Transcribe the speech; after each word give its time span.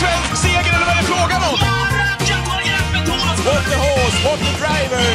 svensk 0.00 0.36
seger 0.42 0.72
eller 0.76 0.86
vad 0.88 0.94
är 0.96 1.00
det 1.02 1.08
frågan 1.14 1.42
om? 1.50 1.58
What 3.46 3.64
the 3.70 3.76
horse, 3.76 4.18
what 4.28 4.38
the 4.38 4.52
driver! 4.62 5.06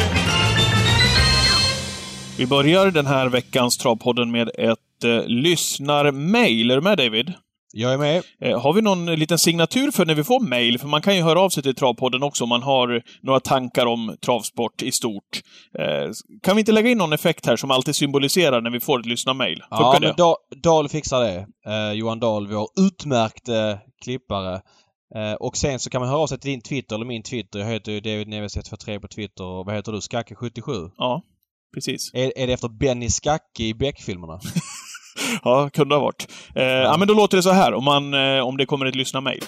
Vi 2.38 2.46
börjar 2.46 2.90
den 2.90 3.06
här 3.06 3.28
veckans 3.28 3.76
Travpodden 3.78 4.30
med 4.30 4.48
ett 4.48 5.04
eh, 5.04 5.26
lyssnarmail. 5.26 6.70
Är 6.70 6.74
du 6.74 6.80
med 6.80 6.98
David? 6.98 7.32
Jag 7.74 7.92
är 7.92 7.98
med. 7.98 8.22
Eh, 8.40 8.60
har 8.60 8.72
vi 8.72 8.82
någon 8.82 9.06
liten 9.06 9.38
signatur 9.38 9.90
för 9.90 10.06
när 10.06 10.14
vi 10.14 10.24
får 10.24 10.40
mail? 10.40 10.78
För 10.78 10.88
man 10.88 11.02
kan 11.02 11.16
ju 11.16 11.22
höra 11.22 11.40
av 11.40 11.48
sig 11.48 11.62
till 11.62 11.74
Travpodden 11.74 12.22
också 12.22 12.44
om 12.44 12.48
man 12.48 12.62
har 12.62 13.02
några 13.22 13.40
tankar 13.40 13.86
om 13.86 14.16
travsport 14.24 14.82
i 14.82 14.92
stort. 14.92 15.40
Eh, 15.78 16.10
kan 16.42 16.56
vi 16.56 16.60
inte 16.60 16.72
lägga 16.72 16.90
in 16.90 16.98
någon 16.98 17.12
effekt 17.12 17.46
här 17.46 17.56
som 17.56 17.70
alltid 17.70 17.96
symboliserar 17.96 18.60
när 18.60 18.70
vi 18.70 18.80
får 18.80 19.00
ett 19.00 19.06
lyssnarmail? 19.06 19.62
Ja, 19.70 19.98
men 20.00 20.14
Dahl 20.62 20.88
fixar 20.88 21.20
det. 21.20 21.46
Eh, 21.66 21.92
Johan 21.92 22.20
Dahl, 22.20 22.46
vår 22.46 22.68
utmärkte 22.86 23.78
klippare. 24.02 24.62
Eh, 25.14 25.32
och 25.32 25.56
sen 25.56 25.78
så 25.78 25.90
kan 25.90 26.00
man 26.00 26.08
höra 26.08 26.18
av 26.18 26.26
sig 26.26 26.38
till 26.38 26.50
din 26.50 26.60
Twitter 26.60 26.96
eller 26.96 27.06
min 27.06 27.22
Twitter. 27.22 27.58
Jag 27.58 27.66
heter 27.66 27.92
ju 27.92 28.00
David 28.00 28.28
Neves 28.28 28.56
143 28.56 29.00
på 29.00 29.08
Twitter. 29.08 29.44
Och 29.44 29.66
vad 29.66 29.74
heter 29.74 29.92
du? 29.92 29.98
Skacke77? 29.98 30.90
Ja, 30.96 31.22
precis. 31.74 32.14
Är, 32.14 32.38
är 32.38 32.46
det 32.46 32.52
efter 32.52 32.68
Benny 32.68 33.10
Skacke 33.10 33.62
i 33.62 33.74
Beck-filmerna? 33.74 34.40
Ja, 35.44 35.70
kunde 35.70 35.94
ha 35.94 36.02
varit. 36.02 36.28
Eh, 36.54 36.64
ja, 36.64 36.96
men 36.98 37.08
då 37.08 37.14
låter 37.14 37.36
det 37.36 37.42
så 37.42 37.50
här 37.50 37.74
om, 37.74 37.84
man, 37.84 38.14
eh, 38.14 38.40
om 38.40 38.56
det 38.56 38.66
kommer 38.66 38.86
ett 38.86 38.94
lyssnarmail. 38.94 39.42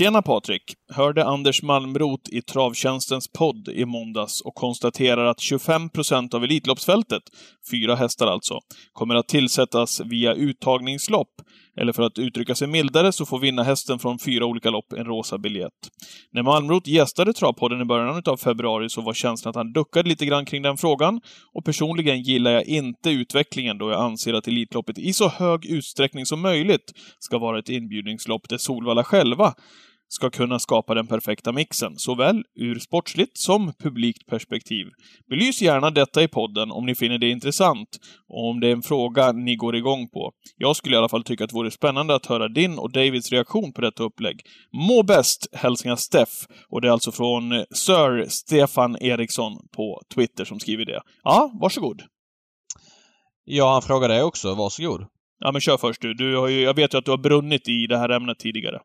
Tjena 0.00 0.22
Patrik! 0.22 0.62
Hörde 0.92 1.24
Anders 1.24 1.62
Malmrot 1.62 2.28
i 2.28 2.42
Travtjänstens 2.42 3.28
podd 3.32 3.68
i 3.68 3.84
måndags 3.84 4.40
och 4.40 4.54
konstaterar 4.54 5.24
att 5.24 5.38
25% 5.38 6.34
av 6.34 6.44
Elitloppsfältet, 6.44 7.22
fyra 7.70 7.94
hästar 7.94 8.26
alltså, 8.26 8.58
kommer 8.92 9.14
att 9.14 9.28
tillsättas 9.28 10.00
via 10.00 10.34
uttagningslopp. 10.34 11.28
Eller 11.80 11.92
för 11.92 12.02
att 12.02 12.18
uttrycka 12.18 12.54
sig 12.54 12.68
mildare 12.68 13.12
så 13.12 13.26
får 13.26 13.38
vinnarhästen 13.38 13.98
från 13.98 14.18
fyra 14.18 14.46
olika 14.46 14.70
lopp 14.70 14.92
en 14.92 15.04
rosa 15.04 15.38
biljett. 15.38 15.90
När 16.32 16.42
Malmrot 16.42 16.86
gästade 16.86 17.32
Travpodden 17.32 17.80
i 17.80 17.84
början 17.84 18.22
av 18.26 18.36
februari 18.36 18.88
så 18.88 19.00
var 19.00 19.14
känslan 19.14 19.50
att 19.50 19.56
han 19.56 19.72
duckade 19.72 20.08
lite 20.08 20.26
grann 20.26 20.44
kring 20.44 20.62
den 20.62 20.76
frågan. 20.76 21.20
Och 21.54 21.64
personligen 21.64 22.22
gillar 22.22 22.50
jag 22.50 22.64
inte 22.64 23.10
utvecklingen 23.10 23.78
då 23.78 23.90
jag 23.90 24.00
anser 24.00 24.34
att 24.34 24.48
Elitloppet 24.48 24.98
i 24.98 25.12
så 25.12 25.28
hög 25.28 25.66
utsträckning 25.66 26.26
som 26.26 26.40
möjligt 26.40 26.92
ska 27.18 27.38
vara 27.38 27.58
ett 27.58 27.68
inbjudningslopp 27.68 28.48
där 28.48 28.58
Solvalla 28.58 29.04
själva 29.04 29.54
ska 30.12 30.30
kunna 30.30 30.58
skapa 30.58 30.94
den 30.94 31.06
perfekta 31.06 31.52
mixen, 31.52 31.92
såväl 31.96 32.42
ur 32.54 32.78
sportsligt 32.78 33.38
som 33.38 33.72
publikt 33.78 34.26
perspektiv. 34.26 34.86
Belys 35.30 35.62
gärna 35.62 35.90
detta 35.90 36.22
i 36.22 36.28
podden 36.28 36.70
om 36.70 36.86
ni 36.86 36.94
finner 36.94 37.18
det 37.18 37.30
intressant 37.30 37.88
och 38.28 38.50
om 38.50 38.60
det 38.60 38.68
är 38.68 38.72
en 38.72 38.82
fråga 38.82 39.32
ni 39.32 39.56
går 39.56 39.76
igång 39.76 40.08
på. 40.08 40.32
Jag 40.56 40.76
skulle 40.76 40.96
i 40.96 40.98
alla 40.98 41.08
fall 41.08 41.24
tycka 41.24 41.44
att 41.44 41.50
det 41.50 41.56
vore 41.56 41.70
spännande 41.70 42.14
att 42.14 42.26
höra 42.26 42.48
din 42.48 42.78
och 42.78 42.92
Davids 42.92 43.32
reaktion 43.32 43.72
på 43.72 43.80
detta 43.80 44.02
upplägg. 44.02 44.40
Må 44.88 45.02
bäst! 45.02 45.46
Hälsningar 45.52 45.96
Steff. 45.96 46.46
Och 46.68 46.80
det 46.80 46.88
är 46.88 46.92
alltså 46.92 47.12
från 47.12 47.52
eh, 47.52 47.62
Sir 47.74 48.24
Stefan 48.28 48.96
Eriksson 49.00 49.52
på 49.76 50.02
Twitter 50.14 50.44
som 50.44 50.60
skriver 50.60 50.84
det. 50.84 51.00
Ja, 51.22 51.50
varsågod. 51.60 52.02
Ja, 53.44 53.72
han 53.72 53.82
frågar 53.82 54.08
det 54.08 54.22
också. 54.22 54.54
Varsågod. 54.54 55.06
Ja, 55.38 55.52
men 55.52 55.60
kör 55.60 55.76
först 55.76 56.02
du. 56.02 56.14
du 56.14 56.36
har 56.36 56.48
ju, 56.48 56.60
jag 56.60 56.74
vet 56.74 56.94
ju 56.94 56.98
att 56.98 57.04
du 57.04 57.10
har 57.10 57.18
brunnit 57.18 57.68
i 57.68 57.86
det 57.86 57.98
här 57.98 58.08
ämnet 58.08 58.38
tidigare. 58.38 58.78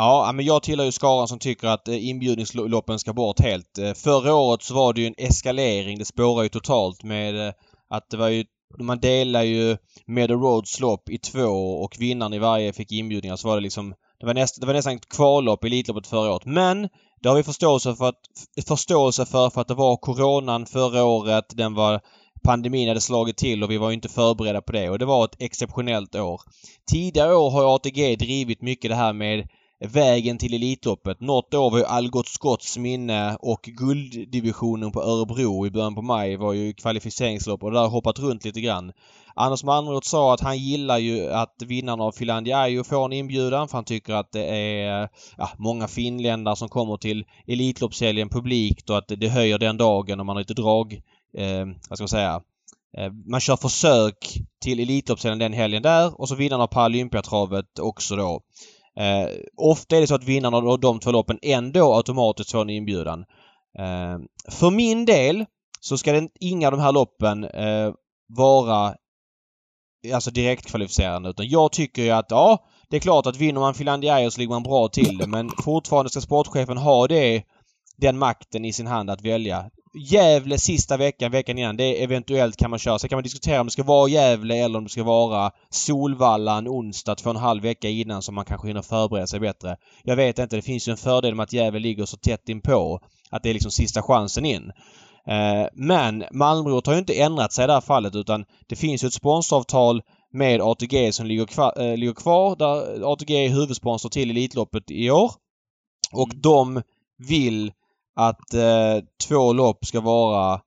Ja, 0.00 0.32
men 0.34 0.44
jag 0.44 0.62
tillhör 0.62 0.86
ju 0.86 0.92
skaran 0.92 1.28
som 1.28 1.38
tycker 1.38 1.68
att 1.68 1.88
eh, 1.88 2.08
inbjudningsloppen 2.08 2.98
ska 2.98 3.12
bort 3.12 3.40
helt. 3.40 3.78
Eh, 3.78 3.94
förra 3.94 4.34
året 4.34 4.62
så 4.62 4.74
var 4.74 4.92
det 4.92 5.00
ju 5.00 5.06
en 5.06 5.14
eskalering. 5.18 5.98
Det 5.98 6.04
spårar 6.04 6.42
ju 6.42 6.48
totalt 6.48 7.02
med 7.02 7.46
eh, 7.46 7.52
att 7.90 8.10
det 8.10 8.16
var 8.16 8.28
ju 8.28 8.44
man 8.78 9.00
delar 9.00 9.42
ju 9.42 9.76
Meadow 10.06 10.40
Roads 10.40 10.80
lopp 10.80 11.10
i 11.10 11.18
två 11.18 11.82
och 11.82 11.96
vinnaren 11.98 12.32
i 12.32 12.38
varje 12.38 12.72
fick 12.72 12.92
inbjudningar. 12.92 13.36
Så 13.36 13.48
var 13.48 13.54
det 13.56 13.62
liksom 13.62 13.94
det 14.20 14.26
var, 14.26 14.34
näst, 14.34 14.60
det 14.60 14.66
var 14.66 14.74
nästan 14.74 14.96
ett 14.96 15.08
kvallopp 15.08 15.64
i 15.64 15.66
Elitloppet 15.66 16.06
förra 16.06 16.32
året. 16.32 16.46
Men 16.46 16.88
det 17.22 17.28
har 17.28 17.36
vi 17.36 17.42
förståelse 17.42 17.94
för, 17.94 18.08
att, 18.08 18.20
förståelse 18.68 19.26
för, 19.26 19.50
för 19.50 19.60
att 19.60 19.68
det 19.68 19.74
var 19.74 19.96
coronan 19.96 20.66
förra 20.66 21.04
året. 21.04 21.44
Den 21.48 21.74
var 21.74 22.00
pandemin 22.44 22.88
hade 22.88 23.00
slagit 23.00 23.36
till 23.36 23.62
och 23.62 23.70
vi 23.70 23.78
var 23.78 23.90
ju 23.90 23.94
inte 23.94 24.08
förberedda 24.08 24.60
på 24.60 24.72
det 24.72 24.90
och 24.90 24.98
det 24.98 25.06
var 25.06 25.24
ett 25.24 25.36
exceptionellt 25.42 26.14
år. 26.14 26.40
Tidigare 26.90 27.34
år 27.34 27.50
har 27.50 27.74
ATG 27.74 28.16
drivit 28.16 28.62
mycket 28.62 28.90
det 28.90 28.96
här 28.96 29.12
med 29.12 29.48
vägen 29.80 30.38
till 30.38 30.54
Elitloppet. 30.54 31.20
Något 31.20 31.54
år 31.54 31.70
var 31.70 31.78
ju 31.78 31.84
Algot 31.84 32.28
Scotts 32.28 32.78
minne 32.78 33.36
och 33.40 33.62
gulddivisionen 33.62 34.92
på 34.92 35.02
Örebro 35.02 35.66
i 35.66 35.70
början 35.70 35.94
på 35.94 36.02
maj 36.02 36.36
var 36.36 36.52
ju 36.52 36.72
kvalificeringslopp 36.72 37.62
och 37.62 37.70
det 37.70 37.76
där 37.76 37.82
har 37.82 37.88
hoppat 37.88 38.18
runt 38.18 38.44
lite 38.44 38.60
grann. 38.60 38.92
Anders 39.34 39.64
Malmroth 39.64 40.08
sa 40.08 40.34
att 40.34 40.40
han 40.40 40.58
gillar 40.58 40.98
ju 40.98 41.30
att 41.30 41.62
vinnarna 41.66 42.04
av 42.04 42.12
Finlandia 42.12 42.58
Ajo 42.58 42.84
får 42.84 43.04
en 43.04 43.12
inbjudan 43.12 43.68
för 43.68 43.78
han 43.78 43.84
tycker 43.84 44.14
att 44.14 44.32
det 44.32 44.44
är 44.44 45.08
ja, 45.36 45.50
många 45.58 45.88
finländare 45.88 46.56
som 46.56 46.68
kommer 46.68 46.96
till 46.96 47.24
Elitloppshelgen 47.46 48.28
publikt 48.28 48.90
och 48.90 48.98
att 48.98 49.08
det 49.08 49.28
höjer 49.28 49.58
den 49.58 49.76
dagen 49.76 50.20
om 50.20 50.26
man 50.26 50.36
har 50.36 50.40
lite 50.40 50.54
drag, 50.54 50.92
eh, 51.36 51.66
vad 51.88 51.98
ska 51.98 52.02
man 52.02 52.08
säga, 52.08 52.42
eh, 52.96 53.12
man 53.26 53.40
kör 53.40 53.56
försök 53.56 54.38
till 54.62 54.80
Elitloppshelgen 54.80 55.38
den 55.38 55.52
helgen 55.52 55.82
där 55.82 56.20
och 56.20 56.28
så 56.28 56.34
vinnarna 56.34 56.62
av 56.62 56.66
Paralympiatravet 56.66 57.78
också 57.78 58.16
då. 58.16 58.40
Eh, 59.00 59.28
ofta 59.56 59.96
är 59.96 60.00
det 60.00 60.06
så 60.06 60.14
att 60.14 60.24
vinnarna 60.24 60.56
av 60.56 60.80
de 60.80 61.00
två 61.00 61.10
loppen 61.10 61.38
ändå 61.42 61.94
automatiskt 61.94 62.50
får 62.50 62.62
en 62.62 62.70
inbjudan. 62.70 63.20
Eh, 63.78 64.18
för 64.48 64.70
min 64.70 65.04
del 65.04 65.44
så 65.80 65.98
ska 65.98 66.12
det, 66.12 66.28
inga 66.40 66.66
av 66.66 66.72
de 66.72 66.80
här 66.80 66.92
loppen 66.92 67.44
eh, 67.44 67.92
vara 68.28 68.94
alltså 70.14 70.30
direktkvalificerande 70.30 71.30
utan 71.30 71.48
jag 71.48 71.72
tycker 71.72 72.02
ju 72.02 72.10
att 72.10 72.30
ja, 72.30 72.58
det 72.88 72.96
är 72.96 73.00
klart 73.00 73.26
att 73.26 73.36
vinner 73.36 73.60
man 73.60 73.74
Finlandia 73.74 74.30
så 74.30 74.40
ligger 74.40 74.50
man 74.54 74.62
bra 74.62 74.88
till 74.88 75.18
det 75.18 75.26
men 75.26 75.50
fortfarande 75.64 76.10
ska 76.10 76.20
sportchefen 76.20 76.76
ha 76.76 77.06
det, 77.06 77.42
den 77.96 78.18
makten 78.18 78.64
i 78.64 78.72
sin 78.72 78.86
hand 78.86 79.10
att 79.10 79.22
välja. 79.22 79.70
Gävle 79.94 80.58
sista 80.58 80.96
veckan, 80.96 81.30
veckan 81.30 81.58
innan, 81.58 81.76
det 81.76 82.02
eventuellt 82.02 82.56
kan 82.56 82.70
man 82.70 82.78
köra. 82.78 82.98
Sen 82.98 83.08
kan 83.08 83.16
man 83.16 83.22
diskutera 83.22 83.60
om 83.60 83.66
det 83.66 83.70
ska 83.70 83.82
vara 83.82 84.08
Gävle 84.08 84.56
eller 84.56 84.78
om 84.78 84.84
det 84.84 84.90
ska 84.90 85.02
vara 85.02 85.50
Solvalla 85.70 86.58
en 86.58 86.68
onsdag 86.68 87.14
två 87.14 87.30
och 87.30 87.36
en 87.36 87.42
halv 87.42 87.62
vecka 87.62 87.88
innan 87.88 88.22
så 88.22 88.32
man 88.32 88.44
kanske 88.44 88.68
hinner 88.68 88.82
förbereda 88.82 89.26
sig 89.26 89.40
bättre. 89.40 89.76
Jag 90.04 90.16
vet 90.16 90.38
inte, 90.38 90.56
det 90.56 90.62
finns 90.62 90.88
ju 90.88 90.90
en 90.90 90.96
fördel 90.96 91.34
med 91.34 91.44
att 91.44 91.52
Gävle 91.52 91.78
ligger 91.78 92.04
så 92.04 92.16
tätt 92.16 92.48
inpå. 92.48 93.00
Att 93.30 93.42
det 93.42 93.50
är 93.50 93.54
liksom 93.54 93.70
sista 93.70 94.02
chansen 94.02 94.44
in. 94.44 94.72
Eh, 95.26 95.66
men 95.72 96.24
Malmrot 96.32 96.86
har 96.86 96.94
ju 96.94 96.98
inte 96.98 97.22
ändrat 97.22 97.52
sig 97.52 97.64
i 97.64 97.66
det 97.66 97.72
här 97.72 97.80
fallet 97.80 98.14
utan 98.14 98.44
det 98.68 98.76
finns 98.76 99.04
ju 99.04 99.06
ett 99.06 99.14
sponsoravtal 99.14 100.02
med 100.32 100.60
ATG 100.60 101.12
som 101.12 101.26
ligger 101.26 101.46
kvar, 101.46 101.72
äh, 101.80 101.96
ligger 101.96 102.14
kvar 102.14 102.56
där 102.56 103.12
ATG 103.12 103.30
är 103.30 103.48
huvudsponsor 103.48 104.08
till 104.08 104.30
Elitloppet 104.30 104.90
i 104.90 105.10
år. 105.10 105.32
Och 106.12 106.28
de 106.36 106.82
vill 107.28 107.72
att 108.16 108.54
eh, 108.54 109.04
två 109.28 109.52
lopp 109.52 109.86
ska 109.86 110.00
vara 110.00 110.60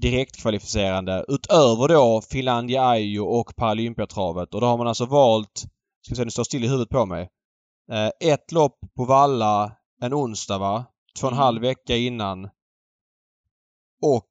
direktkvalificerande 0.00 1.24
utöver 1.28 1.88
då 1.88 2.22
Finlandia 2.30 2.88
Ajo 2.88 3.24
och 3.24 3.56
Paralympiatravet. 3.56 4.54
Och 4.54 4.60
då 4.60 4.66
har 4.66 4.78
man 4.78 4.88
alltså 4.88 5.06
valt, 5.06 5.58
ska 6.02 6.10
vi 6.10 6.16
se, 6.16 6.24
det 6.24 6.30
står 6.30 6.44
still 6.44 6.64
i 6.64 6.68
huvudet 6.68 6.88
på 6.88 7.06
mig. 7.06 7.28
Eh, 7.92 8.32
ett 8.32 8.52
lopp 8.52 8.78
på 8.96 9.04
Valla 9.04 9.72
en 10.02 10.14
onsdag 10.14 10.58
va? 10.58 10.84
Två 11.20 11.26
och 11.26 11.32
en 11.32 11.38
halv 11.38 11.62
vecka 11.62 11.96
innan. 11.96 12.44
Och... 14.02 14.28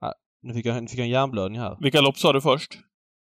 Ah, 0.00 0.12
nu 0.42 0.54
fick 0.54 0.66
jag, 0.66 0.82
nu 0.82 0.88
fick 0.88 0.98
jag 0.98 1.04
en 1.04 1.10
hjärnblödning 1.10 1.60
här. 1.60 1.76
Vilka 1.80 2.00
lopp 2.00 2.18
sa 2.18 2.32
du 2.32 2.40
först? 2.40 2.78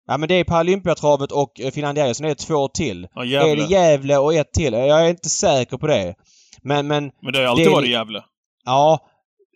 Ja 0.07 0.19
men 0.19 0.29
det 0.29 0.35
är 0.35 0.45
Paralympiatravet 0.45 1.33
och 1.33 1.61
eh, 1.61 1.71
Finlandia 1.71 2.05
Ajo. 2.05 2.15
Sen 2.15 2.25
är 2.25 2.29
det 2.29 2.35
två 2.35 2.69
till. 2.69 3.09
Ja, 3.15 3.23
Är 3.23 3.27
Gävle. 3.27 3.63
det 3.63 3.71
Gävle 3.73 4.19
och 4.19 4.35
ett 4.35 4.53
till? 4.53 4.73
Jag 4.73 5.05
är 5.05 5.09
inte 5.11 5.29
säker 5.29 5.77
på 5.79 5.87
det. 5.87 6.15
Men, 6.63 6.87
men 6.87 7.13
Men 7.21 7.33
det 7.33 7.39
har 7.39 7.45
ju 7.45 7.51
alltid 7.51 7.67
det 7.67 7.71
varit 7.71 7.91
Gävle. 7.91 8.25
Ja, 8.65 8.99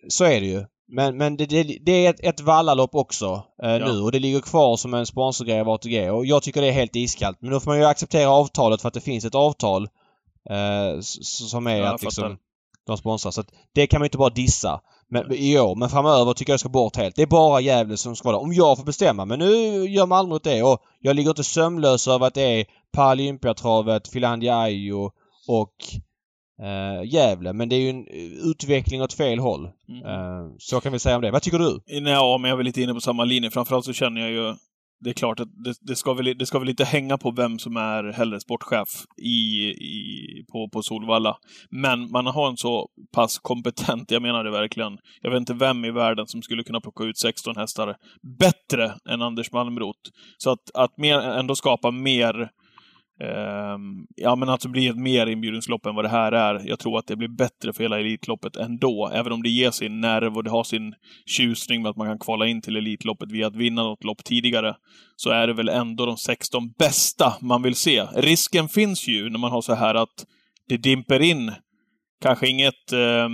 så 0.09 0.25
är 0.25 0.41
det 0.41 0.47
ju. 0.47 0.65
Men, 0.89 1.17
men 1.17 1.37
det, 1.37 1.47
det, 1.47 1.63
det 1.63 2.07
är 2.07 2.11
ett, 2.11 2.21
ett 2.21 2.41
vallalopp 2.41 2.95
också 2.95 3.43
eh, 3.63 3.71
Ja. 3.71 3.79
nu 3.79 4.01
och 4.01 4.13
det 4.13 4.19
ligger 4.19 4.41
kvar 4.41 4.77
som 4.77 4.95
en 4.95 5.07
sponsorgrej 5.07 5.61
av 5.61 5.69
ATG 5.69 6.11
och 6.11 6.27
jag 6.27 6.43
tycker 6.43 6.61
det 6.61 6.69
är 6.69 6.73
helt 6.73 6.97
iskallt. 6.97 7.39
Men 7.41 7.51
då 7.51 7.61
får 7.61 7.71
man 7.71 7.79
ju 7.79 7.85
acceptera 7.85 8.31
avtalet 8.31 8.81
för 8.81 8.89
att 8.89 8.95
det 8.95 9.01
finns 9.01 9.25
ett 9.25 9.35
avtal 9.35 9.89
eh, 10.51 11.01
som 11.01 11.67
är 11.67 11.77
Ja, 11.77 11.95
att 11.95 12.03
liksom 12.03 12.39
de 12.87 12.97
sponsrar. 12.97 13.31
Så 13.31 13.41
att 13.41 13.51
det 13.75 13.87
kan 13.87 14.01
man 14.01 14.05
ju 14.05 14.07
inte 14.07 14.19
bara 14.19 14.31
dissa 14.31 14.81
men, 15.09 15.33
i 15.33 15.59
år. 15.59 15.77
Men 15.77 15.89
framöver 15.89 16.33
tycker 16.33 16.53
jag 16.53 16.55
det 16.55 16.61
ska 16.61 16.69
bort 16.69 16.97
helt. 16.97 17.17
Det 17.17 17.23
är 17.23 17.27
bara 17.27 17.61
Gävle 17.61 17.97
som 17.97 18.17
ska 18.17 18.29
vara 18.29 18.37
där. 18.37 18.43
Om 18.45 18.53
jag 18.53 18.77
får 18.77 18.85
bestämma. 18.85 19.25
Men 19.25 19.39
nu 19.39 19.85
gör 19.87 20.07
Malmö 20.07 20.39
det 20.43 20.63
och 20.63 20.83
jag 21.01 21.17
ligger 21.17 21.31
inte 21.31 21.45
sömnlös 21.45 22.09
över 22.09 22.27
att 22.27 22.35
det 22.35 22.61
är 22.61 22.67
Paralympiatravet, 22.93 24.09
Finlandia 24.09 24.59
Ajo 24.59 25.11
och 25.49 25.75
eh, 26.63 27.13
Gävle. 27.13 27.53
Men 27.53 27.69
det 27.69 27.77
är 27.77 27.81
ju 27.81 27.91
en 27.91 28.07
eh, 28.07 28.51
utveckling 28.51 29.03
åt 29.03 29.13
fel 29.13 29.39
håll. 29.39 29.71
Mm. 29.89 30.03
Eh, 30.03 30.53
så 30.59 30.81
kan 30.81 30.93
vi 30.93 30.99
säga 30.99 31.17
om 31.17 31.23
det. 31.23 31.31
Vad 31.31 31.43
tycker 31.43 31.59
du? 31.59 31.81
Ja, 31.87 32.39
men 32.39 32.49
jag 32.49 32.55
är 32.55 32.57
väl 32.57 32.67
lite 32.67 32.83
inne 32.83 32.95
på 32.95 33.01
samma 33.01 33.25
linje. 33.25 33.51
Framförallt 33.51 33.85
så 33.85 33.93
känner 33.93 34.21
jag 34.21 34.31
ju 34.31 34.55
det 35.01 35.11
är 35.11 35.15
klart 35.15 35.41
att 35.41 35.49
det, 35.65 35.75
det, 35.81 35.97
ska 35.97 36.15
väl, 36.15 36.39
det 36.39 36.47
ska 36.47 36.59
väl 36.59 36.69
inte 36.69 36.85
hänga 36.85 37.19
på 37.19 37.31
vem 37.31 37.59
som 37.59 37.77
är 37.77 38.13
hellre 38.13 38.41
sportchef 38.41 38.89
i, 39.23 39.69
i, 39.69 40.45
på, 40.53 40.69
på 40.73 40.83
Solvalla. 40.83 41.37
Men 41.71 42.11
man 42.11 42.27
har 42.27 42.49
en 42.49 42.57
så 42.57 42.89
pass 43.15 43.39
kompetent, 43.39 44.11
jag 44.11 44.23
menar 44.23 44.45
det 44.45 44.51
verkligen, 44.51 44.99
jag 45.21 45.31
vet 45.31 45.41
inte 45.41 45.55
vem 45.55 45.85
i 45.85 45.91
världen 45.91 46.27
som 46.27 46.43
skulle 46.43 46.65
kunna 46.65 46.81
plocka 46.81 47.05
ut 47.05 47.19
16 47.19 47.57
hästar 47.57 47.97
bättre 48.39 48.95
än 49.09 49.23
Anders 49.23 49.53
Malmroth. 49.53 50.11
Så 50.39 50.51
att, 50.51 50.71
att 50.75 50.99
mer, 50.99 51.19
ändå 51.19 51.55
skapa 51.55 51.91
mer 51.91 52.51
Ehm, 53.21 54.07
ja, 54.17 54.37
men 54.37 54.49
alltså 54.49 54.69
blir 54.69 54.91
ett 54.91 54.97
mer 54.97 55.27
inbjudningslopp 55.27 55.87
än 55.87 55.95
vad 55.95 56.05
det 56.05 56.09
här 56.09 56.33
är. 56.33 56.69
Jag 56.69 56.79
tror 56.79 56.99
att 56.99 57.07
det 57.07 57.17
blir 57.17 57.29
bättre 57.29 57.73
för 57.73 57.83
hela 57.83 58.01
Elitloppet 58.01 58.57
ändå. 58.57 59.11
Även 59.15 59.33
om 59.33 59.43
det 59.43 59.49
ger 59.49 59.71
sin 59.71 60.01
nerv 60.01 60.37
och 60.37 60.45
det 60.45 60.51
har 60.51 60.65
sin 60.65 60.95
tjusning 61.27 61.83
med 61.83 61.91
att 61.91 61.97
man 61.97 62.07
kan 62.07 62.19
kvala 62.19 62.47
in 62.47 62.63
till 62.63 62.77
Elitloppet 62.77 63.33
via 63.33 63.47
att 63.47 63.57
vinna 63.57 63.83
något 63.83 64.05
lopp 64.05 64.25
tidigare. 64.25 64.77
Så 65.17 65.31
är 65.31 65.47
det 65.47 65.53
väl 65.53 65.69
ändå 65.69 66.07
de 66.07 66.17
16 66.17 66.73
bästa 66.79 67.35
man 67.41 67.63
vill 67.63 67.75
se. 67.75 68.03
Risken 68.03 68.69
finns 68.69 69.09
ju 69.09 69.31
när 69.31 69.39
man 69.39 69.51
har 69.51 69.63
så 69.63 69.75
här 69.75 69.95
att 69.95 70.27
det 70.69 70.77
dimper 70.77 71.23
in 71.23 71.53
kanske 72.23 72.49
inget... 72.49 72.93
Eh, 72.93 73.29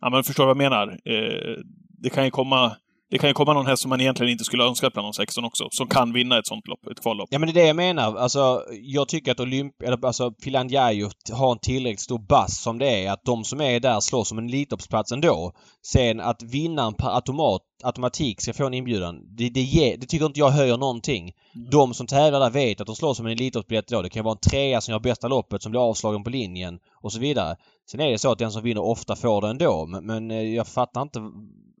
ja, 0.00 0.10
men 0.10 0.24
förstår 0.24 0.44
vad 0.44 0.50
jag 0.50 0.70
menar. 0.70 0.88
Eh, 1.04 1.56
det 2.02 2.10
kan 2.10 2.24
ju 2.24 2.30
komma 2.30 2.76
det 3.10 3.18
kan 3.18 3.30
ju 3.30 3.34
komma 3.34 3.52
någon 3.52 3.66
häst 3.66 3.82
som 3.82 3.88
man 3.88 4.00
egentligen 4.00 4.32
inte 4.32 4.44
skulle 4.44 4.64
önskat 4.64 4.92
bland 4.92 5.06
de 5.06 5.12
16 5.12 5.44
också, 5.44 5.68
som 5.70 5.86
kan 5.86 6.12
vinna 6.12 6.38
ett 6.38 6.46
sånt 6.46 6.68
lopp, 6.68 6.86
ett 6.86 7.00
kvallopp. 7.00 7.28
Ja 7.30 7.38
men 7.38 7.46
det 7.46 7.52
är 7.52 7.62
det 7.62 7.66
jag 7.66 7.76
menar. 7.76 8.16
Alltså, 8.16 8.64
jag 8.82 9.08
tycker 9.08 9.32
att 9.32 9.40
Olymp... 9.40 9.82
Eller 9.82 10.06
alltså, 10.06 10.32
Filangiajo 10.42 11.10
har 11.32 11.52
en 11.52 11.58
tillräckligt 11.58 12.00
stor 12.00 12.18
bass 12.18 12.62
som 12.62 12.78
det 12.78 13.04
är. 13.04 13.12
Att 13.12 13.24
de 13.24 13.44
som 13.44 13.60
är 13.60 13.80
där 13.80 14.00
slåss 14.00 14.32
om 14.32 14.38
en 14.38 14.48
Elitloppsplats 14.48 15.12
ändå. 15.12 15.52
Sen 15.86 16.20
att 16.20 16.42
vinnaren 16.42 16.94
per 16.94 17.14
automat, 17.14 17.62
automatik 17.82 18.40
ska 18.40 18.52
få 18.52 18.66
en 18.66 18.74
inbjudan. 18.74 19.36
Det, 19.36 19.48
det, 19.48 19.60
ger, 19.60 19.96
det 19.96 20.06
tycker 20.06 20.26
inte 20.26 20.40
jag 20.40 20.50
höjer 20.50 20.76
någonting. 20.76 21.32
Mm. 21.54 21.70
De 21.70 21.94
som 21.94 22.06
tävlar 22.06 22.40
där 22.40 22.50
vet 22.50 22.80
att 22.80 22.86
de 22.86 22.96
slåss 22.96 23.20
om 23.20 23.26
en 23.26 23.32
Elitloppsbiljett 23.32 23.88
då. 23.88 24.02
Det 24.02 24.10
kan 24.10 24.24
vara 24.24 24.34
en 24.42 24.50
trea 24.50 24.80
som 24.80 24.92
gör 24.92 25.00
bästa 25.00 25.28
loppet 25.28 25.62
som 25.62 25.70
blir 25.70 25.88
avslagen 25.88 26.24
på 26.24 26.30
linjen 26.30 26.78
och 27.02 27.12
så 27.12 27.18
vidare. 27.18 27.56
Sen 27.90 28.00
är 28.00 28.10
det 28.10 28.18
så 28.18 28.32
att 28.32 28.38
den 28.38 28.52
som 28.52 28.62
vinner 28.62 28.82
ofta 28.82 29.16
får 29.16 29.40
det 29.40 29.48
ändå. 29.48 29.86
Men, 29.86 30.06
men 30.06 30.30
eh, 30.30 30.54
jag 30.54 30.66
fattar 30.66 31.02
inte 31.02 31.20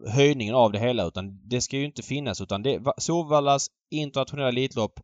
höjningen 0.06 0.54
av 0.54 0.72
det 0.72 0.78
hela 0.78 1.04
utan 1.04 1.48
det 1.48 1.60
ska 1.60 1.76
ju 1.76 1.84
inte 1.84 2.02
finnas 2.02 2.40
utan 2.40 2.62
det, 2.62 2.82
Solvallas 2.98 3.66
internationella 3.90 4.48
Elitlopp 4.48 5.00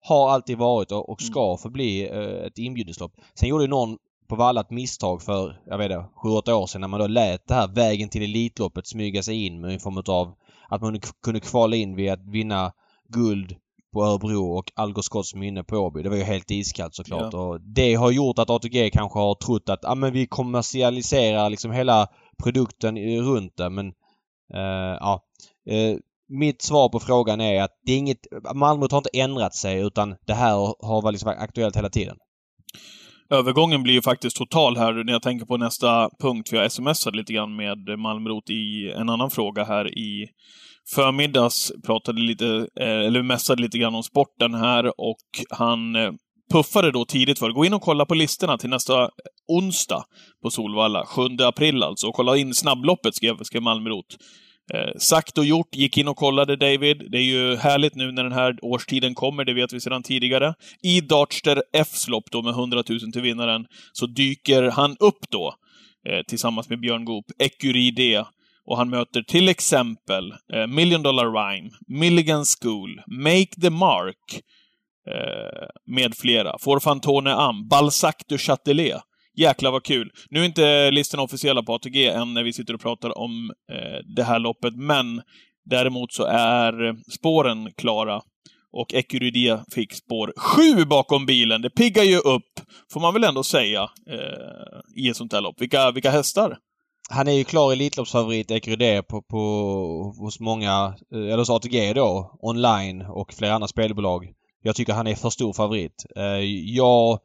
har 0.00 0.30
alltid 0.30 0.58
varit 0.58 0.92
och, 0.92 1.08
och 1.08 1.22
ska 1.22 1.46
mm. 1.46 1.58
förbli 1.58 2.08
eh, 2.08 2.46
ett 2.46 2.58
inbjudningslopp. 2.58 3.12
Sen 3.34 3.48
gjorde 3.48 3.66
någon 3.66 3.98
på 4.28 4.36
Valla 4.36 4.60
ett 4.60 4.70
misstag 4.70 5.22
för, 5.22 5.60
jag 5.66 5.78
vet 5.78 5.90
inte, 5.90 6.04
7-8 6.24 6.52
år 6.52 6.66
sedan 6.66 6.80
när 6.80 6.88
man 6.88 7.00
då 7.00 7.06
lät 7.06 7.48
det 7.48 7.54
här 7.54 7.68
vägen 7.68 8.08
till 8.08 8.22
Elitloppet 8.22 8.86
smyga 8.86 9.22
sig 9.22 9.46
in 9.46 9.60
med 9.60 9.72
en 9.72 9.80
form 9.80 10.02
av 10.08 10.34
att 10.68 10.82
man 10.82 11.00
kunde 11.22 11.40
kvala 11.40 11.76
in 11.76 11.96
vid 11.96 12.10
att 12.10 12.26
vinna 12.26 12.72
guld 13.08 13.56
på 13.92 14.04
Örebro 14.04 14.58
och 14.58 14.72
Algot 14.74 15.04
Scotts 15.04 15.34
minne 15.34 15.64
på 15.64 15.76
Åby. 15.76 16.02
Det 16.02 16.08
var 16.08 16.16
ju 16.16 16.22
helt 16.22 16.50
iskallt 16.50 16.94
såklart. 16.94 17.32
Ja. 17.32 17.38
Och 17.38 17.60
det 17.60 17.94
har 17.94 18.10
gjort 18.10 18.38
att 18.38 18.50
ATG 18.50 18.90
kanske 18.90 19.18
har 19.18 19.34
trott 19.34 19.68
att 19.68 19.84
ah, 19.84 19.94
men 19.94 20.12
vi 20.12 20.26
kommersialiserar 20.26 21.50
liksom 21.50 21.72
hela 21.72 22.08
produkten 22.42 22.98
runt 23.22 23.56
det 23.56 23.70
men 23.70 23.92
Uh, 24.54 24.96
ja. 25.00 25.20
Uh, 25.70 25.98
mitt 26.28 26.62
svar 26.62 26.88
på 26.88 27.00
frågan 27.00 27.40
är 27.40 27.62
att 27.62 27.70
det 27.86 27.92
är 27.92 27.98
inget... 27.98 28.26
Malmö 28.54 28.86
har 28.90 28.98
inte 28.98 29.10
ändrat 29.12 29.54
sig 29.54 29.80
utan 29.80 30.14
det 30.26 30.34
här 30.34 30.52
har 30.86 31.02
varit 31.02 31.12
liksom 31.12 31.34
aktuellt 31.38 31.76
hela 31.76 31.90
tiden. 31.90 32.16
Övergången 33.30 33.82
blir 33.82 33.94
ju 33.94 34.02
faktiskt 34.02 34.36
total 34.36 34.76
här 34.76 35.04
när 35.04 35.12
jag 35.12 35.22
tänker 35.22 35.46
på 35.46 35.56
nästa 35.56 36.10
punkt, 36.20 36.48
för 36.48 36.56
jag 36.56 36.72
smsade 36.72 37.16
lite 37.16 37.32
grann 37.32 37.56
med 37.56 37.98
Malmrot 37.98 38.50
i 38.50 38.92
en 38.96 39.08
annan 39.08 39.30
fråga 39.30 39.64
här 39.64 39.98
i 39.98 40.28
förmiddags. 40.94 41.72
Pratade 41.86 42.20
lite, 42.20 42.46
eh, 42.80 43.06
eller 43.06 43.22
mässade 43.22 43.62
lite 43.62 43.78
grann 43.78 43.94
om 43.94 44.02
sporten 44.02 44.54
här 44.54 45.00
och 45.00 45.18
han 45.50 45.96
puffade 46.52 46.90
då 46.90 47.04
tidigt 47.04 47.38
för 47.38 47.50
gå 47.50 47.64
in 47.64 47.74
och 47.74 47.82
kolla 47.82 48.06
på 48.06 48.14
listorna 48.14 48.58
till 48.58 48.70
nästa 48.70 49.10
onsdag 49.48 50.04
på 50.42 50.50
Solvalla, 50.50 51.06
7 51.06 51.22
april 51.42 51.82
alltså, 51.82 52.06
och 52.06 52.14
kolla 52.14 52.36
in 52.36 52.54
snabbloppet, 52.54 53.14
skrev, 53.14 53.36
skrev 53.42 53.62
Malmrot. 53.62 54.16
Eh, 54.74 54.92
sagt 54.98 55.38
och 55.38 55.44
gjort, 55.44 55.74
gick 55.74 55.98
in 55.98 56.08
och 56.08 56.16
kollade 56.16 56.56
David. 56.56 57.10
Det 57.10 57.18
är 57.18 57.22
ju 57.22 57.56
härligt 57.56 57.94
nu 57.94 58.12
när 58.12 58.22
den 58.22 58.32
här 58.32 58.58
årstiden 58.62 59.14
kommer, 59.14 59.44
det 59.44 59.54
vet 59.54 59.72
vi 59.72 59.80
sedan 59.80 60.02
tidigare. 60.02 60.54
I 60.82 61.00
Dartster 61.00 61.62
Fs 61.72 62.08
lopp 62.08 62.24
då 62.30 62.42
med 62.42 62.52
100 62.52 62.82
000 62.88 63.12
till 63.12 63.22
vinnaren, 63.22 63.66
så 63.92 64.06
dyker 64.06 64.62
han 64.62 64.96
upp 65.00 65.30
då, 65.30 65.54
eh, 66.08 66.22
tillsammans 66.28 66.68
med 66.68 66.80
Björn 66.80 67.04
Goop, 67.04 67.24
Ecuride. 67.38 68.24
Och 68.64 68.76
han 68.76 68.90
möter 68.90 69.22
till 69.22 69.48
exempel 69.48 70.32
eh, 70.54 70.66
Million 70.66 71.02
Dollar 71.02 71.32
Rhyme, 71.32 71.70
Milligan 71.88 72.44
School, 72.44 73.02
Make 73.06 73.60
the 73.60 73.70
Mark, 73.70 74.40
eh, 75.08 75.68
med 75.86 76.14
flera. 76.14 76.58
Får 76.58 76.80
Fantone 76.80 77.34
Am, 77.34 77.68
Balzac 77.68 78.14
du 78.28 78.38
Châtelet. 78.38 79.02
Jäklar 79.36 79.70
vad 79.70 79.84
kul! 79.84 80.10
Nu 80.30 80.40
är 80.40 80.44
inte 80.44 80.90
listorna 80.90 81.22
officiella 81.22 81.62
på 81.62 81.74
ATG 81.74 82.08
än 82.08 82.34
när 82.34 82.42
vi 82.42 82.52
sitter 82.52 82.74
och 82.74 82.80
pratar 82.80 83.18
om 83.18 83.50
eh, 83.72 84.14
det 84.16 84.22
här 84.22 84.38
loppet, 84.38 84.76
men 84.76 85.22
däremot 85.64 86.12
så 86.12 86.24
är 86.24 86.96
spåren 87.18 87.72
klara. 87.76 88.20
Och 88.72 88.94
Ecurydé 88.94 89.58
fick 89.74 89.92
spår 89.92 90.32
7 90.36 90.84
bakom 90.84 91.26
bilen. 91.26 91.62
Det 91.62 91.70
piggar 91.70 92.02
ju 92.02 92.16
upp, 92.16 92.60
får 92.92 93.00
man 93.00 93.14
väl 93.14 93.24
ändå 93.24 93.42
säga, 93.42 93.82
eh, 94.10 95.04
i 95.04 95.08
ett 95.08 95.16
sånt 95.16 95.32
här 95.32 95.40
lopp. 95.40 95.60
Vilka, 95.60 95.90
vilka 95.90 96.10
hästar! 96.10 96.58
Han 97.10 97.28
är 97.28 97.32
ju 97.32 97.44
klar 97.44 97.72
Elitloppsfavorit 97.72 98.50
Ecurydé, 98.50 99.02
på, 99.02 99.22
på, 99.22 99.38
hos 100.18 100.40
många, 100.40 100.94
eh, 101.14 101.20
eller 101.20 101.38
hos 101.38 101.50
ATG 101.50 101.92
då, 101.92 102.38
online 102.42 103.02
och 103.02 103.34
flera 103.34 103.54
andra 103.54 103.68
spelbolag. 103.68 104.32
Jag 104.62 104.76
tycker 104.76 104.92
han 104.92 105.06
är 105.06 105.14
för 105.14 105.30
stor 105.30 105.52
favorit. 105.52 106.04
Eh, 106.16 106.24
jag 106.76 107.18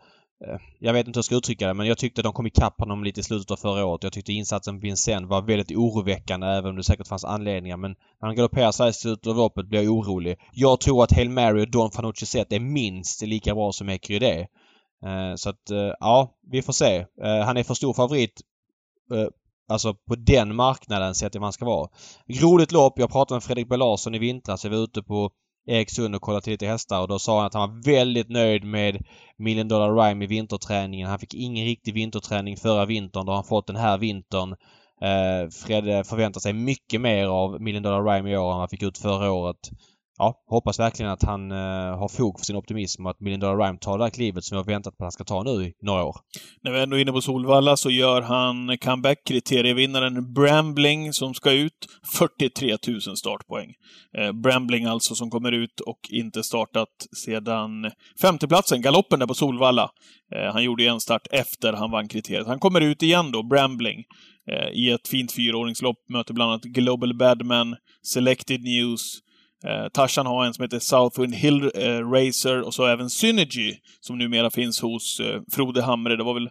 Eh, 0.45 0.59
jag 0.79 0.93
vet 0.93 1.07
inte 1.07 1.17
hur 1.17 1.19
jag 1.19 1.25
ska 1.25 1.35
uttrycka 1.35 1.67
det 1.67 1.73
men 1.73 1.87
jag 1.87 1.97
tyckte 1.97 2.21
de 2.21 2.33
kom 2.33 2.47
ikapp 2.47 2.79
honom 2.79 3.03
lite 3.03 3.19
i 3.19 3.23
slutet 3.23 3.51
av 3.51 3.55
förra 3.55 3.85
året. 3.85 4.03
Jag 4.03 4.13
tyckte 4.13 4.33
insatsen 4.33 4.79
Vincent 4.79 5.27
var 5.27 5.41
väldigt 5.41 5.77
oroväckande 5.77 6.47
även 6.47 6.69
om 6.69 6.75
det 6.75 6.83
säkert 6.83 7.07
fanns 7.07 7.25
anledningar. 7.25 7.77
Men 7.77 7.91
när 7.91 8.27
han 8.27 8.35
galopperar 8.35 8.71
så 8.71 8.83
här 8.83 8.89
i 8.89 8.93
slutet 8.93 9.27
av 9.27 9.35
loppet 9.35 9.67
blir 9.67 9.81
jag 9.81 9.93
orolig. 9.93 10.37
Jag 10.51 10.79
tror 10.79 11.03
att 11.03 11.11
Hail 11.11 11.29
Mary 11.29 11.63
och 11.63 11.71
Don 11.71 11.91
Fanucci 11.91 12.25
Zet 12.25 12.53
är 12.53 12.59
minst 12.59 13.21
lika 13.21 13.55
bra 13.55 13.71
som 13.71 13.89
Ecuride. 13.89 14.47
Eh, 15.05 15.35
så 15.35 15.49
att 15.49 15.69
eh, 15.71 15.91
ja, 15.99 16.37
vi 16.51 16.61
får 16.61 16.73
se. 16.73 17.05
Han 17.21 17.57
är 17.57 17.63
för 17.63 17.73
stor 17.73 17.93
favorit 17.93 18.41
Alltså 19.69 19.93
på 19.93 20.15
den 20.15 20.55
marknaden 20.55 21.15
sett 21.15 21.31
till 21.31 21.41
vad 21.41 21.45
han 21.45 21.53
ska 21.53 21.65
vara. 21.65 21.89
Roligt 22.41 22.71
lopp. 22.71 22.99
Jag 22.99 23.11
pratade 23.11 23.35
med 23.35 23.43
Fredrik 23.43 23.69
B 23.69 23.77
Larsson 23.77 24.15
i 24.15 24.19
vintras. 24.19 24.63
Jag 24.63 24.71
var 24.71 24.77
ute 24.77 25.03
på 25.03 25.31
Eriksund 25.67 26.15
och 26.15 26.21
kollade 26.21 26.43
till 26.43 26.51
lite 26.51 26.67
hästar 26.67 27.01
och 27.01 27.07
då 27.07 27.19
sa 27.19 27.37
han 27.37 27.45
att 27.45 27.53
han 27.53 27.69
var 27.69 27.91
väldigt 27.91 28.29
nöjd 28.29 28.63
med 28.63 29.03
Million 29.37 29.67
Dollar 29.67 29.95
Rhyme 29.95 30.25
i 30.25 30.27
vinterträningen. 30.27 31.09
Han 31.09 31.19
fick 31.19 31.33
ingen 31.33 31.65
riktig 31.65 31.93
vinterträning 31.93 32.57
förra 32.57 32.85
vintern. 32.85 33.25
Då 33.25 33.31
har 33.31 33.37
han 33.37 33.43
fått 33.43 33.67
den 33.67 33.75
här 33.75 33.97
vintern. 33.97 34.51
Eh, 35.01 35.49
Fred 35.65 36.07
förväntar 36.07 36.39
sig 36.39 36.53
mycket 36.53 37.01
mer 37.01 37.25
av 37.25 37.61
Million 37.61 37.83
Dollar 37.83 38.03
Rhyme 38.03 38.31
i 38.31 38.37
år 38.37 38.41
än 38.41 38.47
vad 38.47 38.59
han 38.59 38.69
fick 38.69 38.83
ut 38.83 38.97
förra 38.97 39.31
året 39.31 39.69
ja, 40.17 40.43
hoppas 40.47 40.79
verkligen 40.79 41.11
att 41.11 41.23
han 41.23 41.51
eh, 41.51 41.97
har 41.99 42.07
fog 42.07 42.39
för 42.39 42.45
sin 42.45 42.55
optimism 42.55 43.05
och 43.05 43.11
att 43.11 43.19
Million 43.19 43.39
Dollar 43.39 43.65
Rhyme 43.65 43.77
tar 43.81 43.97
det 43.97 44.03
här 44.03 44.11
klivet 44.11 44.43
som 44.43 44.55
vi 44.55 44.57
har 44.57 44.65
väntat 44.65 44.97
på 44.97 45.03
att 45.03 45.05
han 45.05 45.11
ska 45.11 45.23
ta 45.23 45.43
nu 45.43 45.65
i 45.65 45.73
några 45.81 46.03
år. 46.03 46.15
När 46.63 46.71
vi 46.71 46.79
ändå 46.79 46.97
är 46.97 47.01
inne 47.01 47.11
på 47.11 47.21
Solvalla 47.21 47.77
så 47.77 47.89
gör 47.89 48.21
han 48.21 48.77
comeback. 48.77 49.17
Kriterievinnaren 49.25 50.33
Brambling 50.33 51.13
som 51.13 51.33
ska 51.33 51.51
ut. 51.51 51.87
43 52.17 52.77
000 52.87 53.01
startpoäng. 53.17 53.73
Eh, 54.17 54.31
Brambling 54.31 54.85
alltså 54.85 55.15
som 55.15 55.29
kommer 55.29 55.51
ut 55.51 55.79
och 55.79 55.99
inte 56.09 56.43
startat 56.43 56.89
sedan 57.25 57.91
femteplatsen, 58.21 58.81
galoppen 58.81 59.19
där 59.19 59.27
på 59.27 59.33
Solvalla. 59.33 59.89
Eh, 60.35 60.53
han 60.53 60.63
gjorde 60.63 60.85
en 60.85 60.99
start 60.99 61.27
efter 61.31 61.73
han 61.73 61.91
vann 61.91 62.07
kriteriet. 62.07 62.47
Han 62.47 62.59
kommer 62.59 62.81
ut 62.81 63.03
igen 63.03 63.31
då, 63.31 63.43
Brambling 63.43 64.03
eh, 64.51 64.69
i 64.73 64.91
ett 64.91 65.07
fint 65.07 65.31
fyraåringslopp, 65.31 65.97
möter 66.09 66.33
bland 66.33 66.51
annat 66.51 66.63
Global 66.63 67.17
Badman, 67.17 67.75
Selected 68.03 68.61
News, 68.61 69.19
Eh, 69.65 69.89
Tarzan 69.93 70.25
har 70.25 70.45
en 70.45 70.53
som 70.53 70.63
heter 70.63 70.79
Southwind 70.79 71.35
Hill 71.35 71.71
eh, 71.75 72.09
Racer 72.11 72.61
och 72.61 72.73
så 72.73 72.85
även 72.85 73.09
Synergy 73.09 73.75
som 73.99 74.17
numera 74.17 74.51
finns 74.51 74.81
hos 74.81 75.19
eh, 75.19 75.41
Frode 75.51 75.81
Hamre. 75.81 76.15
Det 76.15 76.23
var 76.23 76.33
väl 76.33 76.49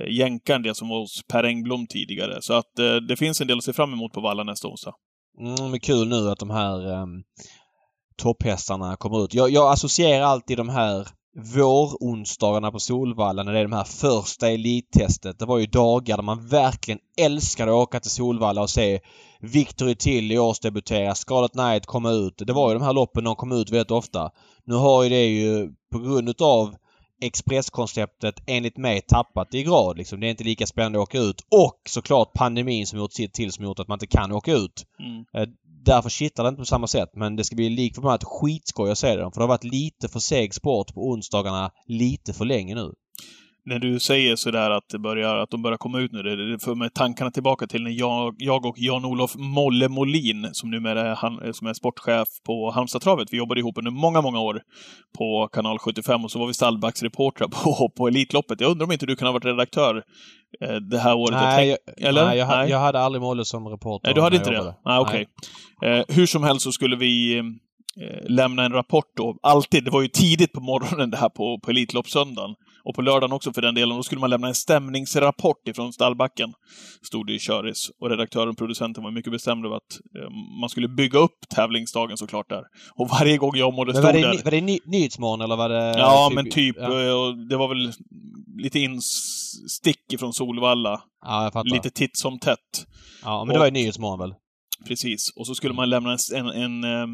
eh, 0.00 0.08
jänkaren 0.10 0.62
det 0.62 0.74
som 0.74 0.88
var 0.88 0.98
hos 0.98 1.22
Per 1.28 1.44
Engblom 1.44 1.86
tidigare. 1.86 2.42
Så 2.42 2.54
att 2.54 2.78
eh, 2.78 2.96
det 2.96 3.16
finns 3.16 3.40
en 3.40 3.46
del 3.46 3.58
att 3.58 3.64
se 3.64 3.72
fram 3.72 3.92
emot 3.92 4.12
på 4.12 4.20
Valla 4.20 4.42
nästa 4.42 4.68
onsdag. 4.68 4.92
Mm, 5.40 5.70
men 5.70 5.80
kul 5.80 6.08
nu 6.08 6.30
att 6.30 6.38
de 6.38 6.50
här 6.50 6.92
eh, 6.92 7.06
topphästarna 8.16 8.96
kommer 8.96 9.24
ut. 9.24 9.34
Jag, 9.34 9.50
jag 9.50 9.72
associerar 9.72 10.24
alltid 10.24 10.56
de 10.56 10.68
här 10.68 11.08
våronsdagarna 11.56 12.70
på 12.70 12.78
Solvalla 12.78 13.42
när 13.42 13.52
det 13.52 13.58
är 13.58 13.64
de 13.64 13.72
här 13.72 13.84
första 13.84 14.50
elittestet. 14.50 15.38
Det 15.38 15.46
var 15.46 15.58
ju 15.58 15.66
dagar 15.66 16.16
där 16.16 16.22
man 16.22 16.48
verkligen 16.48 17.00
älskade 17.20 17.70
att 17.70 17.76
åka 17.76 18.00
till 18.00 18.10
Solvalla 18.10 18.62
och 18.62 18.70
se 18.70 19.00
Victory 19.44 19.94
till 19.94 20.32
i 20.32 20.38
årsdebutera, 20.38 21.14
Scarlet 21.14 21.52
Knight 21.52 21.86
komma 21.86 22.10
ut. 22.10 22.34
Det 22.46 22.52
var 22.52 22.68
ju 22.68 22.78
de 22.78 22.84
här 22.84 22.92
loppen 22.92 23.24
de 23.24 23.36
kom 23.36 23.52
ut 23.52 23.70
väldigt 23.70 23.90
ofta. 23.90 24.30
Nu 24.64 24.74
har 24.74 25.02
ju 25.02 25.08
det 25.08 25.24
ju 25.24 25.72
på 25.92 25.98
grund 25.98 26.28
utav 26.28 26.74
Expresskonceptet 27.20 28.34
enligt 28.46 28.76
mig 28.76 29.00
tappat 29.00 29.54
i 29.54 29.62
grad. 29.62 29.98
Liksom. 29.98 30.20
Det 30.20 30.26
är 30.26 30.30
inte 30.30 30.44
lika 30.44 30.66
spännande 30.66 30.98
att 30.98 31.02
åka 31.02 31.18
ut. 31.18 31.40
Och 31.50 31.80
såklart 31.88 32.32
pandemin 32.32 32.86
som 32.86 32.98
gjort 32.98 33.12
sitt 33.12 33.34
till 33.34 33.52
som 33.52 33.64
gjort 33.64 33.78
att 33.78 33.88
man 33.88 33.96
inte 33.96 34.06
kan 34.06 34.32
åka 34.32 34.52
ut. 34.52 34.86
Mm. 34.98 35.24
Eh, 35.34 35.54
därför 35.84 36.10
kittlar 36.10 36.44
det 36.44 36.48
inte 36.48 36.60
på 36.60 36.64
samma 36.66 36.86
sätt. 36.86 37.10
Men 37.14 37.36
det 37.36 37.44
ska 37.44 37.56
bli 37.56 37.68
likförbannat 37.68 38.24
skitskoj 38.24 38.90
att 38.90 38.98
se 38.98 39.16
dem. 39.16 39.32
För 39.32 39.40
det 39.40 39.42
har 39.42 39.48
varit 39.48 39.64
lite 39.64 40.08
för 40.08 40.20
seg 40.20 40.54
sport 40.54 40.94
på 40.94 41.08
onsdagarna 41.08 41.70
lite 41.86 42.32
för 42.32 42.44
länge 42.44 42.74
nu 42.74 42.92
när 43.66 43.78
du 43.78 44.00
säger 44.00 44.36
sådär 44.36 44.70
att, 44.70 44.88
det 44.88 44.98
börjar, 44.98 45.36
att 45.36 45.50
de 45.50 45.62
börjar 45.62 45.78
komma 45.78 45.98
ut 45.98 46.12
nu, 46.12 46.22
det, 46.22 46.58
för 46.64 46.74
mig 46.74 46.90
tankarna 46.90 47.30
tillbaka 47.30 47.66
till 47.66 47.82
när 47.82 47.90
jag, 47.90 48.34
jag 48.38 48.66
och 48.66 48.78
Jan-Olof 48.78 49.34
Molle 49.36 49.88
Molin, 49.88 50.48
som 50.52 50.70
numera 50.70 51.00
är, 51.00 51.14
han, 51.14 51.54
som 51.54 51.66
är 51.66 51.74
sportchef 51.74 52.28
på 52.46 52.70
Halmstadtravet, 52.70 53.28
vi 53.32 53.36
jobbade 53.36 53.60
ihop 53.60 53.78
under 53.78 53.90
många, 53.90 54.20
många 54.20 54.40
år 54.40 54.62
på 55.18 55.48
kanal 55.52 55.78
75 55.78 56.24
och 56.24 56.30
så 56.30 56.38
var 56.38 56.46
vi 56.46 56.54
stallbacksreportrar 56.54 57.48
på, 57.48 57.90
på 57.96 58.08
Elitloppet. 58.08 58.60
Jag 58.60 58.70
undrar 58.70 58.86
om 58.86 58.92
inte 58.92 59.06
du 59.06 59.16
kan 59.16 59.26
ha 59.26 59.32
varit 59.32 59.44
redaktör 59.44 60.02
eh, 60.60 60.74
det 60.74 60.98
här 60.98 61.14
året? 61.14 61.32
Nej, 61.32 61.76
jag, 61.96 62.08
eller? 62.08 62.26
nej, 62.26 62.38
jag, 62.38 62.48
nej. 62.48 62.70
jag 62.70 62.78
hade 62.78 63.00
aldrig 63.00 63.22
Molle 63.22 63.44
som 63.44 63.68
reporter. 63.68 64.08
Nej, 64.08 64.14
du 64.14 64.20
hade 64.20 64.36
inte 64.36 64.50
det? 64.50 64.74
Nej, 64.84 64.98
okej. 64.98 65.26
Okay. 65.76 65.90
Eh, 65.90 66.04
hur 66.08 66.26
som 66.26 66.42
helst 66.42 66.62
så 66.62 66.72
skulle 66.72 66.96
vi 66.96 67.38
eh, 67.38 67.44
lämna 68.28 68.64
en 68.64 68.72
rapport 68.72 69.12
då. 69.16 69.36
Alltid. 69.42 69.84
Det 69.84 69.90
var 69.90 70.02
ju 70.02 70.08
tidigt 70.08 70.52
på 70.52 70.60
morgonen 70.60 71.10
det 71.10 71.16
här 71.16 71.28
på, 71.28 71.60
på 71.64 71.70
Elitloppssöndagen 71.70 72.54
och 72.84 72.94
på 72.94 73.02
lördagen 73.02 73.32
också 73.32 73.52
för 73.52 73.62
den 73.62 73.74
delen, 73.74 73.96
då 73.96 74.02
skulle 74.02 74.20
man 74.20 74.30
lämna 74.30 74.48
en 74.48 74.54
stämningsrapport 74.54 75.68
ifrån 75.68 75.92
stallbacken. 75.92 76.52
Stod 77.02 77.26
det 77.26 77.32
i 77.32 77.38
Köris. 77.38 77.90
Och 78.00 78.10
redaktören 78.10 78.48
och 78.48 78.58
producenten 78.58 79.04
var 79.04 79.10
mycket 79.10 79.32
bestämd 79.32 79.66
över 79.66 79.76
att 79.76 80.00
eh, 80.18 80.30
man 80.60 80.68
skulle 80.68 80.88
bygga 80.88 81.18
upp 81.18 81.38
tävlingsdagen 81.54 82.16
såklart 82.16 82.48
där. 82.48 82.62
Och 82.94 83.08
varje 83.08 83.36
gång 83.36 83.52
jag 83.54 83.74
mådde 83.74 83.92
stod 83.92 84.04
var 84.04 84.12
det, 84.12 84.20
där... 84.20 84.44
Var 84.44 84.50
det 84.50 84.60
ny, 84.60 84.78
Nyhetsmorgon 84.86 85.40
eller 85.40 85.56
var 85.56 85.68
det... 85.68 85.98
Ja, 85.98 86.26
typ, 86.28 86.34
men 86.34 86.50
typ. 86.50 86.76
Ja. 86.78 86.84
Eh, 86.84 87.36
det 87.48 87.56
var 87.56 87.68
väl 87.68 87.92
lite 88.62 88.78
instick 88.78 90.12
ifrån 90.12 90.32
Solvalla. 90.32 91.02
Ja, 91.26 91.44
jag 91.44 91.52
fattar. 91.52 91.70
Lite 91.70 91.90
titt 91.90 92.16
som 92.18 92.38
tätt. 92.38 92.86
Ja, 93.24 93.44
men 93.44 93.52
det 93.52 93.58
var 93.58 93.66
ju 93.66 93.72
Nyhetsmorgon 93.72 94.18
väl? 94.18 94.34
Precis. 94.88 95.32
Och 95.36 95.46
så 95.46 95.54
skulle 95.54 95.74
man 95.74 95.90
lämna 95.90 96.16
en, 96.34 96.46
en, 96.46 96.84
en 96.84 96.84
Eh, 96.84 97.06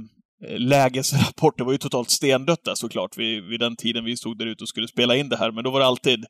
Eh, 0.48 0.58
lägesrapport. 0.58 1.58
Det 1.58 1.64
var 1.64 1.72
ju 1.72 1.78
totalt 1.78 2.10
stendött 2.10 2.64
där 2.64 2.74
såklart 2.74 3.18
vid, 3.18 3.44
vid 3.44 3.60
den 3.60 3.76
tiden 3.76 4.04
vi 4.04 4.16
stod 4.16 4.38
där 4.38 4.46
ute 4.46 4.64
och 4.64 4.68
skulle 4.68 4.88
spela 4.88 5.16
in 5.16 5.28
det 5.28 5.36
här. 5.36 5.50
Men 5.50 5.64
då 5.64 5.70
var 5.70 5.80
det 5.80 5.86
alltid 5.86 6.24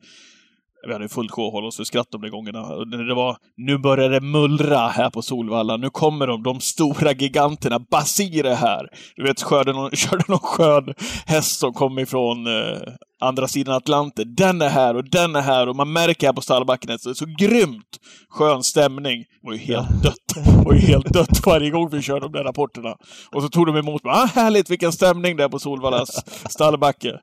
vi 0.86 0.92
hade 0.92 1.08
fullt 1.08 1.30
sjå 1.30 1.46
att 1.46 1.52
hålla 1.52 1.66
oss 1.66 1.76
för 1.76 1.84
skratt 1.84 2.06
de 2.10 2.20
där 2.20 2.28
gångerna. 2.28 2.84
Det 2.84 3.14
var, 3.14 3.36
nu 3.56 3.78
börjar 3.78 4.10
det 4.10 4.20
mullra 4.20 4.88
här 4.88 5.10
på 5.10 5.22
Solvalla. 5.22 5.76
Nu 5.76 5.90
kommer 5.90 6.26
de, 6.26 6.42
de 6.42 6.60
stora 6.60 7.12
giganterna. 7.12 7.78
Basir 7.78 8.46
är 8.46 8.54
här! 8.54 8.88
Du 9.16 9.22
vet, 9.22 9.48
körde 9.48 9.72
någon, 9.72 9.90
körde 9.96 10.24
någon 10.28 10.38
skön 10.38 10.94
häst 11.26 11.58
som 11.58 11.72
kom 11.72 11.98
ifrån 11.98 12.46
eh, 12.46 12.78
andra 13.20 13.48
sidan 13.48 13.74
Atlanten. 13.74 14.34
Den 14.34 14.62
är 14.62 14.68
här 14.68 14.96
och 14.96 15.10
den 15.10 15.36
är 15.36 15.40
här 15.40 15.68
och 15.68 15.76
man 15.76 15.92
märker 15.92 16.26
här 16.26 16.34
på 16.34 16.40
stallbacken 16.40 16.90
att 16.94 17.02
det 17.02 17.10
är 17.10 17.14
så 17.14 17.26
grymt 17.38 17.98
skön 18.28 18.62
stämning. 18.62 19.20
Det 19.20 19.46
var 19.46 19.52
ju 19.52 19.58
helt 19.58 20.02
dött. 20.02 20.14
Det 20.34 20.64
var 20.64 20.72
ju 20.72 20.80
helt 20.80 21.12
dött 21.12 21.46
varje 21.46 21.70
gång 21.70 21.90
vi 21.90 22.02
körde 22.02 22.20
de 22.20 22.32
där 22.32 22.44
rapporterna. 22.44 22.96
Och 23.32 23.42
så 23.42 23.48
tog 23.48 23.66
de 23.66 23.76
emot 23.76 24.04
mig. 24.04 24.12
Ah, 24.12 24.26
härligt 24.26 24.70
vilken 24.70 24.92
stämning 24.92 25.36
det 25.36 25.44
är 25.44 25.48
på 25.48 25.58
Solvallas 25.58 26.24
stallbacke. 26.50 27.20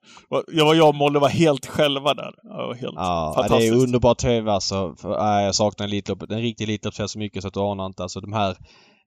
Jag 0.48 0.66
var 0.66 0.76
jag 0.76 0.90
och 0.90 0.96
Molle 0.96 1.20
var 1.20 1.30
helt 1.30 1.66
själva 1.66 2.14
där. 2.14 2.32
Det 2.44 2.50
var 2.50 2.76
helt 2.76 2.94
ja, 2.96 3.34
fantastiskt. 3.36 3.74
det 3.74 3.80
är 3.80 3.84
underbar 3.84 4.14
TV 4.14 4.52
alltså. 4.52 4.96
Jag 5.04 5.56
saknar 5.56 5.88
Elitloppet. 5.88 6.32
En 6.32 6.42
riktig 6.42 6.64
Elitloppshelg 6.64 7.10
så 7.10 7.20
mycket 7.20 7.42
så 7.42 7.48
att 7.48 7.54
du 7.54 7.60
anar 7.60 7.86
inte. 7.86 8.04
Alltså 8.04 8.22
de 8.22 8.34
här 8.34 8.56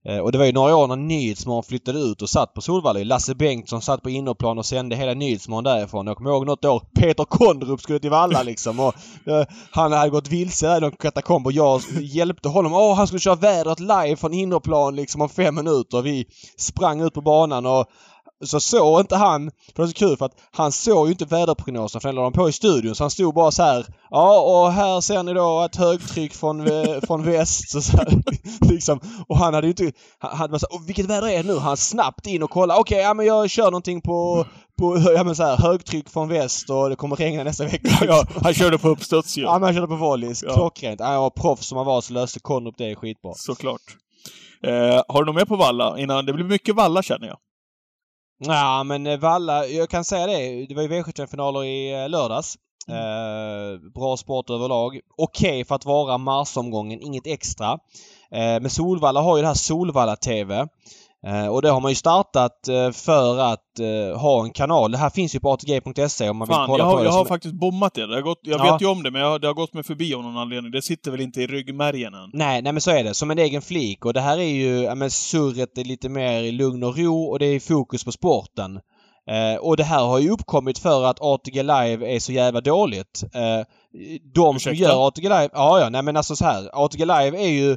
Eh, 0.08 0.18
och 0.18 0.32
det 0.32 0.38
var 0.38 0.44
ju 0.44 0.52
några 0.52 0.76
år 0.76 0.86
när 0.86 0.96
Nyhetsmorgon 0.96 1.62
flyttade 1.62 1.98
ut 1.98 2.22
och 2.22 2.28
satt 2.28 2.54
på 2.54 2.60
Solvalla. 2.60 3.04
Lasse 3.04 3.34
Bengtsson 3.34 3.82
satt 3.82 4.02
på 4.02 4.10
innerplan 4.10 4.58
och 4.58 4.66
sände 4.66 4.96
hela 4.96 5.14
Nyhetsmorgon 5.14 5.64
därifrån. 5.64 6.06
Jag 6.06 6.16
kommer 6.16 6.30
ihåg 6.30 6.46
något 6.46 6.64
år 6.64 6.82
Peter 6.94 7.24
Kondrup 7.24 7.80
skulle 7.80 7.98
till 7.98 8.10
Valla 8.10 8.42
liksom 8.42 8.80
och 8.80 8.94
eh, 9.26 9.46
han 9.70 9.92
hade 9.92 10.10
gått 10.10 10.28
vilse 10.28 10.66
där 10.66 10.76
i 10.76 10.80
någon 10.80 10.92
katakomb 10.92 11.46
och 11.46 11.52
jag 11.52 11.80
hjälpte 12.00 12.48
honom. 12.48 12.74
Åh, 12.74 12.94
han 12.94 13.06
skulle 13.06 13.20
köra 13.20 13.34
vädret 13.34 13.80
live 13.80 14.16
från 14.16 14.34
innerplan 14.34 14.96
liksom 14.96 15.20
om 15.20 15.28
fem 15.28 15.54
minuter. 15.54 16.02
Vi 16.02 16.26
sprang 16.58 17.00
ut 17.00 17.14
på 17.14 17.20
banan 17.20 17.66
och 17.66 17.86
så 18.46 18.60
såg 18.60 19.00
inte 19.00 19.16
han, 19.16 19.50
för 19.50 19.72
det 19.74 19.82
var 19.82 19.86
så 19.86 19.92
kul 19.92 20.16
för 20.16 20.26
att 20.26 20.36
han 20.50 20.72
såg 20.72 21.06
ju 21.06 21.12
inte 21.12 21.24
väderprognosen 21.24 22.00
för 22.00 22.08
den 22.08 22.16
la 22.16 22.22
de 22.22 22.32
på 22.32 22.48
i 22.48 22.52
studion 22.52 22.94
så 22.94 23.04
han 23.04 23.10
stod 23.10 23.34
bara 23.34 23.50
så 23.50 23.62
här. 23.62 23.86
Ja 24.10 24.40
och 24.40 24.72
här 24.72 25.00
ser 25.00 25.22
ni 25.22 25.34
då 25.34 25.62
ett 25.64 25.76
högtryck 25.76 26.34
från, 26.34 26.66
från 27.06 27.22
väst. 27.24 27.70
Så, 27.70 27.82
så 27.82 27.96
här, 27.96 28.22
liksom. 28.70 29.00
Och 29.28 29.38
han 29.38 29.54
hade 29.54 29.66
ju 29.66 29.70
inte... 29.70 29.92
Han 30.18 30.36
hade 30.36 30.58
så 30.58 30.66
här, 30.70 30.86
vilket 30.86 31.06
väder 31.06 31.28
är 31.28 31.42
det 31.42 31.52
nu? 31.52 31.58
Han 31.58 31.76
snabbt 31.76 32.26
in 32.26 32.42
och 32.42 32.50
kollade. 32.50 32.80
Okej, 32.80 32.96
okay, 32.96 33.04
ja 33.04 33.14
men 33.14 33.26
jag 33.26 33.50
kör 33.50 33.64
någonting 33.64 34.00
på, 34.00 34.46
på 34.78 34.98
ja, 35.14 35.24
men 35.24 35.36
så 35.36 35.42
här, 35.42 35.56
högtryck 35.56 36.08
från 36.08 36.28
väst 36.28 36.70
och 36.70 36.90
det 36.90 36.96
kommer 36.96 37.16
regna 37.16 37.44
nästa 37.44 37.64
vecka. 37.64 37.90
ja, 38.06 38.24
han 38.42 38.54
körde 38.54 38.78
på 38.78 38.88
uppstuds 38.88 39.38
ju. 39.38 39.42
Ja, 39.42 39.52
men 39.52 39.62
han 39.62 39.74
körde 39.74 39.86
på 39.86 39.96
volleys. 39.96 40.42
Ja. 40.42 40.54
Klockrent. 40.54 41.00
Han 41.00 41.20
var 41.20 41.30
proffs 41.30 41.66
som 41.66 41.76
han 41.76 41.86
var 41.86 42.00
så 42.00 42.12
löste 42.12 42.40
Konrup 42.40 42.74
det 42.78 42.96
skitbra. 42.96 43.32
Såklart. 43.34 43.96
Eh, 44.66 45.02
har 45.08 45.22
du 45.22 45.26
något 45.26 45.34
mer 45.34 45.44
på 45.44 45.56
Valla 45.56 45.98
innan? 45.98 46.26
Det 46.26 46.32
blir 46.32 46.44
mycket 46.44 46.74
Valla 46.74 47.02
känner 47.02 47.26
jag. 47.26 47.36
Ja 48.42 48.84
men 48.84 49.06
eh, 49.06 49.18
Valla, 49.18 49.66
jag 49.66 49.90
kan 49.90 50.04
säga 50.04 50.26
det. 50.26 50.66
Det 50.66 50.74
var 50.74 50.82
ju 50.82 50.88
V75-finaler 50.88 51.64
i 51.64 52.02
eh, 52.02 52.08
lördags. 52.08 52.58
Mm. 52.88 53.00
Eh, 53.00 53.90
bra 53.94 54.16
sport 54.16 54.50
överlag. 54.50 55.00
Okej 55.16 55.50
okay 55.50 55.64
för 55.64 55.74
att 55.74 55.84
vara 55.84 56.18
marsomgången, 56.18 57.00
inget 57.00 57.26
extra. 57.26 57.72
Eh, 58.30 58.60
men 58.60 58.70
Solvalla 58.70 59.20
har 59.20 59.36
ju 59.36 59.42
det 59.42 59.48
här 59.48 59.54
Solvalla 59.54 60.16
TV. 60.16 60.58
Eh, 60.58 60.66
och 61.50 61.62
det 61.62 61.70
har 61.70 61.80
man 61.80 61.90
ju 61.90 61.94
startat 61.94 62.68
eh, 62.68 62.90
för 62.90 63.38
att 63.38 63.78
eh, 63.78 64.20
ha 64.20 64.44
en 64.44 64.50
kanal. 64.50 64.92
Det 64.92 64.98
här 64.98 65.10
finns 65.10 65.34
ju 65.34 65.40
på 65.40 65.52
ATG.se 65.52 66.28
om 66.28 66.36
man 66.36 66.48
Fan, 66.48 66.60
vill 66.60 66.66
kolla 66.66 66.84
jag 66.84 66.88
har, 66.88 66.96
på 66.96 66.98
det. 66.98 67.04
Jag 67.04 67.12
har 67.12 67.24
faktiskt 67.24 67.54
bommat 67.54 67.94
det. 67.94 68.06
det 68.06 68.14
har 68.14 68.22
gått, 68.22 68.40
jag 68.42 68.60
ja. 68.60 68.72
vet 68.72 68.82
ju 68.82 68.86
om 68.86 69.02
det 69.02 69.10
men 69.10 69.22
jag, 69.22 69.40
det 69.40 69.46
har 69.46 69.54
gått 69.54 69.74
mig 69.74 69.82
förbi 69.82 70.14
av 70.14 70.22
någon 70.22 70.36
anledning. 70.36 70.72
Det 70.72 70.82
sitter 70.82 71.10
väl 71.10 71.20
inte 71.20 71.42
i 71.42 71.46
ryggmärgen 71.46 72.14
än? 72.14 72.30
Nej, 72.32 72.62
nej 72.62 72.72
men 72.72 72.80
så 72.80 72.90
är 72.90 73.04
det. 73.04 73.14
Som 73.14 73.30
en 73.30 73.38
egen 73.38 73.62
flik. 73.62 74.04
Och 74.04 74.14
det 74.14 74.20
här 74.20 74.38
är 74.38 74.50
ju, 74.50 74.80
ja 74.82 74.94
men 74.94 75.10
surret 75.10 75.78
är 75.78 75.84
lite 75.84 76.08
mer 76.08 76.42
i 76.42 76.52
lugn 76.52 76.84
och 76.84 76.98
ro 76.98 77.24
och 77.24 77.38
det 77.38 77.46
är 77.46 77.60
fokus 77.60 78.04
på 78.04 78.12
sporten. 78.12 78.80
Eh, 79.30 79.60
och 79.60 79.76
det 79.76 79.84
här 79.84 80.04
har 80.04 80.18
ju 80.18 80.30
uppkommit 80.30 80.78
för 80.78 81.04
att 81.04 81.20
ATG 81.20 81.62
Live 81.62 82.14
är 82.14 82.18
så 82.18 82.32
jävla 82.32 82.60
dåligt. 82.60 83.24
Eh, 83.34 83.66
de 84.34 84.56
Ursäkta? 84.56 84.58
som 84.58 84.74
gör 84.74 85.08
ATG 85.08 85.22
Live... 85.22 85.48
Ja, 85.52 85.80
ja, 85.80 85.88
nej 85.88 86.02
men 86.02 86.16
alltså 86.16 86.36
så 86.36 86.44
här. 86.44 86.84
ATG 86.84 87.04
Live 87.04 87.38
är 87.38 87.50
ju 87.50 87.76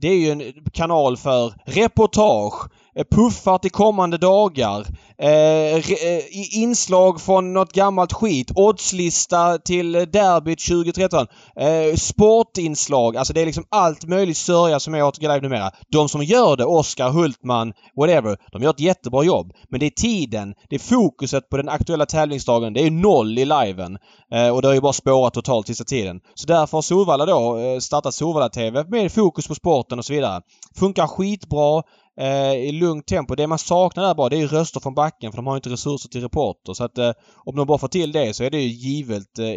det 0.00 0.08
är 0.08 0.16
ju 0.16 0.30
en 0.30 0.42
kanal 0.72 1.16
för 1.16 1.54
reportage, 1.64 2.70
Eh, 2.72 2.79
Eh, 2.96 3.04
puffar 3.10 3.58
till 3.58 3.70
kommande 3.70 4.18
dagar. 4.18 4.86
Eh, 5.18 5.76
eh 5.76 6.58
inslag 6.62 7.20
från 7.20 7.52
något 7.52 7.72
gammalt 7.72 8.12
skit. 8.12 8.50
Oddslista 8.54 9.58
till 9.58 9.94
eh, 9.94 10.02
derbyt 10.02 10.66
2013. 10.68 11.26
Eh, 11.56 11.96
sportinslag. 11.96 13.16
Alltså 13.16 13.32
det 13.32 13.40
är 13.40 13.46
liksom 13.46 13.64
allt 13.68 14.06
möjligt 14.06 14.36
sörja 14.36 14.80
som 14.80 14.94
är 14.94 15.02
åt 15.02 15.22
Live 15.22 15.40
numera. 15.40 15.70
De 15.92 16.08
som 16.08 16.22
gör 16.22 16.56
det, 16.56 16.64
Oskar, 16.64 17.10
Hultman, 17.10 17.72
whatever, 17.96 18.36
de 18.52 18.62
gör 18.62 18.70
ett 18.70 18.80
jättebra 18.80 19.24
jobb. 19.24 19.52
Men 19.68 19.80
det 19.80 19.86
är 19.86 19.90
tiden, 19.90 20.54
det 20.68 20.74
är 20.74 20.80
fokuset 20.80 21.48
på 21.48 21.56
den 21.56 21.68
aktuella 21.68 22.06
tävlingsdagen. 22.06 22.72
Det 22.72 22.86
är 22.86 22.90
noll 22.90 23.38
i 23.38 23.44
liven. 23.44 23.98
Eh, 24.32 24.48
och 24.48 24.62
det 24.62 24.68
har 24.68 24.74
ju 24.74 24.80
bara 24.80 24.92
spårat 24.92 25.34
totalt 25.34 25.66
sista 25.66 25.84
tiden. 25.84 26.20
Så 26.34 26.46
därför 26.46 26.76
har 26.76 26.82
Solvalla 26.82 27.26
då 27.26 27.58
startat 27.80 28.14
Solvalla 28.14 28.48
TV 28.48 28.84
med 28.84 29.12
fokus 29.12 29.48
på 29.48 29.54
sporten 29.54 29.98
och 29.98 30.04
så 30.04 30.12
vidare. 30.12 30.42
Funkar 30.76 31.06
skitbra 31.06 31.82
eh, 32.20 32.54
i 32.54 32.72
lugnt 32.72 33.06
tempo. 33.06 33.34
Det 33.34 33.46
man 33.46 33.58
saknar 33.58 34.02
där 34.02 34.14
bara 34.14 34.28
det 34.28 34.40
är 34.40 34.46
röster 34.46 34.80
från 34.80 34.94
backen 34.94 35.32
för 35.32 35.36
de 35.36 35.46
har 35.46 35.56
inte 35.56 35.70
resurser 35.70 36.08
till 36.08 36.22
reporter. 36.22 36.72
Så 36.72 36.84
att 36.84 36.98
eh, 36.98 37.12
om 37.36 37.56
de 37.56 37.66
bara 37.66 37.78
får 37.78 37.88
till 37.88 38.12
det 38.12 38.34
så 38.34 38.44
är 38.44 38.50
det 38.50 38.60
ju 38.60 38.68
givet, 38.68 39.38
eh, 39.38 39.56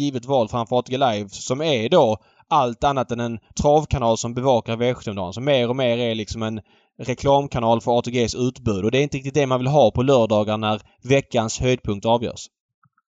givet 0.00 0.24
val 0.24 0.48
framför 0.48 0.78
ATG 0.78 0.98
Live 0.98 1.28
som 1.28 1.60
är 1.60 1.88
då 1.88 2.16
allt 2.48 2.84
annat 2.84 3.10
än 3.10 3.20
en 3.20 3.38
travkanal 3.60 4.18
som 4.18 4.34
bevakar 4.34 4.76
V75-dagen. 4.76 5.32
Som 5.32 5.44
mer 5.44 5.68
och 5.68 5.76
mer 5.76 5.98
är 5.98 6.14
liksom 6.14 6.42
en 6.42 6.60
reklamkanal 6.98 7.80
för 7.80 7.98
ATGs 7.98 8.34
utbud 8.34 8.84
och 8.84 8.90
det 8.90 8.98
är 8.98 9.02
inte 9.02 9.16
riktigt 9.16 9.34
det 9.34 9.46
man 9.46 9.58
vill 9.60 9.68
ha 9.68 9.90
på 9.90 10.02
lördagar 10.02 10.56
när 10.56 10.80
veckans 11.02 11.60
höjdpunkt 11.60 12.06
avgörs. 12.06 12.46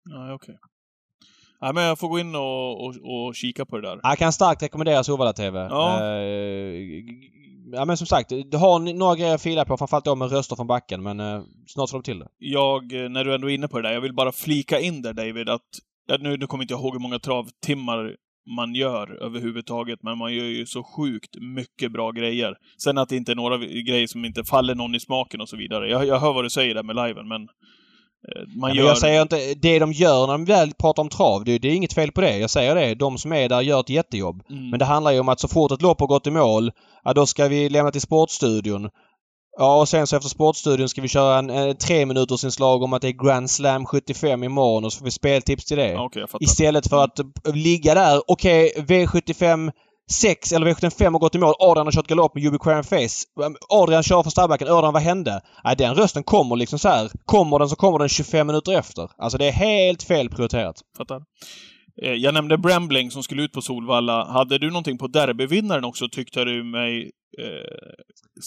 Nej, 0.04 0.34
okej. 0.34 0.34
Okay. 0.34 0.56
Nej, 1.60 1.74
men 1.74 1.84
jag 1.84 1.98
får 1.98 2.08
gå 2.08 2.18
in 2.18 2.34
och, 2.34 2.84
och, 2.84 2.94
och 3.04 3.34
kika 3.34 3.66
på 3.66 3.76
det 3.76 3.88
där. 3.88 4.00
Jag 4.02 4.18
kan 4.18 4.32
starkt 4.32 4.62
rekommendera 4.62 5.04
Solvalla 5.04 5.32
TV. 5.32 5.58
Ja. 5.58 5.96
Eh, 5.96 6.74
ja 7.72 7.84
men 7.84 7.96
som 7.96 8.06
sagt, 8.06 8.28
du 8.28 8.56
har 8.56 8.94
några 8.94 9.16
grejer 9.16 9.34
att 9.34 9.42
fila 9.42 9.64
på, 9.64 9.76
framförallt 9.76 10.04
då 10.04 10.14
med 10.14 10.32
röster 10.32 10.56
från 10.56 10.66
backen, 10.66 11.02
men 11.02 11.20
eh, 11.20 11.42
snart 11.66 11.90
får 11.90 11.98
de 11.98 12.02
till 12.02 12.18
det. 12.18 12.28
Jag, 12.38 12.92
eh, 12.92 13.08
när 13.08 13.24
du 13.24 13.34
ändå 13.34 13.50
är 13.50 13.54
inne 13.54 13.68
på 13.68 13.80
det 13.80 13.88
där, 13.88 13.94
jag 13.94 14.00
vill 14.00 14.14
bara 14.14 14.32
flika 14.32 14.80
in 14.80 15.02
där 15.02 15.12
David, 15.12 15.48
att 15.48 15.68
ja, 16.06 16.16
nu, 16.20 16.36
nu 16.36 16.46
kommer 16.46 16.64
inte 16.64 16.74
jag 16.74 16.80
ihåg 16.80 16.92
hur 16.92 17.00
många 17.00 17.18
travtimmar 17.18 18.16
man 18.56 18.74
gör 18.74 19.22
överhuvudtaget, 19.22 20.02
men 20.02 20.18
man 20.18 20.34
gör 20.34 20.44
ju 20.44 20.66
så 20.66 20.82
sjukt 20.82 21.36
mycket 21.40 21.92
bra 21.92 22.10
grejer. 22.10 22.54
Sen 22.82 22.98
att 22.98 23.08
det 23.08 23.16
inte 23.16 23.32
är 23.32 23.36
några 23.36 23.58
grejer 23.58 24.06
som 24.06 24.24
inte 24.24 24.44
faller 24.44 24.74
någon 24.74 24.94
i 24.94 25.00
smaken 25.00 25.40
och 25.40 25.48
så 25.48 25.56
vidare. 25.56 25.90
Jag, 25.90 26.06
jag 26.06 26.20
hör 26.20 26.32
vad 26.32 26.44
du 26.44 26.50
säger 26.50 26.74
där 26.74 26.82
med 26.82 26.96
liven, 26.96 27.28
men 27.28 27.48
man 28.56 28.70
ja, 28.70 28.76
gör... 28.76 28.88
Jag 28.88 28.98
säger 28.98 29.22
inte, 29.22 29.54
det 29.54 29.78
de 29.78 29.92
gör 29.92 30.26
när 30.26 30.32
de 30.32 30.44
väl 30.44 30.74
pratar 30.74 31.02
om 31.02 31.08
trav, 31.08 31.44
det, 31.44 31.58
det, 31.58 31.68
är 31.68 31.74
inget 31.74 31.92
fel 31.92 32.12
på 32.12 32.20
det. 32.20 32.38
Jag 32.38 32.50
säger 32.50 32.74
det. 32.74 32.94
De 32.94 33.18
som 33.18 33.32
är 33.32 33.48
där 33.48 33.60
gör 33.60 33.80
ett 33.80 33.88
jättejobb. 33.88 34.42
Mm. 34.50 34.70
Men 34.70 34.78
det 34.78 34.84
handlar 34.84 35.12
ju 35.12 35.20
om 35.20 35.28
att 35.28 35.40
så 35.40 35.48
fort 35.48 35.72
ett 35.72 35.82
lopp 35.82 36.00
har 36.00 36.06
gått 36.06 36.26
i 36.26 36.30
mål, 36.30 36.72
ja 37.04 37.12
då 37.12 37.26
ska 37.26 37.48
vi 37.48 37.68
lämna 37.68 37.90
till 37.90 38.00
Sportstudion. 38.00 38.90
Ja, 39.58 39.80
och 39.80 39.88
sen 39.88 40.06
så 40.06 40.16
efter 40.16 40.28
Sportstudion 40.28 40.88
ska 40.88 41.02
vi 41.02 41.08
köra 41.08 41.38
en, 41.38 41.50
en 41.50 41.76
tre 41.76 42.06
minuters 42.06 42.44
inslag 42.44 42.82
om 42.82 42.92
att 42.92 43.02
det 43.02 43.08
är 43.08 43.26
Grand 43.26 43.50
Slam 43.50 43.86
75 43.86 44.44
imorgon 44.44 44.84
och 44.84 44.92
så 44.92 44.98
får 44.98 45.04
vi 45.04 45.10
speltips 45.10 45.64
till 45.64 45.76
det. 45.76 45.98
Okay, 45.98 46.24
Istället 46.40 46.88
för 46.88 47.04
att 47.04 47.20
ligga 47.54 47.94
där, 47.94 48.22
okej, 48.26 48.72
okay, 48.76 49.04
V75 49.04 49.72
V6 50.10 50.54
eller 50.54 50.66
V75 50.66 51.12
har 51.12 51.18
gått 51.18 51.34
i 51.34 51.38
mål. 51.38 51.54
Adrian 51.58 51.86
har 51.86 51.92
kört 51.92 52.06
galopp 52.06 52.34
med 52.34 52.44
Jubiquarian 52.44 52.84
Face. 52.84 53.24
Adrian 53.68 54.02
kör 54.02 54.22
för 54.22 54.30
stallbacken. 54.30 54.68
Adrian, 54.68 54.92
vad 54.92 55.02
hände? 55.02 55.40
Nej, 55.64 55.76
den 55.76 55.94
rösten 55.94 56.22
kommer 56.24 56.56
liksom 56.56 56.78
så 56.78 56.88
här. 56.88 57.10
Kommer 57.24 57.58
den 57.58 57.68
så 57.68 57.76
kommer 57.76 57.98
den 57.98 58.08
25 58.08 58.46
minuter 58.46 58.72
efter. 58.72 59.10
Alltså 59.18 59.38
det 59.38 59.48
är 59.48 59.52
helt 59.52 60.02
fel 60.02 60.28
prioriterat. 60.30 60.76
Fattar. 60.96 61.20
Eh, 62.02 62.12
Jag 62.12 62.34
nämnde 62.34 62.58
Brambling 62.58 63.10
som 63.10 63.22
skulle 63.22 63.42
ut 63.42 63.52
på 63.52 63.62
Solvalla. 63.62 64.24
Hade 64.24 64.58
du 64.58 64.68
någonting 64.70 64.98
på 64.98 65.06
derbyvinnaren 65.06 65.84
också, 65.84 66.08
tyckte 66.08 66.44
du 66.44 66.64
mig 66.64 67.10
eh, 67.38 67.92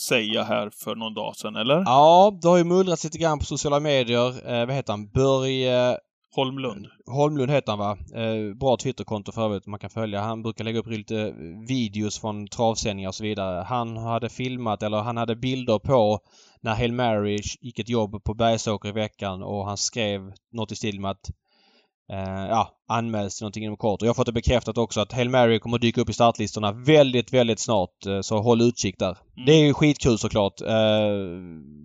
säga 0.10 0.44
här 0.44 0.70
för 0.84 0.96
någon 0.96 1.14
dag 1.14 1.36
sedan, 1.36 1.56
eller? 1.56 1.84
Ja, 1.86 2.40
det 2.42 2.48
har 2.48 2.58
ju 2.58 2.64
mullrats 2.64 3.04
lite 3.04 3.18
grann 3.18 3.40
på 3.40 3.46
sociala 3.46 3.80
medier. 3.80 4.52
Eh, 4.54 4.66
vad 4.66 4.76
heter 4.76 4.94
han? 4.94 5.08
Börje 5.10 5.98
Holmlund. 6.36 6.86
Eh, 6.86 7.14
Holmlund 7.14 7.52
heter 7.52 7.72
han 7.72 7.80
va? 7.80 7.98
Eh, 8.22 8.56
bra 8.56 8.78
Twitterkonto 8.78 9.32
för 9.32 9.46
övrigt 9.46 9.66
man 9.66 9.80
kan 9.80 9.90
följa. 9.90 10.22
Han 10.22 10.42
brukar 10.42 10.64
lägga 10.64 10.80
upp 10.80 10.88
lite 10.88 11.22
eh, 11.22 11.34
videos 11.68 12.20
från 12.20 12.48
travsändningar 12.48 13.10
och 13.10 13.16
så 13.16 13.24
vidare. 13.24 13.64
Han 13.64 13.98
hade 13.98 14.30
filmat 14.30 14.84
eller 14.84 14.98
han 14.98 15.18
hade 15.18 15.36
bilder 15.36 15.80
på 15.80 16.20
när 16.62 16.76
Hail 16.76 16.94
Mary 16.94 17.40
gick 17.62 17.80
ett 17.80 17.90
jobb 17.90 18.24
på 18.24 18.34
Bergsåker 18.34 18.90
i 18.90 18.92
veckan 18.92 19.44
och 19.44 19.66
han 19.66 19.78
skrev 19.78 20.34
något 20.52 20.72
i 20.72 20.76
stil 20.76 21.00
med 21.00 21.12
att 21.12 21.32
eh, 22.12 22.48
ja, 22.50 22.72
anmäls 22.90 23.38
till 23.38 23.44
någonting 23.44 23.64
inom 23.64 23.78
kort. 23.78 24.02
Och 24.02 24.06
jag 24.06 24.10
har 24.10 24.16
fått 24.16 24.26
det 24.26 24.32
bekräftat 24.32 24.78
också 24.78 25.02
att 25.02 25.12
Hail 25.12 25.30
Mary 25.30 25.60
kommer 25.60 25.78
att 25.78 25.82
dyka 25.82 26.02
upp 26.02 26.10
i 26.10 26.14
startlistorna 26.14 26.72
väldigt, 26.72 27.34
väldigt 27.34 27.60
snart. 27.60 28.06
Eh, 28.06 28.22
så 28.22 28.42
håll 28.42 28.62
utkik 28.62 29.00
där. 29.00 29.18
Mm. 29.38 29.46
Det 29.46 29.52
är 29.52 29.66
ju 29.66 29.74
skitkul 29.74 30.18
såklart. 30.18 30.62
Eh, 30.62 30.68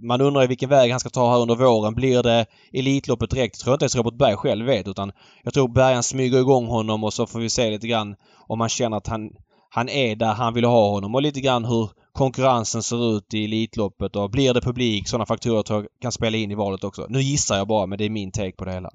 man 0.02 0.20
undrar 0.20 0.42
ju 0.42 0.48
vilken 0.48 0.68
väg 0.68 0.90
han 0.90 1.00
ska 1.00 1.10
ta 1.10 1.30
här 1.30 1.40
under 1.40 1.54
våren. 1.54 1.94
Blir 1.94 2.22
det 2.22 2.46
Elitloppet 2.72 3.30
direkt? 3.30 3.58
Det 3.58 3.62
tror 3.64 3.72
jag 3.72 3.76
inte 3.76 3.84
ens 3.84 3.96
Robert 3.96 4.18
Berg 4.18 4.36
själv 4.36 4.66
vet 4.66 4.88
utan 4.88 5.12
jag 5.44 5.54
tror 5.54 5.68
Bergan 5.68 6.02
smyger 6.02 6.38
igång 6.38 6.66
honom 6.66 7.04
och 7.04 7.12
så 7.12 7.26
får 7.26 7.40
vi 7.40 7.50
se 7.50 7.70
lite 7.70 7.86
grann 7.86 8.14
om 8.46 8.60
han 8.60 8.68
känner 8.68 8.96
att 8.96 9.06
han, 9.06 9.30
han 9.70 9.88
är 9.88 10.16
där 10.16 10.32
han 10.32 10.54
vill 10.54 10.64
ha 10.64 10.90
honom 10.90 11.14
och 11.14 11.22
lite 11.22 11.40
grann 11.40 11.64
hur 11.64 11.90
konkurrensen 12.12 12.82
ser 12.82 13.16
ut 13.16 13.34
i 13.34 13.44
Elitloppet 13.44 14.16
och 14.16 14.30
blir 14.30 14.54
det 14.54 14.60
publik? 14.60 15.08
Sådana 15.08 15.26
faktorer 15.26 15.62
tror 15.62 15.80
jag 15.80 15.88
kan 16.02 16.12
spela 16.12 16.36
in 16.36 16.50
i 16.50 16.54
valet 16.54 16.84
också. 16.84 17.06
Nu 17.08 17.20
gissar 17.20 17.56
jag 17.56 17.68
bara 17.68 17.86
men 17.86 17.98
det 17.98 18.04
är 18.04 18.10
min 18.10 18.32
take 18.32 18.52
på 18.52 18.64
det 18.64 18.72
hela. 18.72 18.90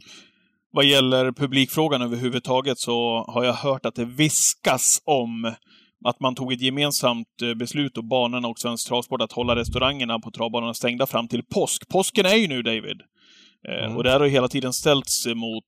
Vad 0.75 0.85
gäller 0.85 1.31
publikfrågan 1.31 2.01
överhuvudtaget 2.01 2.79
så 2.79 3.25
har 3.27 3.43
jag 3.43 3.53
hört 3.53 3.85
att 3.85 3.95
det 3.95 4.05
viskas 4.05 5.01
om 5.05 5.53
att 6.05 6.19
man 6.19 6.35
tog 6.35 6.53
ett 6.53 6.61
gemensamt 6.61 7.41
eh, 7.43 7.53
beslut 7.53 7.97
och 7.97 8.03
banorna 8.03 8.47
och 8.47 8.59
Svensk 8.59 8.87
Travsport 8.87 9.21
att 9.21 9.31
hålla 9.31 9.55
restaurangerna 9.55 10.19
på 10.19 10.31
travbanorna 10.31 10.73
stängda 10.73 11.05
fram 11.05 11.27
till 11.27 11.43
påsk. 11.43 11.87
Påsken 11.89 12.25
är 12.25 12.35
ju 12.35 12.47
nu, 12.47 12.61
David. 12.61 13.01
Eh, 13.67 13.85
Mm. 13.85 13.97
Och 13.97 14.03
det 14.03 14.09
här 14.11 14.19
har 14.19 14.27
hela 14.27 14.47
tiden 14.47 14.73
ställts 14.73 15.25
mot 15.25 15.63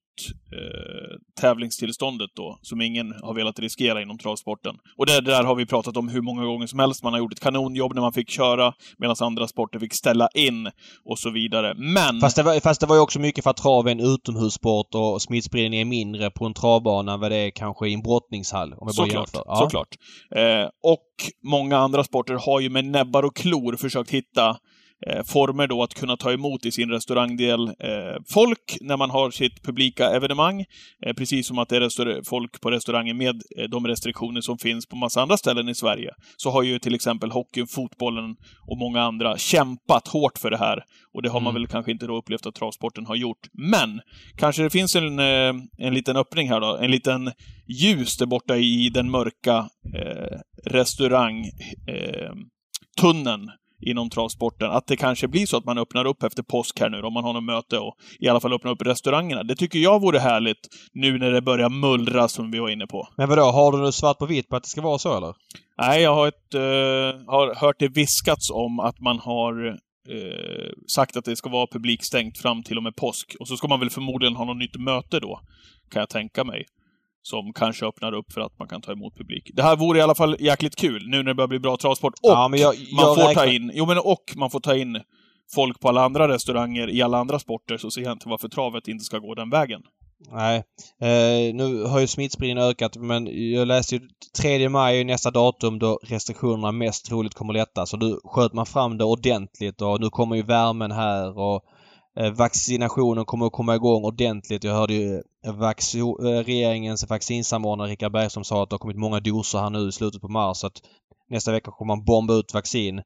eh, 0.53 1.17
tävlingstillståndet 1.41 2.29
då, 2.35 2.59
som 2.61 2.81
ingen 2.81 3.13
har 3.21 3.33
velat 3.33 3.59
riskera 3.59 4.01
inom 4.01 4.17
travsporten. 4.17 4.75
Och 4.97 5.05
det 5.05 5.21
där 5.21 5.43
har 5.43 5.55
vi 5.55 5.65
pratat 5.65 5.97
om 5.97 6.09
hur 6.09 6.21
många 6.21 6.45
gånger 6.45 6.67
som 6.67 6.79
helst. 6.79 7.03
Man 7.03 7.13
har 7.13 7.19
gjort 7.19 7.33
ett 7.33 7.39
kanonjobb 7.39 7.93
när 7.93 8.01
man 8.01 8.13
fick 8.13 8.29
köra, 8.29 8.73
medan 8.97 9.15
andra 9.19 9.47
sporter 9.47 9.79
fick 9.79 9.93
ställa 9.93 10.29
in 10.33 10.71
och 11.05 11.19
så 11.19 11.29
vidare. 11.29 11.73
Men... 11.77 12.19
Fast 12.19 12.35
det, 12.35 12.43
var, 12.43 12.59
fast 12.59 12.81
det 12.81 12.87
var 12.87 12.95
ju 12.95 13.01
också 13.01 13.19
mycket 13.19 13.43
för 13.43 13.51
att 13.51 13.57
trav 13.57 13.87
är 13.87 13.91
en 13.91 13.99
utomhussport 13.99 14.95
och 14.95 15.21
smittspridning 15.21 15.79
är 15.79 15.85
mindre 15.85 16.31
på 16.31 16.45
en 16.45 16.53
travbana 16.53 17.13
än 17.13 17.19
vad 17.19 17.31
det 17.31 17.37
är 17.37 17.51
kanske 17.51 17.87
i 17.87 17.93
en 17.93 18.01
brottningshall. 18.01 18.73
Om 18.73 18.87
jag 18.87 18.95
bara 18.95 19.25
Såklart. 19.25 19.45
Ja. 19.45 19.55
såklart. 19.55 19.95
Eh, 20.35 20.69
och 20.83 21.07
många 21.43 21.77
andra 21.77 22.03
sporter 22.03 22.33
har 22.33 22.59
ju 22.59 22.69
med 22.69 22.85
näbbar 22.85 23.23
och 23.23 23.35
klor 23.35 23.75
försökt 23.75 24.11
hitta 24.11 24.57
former 25.25 25.67
då 25.67 25.83
att 25.83 25.93
kunna 25.93 26.17
ta 26.17 26.31
emot 26.31 26.65
i 26.65 26.71
sin 26.71 26.89
restaurangdel 26.89 27.67
eh, 27.67 28.21
folk 28.33 28.77
när 28.81 28.97
man 28.97 29.09
har 29.09 29.31
sitt 29.31 29.63
publika 29.63 30.09
evenemang. 30.09 30.65
Eh, 31.05 31.13
precis 31.13 31.47
som 31.47 31.59
att 31.59 31.69
det 31.69 31.77
är 31.77 32.23
folk 32.29 32.61
på 32.61 32.71
restaurangen 32.71 33.17
med 33.17 33.41
eh, 33.57 33.69
de 33.69 33.87
restriktioner 33.87 34.41
som 34.41 34.57
finns 34.57 34.85
på 34.85 34.95
massa 34.95 35.21
andra 35.21 35.37
ställen 35.37 35.69
i 35.69 35.75
Sverige. 35.75 36.11
Så 36.37 36.49
har 36.51 36.63
ju 36.63 36.79
till 36.79 36.95
exempel 36.95 37.31
hockeyn, 37.31 37.67
fotbollen 37.67 38.35
och 38.67 38.77
många 38.77 39.01
andra 39.01 39.37
kämpat 39.37 40.07
hårt 40.07 40.37
för 40.37 40.51
det 40.51 40.57
här. 40.57 40.83
Och 41.13 41.21
det 41.21 41.29
har 41.29 41.39
man 41.39 41.51
Mm. 41.51 41.61
väl 41.61 41.67
kanske 41.67 41.91
inte 41.91 42.07
då 42.07 42.17
upplevt 42.17 42.45
att 42.45 42.55
travsporten 42.55 43.05
har 43.05 43.15
gjort. 43.15 43.47
Men 43.53 44.01
kanske 44.37 44.63
det 44.63 44.69
finns 44.69 44.95
en, 44.95 45.19
eh, 45.19 45.53
en 45.77 45.93
liten 45.93 46.17
öppning 46.17 46.49
här 46.49 46.59
då. 46.59 46.77
En 46.77 46.91
liten 46.91 47.31
ljus 47.67 48.17
där 48.17 48.25
borta 48.25 48.57
i 48.57 48.89
den 48.89 49.11
mörka 49.11 49.69
eh, 49.95 50.37
restaurang 50.65 51.45
eh, 51.87 52.31
inom 53.81 54.09
travsporten. 54.09 54.71
Att 54.71 54.87
det 54.87 54.95
kanske 54.95 55.27
blir 55.27 55.45
så 55.45 55.57
att 55.57 55.65
man 55.65 55.77
öppnar 55.77 56.05
upp 56.05 56.23
efter 56.23 56.43
påsk 56.43 56.79
här 56.79 56.89
nu 56.89 57.01
om 57.01 57.13
man 57.13 57.23
har 57.23 57.33
något 57.33 57.43
möte 57.43 57.79
och 57.79 57.95
i 58.19 58.27
alla 58.27 58.39
fall 58.39 58.53
öppnar 58.53 58.71
upp 58.71 58.81
restaurangerna. 58.81 59.43
Det 59.43 59.55
tycker 59.55 59.79
jag 59.79 60.01
vore 60.01 60.19
härligt 60.19 60.67
nu 60.93 61.17
när 61.17 61.31
det 61.31 61.41
börjar 61.41 61.69
mullra 61.69 62.27
som 62.27 62.51
vi 62.51 62.59
var 62.59 62.69
inne 62.69 62.87
på. 62.87 63.07
Men 63.17 63.29
vadå, 63.29 63.41
har 63.41 63.85
du 63.85 63.91
svart 63.91 64.17
på 64.17 64.25
vitt 64.25 64.49
på 64.49 64.55
att 64.55 64.63
det 64.63 64.69
ska 64.69 64.81
vara 64.81 64.97
så 64.97 65.17
eller? 65.17 65.33
Nej, 65.77 66.01
jag 66.01 66.15
har, 66.15 66.27
ett, 66.27 66.53
eh, 66.53 67.31
har 67.31 67.55
hört 67.55 67.75
det 67.79 67.87
viskats 67.87 68.49
om 68.51 68.79
att 68.79 68.99
man 68.99 69.19
har 69.19 69.67
eh, 70.09 70.71
sagt 70.87 71.17
att 71.17 71.25
det 71.25 71.35
ska 71.35 71.49
vara 71.49 71.67
publikstängt 71.67 72.37
fram 72.37 72.63
till 72.63 72.77
och 72.77 72.83
med 72.83 72.95
påsk. 72.95 73.35
Och 73.39 73.47
så 73.47 73.57
ska 73.57 73.67
man 73.67 73.79
väl 73.79 73.89
förmodligen 73.89 74.35
ha 74.35 74.45
något 74.45 74.57
nytt 74.57 74.75
möte 74.79 75.19
då, 75.19 75.39
kan 75.91 75.99
jag 75.99 76.09
tänka 76.09 76.43
mig. 76.43 76.65
Som 77.21 77.53
kanske 77.53 77.85
öppnar 77.85 78.13
upp 78.13 78.33
för 78.33 78.41
att 78.41 78.59
man 78.59 78.67
kan 78.67 78.81
ta 78.81 78.91
emot 78.91 79.17
publik. 79.17 79.51
Det 79.53 79.63
här 79.63 79.75
vore 79.75 79.99
i 79.99 80.01
alla 80.01 80.15
fall 80.15 80.35
jäkligt 80.39 80.75
kul, 80.75 81.07
nu 81.09 81.17
när 81.17 81.23
det 81.23 81.33
börjar 81.35 81.47
bli 81.47 81.59
bra 81.59 81.77
travsport. 81.77 82.13
Och 82.13 82.29
Ja, 82.29 82.47
men 82.47 82.59
jag- 82.59 82.75
man 82.95 83.05
jag 83.05 83.15
får 83.15 83.33
ta 83.33 83.45
in, 83.45 83.71
jo 83.73 83.85
men 83.85 83.97
och 83.97 84.23
man 84.35 84.49
får 84.49 84.59
ta 84.59 84.75
in 84.75 85.01
folk 85.55 85.79
på 85.79 85.89
alla 85.89 86.05
andra 86.05 86.27
restauranger 86.27 86.89
i 86.89 87.01
alla 87.01 87.17
andra 87.17 87.39
sporter, 87.39 87.77
så 87.77 87.91
ser 87.91 88.01
jag 88.01 88.11
inte 88.11 88.29
varför 88.29 88.47
travet 88.49 88.87
inte 88.87 89.03
ska 89.05 89.17
gå 89.19 89.35
den 89.35 89.49
vägen. 89.49 89.81
Nej. 90.31 90.57
Eh, 91.01 91.55
nu 91.55 91.83
har 91.83 91.99
ju 91.99 92.07
smittspridningen 92.07 92.63
ökat 92.63 92.95
men 92.95 93.51
jag 93.51 93.67
läste 93.67 93.95
ju 93.95 94.01
3 94.41 94.69
maj 94.69 94.99
är 94.99 95.05
nästa 95.05 95.31
datum 95.31 95.79
då 95.79 95.99
restriktionerna 96.03 96.71
mest 96.71 97.05
troligt 97.05 97.33
kommer 97.33 97.53
lätta. 97.53 97.85
Så 97.85 97.97
nu 97.97 98.19
sköt 98.23 98.53
man 98.53 98.65
fram 98.65 98.97
det 98.97 99.03
ordentligt 99.03 99.81
och 99.81 100.01
nu 100.01 100.09
kommer 100.09 100.35
ju 100.35 100.41
värmen 100.41 100.91
här 100.91 101.37
och 101.39 101.61
vaccinationen 102.25 103.25
kommer 103.25 103.45
att 103.45 103.51
komma 103.51 103.75
igång 103.75 104.03
ordentligt. 104.03 104.63
Jag 104.63 104.73
hörde 104.73 104.93
ju 104.93 105.15
eh, 105.45 105.53
vaxo- 105.53 106.25
eh, 106.27 106.43
regeringens 106.43 107.09
vaccinsamordnare 107.09 107.89
Richard 107.89 108.11
Bergström 108.11 108.43
sa 108.43 108.63
att 108.63 108.69
det 108.69 108.73
har 108.73 108.79
kommit 108.79 108.97
många 108.97 109.19
doser 109.19 109.59
här 109.59 109.69
nu 109.69 109.87
i 109.87 109.91
slutet 109.91 110.21
på 110.21 110.27
mars. 110.27 110.57
Så 110.57 110.67
att 110.67 110.81
nästa 111.29 111.51
vecka 111.51 111.71
kommer 111.71 111.95
man 111.95 112.05
bomba 112.05 112.33
ut 112.33 112.53
vaccin. 112.53 113.01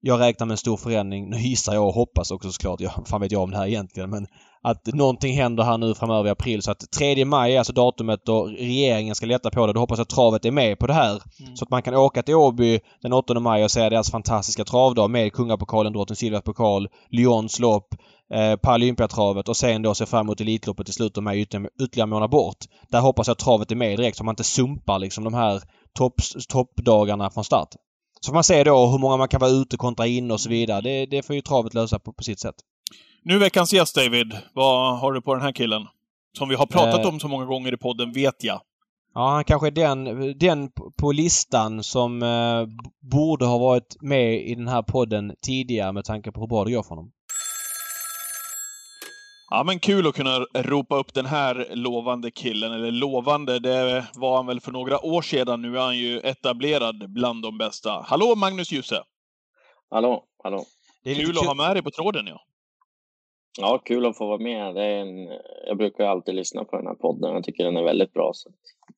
Jag 0.00 0.20
räknar 0.20 0.46
med 0.46 0.52
en 0.52 0.58
stor 0.58 0.76
förändring. 0.76 1.30
Nu 1.30 1.36
gissar 1.36 1.74
jag 1.74 1.86
och 1.86 1.94
hoppas 1.94 2.30
också 2.30 2.52
såklart. 2.52 2.80
Jag, 2.80 2.92
fan 3.06 3.20
vet 3.20 3.32
jag 3.32 3.42
om 3.42 3.50
det 3.50 3.56
här 3.56 3.66
egentligen 3.66 4.10
men 4.10 4.26
att 4.62 4.86
någonting 4.86 5.36
händer 5.36 5.64
här 5.64 5.78
nu 5.78 5.94
framöver 5.94 6.28
i 6.28 6.30
april. 6.30 6.62
Så 6.62 6.70
att 6.70 6.90
3 6.98 7.24
maj 7.24 7.54
är 7.54 7.58
alltså 7.58 7.72
datumet 7.72 8.20
då 8.24 8.46
regeringen 8.46 9.14
ska 9.14 9.26
lätta 9.26 9.50
på 9.50 9.66
det. 9.66 9.72
Då 9.72 9.80
hoppas 9.80 9.98
jag 9.98 10.02
att 10.02 10.08
travet 10.08 10.44
är 10.44 10.50
med 10.50 10.78
på 10.78 10.86
det 10.86 10.92
här. 10.92 11.18
Så 11.54 11.64
att 11.64 11.70
man 11.70 11.82
kan 11.82 11.94
åka 11.94 12.22
till 12.22 12.34
Åby 12.34 12.80
den 13.02 13.12
8 13.12 13.40
maj 13.40 13.64
och 13.64 13.70
se 13.70 13.88
deras 13.88 14.10
fantastiska 14.10 14.64
travdag 14.64 15.10
med 15.10 15.32
Kungapokalen, 15.32 15.92
Drottning 15.92 16.16
Silvias 16.16 16.44
pokal, 16.44 16.88
Lyons 17.10 17.58
lopp, 17.58 17.94
eh, 18.34 18.56
Paralympiatravet 18.56 19.48
och 19.48 19.56
sen 19.56 19.82
då 19.82 19.94
se 19.94 20.06
fram 20.06 20.26
emot 20.26 20.40
Elitloppet 20.40 20.88
i 20.88 20.92
slutet 20.92 21.18
av 21.18 21.22
maj 21.22 21.40
ytterligare 21.40 21.70
ytterligare 21.82 22.06
en 22.06 22.10
månad 22.10 22.30
bort. 22.30 22.56
Där 22.88 23.00
hoppas 23.00 23.26
jag 23.26 23.32
att 23.32 23.38
travet 23.38 23.70
är 23.70 23.76
med 23.76 23.98
direkt 23.98 24.16
så 24.16 24.24
man 24.24 24.32
inte 24.32 24.44
sumpar 24.44 24.98
liksom 24.98 25.24
de 25.24 25.34
här 25.34 25.62
topp, 25.94 26.14
toppdagarna 26.48 27.30
från 27.30 27.44
start. 27.44 27.68
Så 28.20 28.28
får 28.28 28.34
man 28.34 28.44
se 28.44 28.64
då 28.64 28.86
hur 28.86 28.98
många 28.98 29.16
man 29.16 29.28
kan 29.28 29.40
vara 29.40 29.50
ute 29.50 29.76
kontra 29.76 30.06
in 30.06 30.30
och 30.30 30.40
så 30.40 30.48
vidare. 30.48 30.80
Det, 30.80 31.06
det 31.06 31.22
får 31.26 31.36
ju 31.36 31.42
travet 31.42 31.74
lösa 31.74 31.98
på, 31.98 32.12
på 32.12 32.22
sitt 32.22 32.40
sätt. 32.40 32.54
Nu 33.24 33.38
veckans 33.38 33.72
gäst, 33.72 33.94
David. 33.94 34.36
Vad 34.54 34.98
har 34.98 35.12
du 35.12 35.20
på 35.22 35.34
den 35.34 35.42
här 35.42 35.52
killen? 35.52 35.82
Som 36.38 36.48
vi 36.48 36.54
har 36.54 36.66
pratat 36.66 37.00
Eh. 37.00 37.08
om 37.08 37.20
så 37.20 37.28
många 37.28 37.44
gånger 37.44 37.74
i 37.74 37.76
podden, 37.76 38.12
vet 38.12 38.44
jag. 38.44 38.60
Ja, 39.14 39.28
han 39.30 39.44
kanske 39.44 39.66
är 39.66 39.70
den, 39.70 40.04
den 40.38 40.70
på 40.98 41.12
listan 41.12 41.82
som 41.82 42.22
eh, 42.22 42.66
borde 43.10 43.46
ha 43.46 43.58
varit 43.58 43.96
med 44.00 44.48
i 44.48 44.54
den 44.54 44.68
här 44.68 44.82
podden 44.82 45.32
tidigare 45.42 45.92
med 45.92 46.04
tanke 46.04 46.32
på 46.32 46.40
hur 46.40 46.46
bra 46.46 46.64
det 46.64 46.72
går 46.72 46.82
för 46.82 46.88
honom. 46.88 47.10
Ja, 49.52 49.64
men 49.64 49.78
kul 49.78 50.06
att 50.06 50.14
kunna 50.14 50.38
ropa 50.54 50.96
upp 50.96 51.14
den 51.14 51.26
här 51.26 51.66
lovande 51.70 52.30
killen. 52.30 52.72
Eller 52.72 52.90
lovande, 52.90 53.58
det 53.58 54.06
var 54.14 54.36
han 54.36 54.46
väl 54.46 54.60
för 54.60 54.72
några 54.72 55.04
år 55.04 55.22
sedan. 55.22 55.62
Nu 55.62 55.76
är 55.76 55.80
han 55.80 55.98
ju 55.98 56.20
etablerad 56.20 57.12
bland 57.12 57.42
de 57.42 57.58
bästa. 57.58 58.04
Hallå 58.06 58.34
Magnus 58.36 58.72
Djuse! 58.72 59.02
Hallå, 59.90 60.24
hallå. 60.42 60.64
Det 61.04 61.10
är 61.10 61.14
Kul 61.14 61.26
lite 61.26 61.40
att 61.40 61.46
ha 61.46 61.54
med 61.54 61.76
dig 61.76 61.82
på 61.82 61.90
tråden, 61.90 62.26
ja. 62.26 62.40
Ja, 63.58 63.78
kul 63.84 64.06
att 64.06 64.16
få 64.16 64.26
vara 64.26 64.38
med. 64.38 64.74
Det 64.74 64.84
är 64.84 65.00
en, 65.00 65.28
jag 65.66 65.76
brukar 65.76 66.04
alltid 66.04 66.34
lyssna 66.34 66.64
på 66.64 66.76
den 66.76 66.86
här 66.86 66.94
podden. 66.94 67.34
Jag 67.34 67.44
tycker 67.44 67.64
den 67.64 67.76
är 67.76 67.82
väldigt 67.82 68.12
bra. 68.12 68.30
Så 68.34 68.50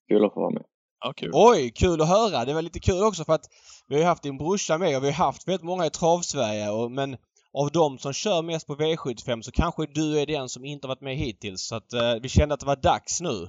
kul 0.08 0.24
att 0.24 0.34
få 0.34 0.40
vara 0.40 0.50
med. 0.50 0.64
Ja, 1.04 1.12
kul. 1.12 1.30
Oj, 1.34 1.72
kul 1.74 2.00
att 2.00 2.08
höra! 2.08 2.44
Det 2.44 2.54
var 2.54 2.62
lite 2.62 2.80
kul 2.80 3.02
också 3.02 3.24
för 3.24 3.32
att 3.32 3.44
vi 3.88 3.94
har 3.94 4.00
ju 4.00 4.06
haft 4.06 4.22
din 4.22 4.38
brorsa 4.38 4.78
med 4.78 4.96
och 4.96 5.04
vi 5.04 5.10
har 5.10 5.24
haft 5.24 5.48
väldigt 5.48 5.64
många 5.64 5.86
i 5.86 5.90
Travsverige 5.90 6.70
och, 6.70 6.90
men 6.90 7.16
av 7.54 7.70
de 7.72 7.98
som 7.98 8.12
kör 8.12 8.42
mest 8.42 8.66
på 8.66 8.76
V75 8.76 9.42
så 9.42 9.52
kanske 9.52 9.86
du 9.86 10.20
är 10.20 10.26
den 10.26 10.48
som 10.48 10.64
inte 10.64 10.88
varit 10.88 11.00
med 11.00 11.16
hittills. 11.16 11.62
Så 11.62 11.74
att 11.76 11.92
eh, 11.92 12.14
vi 12.22 12.28
kände 12.28 12.54
att 12.54 12.60
det 12.60 12.66
var 12.66 12.76
dags 12.76 13.20
nu. 13.20 13.48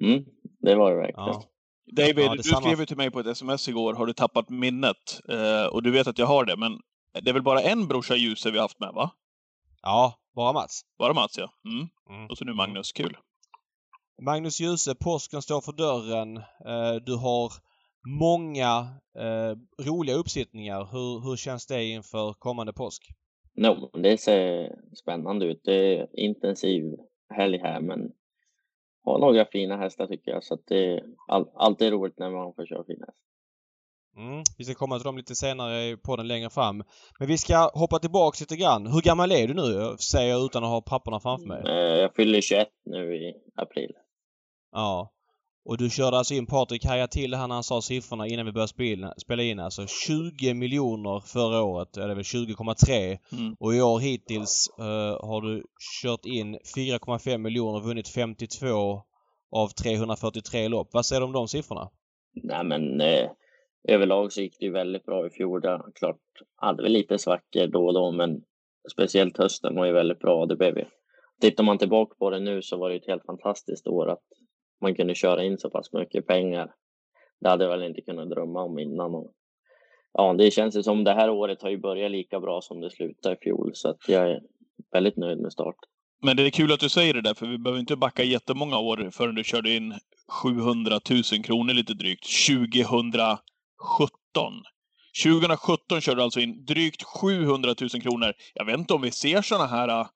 Mm, 0.00 0.24
det 0.60 0.74
var 0.74 0.90
det 0.90 0.96
verkligen. 0.96 1.26
Ja. 1.26 1.42
David, 1.96 2.24
Ja, 2.24 2.34
du 2.34 2.42
skrev 2.42 2.80
ju 2.80 2.86
till 2.86 2.96
mig 2.96 3.10
på 3.10 3.20
ett 3.20 3.26
sms 3.26 3.68
igår, 3.68 3.94
har 3.94 4.06
du 4.06 4.12
tappat 4.12 4.48
minnet? 4.48 5.20
Eh, 5.28 5.64
och 5.72 5.82
du 5.82 5.90
vet 5.90 6.06
att 6.06 6.18
jag 6.18 6.26
har 6.26 6.44
det, 6.44 6.56
men 6.56 6.72
det 7.22 7.30
är 7.30 7.32
väl 7.34 7.42
bara 7.42 7.60
en 7.62 7.88
brorsa 7.88 8.16
Djuse 8.16 8.50
vi 8.50 8.58
har 8.58 8.64
haft 8.64 8.80
med, 8.80 8.90
va? 8.94 9.10
Ja, 9.82 10.14
bara 10.36 10.52
Mats. 10.52 10.82
Bara 10.98 11.12
Mats, 11.12 11.38
ja. 11.38 11.48
Mm. 11.64 11.88
Mm. 12.10 12.26
Och 12.30 12.38
så 12.38 12.44
nu 12.44 12.54
Magnus. 12.54 12.92
Kul. 12.92 13.16
Magnus 14.22 14.60
Djuse, 14.60 14.94
påsken 14.94 15.42
står 15.42 15.60
för 15.60 15.72
dörren. 15.72 16.36
Eh, 16.36 16.94
Du 17.06 17.16
har 17.16 17.52
många 18.18 18.88
eh, 19.18 19.84
roliga 19.86 20.16
uppsittningar. 20.16 20.88
Hur, 20.92 21.20
hur 21.28 21.36
känns 21.36 21.66
det 21.66 21.84
inför 21.84 22.32
kommande 22.32 22.72
påsk? 22.72 23.02
No, 23.60 23.90
det 24.02 24.18
ser 24.20 24.74
spännande 24.94 25.46
ut. 25.46 25.60
Det 25.64 25.96
är 25.98 26.08
intensiv 26.20 26.84
helg 27.34 27.58
här, 27.58 27.80
men 27.80 28.12
har 29.04 29.18
några 29.18 29.44
fina 29.44 29.76
hästar 29.76 30.06
tycker 30.06 30.30
jag. 30.30 30.44
Så 30.44 30.54
att 30.54 30.66
det 30.66 30.84
är 30.94 31.04
all, 31.28 31.46
alltid 31.54 31.92
roligt 31.92 32.18
när 32.18 32.30
man 32.30 32.54
får 32.54 32.66
köra 32.66 32.84
fina 32.84 33.06
hästar. 33.06 33.24
Mm, 34.16 34.42
vi 34.58 34.64
ska 34.64 34.74
komma 34.74 34.98
till 34.98 35.04
dem 35.04 35.16
lite 35.16 35.34
senare 35.34 35.96
på 35.96 36.16
den 36.16 36.28
längre 36.28 36.50
fram. 36.50 36.84
Men 37.18 37.28
vi 37.28 37.38
ska 37.38 37.70
hoppa 37.74 37.98
tillbaks 37.98 38.40
lite 38.40 38.56
grann. 38.56 38.86
Hur 38.86 39.00
gammal 39.02 39.32
är 39.32 39.48
du 39.48 39.54
nu? 39.54 39.96
Säger 40.12 40.30
jag 40.30 40.44
utan 40.44 40.64
att 40.64 40.70
ha 40.70 40.80
papperna 40.82 41.20
framför 41.20 41.46
mig. 41.46 41.62
Eh, 41.66 42.00
Jag 42.00 42.14
fyller 42.14 42.40
21 42.40 42.68
nu 42.84 43.14
i 43.16 43.34
april. 43.54 43.92
Ja. 44.72 45.12
Och 45.64 45.78
du 45.78 45.90
körde 45.90 46.16
alltså 46.16 46.34
in 46.34 46.46
Patrik 46.46 46.84
haja 46.84 47.06
till 47.06 47.34
här 47.34 47.48
när 47.48 47.54
han 47.54 47.62
sa 47.62 47.82
siffrorna 47.82 48.26
innan 48.26 48.46
vi 48.46 48.52
började 48.52 49.12
spela, 49.18 49.42
in. 49.42 49.60
Alltså 49.60 49.86
20 49.86 50.54
miljoner 50.54 51.20
förra 51.20 51.62
året. 51.62 51.96
Eller 51.96 52.14
väl 52.14 52.22
20,3. 52.22 53.18
Mm. 53.32 53.56
Och 53.58 53.74
i 53.74 53.80
år 53.80 54.00
hittills 54.00 54.68
eh, 54.78 55.28
har 55.28 55.40
du 55.40 55.64
kört 56.02 56.24
in 56.24 56.58
4,5 56.76 57.38
miljoner 57.38 57.78
och 57.78 57.84
vunnit 57.84 58.08
52 58.08 59.02
av 59.50 59.68
343 59.68 60.68
lopp. 60.68 60.88
Vad 60.92 61.06
säger 61.06 61.20
du 61.20 61.26
om 61.26 61.32
de 61.32 61.48
siffrorna? 61.48 61.90
Nej, 62.42 62.64
men 62.64 63.00
eh, 63.00 63.30
överlag 63.88 64.32
så 64.32 64.40
gick 64.40 64.56
det 64.58 64.64
ju 64.66 64.72
väldigt 64.72 65.04
bra 65.04 65.26
i 65.26 65.30
fjol. 65.30 65.60
Det 65.60 65.82
klart 65.94 66.20
hade 66.56 66.82
vi 66.82 66.88
lite 66.88 67.18
svackor 67.18 67.66
då 67.66 67.86
och 67.86 67.94
då, 67.94 68.10
men 68.10 68.40
speciellt 68.92 69.38
hösten 69.38 69.74
var 69.74 69.86
ju 69.86 69.92
väldigt 69.92 70.18
bra. 70.18 70.46
Det 70.46 70.56
blev 70.56 70.78
ju. 70.78 70.84
Tittar 71.40 71.64
man 71.64 71.78
tillbaka 71.78 72.14
på 72.18 72.30
det 72.30 72.40
nu 72.40 72.62
så 72.62 72.76
var 72.76 72.90
det 72.90 72.96
ett 72.96 73.06
helt 73.06 73.26
fantastiskt 73.26 73.86
år 73.86 74.10
att 74.10 74.22
man 74.80 74.94
kunde 74.94 75.14
köra 75.14 75.44
in 75.44 75.58
så 75.58 75.70
pass 75.70 75.92
mycket 75.92 76.26
pengar. 76.26 76.74
Det 77.40 77.48
hade 77.48 77.64
jag 77.64 77.70
väl 77.70 77.82
inte 77.82 78.00
kunnat 78.00 78.30
drömma 78.30 78.62
om 78.62 78.78
innan. 78.78 79.14
Och, 79.14 79.32
ja, 80.12 80.32
det 80.32 80.50
känns 80.50 80.76
ju 80.76 80.82
som 80.82 81.04
det 81.04 81.14
här 81.14 81.30
året 81.30 81.62
har 81.62 81.70
ju 81.70 81.78
börjat 81.78 82.10
lika 82.10 82.40
bra 82.40 82.60
som 82.60 82.80
det 82.80 82.90
slutade 82.90 83.34
i 83.34 83.38
fjol, 83.38 83.70
så 83.74 83.88
att 83.88 84.08
jag 84.08 84.30
är 84.30 84.40
väldigt 84.92 85.16
nöjd 85.16 85.38
med 85.38 85.52
start. 85.52 85.76
Men 86.22 86.36
det 86.36 86.42
är 86.46 86.50
kul 86.50 86.72
att 86.72 86.80
du 86.80 86.88
säger 86.88 87.14
det 87.14 87.20
där, 87.20 87.34
för 87.34 87.46
vi 87.46 87.58
behöver 87.58 87.80
inte 87.80 87.96
backa 87.96 88.22
jättemånga 88.22 88.78
år 88.78 89.10
förrän 89.12 89.34
du 89.34 89.44
körde 89.44 89.70
in 89.70 89.94
700 90.42 91.00
000 91.10 91.22
kronor 91.44 91.74
lite 91.74 91.94
drygt. 91.94 92.26
2017. 92.46 93.40
2017 95.24 96.00
körde 96.00 96.20
du 96.20 96.22
alltså 96.22 96.40
in 96.40 96.64
drygt 96.64 97.02
700 97.02 97.74
000 97.80 97.90
kronor. 97.90 98.32
Jag 98.54 98.64
vet 98.64 98.78
inte 98.78 98.94
om 98.94 99.02
vi 99.02 99.10
ser 99.10 99.42
sådana 99.42 99.66
här 99.66 100.06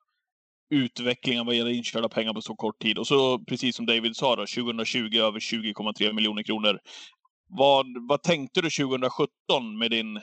utvecklingen 0.71 1.47
vad 1.47 1.55
gäller 1.55 1.71
inkörda 1.71 2.09
pengar 2.09 2.35
på 2.35 2.41
så 2.41 2.57
kort 2.57 2.83
tid. 2.83 2.99
Och 2.99 3.07
så 3.07 3.39
precis 3.39 3.77
som 3.77 3.87
David 3.87 4.17
sa 4.17 4.37
då, 4.37 4.47
2020 4.47 5.19
över 5.19 5.39
20,3 5.41 6.13
miljoner 6.13 6.43
kronor. 6.43 6.79
Vad, 7.49 7.87
vad 8.09 8.23
tänkte 8.23 8.61
du 8.61 8.71
2017 8.71 9.29
med 9.79 9.91
din 9.91 10.21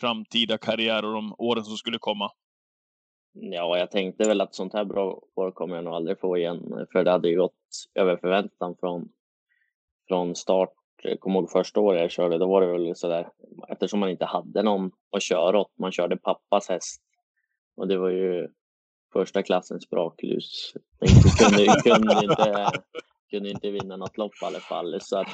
framtida 0.00 0.58
karriär 0.58 1.04
och 1.04 1.12
de 1.12 1.34
åren 1.38 1.64
som 1.64 1.76
skulle 1.76 1.98
komma? 1.98 2.30
Ja, 3.32 3.78
jag 3.78 3.90
tänkte 3.90 4.28
väl 4.28 4.40
att 4.40 4.54
sånt 4.54 4.72
här 4.72 4.84
bra 4.84 5.22
år 5.36 5.50
kommer 5.50 5.74
jag 5.74 5.84
nog 5.84 5.94
aldrig 5.94 6.20
få 6.20 6.36
igen, 6.36 6.86
för 6.92 7.04
det 7.04 7.10
hade 7.10 7.28
ju 7.28 7.36
gått 7.36 7.54
över 7.94 8.16
förväntan 8.16 8.76
från, 8.80 9.08
från 10.08 10.36
start. 10.36 10.72
Jag 11.02 11.20
kommer 11.20 11.40
ihåg 11.40 11.50
första 11.50 11.80
året 11.80 12.00
jag 12.00 12.10
körde, 12.10 12.38
då 12.38 12.46
var 12.46 12.60
det 12.60 12.72
väl 12.72 12.96
sådär, 12.96 13.28
eftersom 13.68 14.00
man 14.00 14.10
inte 14.10 14.24
hade 14.24 14.62
någon 14.62 14.90
att 15.16 15.22
köra 15.22 15.58
åt, 15.58 15.78
man 15.78 15.92
körde 15.92 16.16
pappas 16.16 16.68
häst. 16.68 17.02
Och 17.76 17.88
det 17.88 17.98
var 17.98 18.08
ju 18.08 18.48
första 19.12 19.42
klassens 19.42 19.90
braklus. 19.90 20.74
Jag 20.98 21.50
kunde, 21.50 21.64
kunde, 21.84 22.24
inte, 22.24 22.70
kunde 23.30 23.50
inte 23.50 23.70
vinna 23.70 23.96
något 23.96 24.18
lopp 24.18 24.32
i 24.42 24.44
alla 24.44 24.60
fall. 24.60 25.00
Så 25.00 25.18
att 25.18 25.28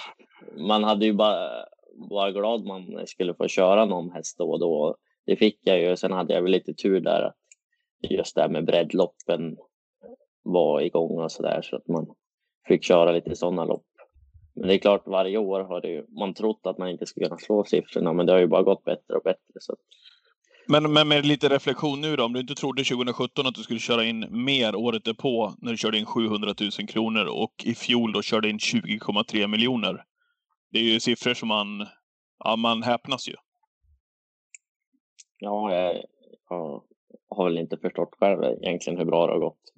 man 0.57 0.85
hade 0.85 1.07
ju 1.07 1.12
bara 1.12 1.65
var 1.97 2.31
glad 2.31 2.65
man 2.65 3.07
skulle 3.07 3.35
få 3.35 3.49
köra 3.49 3.85
någon 3.85 4.11
häst 4.11 4.39
då 4.39 4.51
och 4.51 4.61
då. 4.61 4.97
Det 5.27 5.37
fick 5.37 5.59
jag 5.62 5.81
ju. 5.81 5.97
Sen 5.97 6.12
hade 6.12 6.35
jag 6.35 6.43
väl 6.43 6.53
lite 6.53 6.75
tur 6.75 7.01
där 7.01 7.23
att 7.23 7.37
just 8.11 8.35
det 8.35 8.43
här 8.43 8.49
med 8.49 8.67
breddloppen 8.67 9.57
var 10.43 10.81
igång 10.81 11.23
och 11.23 11.33
så 11.33 11.43
där 11.43 11.62
så 11.62 11.77
att 11.77 11.89
man 11.89 12.07
fick 12.69 12.85
köra 12.85 13.12
lite 13.12 13.37
sådana 13.37 13.65
lopp. 13.65 13.87
Men 14.55 14.69
det 14.69 14.75
är 14.75 14.79
klart, 14.79 15.07
varje 15.07 15.39
år 15.39 15.61
har 15.61 15.81
det 15.81 15.89
ju, 15.89 16.07
man 16.09 16.35
trott 16.35 16.61
att 16.62 16.79
man 16.79 16.89
inte 16.89 17.07
skulle 17.07 17.27
kunna 17.27 17.39
slå 17.39 17.65
siffrorna, 17.65 18.12
men 18.12 18.27
det 18.27 18.33
har 18.33 18.41
ju 18.41 18.47
bara 18.47 18.62
gått 18.62 18.85
bättre 18.85 19.15
och 19.17 19.23
bättre. 19.23 19.55
Så 19.61 19.77
Men, 20.69 20.93
men 20.93 21.09
med 21.09 21.27
lite 21.27 21.49
reflektion 21.49 22.01
nu 22.01 22.17
då, 22.17 22.25
om 22.25 22.33
du 22.33 22.41
inte 22.41 22.55
trodde 22.55 22.85
2017 22.85 23.47
att 23.47 23.55
du 23.55 23.63
skulle 23.63 23.81
köra 23.81 24.05
in 24.05 24.27
mer 24.45 24.77
året 24.77 25.05
därpå 25.05 25.55
när 25.59 25.71
du 25.71 25.79
körde 25.79 25.99
in 25.99 26.07
700 26.07 26.55
000 26.61 26.71
kronor 26.89 27.25
och 27.25 27.53
i 27.65 27.75
fjol 27.75 28.13
då 28.13 28.23
körde 28.23 28.51
in 28.51 28.59
20,3 28.59 29.47
miljoner. 29.47 30.05
Det 30.73 30.79
är 30.79 30.83
ju 30.83 31.01
siffror 31.01 31.35
som 31.35 31.49
man, 31.49 31.87
ja 32.45 32.57
man 32.57 32.83
häpnas 32.83 33.29
ju. 33.29 33.35
ja, 35.39 35.75
jag, 35.75 36.05
jag 36.49 36.83
har 37.29 37.45
väl 37.45 37.59
inte 37.59 37.77
förstått 37.77 38.15
själv 38.21 38.45
egentligen 38.45 38.99
hur 38.99 39.07
bra 39.07 39.27
det 39.27 39.33
har 39.33 39.41
gått. 39.41 39.73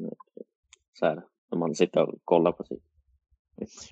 Så 0.98 1.06
här, 1.06 1.22
när 1.50 1.58
man 1.58 1.74
sitter 1.74 2.02
och 2.02 2.18
kollar 2.24 2.52
på 2.52 2.64
sig. 2.64 2.78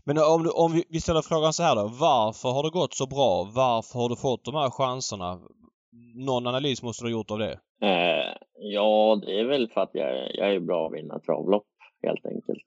Men 0.05 0.19
om, 0.19 0.43
du, 0.43 0.51
om 0.51 0.83
vi, 0.89 1.01
ställer 1.01 1.23
frågan 1.23 1.53
så 1.53 1.63
här 1.63 1.77
då. 1.77 1.89
Varför 2.01 2.49
har 2.49 2.63
det 2.63 2.71
gått 2.71 2.95
så 2.95 3.07
bra? 3.07 3.51
Varför 3.55 3.99
har 3.99 4.09
du 4.09 4.17
fått 4.17 4.45
de 4.45 4.55
här 4.55 4.71
chanserna? 4.71 5.41
Någon 6.15 6.47
analys 6.47 6.83
måste 6.83 7.05
du 7.05 7.07
ha 7.07 7.13
gjort 7.13 7.31
av 7.31 7.39
det. 7.39 7.61
Eh, 7.83 8.37
ja, 8.59 9.21
det 9.27 9.41
är 9.41 9.45
väl 9.45 9.69
för 9.69 9.81
att 9.81 9.91
jag, 9.93 10.35
jag 10.35 10.55
är 10.55 10.61
bra 10.61 10.87
att 10.87 10.93
vinna 10.95 11.19
travlopp, 11.21 11.67
helt 12.03 12.27
enkelt. 12.27 12.63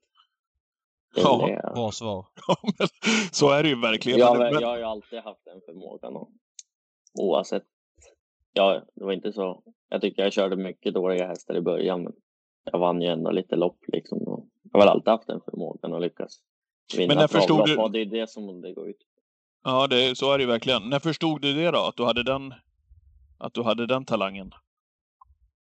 Det 1.15 1.21
Ja, 1.21 1.47
det. 1.47 1.71
Bra 1.73 1.91
svar. 1.91 2.25
Ja, 2.47 2.87
så 3.31 3.49
är 3.49 3.63
det 3.63 3.69
ju 3.69 3.81
verkligen. 3.81 4.19
Jag, 4.19 4.37
Men- 4.37 4.53
jag 4.61 4.67
har 4.67 4.77
ju 4.77 4.83
alltid 4.83 5.19
haft 5.19 5.45
den 5.45 5.61
förmågan. 5.65 6.15
Och, 6.15 6.29
oavsett. 7.19 7.63
Ja, 8.53 8.81
det 8.95 9.03
var 9.05 9.13
inte 9.13 9.33
så. 9.33 9.63
Jag 9.89 10.01
tycker 10.01 10.23
jag 10.23 10.33
körde 10.33 10.55
mycket 10.55 10.93
dåliga 10.93 11.27
hästar 11.27 11.55
i 11.57 11.61
början, 11.61 12.03
men 12.03 12.13
jag 12.71 12.79
vann 12.79 13.01
ju 13.01 13.07
ändå 13.07 13.31
lite 13.31 13.55
lopp 13.55 13.79
liksom. 13.87 14.17
Och 14.17 14.47
jag 14.63 14.79
har 14.79 14.85
väl 14.85 14.89
alltid 14.89 15.07
haft 15.11 15.27
den 15.27 15.41
förmågan 15.45 15.93
att 15.93 16.01
lyckas 16.01 16.37
vinna 16.97 17.07
Men 17.07 17.17
när 17.17 17.27
förstod 17.27 17.65
du- 17.65 17.77
och 17.77 17.91
det 17.91 17.99
är 18.01 18.05
det 18.05 18.29
som 18.29 18.61
det 18.61 18.73
går 18.73 18.89
ut 18.89 18.97
Ja, 19.63 19.87
det, 19.87 20.17
så 20.17 20.31
är 20.33 20.37
det 20.37 20.41
ju 20.43 20.47
verkligen. 20.49 20.89
När 20.89 20.99
förstod 20.99 21.41
du 21.41 21.53
det 21.53 21.71
då? 21.71 21.79
Att 21.79 21.95
du 21.97 22.05
hade 22.05 22.23
den, 22.23 22.53
att 23.39 23.53
du 23.53 23.63
hade 23.63 23.87
den 23.87 24.05
talangen? 24.05 24.51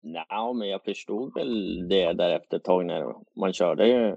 Ja, 0.00 0.52
men 0.52 0.68
jag 0.68 0.84
förstod 0.84 1.34
väl 1.34 1.88
det 1.88 2.12
därefter 2.12 2.56
ett 2.56 2.64
tag 2.64 2.86
när 2.86 3.14
man 3.40 3.52
körde 3.52 3.88
ju 3.88 4.16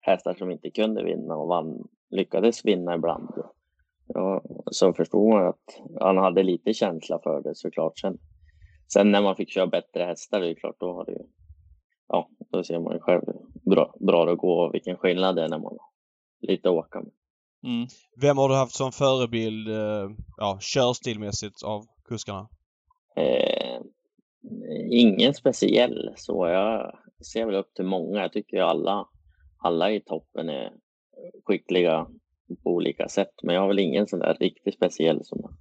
hästar 0.00 0.34
som 0.34 0.50
inte 0.50 0.70
kunde 0.70 1.04
vinna 1.04 1.34
och 1.36 1.48
vann, 1.48 1.88
lyckades 2.10 2.64
vinna 2.64 2.94
ibland. 2.94 3.30
Ja, 4.06 4.42
så 4.70 4.92
förstod 4.92 5.28
man 5.28 5.46
att 5.46 5.82
han 6.00 6.16
hade 6.16 6.42
lite 6.42 6.74
känsla 6.74 7.20
för 7.22 7.42
det 7.42 7.54
såklart. 7.54 7.98
Sen, 7.98 8.18
sen 8.92 9.10
när 9.10 9.22
man 9.22 9.36
fick 9.36 9.50
köra 9.50 9.66
bättre 9.66 10.04
hästar, 10.04 10.40
det 10.40 10.50
är 10.50 10.54
klart, 10.54 10.76
då 10.78 10.92
har 10.92 11.04
det 11.04 11.12
ju, 11.12 11.22
ja, 12.08 12.28
då 12.52 12.64
ser 12.64 12.80
man 12.80 12.92
ju 12.92 13.00
själv 13.00 13.22
hur 13.26 13.70
bra, 13.70 13.94
bra 14.00 14.24
det 14.24 14.36
går 14.36 14.66
och 14.66 14.74
vilken 14.74 14.96
skillnad 14.96 15.36
det 15.36 15.44
är 15.44 15.48
när 15.48 15.58
man 15.58 15.76
har 15.80 15.88
lite 16.40 16.68
att 16.68 16.74
åka 16.74 17.00
med. 17.00 17.12
Mm. 17.64 17.86
Vem 18.20 18.38
har 18.38 18.48
du 18.48 18.54
haft 18.54 18.74
som 18.74 18.92
förebild, 18.92 19.68
eh, 19.68 20.10
ja, 20.36 20.58
körstilmässigt 20.60 21.62
av 21.62 21.82
kuskarna? 22.04 22.48
Eh, 23.16 23.80
ingen 24.90 25.34
speciell 25.34 26.12
så. 26.16 26.46
Jag 26.46 26.98
ser 27.32 27.46
väl 27.46 27.54
upp 27.54 27.74
till 27.74 27.84
många. 27.84 28.20
Jag 28.20 28.32
tycker 28.32 28.60
alla, 28.60 29.08
alla 29.58 29.92
i 29.92 30.00
toppen 30.00 30.48
är 30.48 30.72
skickliga 31.44 32.06
på 32.62 32.70
olika 32.70 33.08
sätt. 33.08 33.32
Men 33.42 33.54
jag 33.54 33.62
har 33.62 33.68
väl 33.68 33.78
ingen 33.78 34.06
sån 34.06 34.18
där 34.18 34.36
riktigt 34.40 34.74
speciell 34.74 35.24
som 35.24 35.38
jag 35.42 35.56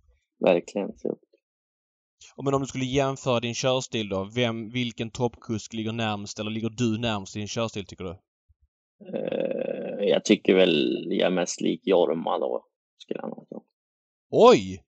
verkligen 0.50 0.98
ser 0.98 1.10
upp 1.10 1.22
till. 1.22 1.40
Men 2.44 2.54
om 2.54 2.62
du 2.62 2.68
skulle 2.68 2.86
jämföra 2.86 3.40
din 3.40 3.54
körstil 3.54 4.10
då. 4.10 4.30
Vem, 4.36 4.70
vilken 4.70 5.10
toppkusk 5.12 5.74
ligger 5.74 5.92
närmst 5.92 6.40
eller 6.40 6.52
ligger 6.52 6.70
du 6.70 6.98
närmst 7.00 7.34
din 7.34 7.48
körstil 7.48 7.86
tycker 7.86 8.04
du? 8.04 8.12
Eh, 9.14 10.08
jag 10.10 10.26
tycker 10.26 10.56
väl 10.56 11.08
jag 11.10 11.28
är 11.28 11.36
mest 11.36 11.62
lik 11.62 11.82
Jorma 11.84 12.40
då, 12.40 12.66
skulle 12.98 13.20
jag 13.20 13.30
nog. 13.30 13.64
Oj! 14.30 14.84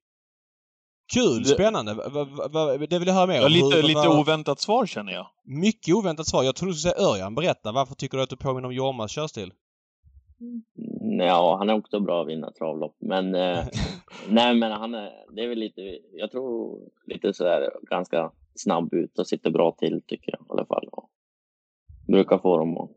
Kul! 1.14 1.46
Spännande! 1.46 1.94
Va, 1.94 2.10
va, 2.10 2.48
va, 2.52 2.78
det 2.78 3.00
vill 3.00 3.08
jag 3.08 3.16
höra 3.16 3.28
mer 3.28 3.36
Ja, 3.36 3.46
om. 3.46 3.52
lite, 3.52 3.76
Hur- 3.76 3.84
lite 3.84 4.08
oväntat 4.08 4.60
svar 4.60 4.86
känner 4.86 5.14
jag. 5.14 5.28
Mycket 5.44 5.96
oväntat 5.96 6.28
svar. 6.28 6.44
Jag 6.44 6.56
trodde 6.56 6.74
du 6.74 6.78
skulle 6.78 6.94
säga 6.94 7.08
Örjan. 7.08 7.36
Berätta. 7.36 7.72
Varför 7.72 7.96
tycker 7.96 8.18
du 8.18 8.24
att 8.24 8.30
du 8.30 8.38
påminner 8.38 8.68
om 8.68 8.74
Jormas 8.74 9.12
körstil? 9.12 9.54
Ja, 11.20 11.56
han 11.60 11.70
är 11.70 11.74
också 11.74 12.00
bra 12.00 12.22
att 12.22 12.28
vinna 12.28 12.52
travlopp, 12.52 12.96
men 13.00 13.36
eh, 13.36 13.60
nej, 14.30 14.56
men 14.56 14.72
han 14.72 14.94
är, 14.96 15.12
det 15.36 15.44
är 15.44 15.48
väl 15.48 15.58
lite, 15.60 15.82
jag 16.12 16.32
tror 16.32 16.80
lite 17.06 17.34
sådär 17.34 17.72
ganska 17.82 18.32
snabb 18.56 18.94
ut 18.94 19.20
och 19.20 19.28
sitter 19.28 19.50
bra 19.50 19.72
till 19.72 20.02
tycker 20.08 20.32
jag 20.32 20.42
i 20.42 20.46
alla 20.50 20.66
fall. 20.66 20.88
Och 20.92 21.10
brukar 22.08 22.38
få 22.38 22.58
dem 22.58 22.78
att, 22.78 22.92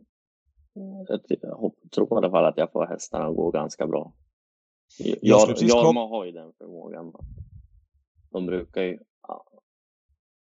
jag 1.08 1.20
jag 1.28 1.72
tror 1.94 2.08
i 2.12 2.16
alla 2.16 2.30
fall 2.30 2.44
att 2.44 2.56
jag 2.58 2.72
får 2.72 2.86
hästarna 2.86 3.26
att 3.26 3.36
gå 3.36 3.50
ganska 3.50 3.86
bra. 3.86 4.12
Jag 4.98 5.16
Jag, 5.22 5.48
precis 5.48 5.68
Jorma 5.74 6.06
har 6.08 6.24
ju 6.24 6.32
den 6.32 6.52
förmågan. 6.58 7.12
De 8.30 8.46
brukar 8.46 8.82
ju 8.82 8.98
ja, 9.28 9.44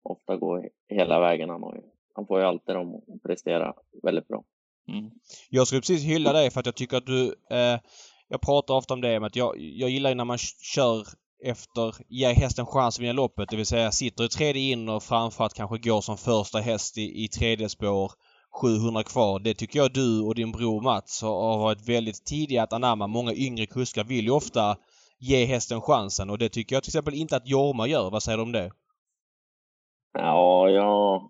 ofta 0.03 0.35
gå 0.35 0.65
hela 0.87 1.19
vägen. 1.19 1.49
Han, 1.49 1.63
har 1.63 1.75
ju, 1.75 1.81
han 2.13 2.27
får 2.27 2.39
ju 2.39 2.45
alltid 2.45 2.75
dem 2.75 2.95
att 2.95 3.23
prestera 3.23 3.73
väldigt 4.03 4.27
bra. 4.27 4.43
Mm. 4.87 5.11
Jag 5.49 5.67
skulle 5.67 5.81
precis 5.81 6.03
hylla 6.03 6.33
dig 6.33 6.51
för 6.51 6.59
att 6.59 6.65
jag 6.65 6.75
tycker 6.75 6.97
att 6.97 7.05
du... 7.05 7.35
Eh, 7.49 7.79
jag 8.27 8.41
pratar 8.41 8.73
ofta 8.73 8.93
om 8.93 9.01
det 9.01 9.19
med 9.19 9.27
att 9.27 9.35
jag, 9.35 9.57
jag 9.57 9.89
gillar 9.89 10.09
ju 10.09 10.15
när 10.15 10.25
man 10.25 10.37
kör 10.37 11.07
efter, 11.43 11.95
ger 12.07 12.33
hästen 12.33 12.65
chans 12.65 12.97
att 12.97 13.03
vinna 13.03 13.13
loppet. 13.13 13.49
Det 13.49 13.55
vill 13.55 13.65
säga 13.65 13.91
sitter 13.91 14.23
i 14.23 14.29
tredje 14.29 14.71
in 14.71 14.89
och 14.89 15.03
framför 15.03 15.43
att 15.43 15.53
kanske 15.53 15.77
går 15.77 16.01
som 16.01 16.17
första 16.17 16.59
häst 16.59 16.97
i, 16.97 17.23
i 17.23 17.27
tredje 17.27 17.69
spår 17.69 18.11
700 18.61 19.03
kvar. 19.03 19.39
Det 19.39 19.53
tycker 19.53 19.79
jag 19.79 19.93
du 19.93 20.21
och 20.21 20.35
din 20.35 20.51
bror 20.51 20.81
Mats 20.81 21.21
har 21.21 21.57
varit 21.57 21.89
väldigt 21.89 22.25
tidiga 22.25 22.63
att 22.63 22.73
anamma. 22.73 23.07
Många 23.07 23.33
yngre 23.33 23.65
kuskar 23.65 24.03
vill 24.03 24.25
ju 24.25 24.31
ofta 24.31 24.77
ge 25.21 25.45
hästen 25.45 25.81
chansen 25.81 26.29
och 26.29 26.37
det 26.37 26.49
tycker 26.49 26.75
jag 26.75 26.83
till 26.83 26.89
exempel 26.89 27.13
inte 27.13 27.35
att 27.35 27.47
Jorma 27.47 27.87
gör. 27.87 28.09
Vad 28.09 28.23
säger 28.23 28.37
du 28.37 28.43
om 28.43 28.51
det? 28.51 28.71
Ja, 30.13 30.69
jag 30.69 31.29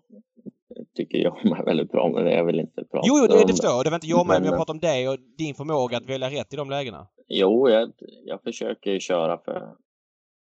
tycker 0.96 1.18
Jorma 1.18 1.58
är 1.58 1.64
väldigt 1.64 1.90
bra, 1.90 2.08
men 2.08 2.26
jag 2.26 2.44
vill 2.44 2.60
inte 2.60 2.84
prata 2.84 3.06
Jo, 3.08 3.14
jo 3.18 3.26
det, 3.26 3.42
det 3.46 3.52
förstår 3.52 3.70
jag. 3.70 3.84
Det 3.84 3.90
var 3.90 3.96
inte 3.96 4.06
Jorma, 4.06 4.32
men 4.32 4.44
jag 4.44 4.56
pratar 4.56 4.74
om 4.74 4.80
dig 4.80 5.08
och 5.08 5.18
din 5.38 5.54
förmåga 5.54 5.96
att 5.96 6.08
välja 6.08 6.30
rätt 6.30 6.52
i 6.52 6.56
de 6.56 6.70
lägena. 6.70 7.08
Jo, 7.28 7.68
jag, 7.68 7.92
jag 8.24 8.42
försöker 8.42 8.98
köra 8.98 9.38
för, 9.38 9.74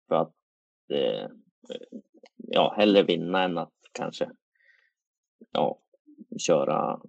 för 0.08 0.16
att 0.16 0.34
eh, 0.94 1.28
ja, 2.38 2.74
hellre 2.78 3.04
vinna 3.04 3.44
än 3.44 3.58
att 3.58 3.74
kanske 3.94 4.30
ja, 5.52 5.80
köra 6.38 7.00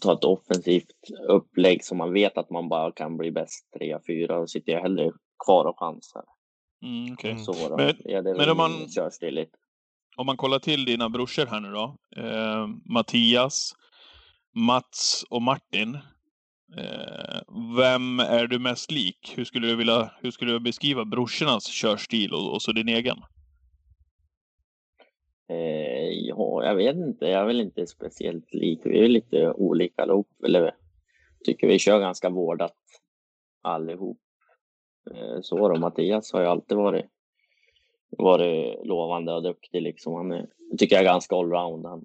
ta 0.00 0.12
ett 0.12 0.24
offensivt 0.24 0.86
upplägg 1.28 1.84
som 1.84 1.98
man 1.98 2.12
vet 2.12 2.38
att 2.38 2.50
man 2.50 2.68
bara 2.68 2.92
kan 2.92 3.16
bli 3.16 3.30
bäst 3.30 3.68
3-4 3.80 4.28
Då 4.28 4.46
sitter 4.46 4.72
jag 4.72 4.80
hellre 4.80 5.12
kvar 5.44 5.64
och 5.64 5.78
chansar. 5.78 6.24
Mm. 6.82 7.16
Mm. 7.24 7.38
Så 7.38 7.68
då. 7.68 7.76
Men- 7.76 7.96
ja, 8.04 8.22
det 8.22 8.34
men 8.34 8.50
om 8.50 8.56
man- 8.56 8.72
min 8.72 8.88
körstil 8.88 9.34
lite. 9.34 9.58
Om 10.16 10.26
man 10.26 10.36
kollar 10.36 10.58
till 10.58 10.84
dina 10.84 11.08
brorsor 11.08 11.46
här 11.46 11.60
nu 11.60 11.70
då. 11.72 11.96
Eh, 12.16 12.66
Mattias, 12.94 13.72
Mats 14.54 15.24
och 15.30 15.42
Martin. 15.42 15.94
Eh, 16.78 17.40
vem 17.78 18.20
är 18.20 18.46
du 18.46 18.58
mest 18.58 18.90
lik? 18.90 19.32
Hur 19.36 19.44
skulle 19.44 19.66
du 19.66 19.76
vilja 19.76 20.10
hur 20.20 20.30
skulle 20.30 20.52
du 20.52 20.60
beskriva 20.60 21.04
brorsornas 21.04 21.66
körstil 21.66 22.32
och, 22.32 22.52
och 22.54 22.62
så 22.62 22.72
din 22.72 22.88
egen? 22.88 23.16
Eh, 25.50 26.08
ja, 26.28 26.64
jag 26.64 26.74
vet 26.74 26.96
inte. 26.96 27.24
Jag 27.26 27.40
är 27.40 27.46
väl 27.46 27.60
inte 27.60 27.86
speciellt 27.86 28.54
lik. 28.54 28.80
Vi 28.84 29.04
är 29.04 29.08
lite 29.08 29.52
olika 29.52 30.02
allihop. 30.02 30.28
Eller 30.44 30.74
tycker 31.44 31.66
vi 31.66 31.78
kör 31.78 32.00
ganska 32.00 32.30
vårdat 32.30 32.76
allihop. 33.62 34.18
Eh, 35.10 35.40
så 35.42 35.68
då. 35.68 35.76
Mattias 35.76 36.32
har 36.32 36.40
ju 36.40 36.46
alltid 36.46 36.76
varit, 36.78 37.04
varit 38.18 38.86
lovande 38.86 39.32
och 39.34 39.42
duktig. 39.42 39.82
Liksom. 39.82 40.14
Han 40.14 40.32
är, 40.32 40.46
tycker 40.78 40.96
jag 40.96 41.00
är 41.04 41.08
ganska 41.08 41.36
allround. 41.36 41.86
Han, 41.86 42.04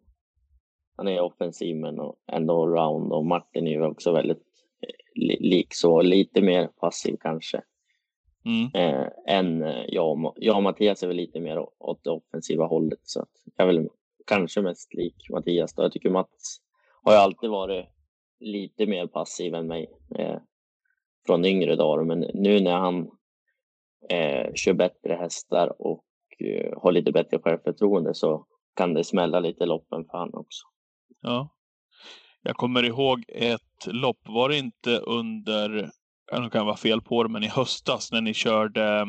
han 0.95 1.07
är 1.07 1.21
offensiv 1.21 1.75
men 1.75 1.99
ändå 2.27 2.63
allround. 2.63 3.11
Och 3.13 3.25
Martin 3.25 3.67
är 3.67 3.71
ju 3.71 3.85
också 3.85 4.11
väldigt 4.11 4.43
eh, 4.81 5.21
li, 5.21 5.37
lik 5.39 5.73
så. 5.73 6.01
Lite 6.01 6.41
mer 6.41 6.67
passiv 6.67 7.17
kanske 7.21 7.61
Mm. 8.45 8.69
eh, 8.73 9.07
än 9.27 9.63
eh, 9.63 9.85
jag, 9.87 10.25
och 10.25 10.33
jag 10.35 10.55
och 10.55 10.63
Mattias 10.63 11.03
är 11.03 11.07
väl 11.07 11.15
lite 11.17 11.39
mer 11.39 11.65
åt 11.79 12.03
det 12.03 12.09
offensiva 12.09 12.65
hållet. 12.65 12.99
Så 13.03 13.21
att 13.21 13.29
jag 13.55 13.69
är 13.69 13.73
väl 13.73 13.89
kanske 14.27 14.61
mest 14.61 14.93
lik 14.93 15.29
Mattias. 15.29 15.73
Då. 15.73 15.83
Jag 15.83 15.91
tycker 15.91 16.09
Mats 16.09 16.61
har 17.03 17.11
ju 17.13 17.17
alltid 17.17 17.49
varit 17.49 17.85
lite 18.39 18.85
mer 18.85 19.07
passiv 19.07 19.55
än 19.55 19.67
mig 19.67 19.87
eh, 20.15 20.37
från 21.27 21.45
yngre 21.45 21.75
dagar. 21.75 22.03
Men 22.03 22.19
nu 22.19 22.59
när 22.59 22.77
han 22.77 23.07
eh, 24.09 24.53
kör 24.55 24.73
bättre 24.73 25.13
hästar 25.13 25.81
och 25.81 26.05
eh, 26.39 26.81
har 26.81 26.91
lite 26.91 27.11
bättre 27.11 27.39
självförtroende 27.39 28.13
så 28.13 28.45
kan 28.75 28.93
det 28.93 29.03
smälla 29.03 29.39
lite 29.39 29.65
loppen 29.65 30.05
för 30.11 30.17
han 30.17 30.33
också. 30.33 30.67
Ja. 31.21 31.49
Jag 32.41 32.55
kommer 32.55 32.83
ihåg 32.83 33.23
ett 33.27 33.87
lopp, 33.87 34.19
var 34.25 34.49
det 34.49 34.57
inte 34.57 34.97
under, 34.97 35.89
ja, 36.31 36.39
nu 36.39 36.49
kan 36.49 36.59
jag 36.59 36.65
vara 36.65 36.77
fel 36.77 37.01
på 37.01 37.23
det, 37.23 37.29
men 37.29 37.43
i 37.43 37.47
höstas 37.47 38.11
när 38.11 38.21
ni 38.21 38.33
körde 38.33 39.05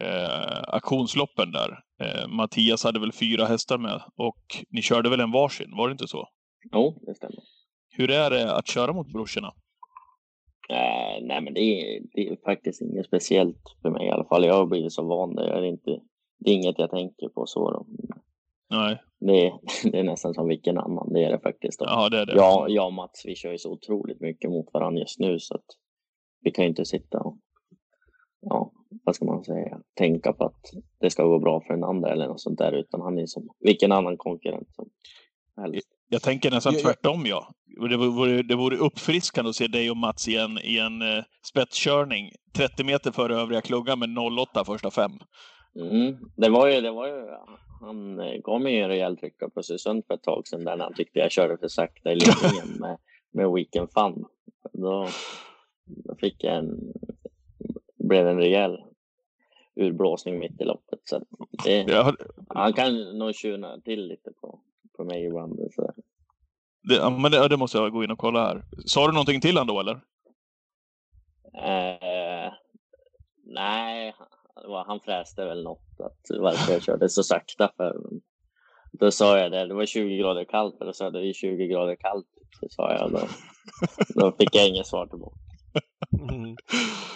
eh, 0.00 0.62
auktionsloppen 0.68 1.52
där. 1.52 1.78
Eh, 2.02 2.28
Mattias 2.28 2.84
hade 2.84 3.00
väl 3.00 3.12
fyra 3.12 3.44
hästar 3.44 3.78
med 3.78 4.02
och 4.16 4.64
ni 4.68 4.82
körde 4.82 5.10
väl 5.10 5.20
en 5.20 5.30
varsin, 5.30 5.76
var 5.76 5.88
det 5.88 5.92
inte 5.92 6.08
så? 6.08 6.28
Jo, 6.72 7.02
det 7.06 7.14
stämmer. 7.14 7.38
Hur 7.90 8.10
är 8.10 8.30
det 8.30 8.54
att 8.54 8.66
köra 8.66 8.92
mot 8.92 9.12
brorsorna? 9.12 9.52
Eh, 10.68 11.22
nej, 11.22 11.40
men 11.40 11.54
det 11.54 11.60
är, 11.60 12.02
det 12.12 12.28
är 12.28 12.36
faktiskt 12.44 12.82
inget 12.82 13.06
speciellt 13.06 13.76
för 13.82 13.90
mig 13.90 14.06
i 14.06 14.10
alla 14.10 14.24
fall. 14.24 14.44
Jag 14.44 14.54
har 14.54 14.66
blivit 14.66 14.92
så 14.92 15.02
van. 15.02 15.34
Det 15.34 15.44
är, 15.44 15.62
inte, 15.62 16.00
det 16.38 16.50
är 16.50 16.54
inget 16.54 16.78
jag 16.78 16.90
tänker 16.90 17.28
på 17.28 17.46
så. 17.46 17.70
Då. 17.70 17.86
Nej, 18.70 19.02
Det, 19.20 19.46
är, 19.46 19.52
det 19.90 19.98
är 19.98 20.02
nästan 20.02 20.34
som 20.34 20.48
vilken 20.48 20.78
annan. 20.78 21.12
Det 21.12 21.24
är 21.24 21.30
det 21.30 21.40
faktiskt. 21.40 21.78
Då. 21.78 21.84
ja 21.88 22.08
det 22.08 22.18
är 22.18 22.26
det. 22.26 22.34
Jag, 22.36 22.70
jag 22.70 22.86
och 22.86 22.92
Mats, 22.92 23.22
vi 23.24 23.34
kör 23.34 23.52
ju 23.52 23.58
så 23.58 23.72
otroligt 23.72 24.20
mycket 24.20 24.50
mot 24.50 24.74
varandra 24.74 25.00
just 25.00 25.18
nu 25.18 25.38
så 25.38 25.54
att 25.54 25.66
vi 26.40 26.50
kan 26.50 26.64
ju 26.64 26.68
inte 26.68 26.84
sitta 26.84 27.20
och, 27.20 27.38
ja, 28.40 28.72
vad 29.04 29.14
ska 29.14 29.24
man 29.24 29.44
säga, 29.44 29.80
tänka 29.94 30.32
på 30.32 30.44
att 30.44 30.70
det 31.00 31.10
ska 31.10 31.24
gå 31.24 31.38
bra 31.38 31.60
för 31.60 31.74
den 31.74 31.84
andra 31.84 32.12
eller 32.12 32.28
något 32.28 32.40
sånt 32.40 32.58
där, 32.58 32.72
utan 32.72 33.00
han 33.00 33.18
är 33.18 33.26
som 33.26 33.48
vilken 33.60 33.92
annan 33.92 34.16
konkurrent 34.16 34.74
som 34.74 34.90
helst. 35.56 35.88
Jag 36.12 36.22
tänker 36.22 36.50
nästan 36.50 36.72
Jag- 36.72 36.82
tvärtom 36.82 37.26
ja. 37.26 37.48
Det 37.90 37.96
vore, 37.96 38.42
det 38.42 38.54
vore 38.56 38.76
uppfriskande 38.76 39.48
att 39.48 39.56
se 39.56 39.66
dig 39.66 39.90
och 39.90 39.96
Mats 39.96 40.28
i 40.28 40.36
en, 40.36 40.58
i 40.64 40.78
en 40.78 41.02
eh, 41.02 41.24
spetskörning. 41.48 42.30
30 42.56 42.84
meter 42.84 43.10
före 43.12 43.36
övriga 43.36 43.60
klungan 43.60 43.98
med 43.98 44.18
08 44.38 44.64
första 44.64 44.90
fem. 44.90 45.10
Mm. 45.80 46.16
Det 46.36 46.48
var 46.48 46.68
ju, 46.68 46.80
det 46.80 46.90
var 46.90 47.06
ju, 47.08 47.22
han 47.80 48.20
eh, 48.20 48.40
gav 48.44 48.60
mig 48.60 48.78
en 48.80 48.88
rejäl 48.88 49.16
trycka 49.16 49.48
på 49.48 49.60
Östersund 49.60 50.04
för 50.06 50.14
ett 50.14 50.22
tag 50.22 50.46
sedan 50.48 50.64
där 50.64 50.76
när 50.76 50.84
han 50.84 50.94
tyckte 50.94 51.18
jag 51.18 51.32
körde 51.32 51.58
för 51.58 51.68
sakta 51.68 52.12
i 52.12 52.14
ledningen 52.14 52.68
med, 52.80 52.98
med 53.32 53.52
Weekend 53.52 53.88
Fun. 53.92 54.24
Då, 54.72 55.08
då 55.86 56.14
fick 56.20 56.44
jag 56.44 56.56
en, 56.56 56.78
blev 58.08 58.26
en 58.28 58.36
rejäl 58.38 58.78
urblåsning 59.80 60.38
mitt 60.38 60.60
i 60.60 60.64
loppet. 60.64 61.00
Så 61.04 61.22
det, 61.64 61.92
har- 61.94 62.16
han 62.48 62.72
kan 62.72 63.18
nog 63.18 63.34
tjuna 63.34 63.80
till 63.80 64.06
lite 64.06 64.30
på, 64.40 64.60
på 64.96 65.04
mig 65.04 65.24
ibland. 65.26 65.58
Så. 65.74 65.92
Det, 66.88 66.94
ja, 66.94 67.10
men 67.10 67.30
det, 67.32 67.48
det 67.48 67.56
måste 67.56 67.78
jag 67.78 67.92
gå 67.92 68.04
in 68.04 68.10
och 68.10 68.18
kolla 68.18 68.46
här. 68.46 68.64
Sa 68.86 69.06
du 69.06 69.12
någonting 69.12 69.40
till 69.40 69.56
han 69.56 69.66
då 69.66 69.80
eller? 69.80 69.94
Eh, 71.54 72.52
nej, 73.44 74.14
han- 74.86 75.00
fräste 75.00 75.44
väl 75.44 75.62
något 75.64 76.00
att 76.00 76.40
varför 76.40 76.72
jag 76.72 76.82
körde 76.82 77.08
så 77.08 77.22
sakta 77.22 77.70
för. 77.76 77.96
Då 78.92 79.10
sa 79.10 79.38
jag 79.38 79.52
det, 79.52 79.66
det 79.66 79.74
var 79.74 79.86
20 79.86 80.16
grader 80.16 80.44
kallt 80.44 80.80
och 80.80 80.86
då 80.86 80.92
sa 80.92 81.04
jag 81.04 81.12
det 81.12 81.28
är 81.28 81.32
20 81.32 81.66
grader 81.66 81.96
kallt. 81.96 82.26
Så 82.60 82.68
sa 82.68 82.92
jag 82.92 83.12
då. 83.12 83.20
Då 84.14 84.32
fick 84.32 84.54
jag 84.54 84.68
inget 84.68 84.86
svar 84.86 85.06
tillbaka. 85.06 85.36
Mm. 86.30 86.56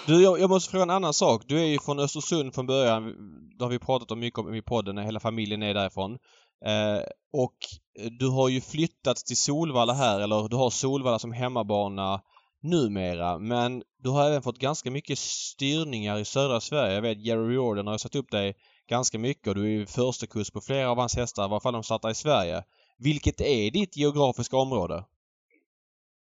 Du, 0.07 0.23
jag, 0.23 0.41
jag 0.41 0.51
måste 0.51 0.71
fråga 0.71 0.83
en 0.83 0.91
annan 0.91 1.13
sak. 1.15 1.43
Du 1.47 1.61
är 1.61 1.65
ju 1.65 1.79
från 1.79 1.99
Östersund 1.99 2.55
från 2.55 2.67
början. 2.67 3.15
Det 3.59 3.65
har 3.65 3.71
vi 3.71 3.79
pratat 3.79 4.11
om 4.11 4.21
mycket 4.21 4.39
om 4.39 4.55
i 4.55 4.63
podden. 4.63 4.99
Hela 4.99 5.21
familjen 5.21 5.63
är 5.63 5.75
därifrån. 5.75 6.19
Eh, 6.65 7.03
och 7.33 7.57
eh, 7.99 8.11
du 8.19 8.29
har 8.29 8.49
ju 8.49 8.61
flyttat 8.61 9.17
till 9.17 9.37
Solvalla 9.37 9.93
här, 9.93 10.21
eller 10.21 10.49
du 10.49 10.57
har 10.57 10.71
Solvalla 10.71 11.19
som 11.19 11.33
hemmabana 11.33 12.23
numera. 12.63 13.39
Men 13.39 13.83
du 13.99 14.11
har 14.11 14.27
även 14.27 14.43
fått 14.43 14.59
ganska 14.59 14.91
mycket 14.91 15.19
styrningar 15.19 16.19
i 16.19 16.25
södra 16.25 16.61
Sverige. 16.61 16.95
Jag 16.95 17.03
vet 17.03 17.27
Jerry 17.27 17.55
Jordan 17.55 17.87
har 17.87 17.95
ju 17.95 17.99
satt 17.99 18.15
upp 18.15 18.31
dig 18.31 18.55
ganska 18.89 19.19
mycket 19.19 19.49
och 19.49 19.55
du 19.55 19.65
är 19.65 19.71
ju 19.71 19.87
första 19.87 20.27
kurs 20.27 20.51
på 20.51 20.61
flera 20.61 20.91
av 20.91 20.99
hans 20.99 21.17
hästar, 21.17 21.45
i 21.45 21.49
varje 21.49 21.61
fall 21.61 21.73
de 21.73 21.83
startar 21.83 22.11
i 22.11 22.15
Sverige. 22.15 22.65
Vilket 22.99 23.41
är 23.41 23.71
ditt 23.71 23.97
geografiska 23.97 24.57
område? 24.57 25.05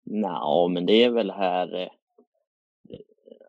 Nå, 0.05 0.69
men 0.69 0.87
det 0.87 1.05
är 1.05 1.11
väl 1.11 1.31
här, 1.31 1.83
eh, 1.83 1.89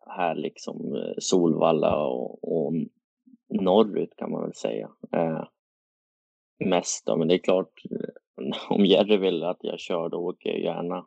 här 0.08 0.36
liksom 0.36 0.96
eh, 0.96 1.14
Solvalla 1.20 2.06
och, 2.06 2.44
och 2.44 2.74
norrut 3.50 4.16
kan 4.18 4.32
man 4.32 4.42
väl 4.42 4.54
säga. 4.54 4.90
Eh, 5.14 5.44
mest 6.66 7.06
då, 7.06 7.18
men 7.18 7.28
det 7.28 7.34
är 7.34 7.38
klart 7.38 7.82
eh, 7.92 8.70
om 8.70 8.86
Jerry 8.86 9.18
vill 9.18 9.44
att 9.44 9.58
jag 9.62 9.80
kör 9.80 10.10
då 10.10 10.18
åker 10.18 10.50
jag 10.50 10.60
gärna 10.60 11.06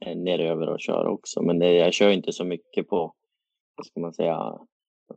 eh, 0.00 0.16
neröver 0.16 0.68
och 0.68 0.80
kör 0.80 1.06
också. 1.06 1.42
Men 1.42 1.58
det, 1.58 1.72
jag 1.72 1.92
kör 1.92 2.10
inte 2.10 2.32
så 2.32 2.44
mycket 2.44 2.88
på, 2.88 3.14
vad 3.76 3.86
ska 3.86 4.00
man 4.00 4.12
säga, 4.12 4.58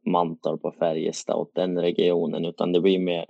Mantorp 0.05 0.65
och 0.65 0.75
Färjestad 0.75 1.35
och 1.35 1.51
den 1.53 1.81
regionen 1.81 2.45
utan 2.45 2.71
det 2.71 2.81
blir 2.81 2.99
mer 2.99 3.25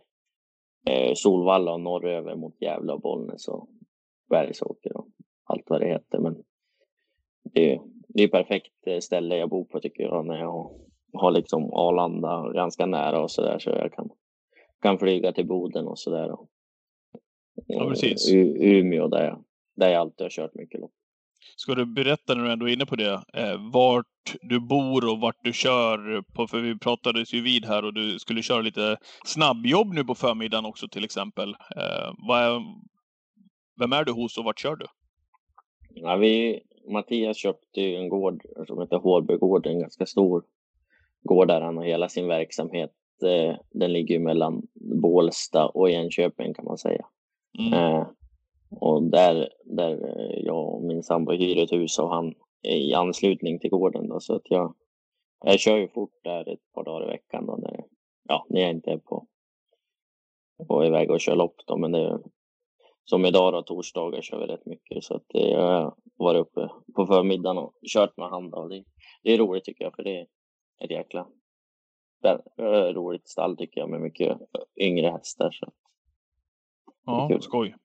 eh, 0.90 1.12
Solvalla 1.16 1.74
och 1.74 1.82
norröver 1.82 2.36
mot 2.36 2.62
Gävle 2.62 2.94
och 2.94 3.02
Bollnäs 3.02 3.48
och 3.48 3.70
Bergsåker 4.30 4.98
och 4.98 5.08
allt 5.44 5.70
vad 5.70 5.82
det 5.82 5.88
heter. 5.88 6.20
Men 6.20 6.44
det 7.44 7.74
är, 7.74 7.82
det 8.08 8.24
är 8.24 8.28
perfekt 8.28 8.88
eh, 8.88 9.00
ställe 9.00 9.38
jag 9.38 9.50
bor 9.50 9.66
på 9.66 9.80
tycker 9.80 10.04
jag 10.04 10.26
när 10.26 10.38
jag 10.40 10.72
har 11.14 11.32
liksom 11.32 11.74
Arlanda 11.74 12.52
ganska 12.54 12.86
nära 12.86 13.22
och 13.24 13.32
så 13.32 13.42
där 13.42 13.60
så 13.60 13.70
jag 13.70 13.94
kan, 13.94 14.10
kan 14.82 15.00
flyga 15.00 15.32
till 15.32 15.48
Boden 15.48 15.88
och 15.88 16.00
så 16.00 16.10
där. 16.10 16.32
Och, 16.32 16.50
Ja, 17.68 17.90
precis. 17.90 18.30
U- 18.34 18.58
Umeå 18.60 19.08
där 19.08 19.24
jag, 19.26 19.44
där 19.76 19.90
jag 19.90 20.00
alltid 20.02 20.26
har 20.26 20.30
kört 20.30 20.56
mycket 20.56 20.80
lopp. 20.80 20.92
Ska 21.56 21.76
du 21.76 21.86
berätta 21.86 22.36
när 22.36 22.44
du 22.44 22.52
ändå 22.52 22.70
är 22.70 22.74
inne 22.74 22.86
på 22.86 22.96
det, 22.96 23.14
eh, 23.34 23.72
vart 23.74 24.06
du 24.42 24.60
bor 24.60 25.10
och 25.12 25.20
vart 25.20 25.44
du 25.44 25.54
kör 25.54 26.22
på, 26.22 26.48
för 26.48 26.60
vi 26.62 26.78
pratades 26.80 27.34
ju 27.34 27.42
vid 27.42 27.66
här 27.66 27.86
och 27.86 27.94
du 27.94 28.20
skulle 28.20 28.42
köra 28.42 28.62
lite 28.62 28.98
snabbjobb 29.26 29.94
nu 29.94 30.04
på 30.04 30.16
förmiddagen 30.16 30.66
också 30.66 30.88
till 30.88 31.04
exempel. 31.04 31.50
Eh, 31.50 32.14
vad 32.28 32.44
är, 32.44 32.62
vem 33.80 33.94
är 33.94 34.04
du 34.06 34.12
hos 34.12 34.38
och 34.38 34.44
vart 34.46 34.60
kör 34.60 34.76
du? 34.76 34.86
Ja, 35.90 36.16
vi, 36.16 36.62
Mattias 36.92 37.38
köpte 37.38 37.82
ju 37.82 37.96
en 37.96 38.10
gård 38.10 38.42
som 38.68 38.82
heter 38.82 38.98
Hårbygården, 38.98 39.74
en 39.74 39.80
ganska 39.82 40.06
stor 40.06 40.44
gård 41.24 41.48
där 41.48 41.62
han 41.62 41.78
har 41.78 41.84
hela 41.86 42.10
sin 42.10 42.28
verksamhet. 42.28 42.92
Eh, 43.24 43.56
den 43.72 43.94
ligger 43.94 44.20
mellan 44.20 44.68
Bålsta 45.02 45.68
och 45.68 45.90
Enköping 45.90 46.54
kan 46.54 46.66
man 46.66 46.78
säga. 46.78 47.06
Mm. 47.60 47.74
Eh, 47.74 48.08
och 48.70 49.04
där, 49.04 49.50
där 49.66 49.92
eh, 49.92 50.40
jag 50.46 50.74
och 50.74 50.84
min 50.84 51.04
sambo 51.04 51.32
hyr 51.32 51.58
ett 51.58 51.72
hus 51.72 52.00
och 52.00 52.10
han 52.10 52.34
är 52.62 52.76
i 52.76 52.94
anslutning 52.94 53.60
till 53.60 53.70
gården. 53.70 54.08
Då, 54.10 54.20
så 54.20 54.36
att 54.36 54.50
jag, 54.50 54.76
jag 55.46 55.60
kör 55.60 55.78
ju 55.78 55.88
fort 55.88 56.24
där 56.24 56.50
ett 56.50 56.74
par 56.74 56.84
dagar 56.84 57.08
i 57.08 57.12
veckan 57.12 57.46
då, 57.46 57.56
när, 57.56 57.84
ja, 58.24 58.46
när 58.50 58.62
jag 58.62 58.72
inte 58.72 58.92
är 58.92 58.98
på, 58.98 59.28
på 60.68 60.86
iväg 60.86 61.12
och 61.12 61.22
kör 61.22 61.36
lopp. 61.36 61.56
Då, 61.68 61.78
men 61.78 61.92
det, 61.92 62.20
som 63.06 63.26
idag 63.26 63.54
då, 63.54 63.62
torsdagar 63.62 64.22
kör 64.22 64.40
vi 64.40 64.46
rätt 64.46 64.66
mycket. 64.66 65.04
Så 65.04 65.16
att 65.16 65.26
jag 65.28 65.62
har 65.62 65.96
varit 66.18 66.42
uppe 66.42 66.70
på 66.96 67.06
förmiddagen 67.06 67.58
och 67.58 67.74
kört 67.94 68.18
med 68.18 68.30
han. 68.30 68.50
Då. 68.50 68.68
Det, 68.68 68.84
det 69.24 69.34
är 69.34 69.38
roligt 69.38 69.64
tycker 69.64 69.84
jag, 69.84 69.96
för 69.96 70.04
det 70.04 70.20
är 70.20 70.28
ett 70.84 70.92
jäkla 70.92 71.28
roligt 72.94 73.28
stall 73.28 73.58
tycker 73.58 73.82
jag 73.82 73.90
med 73.90 74.02
mycket 74.02 74.38
yngre 74.76 75.08
hästar. 75.08 75.52
Så. 75.52 75.74
Ja, 77.06 77.38
skoj. 77.42 77.76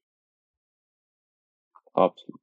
Absolut. 1.92 2.42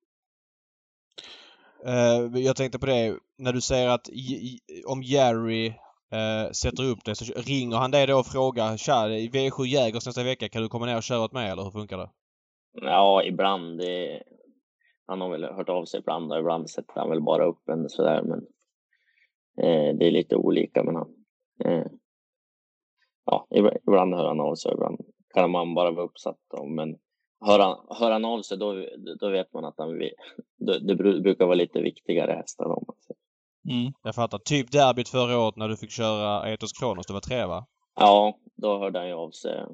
Uh, 1.88 2.42
jag 2.42 2.56
tänkte 2.56 2.80
på 2.80 2.86
det, 2.86 3.20
när 3.38 3.54
du 3.54 3.62
säger 3.62 3.90
att 3.90 4.10
om 4.86 5.04
Jerry 5.04 5.68
uh, 5.68 6.52
sätter 6.52 6.84
upp 6.84 7.06
det 7.06 7.16
så 7.16 7.34
ringer 7.42 7.78
han 7.78 7.92
dig 7.92 8.08
då 8.08 8.20
och 8.20 8.26
frågar 8.26 8.78
Tja, 8.78 9.10
i 9.10 9.30
V7 9.30 9.66
Jägers 9.66 10.06
nästa 10.06 10.24
vecka, 10.24 10.50
kan 10.50 10.62
du 10.62 10.70
komma 10.70 10.86
ner 10.86 10.98
och 10.98 11.04
köra 11.04 11.24
åt 11.24 11.32
mig 11.32 11.50
eller 11.50 11.64
hur 11.64 11.72
funkar 11.72 11.98
det? 11.98 12.10
Ja, 12.72 13.24
ibland. 13.24 13.78
Det, 13.78 14.24
han 15.06 15.22
har 15.22 15.30
väl 15.30 15.44
hört 15.44 15.70
av 15.70 15.86
sig 15.86 16.00
ibland 16.00 16.32
och 16.32 16.40
ibland 16.40 16.70
sätter 16.70 16.94
han 16.96 17.10
väl 17.10 17.22
bara 17.22 17.46
upp 17.46 17.70
en 17.70 17.90
sådär 17.90 18.22
men 18.24 18.40
uh, 19.68 19.98
det 19.98 20.08
är 20.08 20.12
lite 20.12 20.36
olika 20.36 20.84
men 20.84 20.96
han 20.96 21.19
ja, 23.26 23.48
ibland 23.88 24.14
hör 24.16 24.28
han 24.28 24.40
av 24.40 24.56
sig, 24.56 24.74
ibland 24.74 25.00
kan 25.34 25.52
man 25.52 25.76
bara 25.76 25.92
vara 25.92 26.06
uppsatt 26.06 26.40
då, 26.58 26.66
men 26.66 26.98
hör 27.46 27.60
han, 27.60 27.78
hör 27.90 28.12
han 28.12 28.26
av 28.26 28.42
sig 28.42 28.58
då, 28.58 28.86
då 29.20 29.30
vet 29.30 29.54
man 29.54 29.66
att 29.66 29.76
han 29.78 29.98
vill, 29.98 30.12
det, 30.58 30.80
det 30.80 30.96
brukar 30.96 31.46
vara 31.46 31.56
lite 31.56 31.82
viktigare 31.82 32.32
hästar. 32.32 32.66
Om 32.66 32.84
man 32.88 32.96
säger. 33.00 33.20
Mm. 33.80 33.94
Jag 34.04 34.16
fattar. 34.16 34.38
Typ 34.38 34.72
derbyt 34.72 35.10
förra 35.10 35.40
året 35.40 35.56
när 35.56 35.68
du 35.70 35.78
fick 35.78 35.92
köra 35.92 36.54
Etos 36.54 36.74
Kronos, 36.74 37.08
det 37.08 37.14
var 37.14 37.20
tre 37.20 37.46
va? 37.46 37.66
Ja, 37.96 38.40
då 38.56 38.80
hörde 38.80 39.00
han 39.00 39.08
ju 39.08 39.14
av 39.14 39.32
sig 39.32 39.66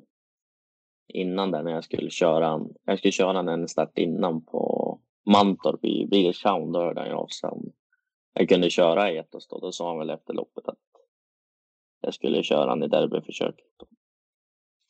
innan 1.08 1.52
där 1.52 1.64
när 1.64 1.72
jag 1.72 1.84
skulle 1.84 2.10
köra 2.10 2.62
Jag 2.86 2.98
skulle 2.98 3.12
köra 3.12 3.54
en 3.54 3.68
start 3.68 3.98
innan 3.98 4.46
på 4.46 5.00
Mantorp 5.26 5.86
i 5.86 6.08
Billeshavn. 6.08 6.72
Då 6.72 6.80
hörde 6.80 7.00
han 7.02 7.10
ju 7.10 7.16
av 7.16 7.28
sig 7.28 7.50
om 7.50 7.72
jag 8.34 8.50
kunde 8.50 8.70
köra 8.70 9.12
Etos 9.12 9.48
då. 9.48 9.60
Då 9.60 9.72
sa 9.72 9.88
han 9.88 9.98
väl 9.98 10.10
efter 10.10 10.34
loppet 10.34 10.68
att 10.68 10.78
jag 12.06 12.14
skulle 12.14 12.44
köra 12.44 12.70
han 12.70 12.84
i 12.84 12.88
derbyförsöket. 12.88 13.66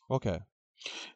Okej. 0.08 0.32
Okay. 0.32 0.42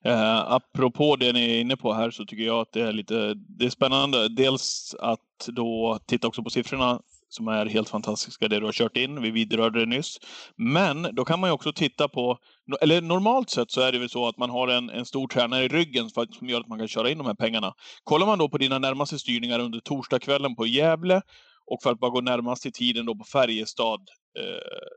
Eh, 0.06 0.52
apropå 0.52 1.16
det 1.16 1.34
ni 1.34 1.56
är 1.56 1.62
inne 1.62 1.78
på 1.78 1.94
här 1.94 2.12
så 2.12 2.26
tycker 2.26 2.44
jag 2.44 2.60
att 2.60 2.72
det 2.72 2.82
är 2.82 2.92
lite 2.92 3.34
det 3.34 3.66
är 3.66 3.70
spännande. 3.70 4.30
Dels 4.30 4.96
att 5.00 5.48
då 5.48 6.00
titta 6.06 6.28
också 6.28 6.44
på 6.44 6.50
siffrorna 6.50 7.02
som 7.30 7.48
är 7.48 7.66
helt 7.66 7.90
fantastiska, 7.90 8.48
det 8.48 8.60
du 8.60 8.66
har 8.66 8.72
kört 8.72 8.98
in. 8.98 9.22
Vi 9.22 9.32
vidrörde 9.32 9.80
det 9.80 9.86
nyss. 9.86 10.18
Men 10.56 11.16
då 11.16 11.26
kan 11.26 11.40
man 11.40 11.50
ju 11.50 11.54
också 11.54 11.74
titta 11.74 12.08
på, 12.08 12.38
eller 12.82 13.02
normalt 13.02 13.50
sett 13.50 13.72
så 13.72 13.82
är 13.82 13.92
det 13.92 14.00
väl 14.00 14.10
så 14.10 14.28
att 14.28 14.38
man 14.38 14.50
har 14.50 14.68
en, 14.68 14.90
en 14.90 15.06
stor 15.06 15.28
tränare 15.28 15.64
i 15.64 15.68
ryggen 15.68 16.10
för, 16.10 16.28
som 16.32 16.50
gör 16.50 16.60
att 16.60 16.68
man 16.68 16.80
kan 16.80 16.88
köra 16.88 17.10
in 17.10 17.18
de 17.18 17.28
här 17.28 17.34
pengarna. 17.34 17.74
Kollar 18.04 18.26
man 18.26 18.40
då 18.40 18.50
på 18.50 18.58
dina 18.58 18.80
närmaste 18.80 19.20
styrningar 19.20 19.60
under 19.60 19.80
torsdagskvällen 19.80 20.56
på 20.56 20.66
Gävle 20.66 21.22
och 21.66 21.84
för 21.84 21.92
att 21.92 22.00
bara 22.00 22.12
gå 22.12 22.22
närmast 22.22 22.66
i 22.66 22.72
tiden 22.72 23.06
då 23.06 23.16
på 23.16 23.24
Färjestad 23.24 24.02
eh, 24.40 24.90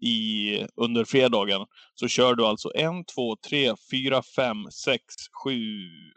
i, 0.00 0.66
under 0.76 1.04
fredagen 1.04 1.66
så 1.94 2.08
kör 2.08 2.34
du 2.34 2.46
alltså 2.46 2.72
en, 2.74 3.04
två, 3.04 3.36
tre, 3.36 3.74
fyra, 3.90 4.22
fem, 4.36 4.56
sex, 4.70 5.04
sju, 5.44 5.58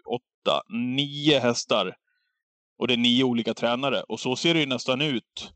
åtta, 0.05 0.61
nio 0.69 1.39
hästar. 1.39 1.95
Och 2.77 2.87
det 2.87 2.93
är 2.93 2.97
nio 2.97 3.23
olika 3.23 3.53
tränare. 3.53 4.01
Och 4.01 4.19
så 4.19 4.35
ser 4.35 4.53
det 4.53 4.59
ju 4.59 4.65
nästan 4.65 5.01
ut 5.01 5.53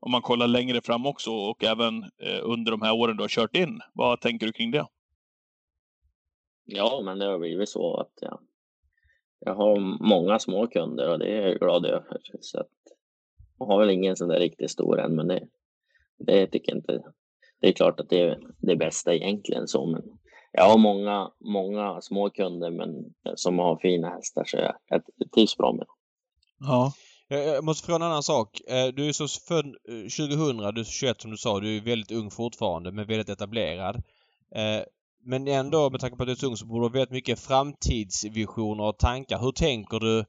om 0.00 0.10
man 0.10 0.22
kollar 0.22 0.46
längre 0.46 0.80
fram 0.80 1.06
också 1.06 1.30
och 1.30 1.64
även 1.64 2.02
eh, 2.02 2.40
under 2.42 2.72
de 2.72 2.82
här 2.82 2.94
åren 2.94 3.16
du 3.16 3.22
har 3.22 3.28
kört 3.28 3.56
in. 3.56 3.80
Vad 3.94 4.20
tänker 4.20 4.46
du 4.46 4.52
kring 4.52 4.70
det? 4.70 4.86
Ja, 6.64 7.02
men 7.04 7.18
det 7.18 7.26
har 7.26 7.38
blivit 7.38 7.68
så 7.68 7.96
att 7.96 8.12
jag, 8.20 8.40
jag 9.38 9.54
har 9.54 9.80
många 10.08 10.38
små 10.38 10.66
kunder 10.66 11.08
och 11.10 11.18
det 11.18 11.26
är 11.26 11.48
jag 11.48 11.58
glad 11.58 11.86
över. 11.86 12.18
Så 12.40 12.60
att, 12.60 12.70
jag 13.58 13.66
har 13.66 13.78
väl 13.78 13.90
ingen 13.90 14.16
sån 14.16 14.28
där 14.28 14.38
riktigt 14.38 14.70
stor 14.70 15.00
än, 15.00 15.14
men 15.14 15.28
det, 15.28 15.48
det 16.18 16.46
tycker 16.46 16.72
jag 16.72 16.78
inte 16.78 17.12
det 17.62 17.68
är 17.68 17.72
klart 17.72 18.00
att 18.00 18.08
det 18.08 18.20
är 18.20 18.38
det 18.58 18.76
bästa 18.76 19.14
egentligen 19.14 19.68
så, 19.68 19.86
men 19.86 20.02
jag 20.52 20.64
har 20.64 20.78
många, 20.78 21.30
många 21.40 22.00
små 22.00 22.30
kunder 22.30 22.70
men 22.70 22.88
som 23.36 23.58
har 23.58 23.78
fina 23.82 24.08
hästar 24.08 24.44
så 24.46 24.56
jag, 24.56 24.74
jag 24.88 25.02
trivs 25.34 25.56
bra 25.56 25.72
med 25.72 25.80
dem. 25.80 25.96
Ja. 26.58 26.92
Eh, 27.30 27.38
eh, 27.38 27.44
jag 27.44 27.64
måste 27.64 27.86
fråga 27.86 27.96
en 27.96 28.02
annan 28.02 28.22
sak. 28.22 28.60
Eh, 28.68 28.86
du 28.86 29.08
är 29.08 29.12
så 29.12 29.28
född 29.28 29.74
2000, 29.86 30.56
du 30.56 30.80
är 30.80 30.84
21 30.84 31.20
som 31.20 31.30
du 31.30 31.36
sa, 31.36 31.60
du 31.60 31.76
är 31.76 31.80
väldigt 31.80 32.12
ung 32.12 32.30
fortfarande 32.30 32.92
men 32.92 33.06
väldigt 33.06 33.28
etablerad. 33.28 34.02
Men 35.24 35.48
ändå 35.48 35.90
med 35.90 36.00
tanke 36.00 36.16
på 36.16 36.22
att 36.22 36.26
du 36.26 36.32
är 36.32 36.36
så 36.36 36.46
ung 36.46 36.56
så 36.56 36.66
borde 36.66 36.80
du 36.80 36.84
ha 36.84 36.92
väldigt 36.92 37.10
mycket 37.10 37.40
framtidsvisioner 37.40 38.84
och 38.84 38.98
tankar. 38.98 39.38
Hur 39.38 39.52
tänker 39.52 40.00
du 40.00 40.24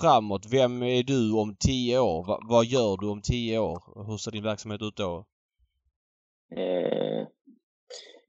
framåt? 0.00 0.46
Vem 0.46 0.82
är 0.82 1.02
du 1.02 1.32
om 1.32 1.56
tio 1.60 1.98
år? 1.98 2.48
Vad 2.48 2.66
gör 2.66 2.96
du 2.96 3.08
om 3.08 3.22
tio 3.22 3.58
år? 3.58 4.06
Hur 4.06 4.16
ser 4.16 4.30
din 4.30 4.42
verksamhet 4.42 4.82
ut 4.82 4.96
då? 4.96 5.26
Eh, 6.50 7.26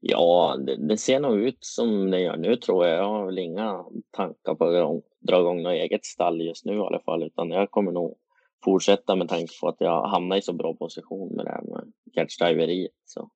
ja, 0.00 0.56
det, 0.66 0.76
det, 0.76 0.96
ser 0.96 1.20
nog 1.20 1.38
ut 1.38 1.58
som 1.60 2.10
det 2.10 2.20
gör 2.20 2.36
nu 2.36 2.56
tror 2.56 2.86
jag. 2.86 2.98
Jag 2.98 3.08
har 3.08 3.26
väl 3.26 3.38
inga 3.38 3.84
tankar 4.10 4.54
på 4.54 4.64
att 4.64 5.04
dra 5.20 5.40
igång 5.40 5.62
något 5.62 5.72
eget 5.72 6.04
stall 6.04 6.40
just 6.40 6.64
nu 6.64 6.74
i 6.74 6.80
alla 6.80 7.00
fall, 7.00 7.22
utan 7.22 7.50
jag 7.50 7.70
kommer 7.70 7.92
nog 7.92 8.18
fortsätta 8.64 9.16
med 9.16 9.28
tanke 9.28 9.52
på 9.60 9.68
att 9.68 9.76
jag 9.78 10.02
hamnar 10.08 10.36
i 10.36 10.42
så 10.42 10.52
bra 10.52 10.74
position 10.74 11.36
med 11.36 11.44
det 11.44 11.50
här 11.50 11.62
med 11.62 11.92
catchdriveriet. 12.14 12.92
Så, 13.04 13.30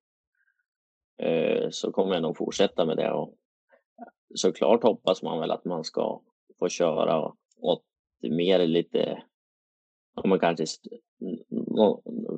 eh, 1.19 1.69
så 1.71 1.93
kommer 1.93 2.15
jag 2.15 2.23
nog 2.23 2.37
fortsätta 2.37 2.85
med 2.85 2.97
det 2.97 3.13
och 3.13 3.35
såklart 4.35 4.83
hoppas 4.83 5.23
man 5.23 5.41
väl 5.41 5.51
att 5.51 5.65
man 5.65 5.85
ska 5.85 6.21
få 6.59 6.69
köra 6.69 7.33
åt 7.57 7.83
mer 8.23 8.67
lite, 8.67 9.23
om 10.15 10.31
man 10.31 10.41
kanske 10.41 10.67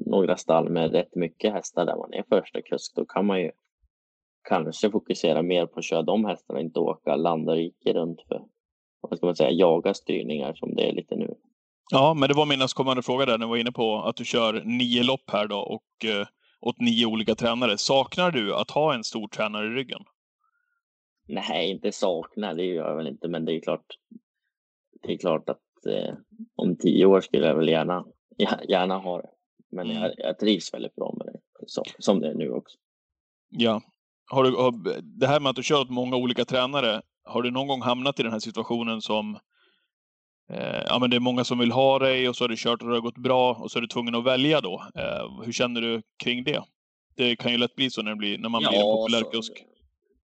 några 0.07 0.37
stall 0.37 0.71
med 0.71 0.93
rätt 0.93 1.15
mycket 1.15 1.53
hästar 1.53 1.87
där 1.87 1.97
man 1.97 2.13
är 2.13 2.25
första 2.29 2.63
kusk, 2.63 2.93
då 2.97 3.05
kan 3.05 3.27
man 3.27 3.41
ju 3.41 3.51
kanske 4.49 4.91
fokusera 4.91 5.43
mer 5.43 5.67
på 5.67 5.79
att 5.79 5.85
köra 5.85 6.03
de 6.03 6.25
hästarna, 6.25 6.61
inte 6.61 6.81
åka 6.81 7.17
land 7.17 7.49
och 7.49 7.57
rike 7.57 7.93
runt 7.93 8.21
för, 8.29 8.43
vad 9.01 9.19
ska 9.19 9.27
man 9.27 9.37
säga, 9.37 9.51
jaga 9.51 9.95
styrningar 9.95 10.55
som 10.55 10.75
det 10.75 10.89
är 10.89 10.93
lite 10.93 11.17
nu. 11.17 11.35
Ja, 11.91 12.15
men 12.15 12.29
det 12.29 12.35
var 12.35 12.47
min 12.47 12.59
nästkommande 12.59 13.03
fråga 13.03 13.27
där, 13.27 13.39
när 13.39 13.47
du 13.47 13.51
var 13.51 13.57
inne 13.57 13.73
på 13.73 13.97
att 13.97 14.17
du 14.17 14.25
kör 14.25 14.63
nio 14.65 15.03
lopp 15.03 15.31
här 15.31 15.47
då 15.47 15.59
och 15.59 16.05
eh, 16.05 16.27
åt 16.61 16.81
nio 16.81 17.07
olika 17.07 17.35
tränare. 17.35 17.79
Saknar 17.79 18.31
du 18.31 18.55
att 18.55 18.71
ha 18.71 18.95
en 18.95 19.05
stor 19.05 19.29
tränare 19.29 19.67
i 19.67 19.71
ryggen? 19.71 20.01
Nej, 21.29 21.71
inte 21.71 21.93
saknar, 21.93 22.55
det 22.55 22.65
gör 22.65 22.89
jag 22.89 22.97
väl 22.97 23.07
inte, 23.07 23.29
men 23.29 23.45
det 23.45 23.53
är 23.53 23.61
klart. 23.61 23.87
Det 25.03 25.13
är 25.13 25.19
klart 25.19 25.49
att 25.49 25.87
eh, 25.87 26.15
om 26.57 26.77
tio 26.77 27.07
år 27.07 27.21
skulle 27.21 27.47
jag 27.47 27.55
väl 27.55 27.69
gärna, 27.69 28.05
gärna 28.69 28.99
ha 28.99 29.23
det. 29.23 29.29
Men 29.71 29.91
mm. 29.91 30.03
jag, 30.03 30.13
jag 30.17 30.39
trivs 30.39 30.75
väldigt 30.75 30.95
bra 30.95 31.15
med 31.19 31.27
det, 31.27 31.41
så, 31.67 31.83
som 31.99 32.21
det 32.21 32.29
är 32.29 32.35
nu 32.35 32.51
också. 32.51 32.79
Ja. 33.49 33.83
Har 34.31 34.45
du, 34.45 34.57
har, 34.57 35.01
det 35.21 35.27
här 35.27 35.41
med 35.41 35.51
att 35.51 35.57
du 35.57 35.63
kört 35.65 35.89
många 35.89 36.17
olika 36.17 36.45
tränare, 36.45 37.03
har 37.25 37.43
du 37.43 37.51
någon 37.51 37.67
gång 37.67 37.83
hamnat 37.83 38.21
i 38.21 38.23
den 38.23 38.33
här 38.33 38.39
situationen 38.39 39.03
som 39.03 39.39
eh, 40.51 40.83
ja, 40.87 40.99
men 41.01 41.11
det 41.11 41.17
är 41.17 41.21
många 41.21 41.45
som 41.45 41.59
vill 41.59 41.73
ha 41.73 41.99
dig 41.99 42.29
och 42.29 42.37
så 42.37 42.45
har 42.45 42.49
du 42.49 42.57
kört 42.57 42.83
och 42.83 42.89
det 42.89 42.95
har 42.95 43.01
gått 43.01 43.19
bra 43.19 43.55
och 43.55 43.71
så 43.71 43.79
är 43.79 43.81
du 43.81 43.87
tvungen 43.87 44.15
att 44.15 44.25
välja 44.25 44.61
då. 44.61 44.83
Eh, 44.95 45.45
hur 45.45 45.53
känner 45.53 45.81
du 45.81 46.03
kring 46.25 46.45
det? 46.45 46.63
Det 47.17 47.37
kan 47.37 47.53
ju 47.53 47.59
lätt 47.59 47.75
bli 47.75 47.91
så 47.91 48.03
när, 48.03 48.15
blir, 48.15 48.39
när 48.39 48.49
man 48.49 48.63
ja, 48.63 48.69
blir 48.69 48.79
en 48.79 48.85
populär 48.85 49.21
så, 49.21 49.31
kusk. 49.31 49.65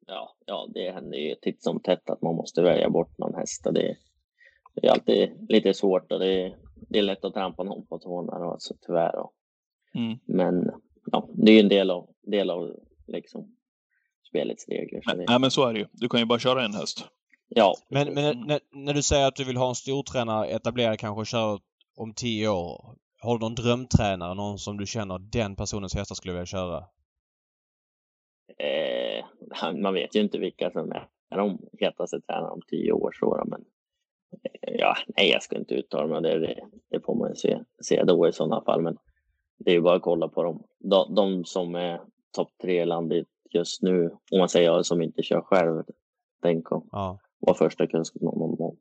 Ja, 0.07 0.37
ja, 0.47 0.69
det 0.75 0.93
händer 0.93 1.19
ju 1.19 1.35
titt 1.35 1.63
som 1.63 1.81
tätt 1.81 2.11
att 2.11 2.23
man 2.23 2.35
måste 2.35 2.63
välja 2.63 2.91
bort 2.91 3.19
någon 3.19 3.35
häst. 3.35 3.65
Det, 3.65 3.97
det 4.75 4.87
är 4.87 4.91
alltid 4.91 5.47
lite 5.49 5.75
svårt 5.75 6.13
och 6.13 6.19
det, 6.19 6.55
det 6.89 6.99
är 6.99 7.03
lätt 7.03 7.25
att 7.25 7.35
trampa 7.35 7.63
någon 7.63 7.87
på 7.87 7.99
tårna 7.99 8.39
då, 8.39 8.51
alltså, 8.51 8.75
tyvärr. 8.87 9.17
Och, 9.17 9.33
mm. 9.95 10.19
Men 10.25 10.71
ja, 11.13 11.29
det 11.35 11.53
är 11.53 11.55
ju 11.55 11.61
en 11.61 11.69
del 11.69 11.91
av, 11.91 12.09
del 12.23 12.51
av 12.51 12.77
liksom, 13.07 13.57
spelets 14.29 14.69
regler. 14.69 15.03
Men, 15.07 15.19
det... 15.19 15.39
men 15.39 15.51
så 15.51 15.69
är 15.69 15.73
det 15.73 15.79
ju. 15.79 15.87
Du 15.93 16.09
kan 16.09 16.21
ju 16.21 16.27
bara 16.27 16.39
köra 16.39 16.65
en 16.65 16.75
häst. 16.75 17.05
Ja. 17.49 17.75
Men, 17.89 18.15
men 18.15 18.41
när, 18.47 18.61
när, 18.73 18.95
du 18.95 19.03
säger 19.03 19.29
att 19.29 19.37
du 19.37 19.45
vill 19.45 19.57
ha 19.57 19.69
en 19.69 19.75
stortränare 19.75 20.47
etablerad 20.47 20.99
kanske 20.99 21.21
och 21.21 21.27
köra 21.27 21.59
om 21.97 22.15
tio 22.15 22.49
år. 22.49 22.97
Har 23.21 23.39
du 23.39 23.45
någon 23.45 23.55
drömtränare? 23.55 24.35
Någon 24.35 24.59
som 24.59 24.77
du 24.77 24.87
känner 24.87 25.19
den 25.19 25.57
personens 25.57 25.95
hästar 25.95 26.15
skulle 26.15 26.33
vilja 26.33 26.47
köra? 26.47 26.85
Eh, 28.59 29.25
man 29.83 29.95
vet 29.95 30.17
ju 30.17 30.21
inte 30.21 30.39
vilka 30.39 30.71
som 30.71 30.93
är 30.93 31.37
de 31.37 31.59
hetaste 31.79 32.21
tränarna 32.21 32.51
om 32.51 32.61
tio 32.67 32.93
år. 32.93 33.13
Så, 33.21 33.43
men 33.47 33.65
Ja, 34.61 34.97
nej, 35.17 35.31
jag 35.31 35.43
ska 35.43 35.57
inte 35.57 35.75
uttala 35.75 36.07
mig. 36.07 36.23
Det, 36.23 36.39
det, 36.39 36.61
det 36.91 37.01
får 37.01 37.15
man 37.15 37.37
se, 37.37 37.59
se 37.83 38.03
då 38.05 38.29
i 38.29 38.33
sådana 38.33 38.63
fall. 38.65 38.83
Men 38.83 38.97
det 39.59 39.71
är 39.71 39.75
ju 39.75 39.81
bara 39.81 39.97
att 39.97 40.03
kolla 40.03 40.29
på 40.29 40.43
dem. 40.43 40.63
De, 40.79 41.15
de 41.15 41.45
som 41.45 41.75
är 41.75 42.01
topp 42.37 42.49
tre 42.63 42.83
i 42.83 42.87
landet 42.87 43.27
just 43.51 43.83
nu, 43.83 44.11
om 44.33 44.39
man 44.39 44.49
säger 44.49 44.67
jag 44.67 44.87
som 44.87 45.03
inte 45.03 45.23
kör 45.23 45.41
själv. 45.41 45.83
Tänk 46.43 46.73
om 46.73 46.89
Ja. 46.93 47.19
vara 47.39 47.57
första 47.57 47.87
kunskap 47.87 48.23
någon 48.23 48.39
någon 48.39 48.57
gång. 48.57 48.77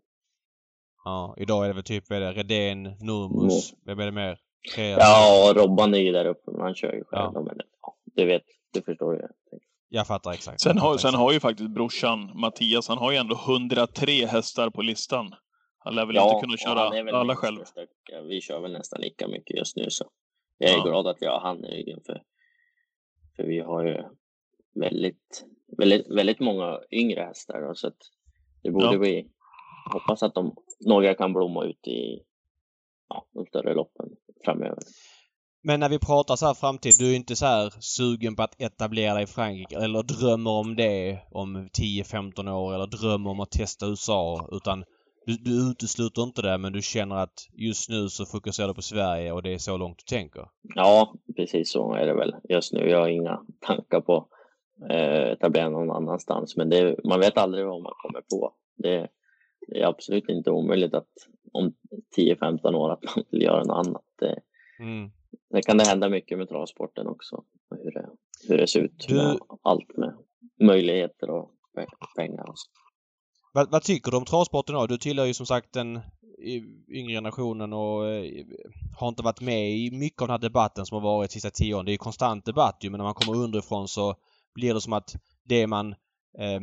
Ja, 1.04 1.36
idag 1.38 1.64
är 1.64 1.68
det 1.68 1.74
väl 1.74 1.84
typ, 1.84 2.10
vad 2.10 2.18
är 2.18 2.22
det, 2.22 2.32
Redén, 2.32 2.84
Nurmos, 2.84 3.74
vem 3.86 4.00
är 4.00 4.06
det 4.06 4.12
mer? 4.12 4.40
Tre, 4.76 4.90
Ja, 4.90 5.54
Robban 5.56 5.94
är 5.94 6.00
ju 6.00 6.12
där 6.12 6.26
uppe, 6.26 6.52
men 6.52 6.62
han 6.62 6.76
kör 6.76 6.94
ju 6.94 7.04
själv. 7.04 7.32
Ja. 7.34 7.42
Men, 7.42 7.58
ja, 7.82 7.96
du 8.16 8.26
vet, 8.26 8.44
du 8.74 8.82
förstår 8.82 9.16
ju. 9.16 9.22
Jag 9.90 10.08
fattar 10.08 10.32
exakt. 10.32 10.62
Sen 10.62 10.78
har, 10.78 10.90
fattar 10.90 10.98
sen 10.98 11.10
exakt. 11.10 11.18
har 11.22 11.32
ju 11.32 11.40
faktiskt 11.40 11.70
brorsan 11.70 12.32
Mattias, 12.40 12.88
han 12.88 12.98
har 12.98 13.12
ju 13.12 13.18
ändå 13.18 13.36
103 13.36 14.26
hästar 14.26 14.70
på 14.70 14.82
listan. 14.82 15.36
Han 15.84 15.96
lär 15.96 16.06
väl 16.06 16.16
Ja, 16.16 16.34
inte 16.34 16.46
kunna 16.46 16.58
köra 16.58 17.16
alla 17.20 17.36
själv. 17.36 17.64
största- 17.64 18.22
Vi 18.28 18.42
kör 18.42 18.60
väl 18.60 18.72
nästan 18.72 19.02
lika 19.02 19.28
mycket 19.28 19.58
just 19.58 19.76
nu 19.78 19.86
så 19.90 20.06
jag 20.58 20.70
är 20.72 20.78
Ja. 20.78 20.84
glad 20.84 21.08
att 21.08 21.18
vi 21.22 21.26
har 21.26 21.40
han 21.40 21.66
i 21.66 21.72
ryggen 21.78 22.00
för, 22.06 22.22
för 23.36 23.44
vi 23.44 23.60
har 23.60 23.86
ju 23.86 24.04
väldigt, 24.76 25.46
väldigt, 25.78 26.08
väldigt 26.18 26.40
många 26.40 26.80
yngre 26.92 27.22
hästar 27.22 27.62
då, 27.62 27.76
så 27.76 27.88
att 27.88 27.98
det 28.64 28.72
borde 28.72 28.86
Ja. 28.94 28.98
bli, 29.00 29.28
hoppas 29.94 30.24
att 30.24 30.34
de, 30.36 30.56
några 30.80 31.14
kan 31.14 31.34
blomma 31.34 31.64
ut 31.66 31.88
i 31.88 32.20
ja, 33.10 33.26
de 33.34 33.46
större 33.46 33.74
loppen 33.74 34.06
framöver. 34.46 34.84
Men 35.64 35.80
när 35.80 35.90
vi 35.90 36.00
pratar 36.00 36.36
så 36.36 36.46
här 36.46 36.54
framtid, 36.54 36.94
du 37.00 37.12
är 37.12 37.16
inte 37.16 37.36
så 37.36 37.46
här 37.46 37.70
sugen 37.80 38.36
på 38.36 38.44
att 38.44 38.62
etablera 38.62 39.14
dig 39.14 39.24
i 39.24 39.28
Frankrike 39.28 39.76
eller 39.76 40.04
drömmer 40.04 40.52
om 40.52 40.76
det 40.76 41.20
om 41.32 41.70
10-15 41.74 42.48
år 42.50 42.74
eller 42.76 42.88
drömmer 42.88 43.30
om 43.30 43.40
att 43.40 43.52
testa 43.52 43.86
USA 43.88 44.50
utan 44.52 44.84
du, 45.26 45.36
du 45.38 45.72
utesluter 45.72 46.24
inte 46.24 46.42
det 46.42 46.58
men 46.58 46.74
du 46.74 46.82
känner 46.82 47.16
att 47.16 47.34
just 47.54 47.90
nu 47.90 48.10
så 48.10 48.26
fokuserar 48.26 48.68
du 48.68 48.74
på 48.74 48.82
Sverige 48.82 49.32
och 49.32 49.44
det 49.44 49.54
är 49.54 49.58
så 49.58 49.78
långt 49.78 49.98
du 49.98 50.16
tänker? 50.16 50.46
Ja, 50.76 51.16
precis 51.36 51.72
så 51.72 51.94
är 51.94 52.06
det 52.06 52.14
väl 52.14 52.36
just 52.50 52.74
nu. 52.74 52.90
Jag 52.90 53.00
har 53.00 53.08
inga 53.08 53.42
tankar 53.60 54.02
på 54.02 54.28
eh, 54.90 55.32
etablera 55.32 55.70
någon 55.70 55.92
annanstans, 55.92 56.58
men 56.58 56.70
det, 56.70 56.96
man 57.04 57.20
vet 57.20 57.38
aldrig 57.38 57.66
vad 57.66 57.82
man 57.84 57.94
kommer 58.04 58.22
på. 58.22 58.54
Det, 58.78 59.08
det 59.68 59.82
är 59.82 59.86
absolut 59.88 60.30
inte 60.30 60.52
omöjligt 60.52 60.94
att 60.94 61.08
om 61.54 61.74
10-15 62.18 62.76
år 62.76 62.92
att 62.92 63.04
man 63.16 63.26
vill 63.32 63.42
göra 63.42 63.64
något 63.64 63.88
annat. 63.88 64.04
Det, 64.20 64.40
Mm. 64.80 65.12
det 65.50 65.62
kan 65.62 65.78
det 65.78 65.84
hända 65.88 66.10
mycket 66.10 66.38
med 66.38 66.50
travsporten 66.50 67.08
också. 67.08 67.44
Hur 67.84 67.92
det, 67.92 68.10
hur 68.48 68.58
det 68.58 68.68
ser 68.68 68.80
ut 68.80 69.06
Du- 69.08 69.16
med 69.16 69.38
allt 69.62 69.98
med 69.98 70.18
möjligheter 70.62 71.30
och 71.30 71.52
pe- 71.78 71.86
pengar. 72.18 72.50
Och 72.50 72.58
så. 72.60 72.70
Vad, 73.52 73.72
vad 73.72 73.84
tycker 73.84 74.12
du 74.12 74.18
om 74.18 74.26
travsporten 74.26 74.76
då? 74.76 74.88
Du 74.88 74.98
tillhör 74.98 75.26
ju 75.26 75.34
som 75.34 75.46
sagt 75.46 75.74
den 75.74 76.00
yngre 76.90 77.14
generationen 77.14 77.74
och 77.74 78.08
eh, 78.08 78.46
har 78.98 79.08
inte 79.08 79.24
varit 79.24 79.42
med 79.42 79.72
i 79.72 79.92
mycket 79.92 80.22
av 80.22 80.28
den 80.28 80.34
här 80.34 80.40
debatten 80.40 80.86
som 80.86 80.96
har 80.96 81.02
varit 81.02 81.30
de 81.30 81.34
sista 81.34 81.50
tio 81.50 81.76
åren. 81.76 81.86
Det 81.86 81.92
är 81.92 81.94
ju 81.94 81.98
konstant 81.98 82.46
debatt 82.46 82.78
ju 82.82 82.90
men 82.90 82.98
när 82.98 83.06
man 83.06 83.14
kommer 83.14 83.38
underifrån 83.38 83.88
så 83.88 84.16
blir 84.54 84.74
det 84.74 84.82
som 84.82 84.94
att 84.94 85.16
det 85.44 85.68
man 85.68 85.92
eh, 86.38 86.62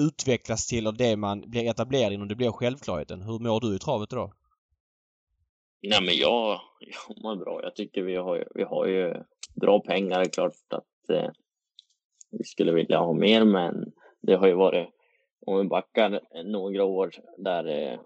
utvecklas 0.00 0.66
till 0.66 0.86
och 0.86 0.94
det 0.96 1.16
man 1.16 1.40
blir 1.50 1.70
etablerad 1.70 2.12
inom 2.12 2.28
det 2.28 2.34
blir 2.34 2.50
självklarheten. 2.50 3.22
Hur 3.22 3.38
mår 3.38 3.60
du 3.60 3.76
i 3.76 3.78
travet 3.78 4.10
då? 4.10 4.32
Nej, 5.82 6.02
men 6.02 6.16
jag, 6.16 6.60
jag 6.80 7.22
mår 7.22 7.36
bra. 7.36 7.60
Jag 7.62 7.76
tycker 7.76 8.02
vi 8.02 8.16
har, 8.16 8.36
ju- 8.36 8.48
vi 8.54 8.62
har 8.62 8.86
ju 8.86 9.14
bra 9.54 9.80
pengar. 9.80 10.18
Det 10.18 10.24
är 10.26 10.30
klart 10.30 10.52
att 10.68 11.10
eh, 11.10 11.30
vi 12.30 12.44
skulle 12.44 12.72
vilja 12.72 12.98
ha 12.98 13.12
mer, 13.12 13.44
men 13.44 13.92
det 14.22 14.34
har 14.36 14.46
ju 14.46 14.54
varit, 14.54 14.88
om 15.46 15.58
vi 15.58 15.64
backar 15.64 16.20
några 16.44 16.84
år 16.84 17.10
där, 17.38 17.64
eh, 17.66 17.98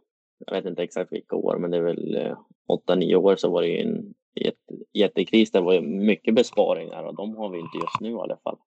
jag 0.47 0.55
vet 0.55 0.64
inte 0.64 0.83
exakt 0.83 1.12
vilka 1.12 1.37
år, 1.37 1.59
men 1.59 1.70
det 1.70 1.76
är 1.76 1.83
väl 1.83 2.16
eh, 2.16 2.39
åtta, 2.68 2.95
nio 2.95 3.16
år 3.16 3.37
så 3.37 3.51
var 3.51 3.62
det 3.62 3.68
ju 3.68 3.81
en 3.81 4.14
jätte, 4.35 4.74
jättekris. 4.93 5.51
Det 5.51 5.61
var 5.61 5.72
ju 5.72 5.81
mycket 5.81 6.35
besparingar 6.35 7.05
och 7.05 7.16
de 7.16 7.37
har 7.37 7.51
vi 7.51 7.59
inte 7.59 7.78
just 7.78 8.01
nu 8.01 8.11
i 8.11 8.14
alla 8.14 8.37
fall. 8.37 8.59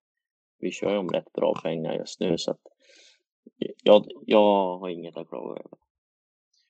Vi 0.60 0.72
kör 0.72 0.92
ju 0.92 0.98
om 0.98 1.10
rätt 1.10 1.34
bra 1.34 1.54
pengar 1.64 1.94
just 1.94 2.20
nu 2.20 2.38
så 2.38 2.52
att 2.52 2.62
jag, 3.84 4.06
jag 4.26 4.78
har 4.80 4.90
inget 4.90 5.18
att 5.18 5.30
klaga 5.30 5.50
över. 5.50 5.78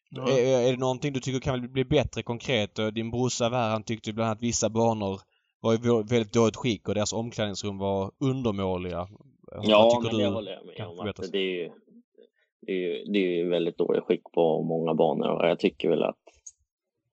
Ja. 0.10 0.30
Är, 0.32 0.68
är 0.68 0.72
det 0.72 0.80
någonting 0.80 1.14
du 1.14 1.20
tycker 1.20 1.40
kan 1.40 1.72
bli 1.72 1.86
bättre 1.86 2.24
konkret? 2.24 2.80
Och 2.80 2.94
Din 2.94 3.12
brorsa 3.12 3.50
här, 3.50 3.70
han 3.70 3.84
tyckte 3.84 4.14
bland 4.14 4.28
annat 4.28 4.38
att 4.38 4.44
vissa 4.44 4.70
banor 4.70 5.22
var 5.60 5.74
i 5.74 5.78
vä- 5.78 6.10
väldigt 6.10 6.34
dåligt 6.34 6.56
skick 6.56 6.88
och 6.88 6.96
deras 6.96 7.14
omklädningsrum 7.14 7.78
var 7.78 8.12
undermåliga. 8.20 9.08
Ja, 9.64 10.02
men 10.04 10.18
det 10.18 10.28
håller 10.28 10.52
jag 10.52 10.66
med 10.66 10.88
om. 10.88 11.10
Att 11.10 11.32
det, 11.32 11.38
är 11.38 11.42
ju, 11.42 11.72
det, 12.66 12.72
är 12.72 12.76
ju, 12.78 13.04
det 13.06 13.20
är 13.20 13.46
väldigt 13.50 13.78
dåligt 13.78 14.04
skick 14.04 14.24
på 14.32 14.64
många 14.64 14.94
banor 14.94 15.30
och 15.30 15.48
jag 15.48 15.60
tycker 15.60 15.90
väl 15.90 16.04
att 16.04 16.20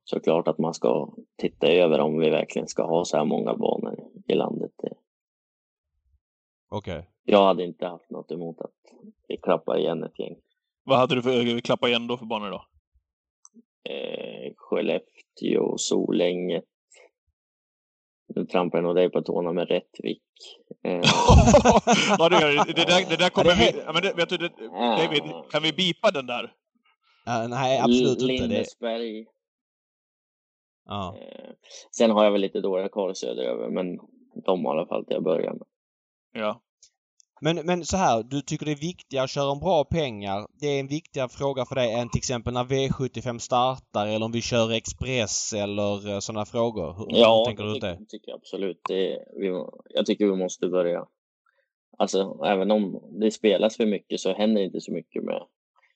såklart 0.04 0.48
att 0.48 0.58
man 0.58 0.74
ska 0.74 1.14
titta 1.36 1.66
över 1.68 2.00
om 2.00 2.18
vi 2.18 2.30
verkligen 2.30 2.68
ska 2.68 2.82
ha 2.82 3.04
så 3.04 3.16
här 3.16 3.24
många 3.24 3.54
banor 3.54 3.98
i 4.26 4.34
landet. 4.34 4.70
Det- 4.82 4.94
Okej. 6.70 7.10
Jag 7.24 7.44
hade 7.46 7.64
inte 7.64 7.86
haft 7.86 8.10
något 8.10 8.30
emot 8.32 8.60
att 8.60 8.74
vi 9.28 9.36
klappar 9.36 9.78
igen 9.78 10.02
ett 10.04 10.18
gäng. 10.18 10.36
Vad 10.84 10.98
hade 10.98 11.14
du 11.14 11.22
för 11.22 11.60
klappa 11.60 11.88
igen 11.88 12.06
då 12.06 12.16
för 12.16 12.26
banor 12.26 12.50
då? 12.50 12.64
Eh, 13.90 14.52
Skellefteå, 14.56 15.78
Solänget. 15.78 16.64
Nu 18.34 18.46
trampar 18.46 18.78
jag 18.78 18.82
nog 18.82 18.94
dig 18.94 19.10
på 19.10 19.22
tårna 19.22 19.52
med 19.52 19.68
Rättvik. 19.68 20.22
Eh, 20.84 20.92
ja, 22.18 22.28
det, 22.28 22.40
gör 22.40 22.66
det, 22.66 22.72
det, 22.72 22.84
där, 22.84 23.10
det 23.10 23.16
där 23.16 23.30
kommer 23.30 23.50
Ja, 23.50 23.56
det 23.56 23.68
är 23.68 23.72
vi... 23.72 23.78
Ja, 23.86 23.92
men 23.92 24.02
det, 24.02 24.14
vet 24.14 24.28
du, 24.28 24.36
det, 24.36 24.52
David, 24.68 25.22
kan 25.50 25.62
vi 25.62 25.72
bipa 25.72 26.10
den 26.10 26.26
där? 26.26 26.52
Ja, 27.24 27.46
nej, 27.48 27.78
absolut 27.78 28.08
inte. 28.08 28.24
Det, 28.24 28.26
Lindesberg. 28.26 29.26
ja. 30.86 31.16
Eh, 31.20 31.50
sen 31.96 32.10
har 32.10 32.24
jag 32.24 32.30
väl 32.32 32.40
lite 32.40 32.60
dåliga 32.60 32.88
kvar 32.88 33.14
söderöver, 33.14 33.70
men 33.70 33.98
de 34.44 34.64
i 34.64 34.68
alla 34.68 34.86
fall 34.86 35.04
till 35.04 35.16
att 35.16 35.24
börja 35.24 35.52
med. 35.52 35.66
Ja. 36.32 36.60
Men, 37.42 37.56
men 37.56 37.84
så 37.84 37.96
här, 37.96 38.22
du 38.22 38.40
tycker 38.40 38.66
det 38.66 38.72
är 38.72 38.76
viktigare 38.76 39.24
att 39.24 39.30
köra 39.30 39.50
om 39.50 39.60
bra 39.60 39.84
pengar. 39.84 40.46
Det 40.60 40.66
är 40.66 40.80
en 40.80 40.86
viktigare 40.86 41.28
fråga 41.28 41.64
för 41.64 41.74
dig 41.74 41.92
än 41.92 42.08
till 42.08 42.18
exempel 42.18 42.54
när 42.54 42.64
V75 42.64 43.38
startar 43.38 44.06
eller 44.06 44.26
om 44.26 44.32
vi 44.32 44.42
kör 44.42 44.72
Express 44.72 45.52
eller 45.52 46.20
sådana 46.20 46.44
frågor. 46.44 46.94
Hur, 46.98 47.06
Ja, 47.08 47.44
tänker 47.46 47.64
du 47.64 47.78
det 47.78 47.98
tycker, 48.08 48.30
jag 48.30 48.36
absolut. 48.36 48.80
Det, 48.88 49.24
vi, 49.36 49.64
jag 49.88 50.06
tycker 50.06 50.26
vi 50.26 50.36
måste 50.36 50.68
börja. 50.68 51.06
Alltså, 51.98 52.38
även 52.44 52.70
om 52.70 53.02
det 53.10 53.30
spelas 53.30 53.76
för 53.76 53.86
mycket 53.86 54.20
så 54.20 54.32
händer 54.32 54.62
inte 54.62 54.80
så 54.80 54.92
mycket 54.92 55.22
med, 55.24 55.42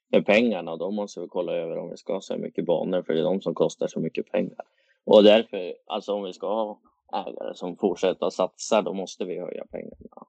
med 0.08 0.26
pengarna. 0.26 0.76
Då 0.76 0.90
måste 0.90 1.20
vi 1.20 1.26
kolla 1.28 1.52
över 1.52 1.78
om 1.78 1.90
vi 1.90 1.96
ska 1.96 2.12
ha 2.12 2.20
så 2.20 2.36
mycket 2.36 2.66
banor, 2.66 3.02
för 3.02 3.12
det 3.12 3.20
är 3.20 3.24
de 3.24 3.40
som 3.40 3.54
kostar 3.54 3.86
så 3.86 4.00
mycket 4.00 4.32
pengar. 4.32 4.64
Och 5.04 5.22
därför, 5.22 5.74
alltså 5.86 6.12
om 6.12 6.24
vi 6.24 6.32
ska 6.32 6.46
ha 6.46 6.80
ägare 7.12 7.54
som 7.54 7.76
fortsätter 7.76 8.26
att 8.26 8.32
satsa, 8.32 8.82
då 8.82 8.92
måste 8.92 9.24
vi 9.24 9.40
höja 9.40 9.64
pengarna. 9.70 10.26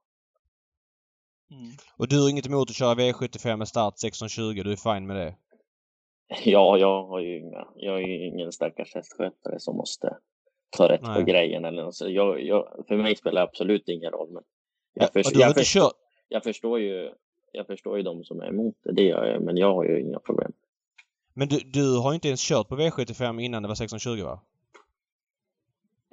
Mm. 1.56 1.72
Och 1.98 2.08
du 2.08 2.22
har 2.22 2.30
inget 2.30 2.48
emot 2.48 2.70
att 2.70 2.76
köra 2.76 2.94
V75 2.96 3.58
med 3.58 3.68
start 3.68 3.94
16.20? 3.94 4.64
Du 4.64 4.72
är 4.72 4.94
fine 4.94 5.08
med 5.08 5.16
det? 5.16 5.36
Ja, 6.44 6.78
jag 6.78 7.04
har 7.08 7.20
ju 7.20 7.40
inga, 7.40 7.68
jag 7.76 7.96
är 8.04 8.08
ju 8.08 8.28
ingen 8.28 8.52
stackars 8.52 8.96
hästskötare 8.96 9.60
som 9.60 9.78
måste 9.78 10.18
ta 10.78 10.90
rätt 10.90 11.02
Nej. 11.02 11.16
på 11.16 11.22
grejen 11.26 11.66
eller 11.66 11.84
något. 11.84 11.96
Så 11.96 12.10
jag, 12.10 12.44
jag, 12.44 12.86
för 12.88 12.98
mig 12.98 13.16
spelar 13.16 13.42
det 13.42 13.48
absolut 13.48 13.90
ingen 13.90 14.12
roll. 14.12 14.30
Men 14.32 14.44
Ja, 14.96 15.10
jag, 15.14 15.24
du 15.34 15.44
har 15.44 15.54
jag, 15.56 15.66
kört... 15.66 15.94
jag 16.28 16.44
förstår 16.44 16.80
ju 16.80 17.12
jag 17.52 17.68
förstår 17.68 17.98
ju 17.98 18.04
de 18.04 18.24
som 18.24 18.42
är 18.42 18.48
emot 18.48 18.76
det, 18.84 18.94
det 18.94 19.04
gör 19.04 19.26
jag, 19.26 19.42
men 19.42 19.58
jag 19.58 19.74
har 19.74 19.84
ju 19.84 20.02
inga 20.02 20.20
problem. 20.20 20.52
Men 21.34 21.48
du, 21.48 21.60
du 21.60 21.98
har 21.98 22.14
inte 22.14 22.28
ens 22.28 22.42
kört 22.42 22.68
på 22.68 22.76
V75 22.76 23.42
innan 23.42 23.62
det 23.62 23.68
var 23.68 23.76
16.20 23.76 24.24
va? 24.24 24.40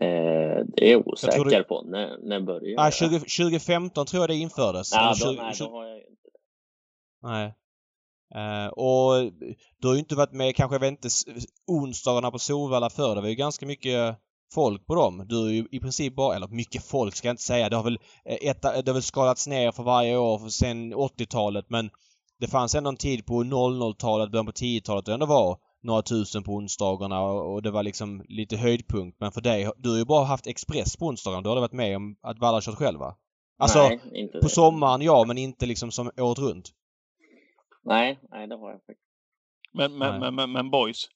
Eh, 0.02 0.64
det 0.76 0.88
är 0.88 0.92
jag 0.92 1.08
osäker 1.08 1.44
du- 1.44 1.64
på. 1.64 1.82
När, 1.82 2.18
när 2.28 2.40
börjar 2.40 2.76
Nej, 2.76 2.90
det? 2.90 2.96
20, 2.96 3.18
2015 3.18 4.06
tror 4.06 4.22
jag 4.22 4.30
det 4.30 4.34
infördes. 4.36 4.92
Eller 4.92 5.08
då, 5.08 5.14
20 5.14 5.42
nej, 5.42 5.54
20 5.54 5.64
då 5.64 5.70
har 5.70 5.86
jag 5.86 5.98
inte 5.98 6.28
det. 6.32 7.28
Nej. 7.28 7.54
Eh, 8.34 8.66
och 8.66 9.32
du 9.78 9.88
har 9.88 9.94
ju 9.94 10.00
inte 10.00 10.14
varit 10.14 10.32
med 10.32 10.56
kanske, 10.56 10.74
jag 10.74 10.80
vet 10.80 10.90
inte, 10.90 11.08
onsdagarna 11.66 12.30
på 12.30 12.38
Solvalla 12.38 12.90
förr. 12.90 13.14
Det 13.14 13.20
var 13.20 13.28
ju 13.28 13.34
ganska 13.34 13.66
mycket 13.66 14.16
folk 14.54 14.86
på 14.86 14.94
dem. 14.94 15.24
Du 15.28 15.46
är 15.46 15.50
ju 15.52 15.66
i 15.70 15.80
princip 15.80 16.14
bara, 16.14 16.36
eller 16.36 16.48
mycket 16.48 16.84
folk 16.84 17.14
ska 17.16 17.28
jag 17.28 17.32
inte 17.32 17.42
säga. 17.42 17.68
Det 17.68 17.76
har 17.76 17.84
väl, 17.84 17.98
eh, 18.24 18.50
ett, 18.50 18.62
det 18.62 18.86
har 18.86 18.92
väl 18.92 19.02
skalats 19.02 19.46
ner 19.46 19.72
för 19.72 19.82
varje 19.82 20.16
år 20.16 20.48
sen 20.48 20.94
80-talet 20.94 21.64
men 21.68 21.90
det 22.40 22.48
fanns 22.48 22.74
ändå 22.74 22.88
en 22.90 22.96
tid 22.96 23.26
på 23.26 23.42
00-talet, 23.44 24.30
början 24.30 24.46
på 24.46 24.52
10-talet 24.52 25.04
det 25.06 25.14
ändå 25.14 25.26
var 25.26 25.58
några 25.82 26.02
tusen 26.02 26.42
på 26.42 26.52
onsdagarna 26.52 27.20
och, 27.22 27.62
det 27.62 27.70
var 27.70 27.82
liksom 27.82 28.24
lite 28.28 28.56
höjdpunkt. 28.56 29.20
Men 29.20 29.32
för 29.32 29.40
dig, 29.40 29.70
du 29.76 29.90
har 29.90 29.96
ju 29.96 30.04
bara 30.04 30.24
haft 30.24 30.46
Express 30.46 30.96
på 30.96 31.06
onsdagarna. 31.06 31.42
Du 31.42 31.48
har 31.48 31.56
aldrig 31.56 31.70
varit 31.70 31.86
med 31.86 31.96
om 31.96 32.16
att 32.22 32.38
Valla 32.38 32.60
kört 32.60 32.74
själv 32.74 32.98
va? 32.98 33.16
Alltså, 33.58 33.78
nej, 33.78 34.00
inte 34.14 34.38
på 34.38 34.46
det. 34.46 34.48
sommaren 34.48 35.02
ja, 35.02 35.24
men 35.26 35.38
inte 35.38 35.66
liksom 35.66 35.90
som 35.90 36.10
året 36.16 36.38
runt. 36.38 36.70
Nej, 37.84 38.18
nej, 38.30 38.46
det 38.46 38.56
har 38.56 38.70
jag 38.70 38.80
faktiskt. 38.80 39.08
Men, 39.72 39.98
men, 39.98 40.20
men, 40.20 40.34
men, 40.34 40.52
men 40.52 40.70
boys, 40.70 41.08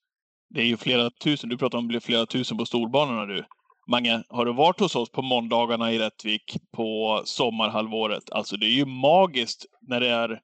det 0.49 0.61
är 0.61 0.65
ju 0.65 0.77
flera 0.77 1.11
tusen. 1.11 1.49
Du 1.51 1.59
pratar 1.59 1.79
om 1.79 1.85
det 1.85 1.89
blir 1.89 2.01
flera 2.01 2.27
tusen 2.27 2.59
på 2.59 2.67
storbanorna 2.67 3.27
du. 3.27 3.45
Mange, 3.89 4.23
har 4.29 4.45
du 4.45 4.53
varit 4.53 4.81
hos 4.81 4.97
oss 4.97 5.11
på 5.11 5.23
måndagarna 5.23 5.93
i 5.93 5.99
Rättvik 5.99 6.57
på 6.73 7.23
sommarhalvåret? 7.25 8.31
Alltså 8.31 8.57
det 8.57 8.67
är 8.67 8.71
ju 8.71 8.85
magiskt 8.85 9.67
när 9.81 10.01
det 10.01 10.09
är 10.09 10.41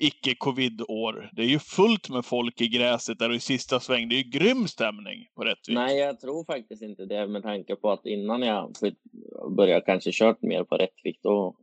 icke-covid-år. 0.00 1.30
Det 1.32 1.42
är 1.42 1.46
ju 1.46 1.58
fullt 1.58 2.10
med 2.10 2.24
folk 2.24 2.60
i 2.60 2.68
gräset 2.68 3.18
där 3.18 3.28
och 3.28 3.34
i 3.34 3.40
sista 3.40 3.80
sväng. 3.80 4.08
Det 4.08 4.14
är 4.14 4.22
ju 4.24 4.30
grym 4.30 4.66
stämning 4.68 5.26
på 5.36 5.44
Rättvik. 5.44 5.74
Nej, 5.74 5.98
jag 5.98 6.20
tror 6.20 6.44
faktiskt 6.44 6.82
inte 6.82 7.06
det 7.06 7.26
med 7.26 7.42
tanke 7.42 7.76
på 7.76 7.90
att 7.90 8.06
innan 8.06 8.42
jag 8.42 8.72
började 9.56 9.80
kanske 9.80 10.10
kört 10.12 10.42
mer 10.42 10.64
på 10.64 10.76
Rättvik 10.76 11.18
då 11.22 11.56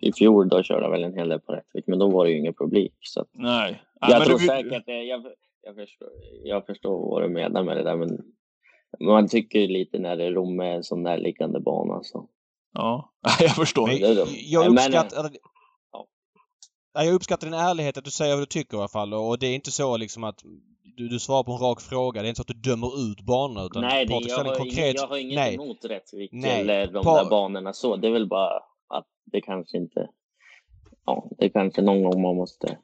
i 0.00 0.12
fjol 0.12 0.48
då 0.48 0.62
körde 0.62 0.82
jag 0.82 0.90
väl 0.90 1.04
en 1.04 1.14
hel 1.14 1.28
del 1.28 1.40
på 1.40 1.52
Rättvik, 1.52 1.84
men 1.86 1.98
då 1.98 2.10
var 2.10 2.24
det 2.24 2.30
ju 2.30 2.38
ingen 2.38 2.54
publik. 2.54 2.94
Så 3.00 3.20
att, 3.20 3.28
Nej. 3.32 3.82
jag 4.00 4.10
Nej, 4.18 4.26
tror 4.26 4.38
du- 4.38 4.46
säkert 4.46 4.86
det. 4.86 5.02
Jag, 5.02 5.22
jag, 5.62 5.74
förstår, 5.76 6.08
jag 6.44 6.66
förstår 6.66 7.10
vad 7.10 7.22
du 7.22 7.28
menar 7.28 7.64
med 7.64 7.76
det 7.76 7.82
där, 7.82 7.96
men 7.96 8.18
man 9.00 9.28
tycker 9.28 9.58
ju 9.58 9.66
lite 9.66 9.98
när 9.98 10.16
det 10.16 10.24
är 10.24 10.32
Rom 10.32 10.56
med 10.56 10.76
en 10.76 10.82
sån 10.84 11.02
där 11.02 11.18
liggande 11.18 11.60
bana. 11.60 12.00
Så. 12.02 12.28
Ja, 12.72 13.12
jag 13.40 13.54
förstår. 13.56 13.86
Men 13.86 14.26
jag 14.50 14.74
Men, 14.74 14.84
uppskattar... 14.84 15.30
ja. 16.98 17.02
Ja, 17.02 17.04
Jag 17.04 17.14
uppskattar 17.14 17.46
din 17.46 17.54
ärlighet 17.54 17.96
att 17.96 18.04
du 18.04 18.10
säger 18.10 18.34
vad 18.34 18.42
du 18.42 18.46
tycker 18.46 18.76
i 18.76 18.80
alla 18.80 18.88
fall 18.88 19.14
och 19.14 19.38
det 19.38 19.46
är 19.46 19.54
inte 19.54 19.70
så 19.70 19.96
liksom 19.96 20.24
att 20.24 20.42
du, 20.96 21.08
du 21.08 21.18
svarar 21.18 21.42
på 21.42 21.52
en 21.52 21.58
rak 21.58 21.80
fråga. 21.80 22.22
Det 22.22 22.26
är 22.26 22.28
inte 22.28 22.36
så 22.36 22.42
att 22.42 22.62
du 22.62 22.70
dömer 22.70 23.10
ut 23.10 23.20
banorna 23.20 23.64
utan 23.66 23.82
Nej, 23.82 24.06
det, 24.06 24.14
jag, 24.28 24.44
har 24.44 24.54
konkret... 24.54 24.94
jag 24.96 25.06
har 25.08 25.16
inget 25.16 25.34
nej. 25.34 25.54
emot 25.54 25.84
Rättvik 25.84 26.30
Nej. 26.32 26.60
eller 26.60 26.86
de 26.92 27.04
Pa- 27.04 27.22
där 27.22 27.30
banorna 27.30 27.72
så. 27.72 27.96
Det 27.96 28.08
är 28.08 28.12
väl 28.12 28.28
bara 28.28 28.56
att 28.88 29.06
det 29.24 29.40
kanske 29.40 29.76
inte... 29.76 30.08
Ja, 31.06 31.28
det 31.38 31.44
är 31.44 31.48
kanske 31.48 31.82
någon 31.82 32.02
gång 32.02 32.22
man 32.22 32.36
måste, 32.36 32.78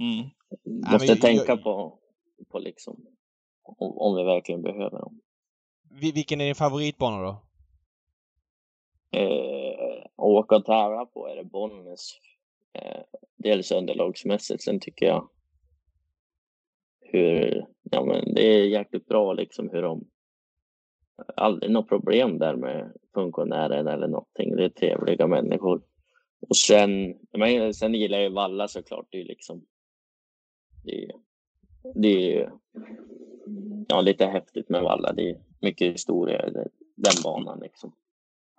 Mm. 0.00 0.24
måste 0.64 0.98
men 0.98 1.06
jag- 1.06 1.20
tänka 1.20 1.44
jag- 1.52 1.62
på, 1.62 1.98
på 2.50 2.58
liksom 2.58 3.06
om, 3.62 3.98
om 3.98 4.16
vi 4.16 4.24
verkligen 4.24 4.62
behöver 4.62 4.90
dem. 4.98 5.20
Vi- 6.00 6.12
Vilken 6.12 6.40
är 6.40 6.44
din 6.44 6.54
favoritbana 6.54 7.22
då? 7.22 7.42
Eh, 9.10 10.06
åka 10.16 10.56
och 10.56 10.64
tävla 10.64 11.06
på 11.06 11.28
är 11.28 11.36
det 11.36 11.44
Bollnäs. 11.44 12.10
Eh, 12.82 13.02
dels 13.36 13.72
underlagsmässigt, 13.72 14.62
sen 14.62 14.80
tycker 14.80 15.06
jag 15.06 15.28
hur, 17.00 17.66
ja 17.82 18.04
men 18.04 18.34
det 18.34 18.42
är 18.42 18.64
jäkligt 18.64 19.06
bra 19.06 19.32
liksom 19.32 19.70
hur 19.70 19.82
de, 19.82 20.04
aldrig 21.36 21.72
något 21.72 21.88
problem 21.88 22.38
där 22.38 22.56
med 22.56 22.92
funktionären 23.14 23.86
eller 23.86 24.08
någonting. 24.08 24.56
Det 24.56 24.64
är 24.64 24.68
trevliga 24.68 25.26
människor. 25.26 25.82
Och 26.48 26.56
sen, 26.56 27.18
men 27.32 27.74
sen 27.74 27.94
gillar 27.94 28.18
jag 28.18 28.28
ju 28.28 28.34
Valla 28.34 28.68
såklart. 28.68 29.06
Det 29.10 29.20
är 29.20 29.24
liksom, 29.24 29.66
det 30.84 31.04
är, 31.04 31.12
det 31.94 32.08
är 32.08 32.20
ju, 32.20 32.48
ja 33.88 34.00
lite 34.00 34.26
häftigt 34.26 34.68
med 34.68 34.82
Valla. 34.82 35.12
Det 35.12 35.30
är 35.30 35.40
mycket 35.60 35.92
historia 35.94 36.46
i 36.48 36.52
den 36.96 37.22
banan 37.24 37.60
liksom. 37.60 37.94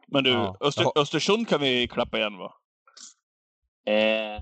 Men 0.08 0.24
du, 0.24 0.30
Ja. 0.30 0.58
Öster. 0.62 0.86
Östersund 0.96 1.48
kan 1.48 1.62
vi 1.62 1.88
klappa 1.88 2.18
igen 2.18 2.38
va? 2.38 2.54
Eh, 3.86 4.42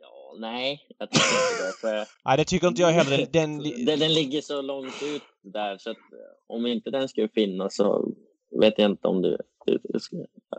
ja, 0.00 0.34
nej, 0.38 0.80
jag 0.98 1.10
tycker 1.10 1.24
inte 1.24 1.66
det. 1.66 1.80
För 1.80 2.06
Nej, 2.24 2.36
det 2.36 2.44
tycker 2.44 2.68
inte 2.68 2.82
jag 2.82 2.88
heller. 2.88 3.26
Den, 3.32 3.58
den, 3.58 3.98
den, 3.98 4.14
ligger 4.14 4.40
så 4.40 4.62
långt 4.62 5.02
ut 5.02 5.22
där 5.42 5.78
så 5.78 5.90
att 5.90 5.96
eh, 5.96 6.56
om 6.56 6.66
inte 6.66 6.90
den 6.90 7.08
skulle 7.08 7.28
finnas 7.28 7.76
så 7.76 8.14
vet 8.60 8.78
jag 8.78 8.90
inte 8.90 9.08
om 9.08 9.22
du... 9.22 9.38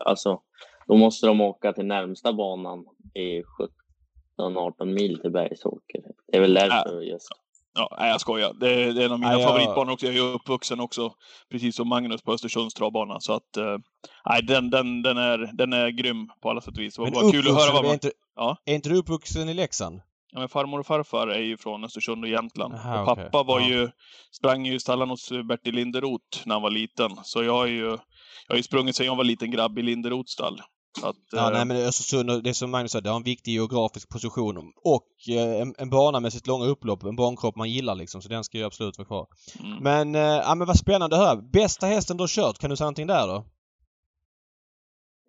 Alltså, 0.05 0.41
då 0.87 0.95
måste 0.95 1.27
de 1.27 1.41
åka 1.41 1.73
till 1.73 1.85
närmsta 1.85 2.33
banan 2.33 2.85
i 3.13 3.41
17-18 4.37 4.85
mil 4.85 5.19
till 5.21 5.31
Bergsåker. 5.31 6.01
Det 6.27 6.37
är 6.37 6.41
väl 6.41 6.53
därför 6.53 7.01
just. 7.01 7.29
Ja, 7.73 7.95
nej, 7.99 8.09
jag 8.09 8.21
skojar. 8.21 8.53
Det, 8.59 8.93
det 8.93 9.01
är 9.01 9.05
en 9.05 9.11
av 9.11 9.19
mina 9.19 9.31
Nej, 9.31 9.43
favoritbanor 9.43 9.93
också. 9.93 10.05
Jag 10.05 10.15
är 10.15 10.19
ju 10.19 10.33
uppvuxen 10.33 10.79
också, 10.79 11.11
precis 11.51 11.75
som 11.75 11.87
Magnus, 11.89 12.21
på 12.21 12.33
Östersunds 12.33 12.73
travbana. 12.73 13.19
Så 13.19 13.33
att, 13.33 13.57
eh, 13.57 13.77
nej, 14.29 14.43
den, 14.43 14.69
den, 14.69 15.01
den, 15.01 15.17
är, 15.17 15.49
den 15.53 15.73
är 15.73 15.89
grym 15.89 16.27
på 16.41 16.49
alla 16.49 16.61
sätt 16.61 16.77
och 16.77 16.83
vis. 16.83 16.95
Det 16.95 17.01
var 17.01 17.23
men 17.23 17.31
kul 17.31 17.47
att 17.47 17.55
höra 17.55 17.71
vad 17.73 17.79
är, 17.83 17.87
man... 17.87 17.93
inte, 17.93 18.11
Ja. 18.35 18.57
är 18.65 18.75
inte 18.75 18.89
du 18.89 18.95
uppvuxen 18.95 19.49
i 19.49 19.53
Leksand? 19.53 20.01
Ja, 20.33 20.39
men 20.39 20.49
farmor 20.49 20.79
och 20.79 20.85
farfar 20.87 21.27
är 21.27 21.39
ju 21.41 21.57
från 21.57 21.83
Östersund 21.83 22.23
och 22.23 22.29
Jämtland. 22.29 22.73
Aha, 22.73 23.01
och 23.01 23.05
pappa 23.07 23.21
okej. 23.39 23.47
var 23.47 23.59
Ja. 23.59 23.67
ju, 23.67 23.89
sprang 24.31 24.65
ju 24.65 24.73
i 24.75 24.79
stallan 24.79 25.09
hos 25.09 25.31
Bertil 25.47 25.75
Linderoth 25.75 26.39
när 26.45 26.55
han 26.55 26.61
var 26.61 26.69
liten. 26.69 27.11
Så 27.23 27.43
jag 27.43 27.53
har 27.53 27.65
ju, 27.65 27.85
jag 28.47 28.53
har 28.53 28.57
ju 28.57 28.63
sprungit 28.63 28.95
sedan 28.95 29.05
jag 29.05 29.15
var 29.15 29.23
liten 29.23 29.51
grabb 29.51 29.79
i 29.79 29.81
Linderoths 29.81 30.31
stall. 30.31 30.61
Att, 31.03 31.15
Ja, 31.31 31.47
eh, 31.47 31.53
nej 31.53 31.65
men 31.65 31.77
Östersund, 31.77 32.43
det 32.43 32.53
som 32.53 32.71
Magnus 32.71 32.91
sa, 32.91 33.01
det 33.01 33.09
har 33.09 33.17
en 33.17 33.23
viktig 33.23 33.51
geografisk 33.51 34.09
position 34.09 34.73
och 34.83 35.07
eh, 35.29 35.61
en, 35.61 35.75
en 35.77 35.89
bana 35.89 36.19
med 36.19 36.33
sitt 36.33 36.47
långa 36.47 36.65
upplopp, 36.65 37.03
en 37.03 37.15
bankropp 37.15 37.55
man 37.55 37.69
gillar 37.69 37.95
liksom, 37.95 38.21
så 38.21 38.29
den 38.29 38.43
ska 38.43 38.57
ju 38.57 38.63
absolut 38.63 38.97
vara 38.97 39.05
kvar. 39.07 39.27
mm. 39.59 39.77
Men, 39.83 40.15
eh, 40.15 40.21
ja 40.21 40.55
men 40.55 40.67
vad 40.67 40.77
spännande 40.79 41.15
att 41.15 41.21
höra. 41.27 41.41
Bästa 41.41 41.85
hästen 41.87 42.17
du 42.17 42.23
har 42.23 42.27
kört, 42.27 42.57
kan 42.57 42.69
du 42.69 42.75
säga 42.75 42.85
någonting 42.85 43.07
där 43.07 43.27
då? 43.27 43.35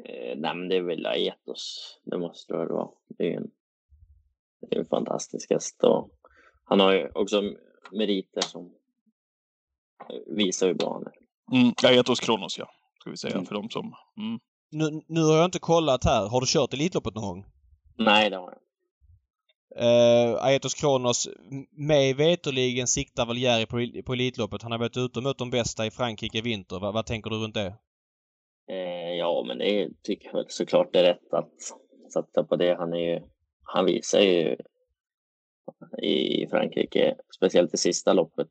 Eh, 0.04 0.36
nej, 0.36 0.54
men 0.56 0.68
det 0.68 0.76
är 0.76 0.82
väl 0.82 1.06
Aetos. 1.06 1.98
Det 2.04 2.18
måste 2.18 2.52
det 2.52 2.58
väl 2.58 2.68
vara. 2.68 2.88
Det 3.18 3.32
är 3.32 3.36
en, 3.36 3.50
det 4.70 4.76
är 4.76 4.80
en 4.80 4.86
fantastisk 4.86 5.50
häst. 5.50 5.84
Och 5.84 6.10
han 6.64 6.80
har 6.80 6.92
ju 6.92 7.10
också 7.14 7.42
meriter 7.92 8.40
som 8.40 8.72
visar 10.26 10.66
hur 10.66 10.74
bra 10.74 10.92
han 10.92 11.06
är. 11.06 11.12
Mm, 11.92 12.04
hos 12.06 12.20
Kronos, 12.20 12.58
ja. 12.58 12.70
Ska 13.00 13.10
vi 13.10 13.16
säga, 13.16 13.34
Mm. 13.34 13.46
för 13.46 13.54
de 13.54 13.70
som... 13.70 13.94
Mm. 14.16 14.40
Nu, 14.72 15.02
nu 15.06 15.20
har 15.20 15.36
jag 15.36 15.44
inte 15.44 15.58
kollat 15.58 16.04
här. 16.04 16.28
Har 16.28 16.40
du 16.40 16.46
kört 16.46 16.74
Elitloppet 16.74 17.14
någon 17.14 17.24
gång? 17.24 17.46
Nej, 17.98 18.30
det 18.30 18.36
har 18.36 18.50
jag 18.50 18.58
Uh, 19.80 20.44
Aetos 20.44 20.74
Kronos, 20.74 21.28
mig 21.70 22.14
veterligen 22.14 22.86
siktar 22.86 23.26
väl 23.26 23.38
Jerry 23.38 23.66
på, 23.66 24.02
på 24.06 24.12
Elitloppet. 24.12 24.62
Han 24.62 24.72
har 24.72 24.78
varit 24.78 24.96
ute 24.96 25.18
och 25.18 25.22
mött 25.22 25.38
de 25.38 25.50
bästa 25.50 25.86
i 25.86 25.90
Frankrike 25.90 26.38
i 26.38 26.40
vinter. 26.40 26.80
Va, 26.80 26.92
vad 26.92 27.06
tänker 27.06 27.30
du 27.30 27.36
runt 27.36 27.54
det? 27.54 27.74
Eh, 28.70 29.14
ja, 29.18 29.44
men 29.48 29.58
det 29.58 29.88
tycker 30.02 30.26
jag 30.26 30.34
väl 30.34 30.44
såklart 30.48 30.96
är 30.96 31.02
rätt 31.02 31.32
att 31.32 31.52
satsa 32.12 32.44
på 32.44 32.56
det. 32.56 32.74
Han, 32.74 32.92
är 32.92 32.98
ju, 32.98 33.20
han 33.62 33.84
visar 33.84 34.20
ju 34.20 34.56
i 36.02 36.46
Frankrike, 36.50 37.16
speciellt 37.36 37.70
det 37.70 37.78
sista 37.78 38.12
loppet. 38.12 38.48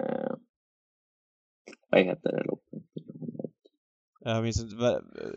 Eh, 0.00 0.32
vad 1.90 2.00
heter 2.00 2.32
det 2.32 2.44
loppet? 2.44 2.87
Jag 4.24 4.42
minns 4.42 4.60
inte. 4.62 4.74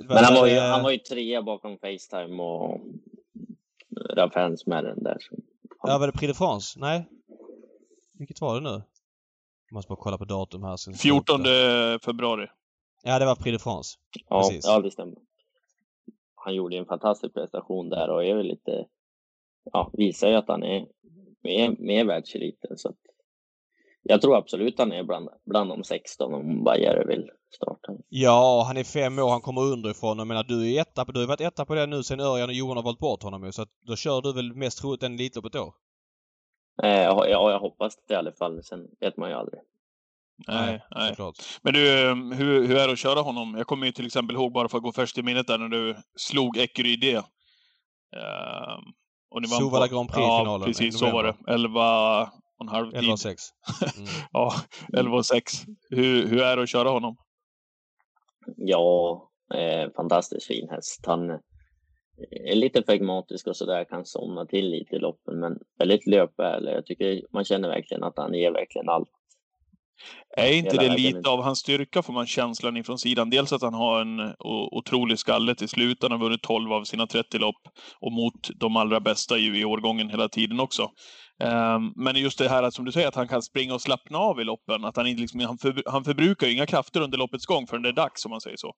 Men 0.07 0.17
han 0.17 0.33
var 0.35 0.47
ju, 0.47 0.53
eh, 0.53 0.63
han 0.63 0.83
var 0.83 0.91
ju 0.91 0.97
trea 0.97 1.41
bakom 1.41 1.77
Facetime 1.77 2.43
och 2.43 2.79
Raffens 4.15 4.65
med 4.65 4.83
den 4.83 5.03
där. 5.03 5.17
Ja, 5.83 5.97
var 5.97 6.07
det 6.07 6.13
Prix 6.13 6.27
de 6.33 6.37
France? 6.37 6.79
Nej? 6.79 7.05
Vilket 8.13 8.41
var 8.41 8.55
det 8.55 8.61
nu? 8.61 8.81
Jag 9.69 9.73
måste 9.73 9.89
bara 9.89 9.99
kolla 10.01 10.17
på 10.17 10.25
datum 10.25 10.63
här. 10.63 10.77
så- 10.77 10.93
14 10.93 11.41
februari. 12.05 12.47
Ja, 13.03 13.19
det 13.19 13.25
var 13.25 13.35
Prix 13.35 13.57
de 13.57 13.59
France. 13.63 13.97
Ja, 14.29 14.41
Precis. 14.41 14.65
ja, 14.65 14.79
det 14.79 14.91
stämmer. 14.91 15.15
Han 16.35 16.55
gjorde 16.55 16.77
en 16.77 16.85
fantastisk 16.85 17.33
prestation 17.33 17.89
där 17.89 18.09
och 18.09 18.25
är 18.25 18.35
väl 18.35 18.45
lite, 18.47 18.85
ja, 19.71 19.91
visar 19.93 20.27
ju 20.29 20.35
att 20.35 20.47
han 20.47 20.63
är 20.63 20.87
med, 21.43 21.79
med 21.79 22.05
världseliten. 22.05 22.77
Så 22.77 22.89
att 22.89 22.95
jag 24.03 24.21
tror 24.21 24.37
absolut 24.37 24.79
han 24.79 24.91
är 24.91 25.03
bland, 25.03 25.29
bland 25.45 25.69
de 25.69 25.83
16 25.83 26.33
om 26.33 26.63
Bajare 26.63 27.05
vill 27.07 27.29
starta. 27.55 27.91
Ja, 28.09 28.63
han 28.67 28.77
är 28.77 28.83
fem 28.83 29.19
år. 29.19 29.29
Han 29.29 29.41
kommer 29.41 29.61
underifrån. 29.61 30.17
Jag 30.17 30.27
menar, 30.27 30.43
du 30.43 30.73
är 30.73 30.81
etta 30.81 31.03
du 31.03 31.19
har 31.19 31.27
varit 31.27 31.41
etta 31.41 31.65
på 31.65 31.75
det 31.75 31.85
nu 31.85 32.03
sen 32.03 32.19
Örjan 32.19 32.49
och 32.49 32.55
Johan 32.55 32.77
har 32.77 32.83
valt 32.83 32.99
bort 32.99 33.23
honom 33.23 33.43
ju. 33.43 33.51
Så 33.51 33.61
att 33.61 33.69
då 33.87 33.95
kör 33.95 34.21
du 34.21 34.33
väl 34.33 34.53
mest 34.53 34.79
troligt 34.81 35.03
än 35.03 35.13
Elitloppet 35.13 35.53
då? 35.53 35.75
Eh, 36.83 36.89
ja, 37.01 37.27
ja, 37.27 37.51
jag 37.51 37.59
hoppas 37.59 37.93
det 38.07 38.13
i 38.13 38.17
alla 38.17 38.31
fall. 38.31 38.63
Sen 38.63 38.79
vet 38.99 39.17
man 39.17 39.29
ju 39.29 39.35
aldrig. 39.35 39.61
Nej, 40.47 40.81
nej. 40.95 41.09
Såklart. 41.09 41.35
Men 41.61 41.73
du, 41.73 42.01
eh, 42.09 42.15
hur, 42.15 42.67
hur 42.67 42.75
är 42.77 42.87
det 42.87 42.93
att 42.93 42.99
köra 42.99 43.19
honom? 43.21 43.55
Jag 43.57 43.67
kommer 43.67 43.85
ju 43.85 43.91
till 43.91 44.05
exempel 44.05 44.35
ihåg, 44.35 44.53
bara 44.53 44.69
för 44.69 44.77
att 44.77 44.83
gå 44.83 44.91
först 44.91 45.17
i 45.17 45.23
minnet 45.23 45.47
där, 45.47 45.57
när 45.57 45.67
du 45.67 45.95
slog 46.15 46.57
Ecurydé. 46.57 47.15
Uh, 47.17 47.23
och 49.31 49.41
ni 49.41 49.47
vann 49.47 49.59
Solvalla 49.59 49.87
på- 49.87 49.95
Grand 49.95 50.09
Prix-finalen 50.09 50.61
Ja, 50.61 50.65
precis 50.65 50.99
så 50.99 51.11
var 51.11 51.23
det. 51.23 51.29
november. 51.31 51.53
11 51.53 52.29
och 52.61 52.67
en 52.67 52.75
halv 52.75 52.91
tid. 52.91 52.99
11 52.99 53.17
6. 53.17 53.41
Mm. 53.97 54.07
Ja, 54.31 54.53
11 54.97 55.17
och 55.17 55.25
6. 55.25 55.53
Hur, 55.89 56.27
hur 56.27 56.41
är 56.41 56.55
det 56.57 56.63
att 56.63 56.69
köra 56.69 56.89
honom? 56.89 57.17
Ja, 58.57 59.29
eh, 59.53 59.91
fantastiskt 59.95 60.47
fin 60.47 60.69
häst. 60.69 60.99
Han 61.05 61.29
är 62.31 62.55
lite 62.55 62.83
flegmatisk 62.83 63.47
och 63.47 63.57
sådär, 63.57 63.83
kan 63.83 64.05
somna 64.05 64.45
till 64.45 64.69
lite 64.69 64.95
i 64.95 64.99
loppen, 64.99 65.39
men 65.39 65.59
väldigt 65.79 66.07
löpärlig. 66.07 66.71
Jag 66.71 66.85
tycker 66.85 67.21
man 67.33 67.45
känner 67.45 67.69
verkligen 67.69 68.03
att 68.03 68.17
han 68.17 68.33
ger 68.33 68.51
verkligen 68.51 68.89
allt. 68.89 69.09
Är 70.37 70.53
inte 70.53 70.75
Hela 70.75 70.93
det 70.93 71.01
lite 71.01 71.29
av 71.29 71.41
hans 71.41 71.59
styrka, 71.59 72.01
får 72.01 72.13
man 72.13 72.27
känslan 72.27 72.77
ifrån 72.77 72.97
sidan? 72.97 73.29
Dels 73.29 73.53
att 73.53 73.61
han 73.61 73.73
har 73.73 74.01
en 74.01 74.33
otrolig 74.71 75.19
skalle 75.19 75.55
till 75.55 75.67
slut. 75.67 75.97
Han 76.01 76.11
har 76.11 76.19
vunnit 76.19 76.41
12 76.41 76.73
av 76.73 76.83
sina 76.83 77.07
30 77.07 77.37
lopp 77.37 77.61
och 77.99 78.11
mot 78.11 78.49
de 78.55 78.75
allra 78.75 78.99
bästa 78.99 79.37
ju 79.37 79.59
i 79.59 79.65
årgången 79.65 80.09
hela 80.09 80.29
tiden 80.29 80.59
också. 80.59 80.89
Ehm, 81.41 81.93
men 81.95 82.15
just 82.15 82.37
det 82.37 82.49
här 82.49 82.63
att, 82.63 82.73
som 82.73 82.85
du 82.85 82.91
säger, 82.91 83.07
att 83.07 83.15
han 83.15 83.27
kan 83.27 83.41
springa 83.41 83.73
och 83.73 83.81
slappna 83.81 84.17
av 84.17 84.41
i 84.41 84.43
loppen. 84.43 84.85
Att 84.85 84.95
han, 84.97 85.07
inte 85.07 85.21
liksom, 85.21 85.39
han, 85.39 85.57
för, 85.57 85.83
han 85.85 86.03
förbrukar 86.03 86.47
ju 86.47 86.53
inga 86.53 86.65
krafter 86.65 87.01
under 87.01 87.17
loppets 87.17 87.45
gång 87.45 87.67
förrän 87.67 87.81
det 87.81 87.89
är 87.89 87.93
dags, 87.93 88.25
om 88.25 88.29
man 88.31 88.41
säger 88.41 88.57
så. 88.57 88.73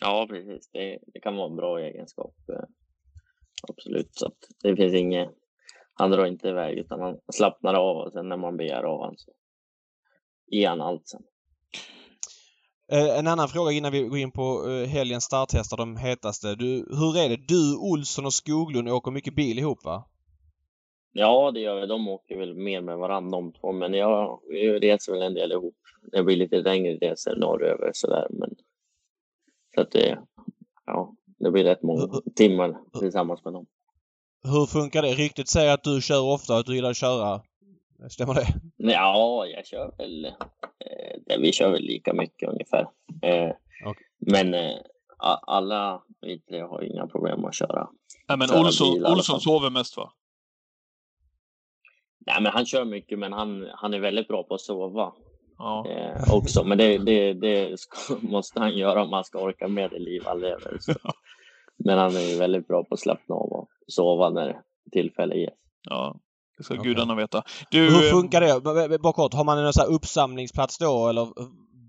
Ja, 0.00 0.26
precis. 0.30 0.70
Det, 0.72 0.98
det 1.14 1.20
kan 1.20 1.36
vara 1.36 1.50
en 1.50 1.56
bra 1.56 1.80
egenskap. 1.80 2.34
eh, 2.48 2.64
Absolut. 3.68 4.08
Så 4.12 4.26
att 4.26 4.38
det 4.62 4.76
finns 4.76 4.94
inget... 4.94 5.28
Han 5.94 6.10
drar 6.10 6.26
inte 6.26 6.48
iväg 6.48 6.78
utan 6.78 7.00
han 7.00 7.18
slappnar 7.32 7.74
av 7.74 7.96
och 7.96 8.12
sen 8.12 8.28
när 8.28 8.36
man 8.36 8.56
begär 8.56 8.82
av 8.82 8.98
honom 8.98 9.14
så 9.16 9.32
ger 10.46 10.68
han 10.68 10.80
allt 10.80 11.08
sen. 11.08 11.22
Eh, 12.92 13.18
en 13.18 13.26
annan 13.26 13.48
fråga 13.48 13.72
innan 13.72 13.92
vi 13.92 14.02
går 14.02 14.18
in 14.18 14.32
på 14.32 14.70
eh, 14.70 14.88
helgens 14.88 15.24
starthästar, 15.24 15.76
de 15.76 15.96
hetaste. 15.96 16.54
Du, 16.54 16.86
hur 16.90 17.18
är 17.18 17.28
det? 17.28 17.36
Du, 17.48 17.76
Olsson 17.76 18.26
och 18.26 18.34
Skoglund 18.34 18.88
åker 18.88 19.10
mycket 19.10 19.34
bil 19.34 19.58
ihop 19.58 19.84
va? 19.84 20.04
Ja, 21.12 21.50
det 21.50 21.60
gör 21.60 21.80
vi. 21.80 21.86
De 21.86 22.08
åker 22.08 22.38
väl 22.38 22.54
mer 22.54 22.80
med 22.80 22.98
varandra 22.98 23.30
de 23.30 23.52
två, 23.52 23.72
men 23.72 23.94
jag, 23.94 24.40
reser 24.80 25.12
väl 25.12 25.22
en 25.22 25.34
del 25.34 25.52
ihop. 25.52 25.76
Det 26.12 26.22
blir 26.22 26.36
lite 26.36 26.60
längre 26.60 26.96
resor 26.96 27.36
norröver 27.36 27.90
sådär, 27.94 28.26
men 28.30 28.54
så 29.74 29.80
att 29.80 29.90
det, 29.90 30.18
ja, 30.86 31.14
det 31.38 31.50
blir 31.50 31.64
rätt 31.64 31.82
många 31.82 32.08
timmar 32.36 32.78
tillsammans 32.98 33.44
med 33.44 33.52
dem. 33.52 33.66
Hur 34.44 34.66
funkar 34.66 35.02
det? 35.02 35.14
Ryktet 35.14 35.48
säger 35.48 35.74
att 35.74 35.84
du 35.84 36.00
kör 36.00 36.22
ofta 36.22 36.52
och 36.52 36.58
att 36.58 36.66
du 36.66 36.74
gillar 36.74 36.90
att 36.90 36.96
köra. 36.96 37.40
Stämmer 38.10 38.34
det? 38.34 38.46
Ja, 38.76 39.46
jag 39.46 39.66
kör 39.66 39.94
väl... 39.98 40.24
Eh, 40.24 41.38
vi 41.38 41.52
kör 41.52 41.70
väl 41.70 41.82
lika 41.82 42.12
mycket 42.14 42.48
ungefär. 42.48 42.80
Eh, 43.22 43.50
Okej. 43.86 44.06
Men 44.18 44.54
eh, 44.54 44.76
alla 45.42 46.02
vi 46.20 46.40
tre 46.40 46.60
har 46.60 46.82
inga 46.82 47.06
problem 47.06 47.44
att 47.44 47.54
köra. 47.54 47.88
Nej, 48.28 48.38
men 48.38 48.50
Olsson, 49.12 49.40
sover 49.40 49.70
mest 49.70 49.96
va? 49.96 50.12
Nej, 52.26 52.42
men 52.42 52.52
han 52.52 52.66
kör 52.66 52.84
mycket, 52.84 53.18
men 53.18 53.32
han, 53.32 53.66
han 53.74 53.94
är 53.94 54.00
väldigt 54.00 54.28
bra 54.28 54.42
på 54.42 54.54
att 54.54 54.60
sova 54.60 55.12
Ja. 55.58 55.86
eh, 55.88 56.34
också. 56.34 56.64
Men 56.64 56.78
det, 56.78 56.98
det, 56.98 57.32
det 57.34 57.80
ska, 57.80 58.14
måste 58.22 58.60
han 58.60 58.76
göra 58.76 59.02
om 59.02 59.12
han 59.12 59.24
ska 59.24 59.38
orka 59.38 59.68
med 59.68 59.90
det 59.90 59.98
liv 59.98 60.22
han 60.26 60.40
lever. 60.40 60.76
Så. 60.80 60.94
Men 61.84 61.98
han 61.98 62.10
är 62.16 62.38
väldigt 62.38 62.68
bra 62.68 62.84
på 62.84 62.94
att 62.94 63.00
slappna 63.00 63.34
av 63.34 63.52
och 63.52 63.68
sova 63.86 64.30
när 64.30 64.60
tillfälle 64.92 65.34
ges. 65.36 65.54
ja. 65.90 66.16
Det 66.58 66.64
ska 66.64 66.74
Okej. 66.74 66.84
gudarna 66.84 67.14
veta. 67.14 67.42
Du, 67.70 67.78
Hur 67.90 68.04
eh, 68.06 68.10
funkar 68.10 68.40
det? 68.88 68.98
Bara 68.98 69.12
kort, 69.12 69.34
har 69.34 69.44
man 69.44 69.58
en 69.58 69.72
sån 69.72 69.80
här 69.86 69.94
uppsamlingsplats 69.94 70.78
då 70.78 71.08
eller? 71.08 71.26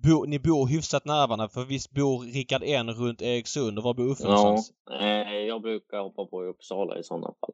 Bo, 0.03 0.25
ni 0.25 0.39
bor 0.39 0.67
hyfsat 0.67 1.05
nära 1.05 1.27
varandra 1.27 1.49
för 1.49 1.63
visst 1.65 1.91
bor 1.91 2.19
Rickard 2.33 2.63
N 2.65 2.89
runt 2.93 3.21
Eriksund 3.21 3.77
och 3.77 3.83
var 3.83 3.93
bor 3.93 4.03
Uffe 4.11 4.23
Ja, 4.23 4.29
någonstans? 4.35 4.71
eh, 5.01 5.31
jag 5.31 5.61
brukar 5.61 5.99
hoppa 5.99 6.25
på 6.25 6.45
i 6.45 6.47
Uppsala 6.47 6.97
i 6.97 7.03
sådana 7.03 7.27
fall. 7.27 7.53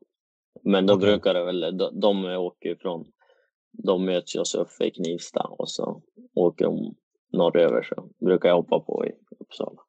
Men 0.63 0.85
då 0.85 0.93
Okej. 0.93 1.07
brukar 1.07 1.33
det 1.33 1.43
väl, 1.43 1.77
de, 1.77 1.99
de 1.99 2.25
åker 2.25 2.75
från, 2.75 3.05
de 3.83 4.05
möts 4.05 4.35
ju 4.35 4.39
hos 4.39 4.55
Uffe 4.55 4.83
i 4.85 4.91
Knivsta 4.91 5.41
och 5.41 5.69
så 5.69 6.01
åker 6.35 6.65
de 6.65 6.95
norröver 7.33 7.83
så 7.83 8.25
brukar 8.25 8.49
jag 8.49 8.55
hoppa 8.55 8.79
på 8.79 9.05
i 9.05 9.11
Uppsala. 9.39 9.81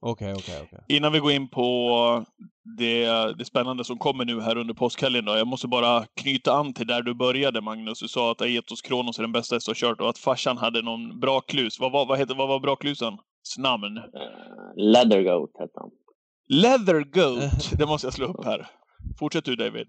Okej, 0.00 0.34
okej, 0.34 0.60
okej. 0.62 0.78
Innan 0.88 1.12
vi 1.12 1.18
går 1.18 1.32
in 1.32 1.48
på 1.48 2.24
det, 2.78 3.06
det 3.38 3.44
spännande 3.44 3.84
som 3.84 3.98
kommer 3.98 4.24
nu 4.24 4.40
här 4.40 4.56
under 4.58 4.74
påskhelgen 4.74 5.24
då. 5.24 5.36
Jag 5.36 5.46
måste 5.46 5.68
bara 5.68 6.04
knyta 6.14 6.52
an 6.52 6.72
till 6.74 6.86
där 6.86 7.02
du 7.02 7.14
började 7.14 7.60
Magnus. 7.60 8.00
Du 8.00 8.08
sa 8.08 8.30
att 8.30 8.40
Aetos 8.42 8.82
Kronos 8.82 9.18
är 9.18 9.22
den 9.22 9.32
bästa 9.32 9.56
häst 9.56 9.66
du 9.66 9.70
har 9.70 9.74
kört 9.74 10.00
och 10.00 10.08
att 10.08 10.18
farsan 10.18 10.58
hade 10.58 10.82
någon 10.82 11.20
bra 11.20 11.40
klus. 11.40 11.80
Vad, 11.80 11.92
var- 11.92 12.06
vad, 12.06 12.18
heter, 12.18 12.34
vad 12.34 12.48
var 12.48 12.60
braklusen? 12.60 13.18
Namn? 13.58 13.96
Eh, 13.96 14.02
Leather 14.76 15.22
Goat 15.22 15.50
hette 15.58 15.72
han. 15.74 15.90
Leather 16.48 17.00
Goat. 17.00 17.70
Det 17.78 17.86
måste 17.86 18.06
jag 18.06 18.14
slå 18.14 18.26
upp 18.26 18.44
här. 18.44 18.66
Fortsätt 19.18 19.44
du 19.44 19.56
David. 19.56 19.86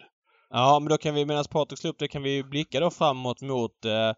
Ja, 0.50 0.80
men 0.82 0.90
då 0.90 0.98
kan 0.98 1.16
vi 1.16 1.26
medan 1.26 1.44
Patrik 1.52 1.80
slår 1.80 1.92
upp 1.92 2.00
det 2.00 2.08
kan 2.08 2.24
vi 2.24 2.44
blicka 2.44 2.80
då 2.80 2.90
framåt 2.90 3.42
mot 3.42 3.86
eh, 3.86 4.14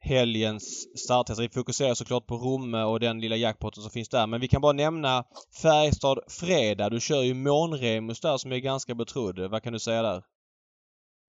helgens 0.00 0.98
starthästar. 0.98 1.42
Vi 1.42 1.48
fokuserar 1.48 1.94
såklart 1.94 2.26
på 2.26 2.34
Romme 2.34 2.82
och 2.82 3.00
den 3.00 3.20
lilla 3.20 3.36
jackpotten 3.36 3.82
som 3.82 3.90
finns 3.90 4.08
där. 4.08 4.26
Men 4.26 4.40
vi 4.40 4.48
kan 4.48 4.60
bara 4.60 4.72
nämna 4.72 5.24
Färjestad 5.62 6.18
Fredag. 6.28 6.90
Du 6.90 7.00
kör 7.00 7.22
ju 7.22 7.34
Månremus 7.34 8.20
där 8.20 8.36
som 8.36 8.52
är 8.52 8.58
ganska 8.58 8.94
betrodd. 8.94 9.38
Vad 9.38 9.62
kan 9.62 9.72
du 9.72 9.78
säga 9.78 10.02
där? 10.02 10.22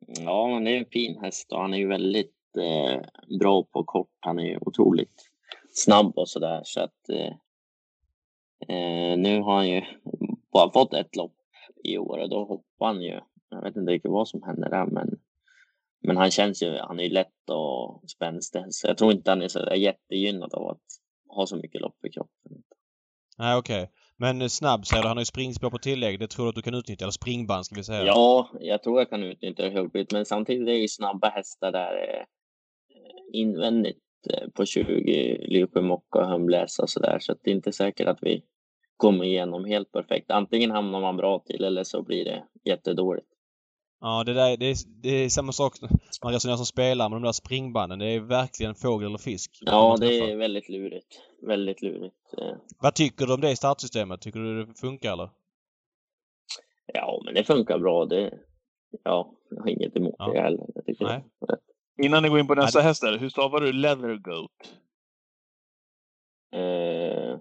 Ja, 0.07 0.47
men 0.47 0.63
det 0.63 0.71
är 0.71 0.77
en 0.77 0.91
fin 0.91 1.19
häst 1.21 1.51
och 1.51 1.61
han 1.61 1.73
är 1.73 1.77
ju 1.77 1.87
väldigt 1.87 2.35
eh, 2.59 3.01
bra 3.39 3.63
på 3.63 3.83
kort. 3.83 4.11
Han 4.19 4.39
är 4.39 4.43
ju 4.43 4.57
otroligt 4.61 5.29
snabb 5.71 6.17
och 6.17 6.29
sådär. 6.29 6.61
Så 6.63 6.81
att 6.81 7.09
eh, 7.09 7.33
eh, 8.75 9.17
nu 9.17 9.41
har 9.41 9.55
han 9.55 9.69
ju 9.69 9.81
bara 10.53 10.71
fått 10.71 10.93
ett 10.93 11.15
lopp 11.15 11.36
i 11.83 11.97
år 11.97 12.17
och 12.17 12.29
då 12.29 12.45
hoppar 12.45 12.85
han 12.87 13.01
ju. 13.01 13.19
Jag 13.49 13.61
vet 13.61 13.75
inte 13.75 13.91
riktigt 13.91 14.11
vad 14.11 14.27
som 14.27 14.43
händer 14.43 14.69
där, 14.69 14.85
men, 14.85 15.09
men 16.03 16.17
han 16.17 16.31
känns 16.31 16.63
ju, 16.63 16.77
han 16.77 16.99
är 16.99 17.03
ju 17.03 17.09
lätt 17.09 17.49
och 17.49 18.09
spänstig. 18.09 18.61
Så 18.69 18.87
jag 18.87 18.97
tror 18.97 19.11
inte 19.11 19.31
han 19.31 19.41
är 19.41 19.47
så 19.47 19.59
där 19.59 19.75
jättegynnad 19.75 20.53
av 20.53 20.67
att 20.67 20.81
ha 21.27 21.47
så 21.47 21.55
mycket 21.55 21.81
lopp 21.81 22.05
i 22.05 22.09
kroppen. 22.09 22.63
Nej, 23.37 23.57
okej. 23.57 23.89
Men 24.17 24.41
eh, 24.41 24.47
snabb 24.47 24.85
säger 24.85 25.03
du. 25.03 25.07
Han 25.07 25.17
har 25.17 25.21
ju 25.21 25.25
springspår 25.25 25.69
på 25.69 25.77
tillägg. 25.77 26.19
Det 26.19 26.27
tror 26.27 26.45
du 26.45 26.49
att 26.49 26.55
du 26.55 26.61
kan 26.61 26.73
utnyttja? 26.73 27.05
Eller 27.05 27.11
springband 27.11 27.65
ska 27.65 27.75
vi 27.75 27.83
säga. 27.83 28.05
Ja, 28.05 28.49
jag 28.59 28.83
tror 28.83 28.99
jag 28.99 29.09
kan 29.09 29.23
utnyttja 29.23 29.63
det 29.63 29.69
huvudet, 29.69 30.11
men 30.11 30.25
samtidigt 30.25 30.61
är 30.61 30.71
det 30.71 30.77
ju 30.77 30.87
snabba 30.87 31.29
hästar 31.29 31.71
där 31.71 31.93
eh, 31.93 32.25
invändigt 33.33 34.03
eh, 34.29 34.49
på 34.49 34.65
20 34.65 35.37
Liverpool 35.47 35.83
Mocka 35.83 36.19
och 36.19 36.27
Humbles 36.27 36.79
och 36.79 36.89
sådär, 36.89 37.17
så 37.19 37.35
det 37.43 37.51
är 37.51 37.55
inte 37.55 37.71
säkert 37.71 38.07
att 38.07 38.19
vi 38.21 38.43
kommer 38.97 39.25
igenom 39.25 39.65
helt 39.65 39.91
perfekt. 39.91 40.31
Antingen 40.31 40.71
hamnar 40.71 41.01
man 41.01 41.17
bra 41.17 41.39
till 41.39 41.63
eller 41.63 41.83
så 41.83 42.01
blir 42.03 42.25
det 42.25 42.43
jättedåligt. 42.65 43.27
Ja, 44.01 44.23
det 44.23 44.33
där 44.33 44.57
det 44.57 44.65
är, 44.65 44.75
det 45.03 45.09
är 45.09 45.29
samma 45.29 45.51
sak. 45.51 45.73
Man 46.23 46.33
resonerar 46.33 46.57
som 46.57 46.65
spelare 46.65 47.09
med 47.09 47.15
de 47.15 47.23
där 47.23 47.31
springbanden. 47.31 47.99
Det 47.99 48.05
är 48.05 48.19
verkligen 48.19 48.75
fågel 48.75 49.07
eller 49.07 49.17
fisk. 49.17 49.57
Ja, 49.61 49.95
det 49.99 50.19
är 50.19 50.35
väldigt 50.35 50.69
lurigt. 50.69 51.19
Väldigt 51.47 51.81
lurigt. 51.81 52.15
eh. 52.37 52.55
Vad 52.81 52.95
tycker 52.95 53.25
du 53.25 53.33
om 53.33 53.41
det 53.41 53.51
i 53.51 53.55
startsystemet? 53.55 54.21
Tycker 54.21 54.39
du 54.39 54.65
det 54.65 54.73
funkar 54.73 55.13
eller? 55.13 55.29
Ja, 56.93 57.21
men 57.25 57.33
det 57.33 57.43
funkar 57.43 57.79
bra. 57.79 58.05
Det, 58.05 58.33
ja, 59.03 59.33
jag 59.49 59.61
har 59.61 59.69
inget 59.69 59.95
emot 59.95 60.15
Ja. 60.17 60.31
det 60.31 60.41
heller. 60.41 60.65
Nej. 60.99 61.23
det. 61.47 61.57
Innan 62.05 62.23
ni 62.23 62.29
går 62.29 62.39
in 62.39 62.47
på 62.47 62.55
nästa 62.55 62.81
häst 62.81 63.01
där, 63.01 63.17
hur 63.17 63.29
stavar 63.29 63.61
du 63.61 63.73
Leather 63.73 64.15
Goat? 64.15 64.73
Eh, 66.53 67.39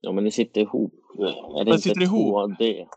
ja, 0.00 0.12
men 0.12 0.24
det 0.24 0.30
sitter 0.30 0.60
ihop. 0.60 0.94
Är 1.58 1.64
det 1.64 1.70
inte 1.70 1.82
sitter 1.82 2.02
ihop? 2.02 2.50
2D? 2.50 2.88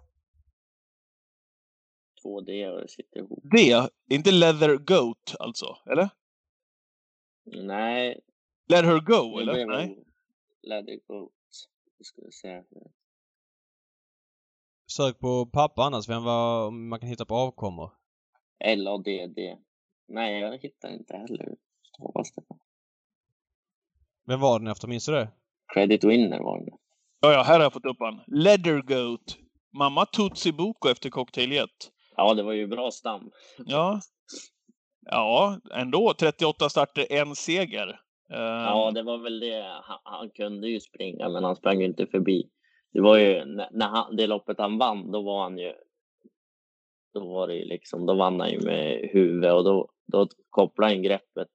2D 2.23 2.69
och 2.69 2.81
det 2.81 2.89
sitter 2.89 3.19
ihop. 3.19 3.39
Det, 3.43 3.89
inte 4.09 4.31
Leather 4.31 4.77
Goat 4.77 5.35
alltså? 5.39 5.65
Eller? 5.91 6.09
Nej, 7.45 8.21
Let 8.67 8.85
her 8.85 8.99
go, 8.99 9.37
det 9.37 9.41
eller? 9.41 9.65
Nej. 9.65 10.03
Leather 10.61 10.99
Goat. 11.07 11.31
Det 11.97 12.03
ska 12.03 12.21
vi 12.21 12.31
se. 12.31 12.63
Sök 14.91 15.19
på 15.19 15.45
pappa 15.45 15.83
annars, 15.83 16.09
vem 16.09 16.27
om 16.27 16.89
man 16.89 16.99
kan 16.99 17.09
hitta 17.09 17.25
på 17.25 17.35
avkommor. 17.35 17.91
L-A-D-D. 18.59 19.57
Nej, 20.07 20.39
jag 20.39 20.57
hittar 20.57 20.89
inte 20.89 21.17
heller 21.17 21.55
stavas 21.83 22.31
det. 22.31 22.41
Vem 24.25 24.39
var 24.39 24.59
den 24.59 24.67
efter? 24.67 24.87
Minns 24.87 25.05
du 25.05 25.11
det? 25.11 25.31
Credit 25.73 26.03
Winner 26.03 26.39
var 26.39 26.65
det. 26.65 26.77
Ja, 27.25 27.33
ja, 27.33 27.43
här 27.43 27.53
har 27.53 27.63
jag 27.63 27.73
fått 27.73 27.85
upp 27.85 27.97
han. 27.99 28.21
Leather 28.27 28.81
Goat. 28.81 29.37
Mamma 29.77 30.05
Tutsi 30.05 30.51
Boko 30.51 30.89
efter 30.89 31.09
Cocktail 31.09 31.51
Jet. 31.51 31.69
Ja, 32.15 32.33
det 32.33 32.43
var 32.43 32.53
ju 32.53 32.67
bra 32.67 32.91
stam. 32.91 33.31
Ja. 33.57 33.99
Ja, 35.05 35.59
ändå. 35.71 36.13
38 36.19 36.69
starter, 36.69 37.05
en 37.09 37.35
seger. 37.35 37.87
Ehm, 38.29 38.39
Ja, 38.39 38.91
det 38.91 39.03
var 39.03 39.17
väl 39.17 39.39
det. 39.39 39.81
Han, 39.83 39.99
han 40.03 40.29
kunde 40.29 40.67
ju 40.69 40.79
springa, 40.79 41.29
men 41.29 41.43
han 41.43 41.55
sprang 41.55 41.79
ju 41.79 41.85
inte 41.85 42.07
förbi. 42.07 42.49
Det 42.93 43.01
var 43.01 43.17
ju 43.17 43.45
när, 43.45 43.69
när 43.71 43.87
han, 43.87 44.15
det 44.15 44.27
loppet 44.27 44.59
han 44.59 44.77
vann, 44.77 45.11
då 45.11 45.21
var 45.21 45.43
han 45.43 45.57
ju. 45.57 45.73
Då 47.13 47.33
var 47.33 47.47
det 47.47 47.55
ju 47.55 47.65
liksom, 47.65 48.05
då 48.05 48.13
vann 48.13 48.39
han 48.39 48.51
ju 48.51 48.59
med 48.59 49.09
huvudet 49.13 49.53
och 49.53 49.63
då, 49.63 49.89
då 50.11 50.27
kopplade 50.49 50.93
han 50.93 51.03
greppet 51.03 51.47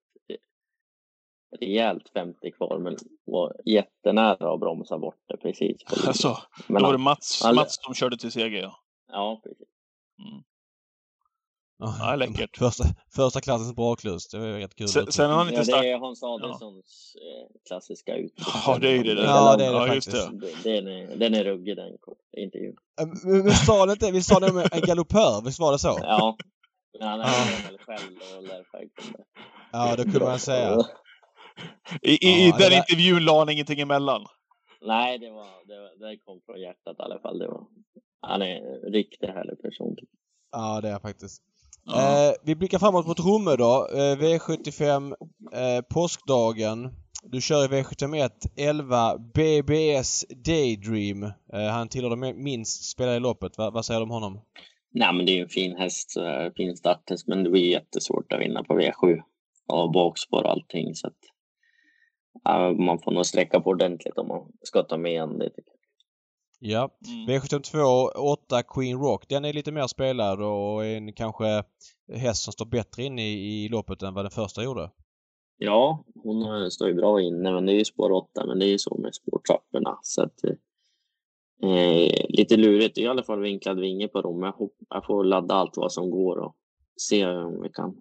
rejält 1.61 2.09
50 2.15 2.51
kvar, 2.51 2.79
men 2.79 2.97
var 3.25 3.57
jättenära 3.65 4.55
att 4.55 4.61
bromsa 4.61 4.99
bort 4.99 5.23
det 5.29 5.37
precis. 5.37 5.77
Alltså, 6.07 6.39
men 6.67 6.83
då 6.83 6.87
var 6.89 6.93
det 6.93 6.99
Mats, 6.99 7.41
han- 7.45 7.55
Mats 7.55 7.77
som 7.81 7.95
körde 7.95 8.17
till 8.19 8.33
seger, 8.33 8.63
ja. 8.63 8.77
ja, 9.13 9.41
precis. 9.45 9.69
Ja, 11.81 12.15
läckert. 12.17 12.57
Första, 12.57 12.85
första 13.15 13.41
klassens 13.41 13.77
braklust. 13.77 14.31
Det 14.33 14.39
var 14.39 14.47
rätt 14.47 14.75
kul. 14.75 14.89
Sen, 14.89 15.13
sen 15.13 15.31
har 15.31 15.37
han 15.37 15.47
Ja, 15.47 15.51
inte 15.51 15.61
det 15.61 15.65
startat... 15.65 15.85
är 15.85 15.99
Hans 15.99 16.23
Adelssons 16.23 17.17
eh, 17.17 17.61
klassiska 17.69 18.17
uttryck. 18.17 18.47
Ja, 18.67 18.79
det 18.81 18.89
är 18.89 18.93
ju 18.93 19.03
det 19.03 19.15
där. 19.15 19.25
Ja, 19.25 19.57
det 19.57 19.65
är 19.67 19.73
det 19.73 19.79
Ja, 19.79 19.95
just 19.95 20.13
faktiskt. 20.13 20.41
det. 20.65 20.71
Det- 20.71 20.81
Den 20.81 20.87
är, 20.89 21.17
den 21.17 21.35
är 21.35 21.45
ruggig 21.45 21.77
den 21.77 21.93
intervjun. 22.37 22.77
Men 23.25 23.45
vi 23.45 23.51
sa 23.51 23.87
det 23.87 23.93
inte? 23.93 24.11
Vi 24.11 24.23
sa 24.23 24.41
det 24.41 24.53
med 24.53 24.69
en 24.73 24.81
galoppör, 24.81 25.43
visst 25.45 25.61
var 25.61 25.73
det 25.73 25.79
så? 25.79 25.99
Ja, 26.03 26.37
men 26.99 27.09
han 27.09 27.21
Ja. 27.21 27.27
är 27.27 27.71
väl 27.71 27.79
själv 27.79 28.17
och 28.37 28.43
lär. 28.43 28.65
Ja, 29.73 29.97
det 29.97 30.03
kunde 30.03 30.21
man 30.21 30.39
säga. 30.39 30.77
I, 32.03 32.11
i, 32.29 32.49
Ja, 32.49 32.57
den 32.59 32.71
där- 32.71 32.77
intervjun 32.77 33.25
la 33.25 33.39
han 33.39 33.49
ingenting 33.49 33.81
emellan. 33.81 34.27
Nej, 34.83 35.19
det, 35.19 35.31
var, 35.31 35.67
det, 35.67 35.79
var, 35.81 36.09
det 36.11 36.17
kom 36.17 36.41
från 36.47 36.61
hjärtat 36.61 36.97
i 36.99 37.03
alla 37.03 37.19
fall. 37.21 37.39
Det 37.39 37.49
var, 37.49 37.67
han 38.21 38.43
är 38.43 38.47
en 38.57 38.93
riktigt 38.93 39.31
härlig 39.31 39.63
person. 39.63 39.97
Ja, 40.53 40.81
det 40.81 40.89
är 40.89 40.93
jag 40.93 41.03
faktiskt. 41.03 41.43
Ja. 41.85 42.29
Eh, 42.29 42.33
vi 42.45 42.55
blickar 42.55 42.79
framåt 42.79 43.07
mot 43.07 43.21
Romme 43.21 43.57
då. 43.57 43.89
Eh, 43.93 44.17
V75 44.17 45.15
eh, 45.53 45.83
påskdagen. 45.95 46.91
Du 47.23 47.41
kör 47.41 47.65
i 47.65 47.83
V71 47.83 48.31
11 48.57 49.19
BBS 49.19 50.25
Daydream. 50.45 51.23
Eh, 51.53 51.69
han 51.71 51.89
tillhör 51.89 52.11
de 52.11 52.43
minst 52.45 52.91
spelade 52.91 53.17
i 53.17 53.21
loppet. 53.21 53.59
Va, 53.59 53.71
vad 53.71 53.85
säger 53.85 54.01
du 54.01 54.05
om 54.05 54.11
honom? 54.11 54.41
Nej, 54.91 55.13
men 55.15 55.27
det 55.27 55.33
är 55.33 55.37
ju 55.37 55.43
en 55.43 55.49
fin 55.49 55.77
häst, 55.77 56.15
fin 56.57 56.77
starthäst, 56.77 57.27
men 57.27 57.45
det 57.45 57.51
blir 57.51 57.71
jättesvårt 57.71 58.33
att 58.33 58.41
vinna 58.41 58.65
på 58.65 58.75
V7 58.81 59.21
och 59.67 59.93
bakspår 59.93 60.43
och 60.45 60.51
allting. 60.51 60.95
Så 60.95 61.07
att, 61.07 61.17
ja, 62.45 62.73
man 62.73 62.99
får 62.99 63.13
nog 63.13 63.27
sträcka 63.27 63.61
på 63.61 63.71
ordentligt 63.71 64.19
om 64.19 64.29
man 64.29 64.53
ska 64.63 64.83
ta 64.83 64.97
med 64.97 65.23
en. 65.23 65.39
Det. 65.39 65.51
Ja. 66.61 66.91
Mm. 67.07 67.41
V752 67.41 68.09
8 68.17 68.63
Queen 68.63 68.99
Rock. 68.99 69.29
Den 69.29 69.45
är 69.45 69.53
lite 69.53 69.73
mer 69.73 69.87
spelad 69.87 70.43
och 70.43 70.85
en 70.85 71.13
kanske 71.13 71.63
häst 72.13 72.43
som 72.43 72.53
står 72.53 72.67
bättre 72.67 73.03
inne 73.03 73.23
i, 73.23 73.65
i 73.65 73.69
loppet 73.69 74.03
än 74.03 74.15
vad 74.15 74.25
den 74.25 74.31
första 74.31 74.65
gjorde. 74.65 74.91
Ja, 75.59 76.05
hon 76.15 76.43
eh, 76.43 76.69
står 76.69 76.89
ju 76.89 76.95
bra 76.95 77.21
inne, 77.21 77.53
men 77.53 77.67
det 77.67 77.73
är 77.73 77.77
ju 77.77 77.85
spår 77.85 78.13
8, 78.13 78.47
men 78.47 78.59
det 78.59 78.67
är 78.67 78.71
ju 78.71 78.79
så 78.79 78.99
med 78.99 79.15
spårtrapporna. 79.15 79.99
Så 80.03 80.23
att, 80.23 80.45
eh, 81.63 82.27
lite 82.29 82.57
lurigt. 82.57 82.95
Det 82.95 83.01
är 83.01 83.05
i 83.05 83.09
alla 83.09 83.23
fall 83.23 83.41
vinklad 83.41 83.81
vinge 83.81 84.09
på 84.09 84.21
dem. 84.21 84.43
Jag, 84.43 84.53
hopp, 84.53 84.75
jag 84.89 85.07
får 85.07 85.25
ladda 85.25 85.55
allt 85.55 85.77
vad 85.77 85.93
som 85.93 86.11
går 86.11 86.39
och 86.39 86.57
se 86.97 87.27
om 87.27 87.63
vi 87.63 87.69
kan, 87.69 88.01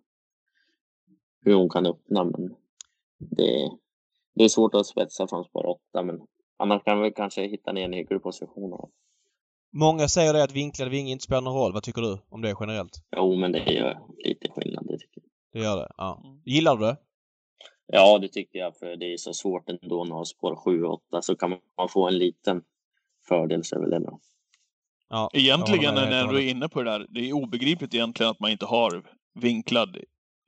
hur 1.41 1.53
hon 1.53 1.69
kan 1.69 1.85
öppna. 1.85 2.23
Men 2.23 2.55
det, 3.17 3.71
det 4.37 4.43
är 4.43 4.49
svårt 4.49 4.75
att 4.75 4.85
spetsa 4.85 5.27
från 5.27 5.43
spår 5.43 5.65
8, 5.65 6.03
men 6.03 6.19
annars 6.57 6.83
kan 6.83 7.01
vi 7.01 7.11
kanske 7.11 7.47
hitta 7.47 7.71
ner 7.71 7.85
en 7.85 7.93
hygglig 7.93 8.23
position. 8.23 8.89
Många 9.73 10.07
säger 10.07 10.33
det 10.33 10.43
att 10.43 10.51
vinklad 10.51 10.89
vinge 10.89 11.11
inte 11.11 11.23
spelar 11.23 11.41
någon 11.41 11.55
roll. 11.55 11.73
Vad 11.73 11.83
tycker 11.83 12.01
du 12.01 12.17
om 12.29 12.41
det 12.41 12.55
generellt? 12.59 12.93
Jo, 13.15 13.35
men 13.35 13.51
det 13.51 13.73
gör 13.73 13.99
lite 14.25 14.49
skillnad, 14.49 14.87
det 14.87 14.97
tycker 14.97 15.21
jag. 15.21 15.29
Det 15.53 15.59
gör 15.59 15.77
det? 15.77 15.91
Ja. 15.97 16.21
Mm. 16.25 16.41
Gillar 16.45 16.75
du 16.75 16.85
det? 16.85 16.97
Ja, 17.87 18.19
det 18.19 18.27
tycker 18.27 18.59
jag, 18.59 18.77
för 18.77 18.95
det 18.95 19.13
är 19.13 19.17
så 19.17 19.33
svårt 19.33 19.69
ändå 19.69 20.03
när 20.03 20.09
man 20.09 20.17
har 20.17 20.25
spår 20.25 20.55
7 20.55 20.83
och 20.83 20.93
8, 20.93 21.21
så 21.21 21.35
kan 21.35 21.49
man 21.49 21.89
få 21.89 22.07
en 22.07 22.17
liten 22.17 22.61
fördel 23.27 23.63
så 23.63 23.75
är 23.75 23.79
väl 23.79 23.89
det 23.89 23.99
bra. 23.99 24.19
Ja. 25.09 25.29
Egentligen, 25.33 25.95
när 25.95 26.27
du 26.27 26.37
är 26.37 26.49
inne 26.49 26.69
på 26.69 26.83
det 26.83 26.91
där, 26.91 27.07
det 27.09 27.29
är 27.29 27.33
obegripligt 27.33 27.93
egentligen 27.93 28.29
att 28.29 28.39
man 28.39 28.51
inte 28.51 28.65
har 28.65 29.03
vinklad 29.33 29.97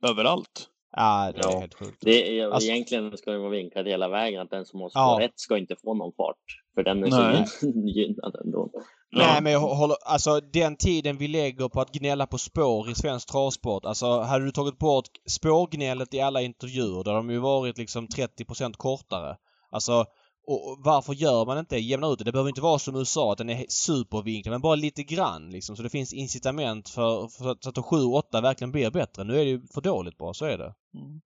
överallt. 0.02 0.69
Ja, 0.96 1.32
det 1.34 1.38
är 1.40 1.52
Ja. 1.52 1.60
helt 1.60 1.74
sjukt. 1.74 1.96
Det 2.00 2.38
är, 2.40 2.48
Alltså- 2.50 2.70
Egentligen 2.70 3.16
ska 3.16 3.30
det 3.30 3.38
vara 3.38 3.50
vinklad 3.50 3.86
hela 3.88 4.08
vägen, 4.08 4.40
att 4.42 4.50
den 4.50 4.64
som 4.66 4.78
spår 4.80 4.90
Ja. 4.94 5.22
1 5.22 5.30
ska 5.34 5.58
inte 5.58 5.76
få 5.84 5.94
någon 5.94 6.12
fart. 6.16 6.36
För 6.74 6.82
den 6.82 7.04
är 7.04 7.10
Nej. 7.10 7.46
så 7.46 7.66
gyn- 7.66 7.86
gynnad 7.86 8.36
ändå. 8.44 8.70
Nej 9.12 9.42
men 9.42 9.52
jag 9.52 9.60
håller, 9.60 9.96
alltså 10.04 10.40
den 10.40 10.76
tiden 10.76 11.16
vi 11.16 11.28
lägger 11.28 11.68
på 11.68 11.80
att 11.80 11.92
gnälla 11.92 12.26
på 12.26 12.38
spår 12.38 12.90
i 12.90 12.94
svensk 12.94 13.32
travsport. 13.32 13.84
Alltså 13.84 14.20
hade 14.20 14.44
du 14.44 14.50
tagit 14.50 14.78
bort 14.78 15.08
spårgnället 15.28 16.14
i 16.14 16.20
alla 16.20 16.40
intervjuer 16.42 17.04
då 17.04 17.10
hade 17.10 17.18
de 17.18 17.30
ju 17.30 17.38
varit 17.38 17.78
liksom 17.78 18.06
30% 18.08 18.76
kortare. 18.76 19.36
Alltså 19.70 20.04
och 20.50 20.78
varför 20.84 21.12
gör 21.12 21.46
man 21.46 21.58
inte 21.58 21.76
jämna 21.76 22.06
ut 22.06 22.18
det? 22.18 22.24
Det 22.24 22.32
behöver 22.32 22.48
inte 22.48 22.60
vara 22.60 22.78
som 22.78 22.96
USA 22.96 23.32
att 23.32 23.38
den 23.38 23.50
är 23.50 23.64
supervinklad 23.68 24.52
men 24.52 24.60
bara 24.60 24.74
lite 24.74 25.02
grann 25.02 25.50
liksom 25.50 25.76
så 25.76 25.82
det 25.82 25.90
finns 25.90 26.12
incitament 26.12 26.88
för, 26.88 27.28
för 27.28 27.50
att, 27.50 27.62
så 27.62 27.68
att 27.68 27.74
de 27.74 27.84
7 27.84 27.96
och 27.96 28.14
8 28.14 28.40
verkligen 28.40 28.72
blir 28.72 28.90
bättre. 28.90 29.24
Nu 29.24 29.32
är 29.32 29.44
det 29.44 29.50
ju 29.50 29.60
för 29.74 29.80
dåligt 29.80 30.18
bara, 30.18 30.34
så 30.34 30.44
är 30.44 30.58
det. 30.58 30.74
Mm. 30.94 31.20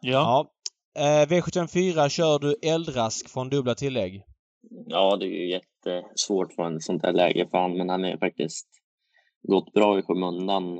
Ja. 0.00 0.48
Ja. 0.94 1.02
Eh, 1.02 1.26
V754 1.26 2.08
kör 2.08 2.38
du 2.38 2.56
eldrask 2.62 3.28
från 3.28 3.48
dubbla 3.48 3.74
tillägg. 3.74 4.22
Ja, 4.86 5.16
det 5.16 5.26
är 5.26 5.28
ju 5.28 5.50
jättesvårt 5.50 6.52
för 6.52 6.62
en 6.62 6.80
sånt 6.80 7.02
där 7.02 7.12
läge 7.12 7.48
för 7.50 7.58
han, 7.58 7.76
men 7.76 7.88
han 7.88 8.04
är 8.04 8.16
faktiskt 8.16 8.68
gått 9.42 9.72
bra 9.72 9.98
i 9.98 10.02
skymundan. 10.02 10.78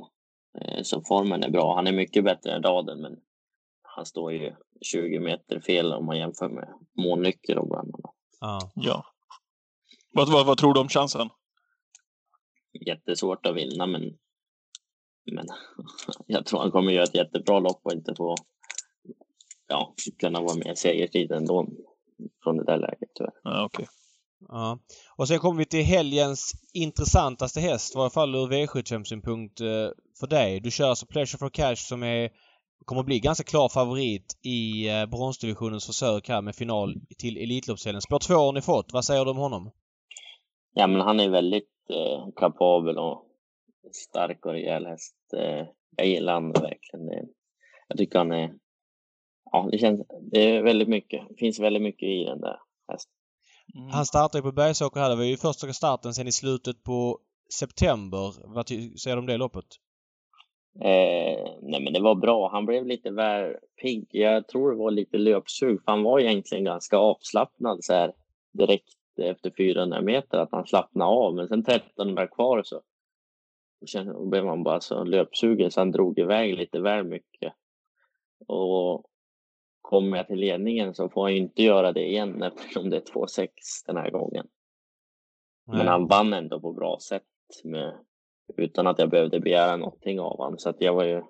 Eh, 0.61 0.81
Så 0.83 1.01
formen 1.07 1.43
är 1.43 1.49
bra. 1.49 1.75
Han 1.75 1.87
är 1.87 1.91
mycket 1.91 2.23
bättre 2.23 2.51
än 2.51 2.63
raden, 2.63 3.01
men 3.01 3.11
han 3.99 4.05
står 4.05 4.33
ju 4.33 4.55
20 4.81 5.19
meter 5.19 5.59
fel 5.59 5.93
om 5.93 6.05
man 6.05 6.17
jämför 6.17 6.49
med 6.49 6.67
Månnyckel 6.97 7.57
och 7.57 7.67
bland 7.67 7.95
annat. 7.95 8.15
Ja. 8.39 8.71
ja. 8.75 9.05
Vad, 10.11 10.31
vad, 10.31 10.45
vad 10.45 10.57
tror 10.57 10.73
du 10.73 10.79
om 10.79 10.89
chansen? 10.89 11.29
Jättesvårt 12.85 13.45
att 13.45 13.55
vinna, 13.55 13.87
men, 13.87 14.01
men 15.31 15.45
jag 16.25 16.45
tror 16.45 16.59
han 16.59 16.71
kommer 16.71 16.91
göra 16.91 17.03
ett 17.03 17.15
jättebra 17.15 17.59
lopp 17.59 17.81
och 17.83 17.93
inte 17.93 18.15
få 18.15 18.35
ja, 19.67 19.93
kunna 20.19 20.41
vara 20.41 20.55
med 20.55 20.73
i 20.73 20.75
segertid 20.75 21.31
ändå 21.31 21.67
från 22.43 22.57
det 22.57 22.65
där 22.65 22.77
läget 22.77 23.09
tyvärr. 23.15 23.33
Ja, 23.43 23.65
okej. 23.65 23.87
Ja. 24.47 24.79
Och 25.15 25.27
sen 25.27 25.39
kommer 25.39 25.59
vi 25.59 25.65
till 25.65 25.83
helgens 25.83 26.51
intressantaste 26.73 27.59
häst, 27.59 27.95
i 27.95 27.97
varje 27.97 28.09
fall 28.09 28.35
ur 28.35 28.47
V75-synpunkt 28.47 29.61
eh, 29.61 29.89
för 30.19 30.27
dig. 30.27 30.59
Du 30.59 30.71
kör 30.71 30.89
alltså 30.89 31.05
Pleasure 31.05 31.37
for 31.39 31.49
Cash 31.49 31.75
som 31.75 32.03
är, 32.03 32.29
kommer 32.85 32.99
att 32.99 33.05
bli 33.05 33.19
ganska 33.19 33.43
klar 33.43 33.69
favorit 33.69 34.39
i 34.41 34.89
eh, 34.89 35.05
bronsdivisionens 35.05 35.85
försök 35.85 36.29
här 36.29 36.41
med 36.41 36.55
final 36.55 36.95
till 37.17 37.37
Elitloppshelgen. 37.37 38.01
Spår 38.01 38.19
2 38.19 38.33
har 38.33 38.53
ni 38.53 38.61
fått. 38.61 38.93
Vad 38.93 39.05
säger 39.05 39.25
du 39.25 39.31
om 39.31 39.37
honom? 39.37 39.71
Ja, 40.73 40.87
men 40.87 41.01
han 41.01 41.19
är 41.19 41.29
väldigt 41.29 41.69
eh, 41.89 42.31
kapabel 42.35 42.97
och 42.97 43.25
stark 43.91 44.45
och 44.45 44.51
rejäl 44.51 44.85
häst. 44.85 45.15
Eh, 45.37 45.67
jag 45.97 46.07
gillar 46.07 46.33
honom 46.33 46.51
verkligen. 46.51 47.29
Jag 47.87 47.97
tycker 47.97 48.17
han 48.19 48.31
är... 48.31 48.53
Ja, 49.51 49.69
det 49.71 49.77
känns... 49.77 50.01
Det 50.31 50.55
är 50.55 50.63
väldigt 50.63 50.89
mycket. 50.89 51.29
Det 51.29 51.35
finns 51.39 51.59
väldigt 51.59 51.81
mycket 51.83 52.09
i 52.09 52.23
den 52.23 52.41
där 52.41 52.59
hästen. 52.91 53.13
Mm. 53.75 53.89
Han 53.89 54.05
startar 54.05 54.39
ju 54.39 54.43
på 54.43 54.51
Bergsåker 54.51 54.99
här. 54.99 55.09
Det 55.09 55.15
var 55.15 55.23
ju 55.23 55.37
första 55.37 55.73
starten 55.73 56.13
sen 56.13 56.27
i 56.27 56.31
slutet 56.31 56.83
på 56.83 57.19
september. 57.59 58.53
Vad 58.55 58.65
ty- 58.67 58.97
säger 58.97 59.15
du 59.15 59.19
om 59.19 59.25
det 59.25 59.37
loppet? 59.37 59.65
Eh, 60.75 61.53
nej, 61.61 61.83
men 61.83 61.93
det 61.93 61.99
var 61.99 62.15
bra. 62.15 62.49
Han 62.49 62.65
blev 62.65 62.85
lite 62.85 63.11
väl 63.11 63.55
pigg. 63.81 64.07
Jag 64.11 64.47
tror 64.47 64.71
det 64.71 64.77
var 64.77 64.91
lite 64.91 65.17
löpsug, 65.17 65.83
för 65.83 65.91
han 65.91 66.03
var 66.03 66.19
egentligen 66.19 66.63
ganska 66.63 66.97
avslappnad 66.97 67.83
så 67.83 67.93
här 67.93 68.13
direkt 68.51 68.95
efter 69.17 69.51
400 69.57 70.01
meter, 70.01 70.37
att 70.37 70.51
han 70.51 70.67
slappnade 70.67 71.11
av. 71.11 71.35
Men 71.35 71.47
sen 71.47 71.59
1300 71.59 72.27
kvar 72.27 72.63
så 72.63 72.81
då 74.05 74.25
blev 74.25 74.45
han 74.45 74.63
bara 74.63 74.79
så 74.79 75.03
löpsugen 75.03 75.71
så 75.71 75.81
han 75.81 75.91
drog 75.91 76.19
iväg 76.19 76.57
lite 76.57 76.79
väl 76.79 77.03
mycket. 77.03 77.53
Och 78.47 79.05
kommer 79.81 80.17
jag 80.17 80.27
till 80.27 80.39
ledningen 80.39 80.93
så 80.93 81.09
får 81.09 81.21
han 81.21 81.31
inte 81.31 81.63
göra 81.63 81.91
det 81.91 82.07
igen 82.07 82.43
eftersom 82.43 82.89
det 82.89 82.97
är 82.97 83.01
2-6 83.01 83.47
den 83.85 83.97
här 83.97 84.09
gången. 84.09 84.47
Men 85.67 85.87
han 85.87 86.07
vann 86.07 86.33
ändå 86.33 86.59
på 86.61 86.73
bra 86.73 86.99
sätt 86.99 87.23
med, 87.63 87.93
utan 88.57 88.87
att 88.87 88.99
jag 88.99 89.09
behövde 89.09 89.39
begära 89.39 89.77
någonting 89.77 90.19
av 90.19 90.37
honom. 90.37 90.57
Så 90.57 90.69
att 90.69 90.81
jag 90.81 90.93
var 90.93 91.03
ju 91.03 91.23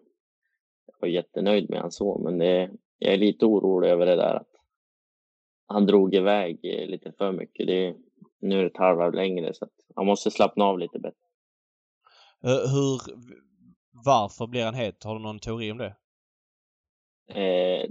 jag 0.85 0.95
var 1.01 1.07
jättenöjd 1.07 1.69
med 1.69 1.81
han 1.81 1.91
så. 1.91 2.17
Men 2.17 2.37
det, 2.37 2.71
jag 2.97 3.13
är 3.13 3.17
lite 3.17 3.45
orolig 3.45 3.89
över 3.89 4.05
det 4.05 4.15
där 4.15 4.35
att 4.35 4.49
han 5.67 5.85
drog 5.85 6.15
iväg 6.15 6.59
eh, 6.63 6.87
lite 6.87 7.11
för 7.11 7.31
mycket. 7.31 7.67
Det, 7.67 7.95
nu 8.41 8.59
är 8.59 8.61
det 8.61 8.69
ett 8.69 8.77
halvvarv 8.77 9.13
längre 9.13 9.53
så 9.53 9.65
att 9.65 9.73
han 9.95 10.05
måste 10.05 10.31
slappna 10.31 10.65
av 10.65 10.79
lite 10.79 10.99
bättre. 10.99 11.25
Eh, 12.43 12.71
Hur... 12.73 13.01
Varför 14.05 14.47
blir 14.47 14.65
han 14.65 14.73
het? 14.73 15.03
Har 15.03 15.15
du 15.15 15.21
någon 15.21 15.39
teori 15.39 15.71
om 15.71 15.77
det? 15.77 15.95
Eh, 17.27 17.89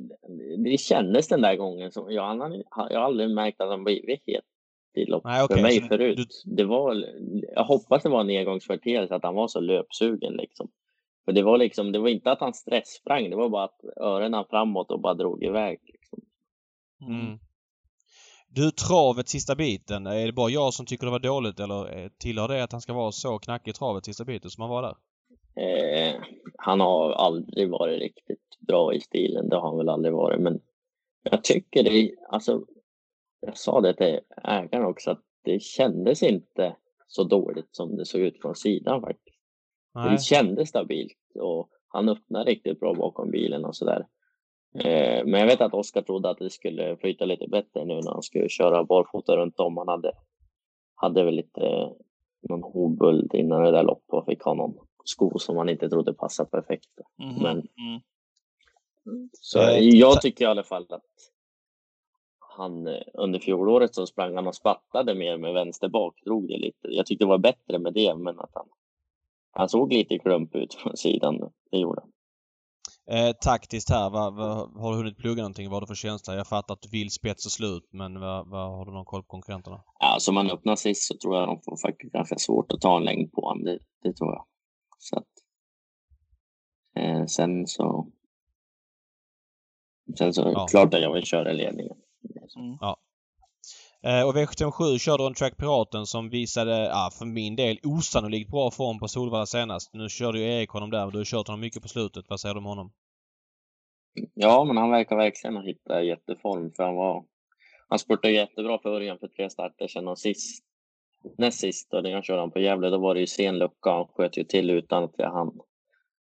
det 0.65 0.79
kändes 0.79 1.29
den 1.29 1.41
där 1.41 1.57
gången 1.57 1.93
som 1.93 2.13
jag, 2.13 2.23
han, 2.23 2.63
jag 2.71 2.99
har 2.99 3.07
aldrig 3.07 3.31
märkt 3.31 3.61
att 3.61 3.69
han 3.69 3.85
blivit 3.85 4.23
het 4.27 4.45
lopp 5.07 5.25
Nej, 5.25 5.43
okej, 5.45 5.57
för 5.57 5.63
mig 5.63 5.81
så 5.81 5.87
förut. 5.89 6.17
du- 6.45 6.55
Det 6.57 6.65
var, 6.65 7.05
jag 7.55 7.65
hoppas 7.65 8.03
det 8.03 8.09
var 8.09 8.21
en 8.21 8.31
engångsföreteelse 8.39 9.15
att 9.15 9.23
han 9.23 9.35
var 9.35 9.49
så 9.49 9.61
löpsugen 9.61 10.33
liksom. 10.33 10.69
För 11.25 11.33
det 11.33 11.43
var 11.43 11.59
liksom, 11.59 11.93
det 11.93 11.99
var 11.99 12.09
inte 12.09 12.31
att 12.31 12.41
han 12.41 12.55
stresssprang, 12.55 13.31
det 13.31 13.37
var 13.37 13.49
bara 13.49 13.65
att 13.65 13.81
öronen 13.97 14.45
framåt 14.51 14.91
och 14.91 15.01
bara 15.01 15.15
drog 15.15 15.45
iväg. 15.45 15.81
Liksom. 15.85 16.21
Mm. 17.07 17.39
Du, 18.51 18.71
travet 18.71 19.29
sista 19.29 19.55
biten. 19.55 20.07
Är 20.07 20.27
det 20.27 20.33
bara 20.33 20.51
jag 20.51 20.75
som 20.75 20.87
tycker 20.87 21.07
det 21.07 21.11
var 21.13 21.19
dåligt 21.19 21.61
eller 21.61 21.99
eh, 21.99 22.09
tillhör 22.19 22.49
det 22.49 22.65
att 22.65 22.73
han 22.73 22.81
ska 22.81 22.93
vara 22.93 23.13
så 23.13 23.39
knackig 23.39 23.71
i 23.71 23.75
travet 23.75 24.05
sista 24.05 24.25
biten 24.25 24.51
som 24.51 24.63
han 24.63 24.71
var 24.71 24.83
där? 24.83 24.95
Eh, 25.63 26.15
han 26.59 26.81
har 26.81 27.13
aldrig 27.13 27.71
varit 27.71 28.01
riktigt 28.01 28.59
bra 28.61 28.95
i 28.95 29.01
stilen, 29.01 29.49
det 29.49 29.57
har 29.57 29.69
han 29.69 29.79
väl 29.79 29.89
aldrig 29.89 30.15
varit. 30.15 30.41
Men 30.41 30.61
jag 31.23 31.45
tycker 31.45 31.83
det, 31.83 32.11
alltså, 32.29 32.65
jag 33.41 33.57
sa 33.57 33.81
det 33.81 33.95
till 33.95 34.21
ägaren 34.45 34.85
också, 34.87 35.11
att 35.11 35.23
det 35.45 35.63
kändes 35.63 36.23
inte 36.23 36.77
så 37.07 37.25
dåligt 37.25 37.69
som 37.77 37.97
det 37.97 38.05
såg 38.05 38.21
ut 38.21 38.41
från 38.43 38.55
sidan 38.55 39.01
faktiskt. 39.01 39.39
Nej. 39.95 40.11
Det 40.11 40.19
kändes 40.19 40.69
stabilt 40.69 41.19
och 41.41 41.71
han 41.89 42.09
öppnade 42.09 42.51
riktigt 42.51 42.81
bra 42.81 42.95
bakom 42.95 43.31
bilen 43.31 43.65
och 43.65 43.77
sådär. 43.77 44.07
Eh, 44.75 45.25
men 45.25 45.41
jag 45.41 45.47
vet 45.47 45.61
att 45.61 45.75
Oskar 45.75 46.03
trodde 46.03 46.31
att 46.31 46.39
det 46.39 46.51
skulle 46.51 46.97
flyta 46.97 47.25
lite 47.25 47.49
bättre 47.49 47.85
nu 47.85 47.95
när 47.95 48.13
han 48.13 48.23
skulle 48.23 48.49
köra 48.49 48.85
barfota 48.85 49.37
runt 49.37 49.61
om. 49.61 49.77
Han 49.77 49.89
hade, 49.89 50.13
hade 50.95 51.25
väl 51.25 51.35
lite 51.35 51.93
någon 52.49 52.63
hovböld 52.63 53.35
innan 53.35 53.63
det 53.63 53.71
där 53.71 53.83
loppet 53.83 54.13
och 54.13 54.27
fick 54.27 54.43
ha 54.43 54.55
någon 54.55 54.75
sko 55.05 55.39
som 55.39 55.57
han 55.57 55.69
inte 55.69 55.89
trodde 55.89 56.15
passade 56.15 56.51
perfekt. 56.51 56.91
Mhm. 57.19 57.43
Men- 57.43 57.69
Mm. 59.07 59.29
Så 59.33 59.59
jag 59.81 60.21
tycker 60.21 60.45
i 60.45 60.49
alla 60.49 60.65
fall 60.65 60.87
att 60.89 61.03
han 62.59 62.87
eh, 62.87 63.03
under 63.15 63.39
fjolåret 63.39 63.95
så 63.95 64.07
sprang 64.07 64.35
han 64.35 64.47
och 64.47 64.55
spattade 64.55 65.15
mer 65.15 65.39
med 65.39 65.55
vänster 65.55 65.89
bak, 65.89 66.15
drog 66.25 66.49
det 66.49 66.59
lite. 66.59 66.89
Jag 66.89 67.07
tyckte 67.07 67.25
det 67.25 67.29
var 67.29 67.39
bättre 67.39 67.79
med 67.79 67.95
det, 67.95 68.15
men 68.15 68.41
att 68.41 68.51
han, 68.55 68.69
han 69.51 69.69
såg 69.69 69.93
lite 69.93 70.19
klump 70.19 70.55
ut 70.55 70.75
från 70.75 70.97
sidan. 70.97 71.39
Det 71.71 71.79
gjorde 71.79 72.01
han. 72.01 72.13
Eh, 73.11 73.33
taktiskt 73.33 73.91
här, 73.91 74.11
vad, 74.11 74.35
vad, 74.35 74.81
har 74.83 74.91
du 74.91 74.97
hunnit 74.97 75.19
plugga 75.19 75.43
någonting? 75.43 75.69
Vad 75.69 75.75
har 75.75 75.81
du 75.81 75.87
för 75.87 75.95
känsla? 75.95 76.35
Jag 76.35 76.47
fattar 76.49 76.75
att 76.75 76.83
du 76.83 76.89
vill 76.89 77.11
spets 77.11 77.47
och 77.47 77.53
slut, 77.53 77.89
men 77.91 78.21
vad, 78.21 78.49
vad, 78.51 78.71
har 78.71 78.85
du 78.85 78.93
någon 78.93 79.05
koll 79.05 79.23
på 79.23 79.29
konkurrenterna? 79.29 79.83
Ja, 79.99 80.17
som 80.21 80.37
han 80.37 80.51
öppnar 80.51 80.77
sist 80.77 81.03
så 81.03 81.15
tror 81.23 81.37
jag 81.37 81.49
de 81.49 81.61
får 81.61 81.77
faktiskt 81.77 82.13
ganska 82.13 82.37
svårt 82.39 82.73
att 82.73 82.81
ta 82.81 82.97
en 82.97 83.05
längd 83.05 83.33
på 83.33 83.41
honom. 83.41 83.65
Det, 83.65 83.79
det 84.03 84.13
tror 84.13 84.33
jag. 84.33 84.45
Så 84.99 85.19
att, 85.19 85.29
eh, 86.97 87.25
sen 87.27 87.67
så... 87.67 88.13
Sen 90.19 90.33
så 90.33 90.43
Ja. 90.55 90.67
klart 90.71 90.95
att 90.95 91.03
jag 91.03 91.13
vill 91.13 91.25
köra 91.25 91.53
ledningen. 91.53 91.97
Eh, 94.03 94.27
och 94.27 94.35
V757 94.37 94.99
körde 94.99 95.23
On 95.23 95.35
Track 95.35 95.57
Piraten 95.57 96.07
som 96.07 96.31
visade, 96.31 96.85
ja, 96.85 97.11
för 97.19 97.27
min 97.27 97.57
del, 97.57 97.79
osannolikt 97.83 98.51
bra 98.51 98.71
form 98.71 98.99
på 98.99 99.09
Solvalla 99.09 99.47
senast. 99.47 99.95
Nu 99.95 100.09
körde 100.09 100.39
ju 100.39 100.45
Erik 100.45 100.71
honom 100.71 100.91
där 100.91 101.07
och 101.07 101.13
du 101.13 101.19
har 101.19 101.25
kört 101.25 101.47
honom 101.47 101.61
mycket 101.61 101.83
på 101.83 101.89
slutet. 101.89 102.25
Vad 102.29 102.41
säger 102.41 102.55
du 102.55 102.59
om 102.59 102.65
honom? 102.65 102.93
Ja, 104.35 104.65
men 104.65 104.77
han 104.77 104.91
verkar 104.91 105.17
verkligen 105.17 105.57
ha 105.57 105.63
hittat 105.63 106.07
jätteform 106.07 106.73
för 106.77 106.83
han 106.83 106.95
var... 106.95 107.25
Han 107.89 107.99
spurtade 107.99 108.35
jättebra 108.35 108.79
på 108.79 108.91
början 108.91 109.19
för 109.19 109.29
tre 109.29 109.51
starter 109.51 109.89
sedan 109.89 110.09
och 110.09 110.19
sist, 110.19 110.65
näst 111.39 111.61
sist 111.61 111.91
då 111.91 112.01
när 112.01 112.11
jag 112.11 112.25
körde 112.25 112.41
han 112.41 112.51
på 112.51 112.61
Gävle, 112.61 112.91
då 112.91 112.99
var 112.99 113.15
det 113.15 113.21
ju 113.21 113.27
sen 113.27 113.59
lucka. 113.59 113.91
Han 113.91 114.07
sköt 114.07 114.39
ju 114.39 114.45
till 114.45 114.71
utan 114.71 115.05
att 115.05 115.15
jag 115.17 115.33
hann, 115.33 115.61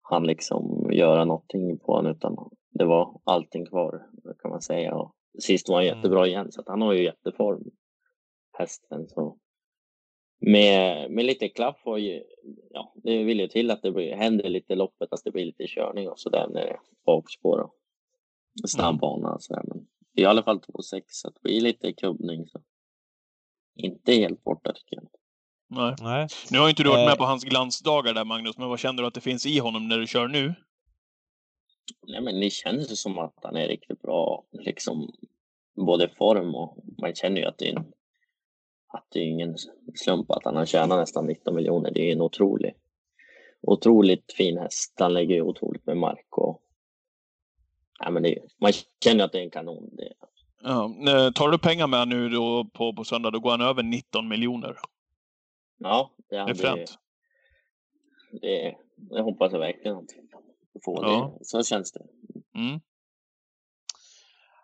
hann 0.02 0.24
liksom 0.24 0.90
göra 0.92 1.26
någonting 1.26 1.80
på 1.80 1.94
honom 1.94 2.12
utan 2.12 2.36
det 2.70 2.86
var 2.86 3.22
allting 3.24 3.66
kvar 3.66 4.02
kan 4.42 4.52
man 4.52 4.62
säga. 4.62 4.96
Och 4.96 5.16
sist 5.40 5.70
var 5.70 5.76
han 5.76 5.86
Mm. 5.86 5.98
jättebra 5.98 6.28
igen 6.28 6.52
så 6.52 6.62
att 6.62 6.68
han 6.68 6.82
har 6.82 6.94
ju 6.94 7.04
jätteform 7.04 7.64
hästen. 8.58 9.08
Så. 9.10 9.38
Med, 10.40 11.12
med 11.12 11.26
lite 11.26 11.50
klaff 11.50 11.82
och 11.84 12.00
ju, 12.00 12.24
ja, 12.70 12.94
det 13.04 13.24
vill 13.24 13.40
ju 13.40 13.48
till 13.48 13.72
att 13.72 13.82
det 13.82 13.92
blir, 13.92 14.16
händer 14.16 14.50
lite 14.50 14.74
i 14.74 14.76
loppet, 14.76 15.14
att 15.14 15.24
det 15.24 15.32
blir 15.32 15.46
lite 15.46 15.68
körning 15.68 16.10
och 16.10 16.20
sådär 16.20 16.48
när 16.48 16.62
det 16.62 16.70
är 16.70 16.80
bakspår 17.06 17.60
och 17.60 17.74
snabb 18.70 19.00
bana 19.00 19.34
och 19.34 19.44
sådär. 19.44 19.64
Men 19.68 19.88
i 20.16 20.26
alla 20.26 20.44
fall 20.44 20.58
2,6 20.60 21.02
så 21.08 21.28
att 21.28 21.34
det 21.34 21.42
blir 21.42 21.62
lite 21.62 21.94
kubbning. 21.94 22.48
Så. 22.48 22.62
Inte 23.76 24.14
helt 24.14 24.44
borta 24.44 24.74
tycker 24.74 24.96
jag. 24.96 25.08
Nej. 25.70 25.96
Nej. 26.02 26.28
Nu 26.52 26.58
har 26.58 26.66
ju 26.66 26.70
inte 26.70 26.84
du 26.84 26.90
varit 26.90 27.00
Eh. 27.00 27.06
med 27.06 27.18
på 27.18 27.24
hans 27.24 27.44
glansdagar 27.44 28.14
där 28.14 28.26
Magnus, 28.26 28.58
men 28.58 28.70
vad 28.70 28.80
känner 28.80 29.02
du 29.04 29.08
att 29.08 29.14
det 29.14 29.22
finns 29.22 29.46
i 29.46 29.60
honom 29.60 29.88
när 29.88 29.98
du 29.98 30.08
kör 30.08 30.28
nu? 30.28 30.54
Nej, 32.08 32.22
men 32.22 32.40
det 32.40 32.50
känns 32.50 32.92
ju 32.92 32.96
som 32.96 33.20
att 33.20 33.36
han 33.44 33.56
är 33.56 33.68
riktigt 33.68 34.02
bra, 34.02 34.44
liksom 34.52 35.12
både 35.76 36.10
form 36.10 36.56
och 36.56 36.78
man 37.02 37.16
känner 37.16 37.42
ju 37.42 37.48
att 37.48 37.58
det 37.58 37.70
är, 37.70 37.76
en, 37.78 37.86
att 38.88 39.08
det 39.10 39.20
är 39.20 39.24
ingen 39.24 39.56
slump 39.96 40.32
att 40.32 40.46
han 40.46 40.56
har 40.56 40.66
tjänat 40.66 41.00
nästan 41.00 41.26
19 41.26 41.56
miljoner. 41.56 41.92
Det 41.92 42.10
är 42.10 42.12
en 42.14 42.22
otrolig, 42.22 42.74
otroligt 43.62 44.34
fin 44.38 44.58
häst. 44.58 44.94
Han 45.00 45.14
lägger 45.14 45.36
ju 45.36 45.42
otroligt 45.42 45.86
med 45.86 45.98
mark 45.98 46.38
och 46.38 46.62
ja, 48.00 48.10
men 48.12 48.24
det, 48.24 48.40
man 48.62 48.72
känner 49.04 49.24
att 49.26 49.32
det 49.32 49.40
är 49.40 49.44
en 49.44 49.50
kanon. 49.52 49.90
Det, 49.96 50.14
Ja. 50.64 50.86
eh, 51.08 51.32
Tar 51.32 51.50
du 51.50 51.58
pengar 51.60 51.88
med 51.88 52.08
nu 52.08 52.30
då 52.30 52.66
på, 52.74 52.94
på 52.96 53.04
söndag, 53.04 53.32
då 53.32 53.40
går 53.40 53.52
han 53.52 53.62
över 53.62 53.84
19 53.84 54.28
miljoner. 54.28 54.76
ja, 55.78 56.12
det, 56.30 56.36
Det 56.36 56.42
är 56.52 56.54
fränt. 56.54 56.98
det, 58.42 58.76
det 58.96 59.22
hoppas 59.22 59.52
jag 59.52 59.60
verkligen 59.60 59.98
får 60.86 61.06
Ja. 61.06 61.36
det. 61.40 61.46
Så 61.46 61.64
känns 61.64 61.92
det. 61.92 62.02
Mm. 62.56 62.80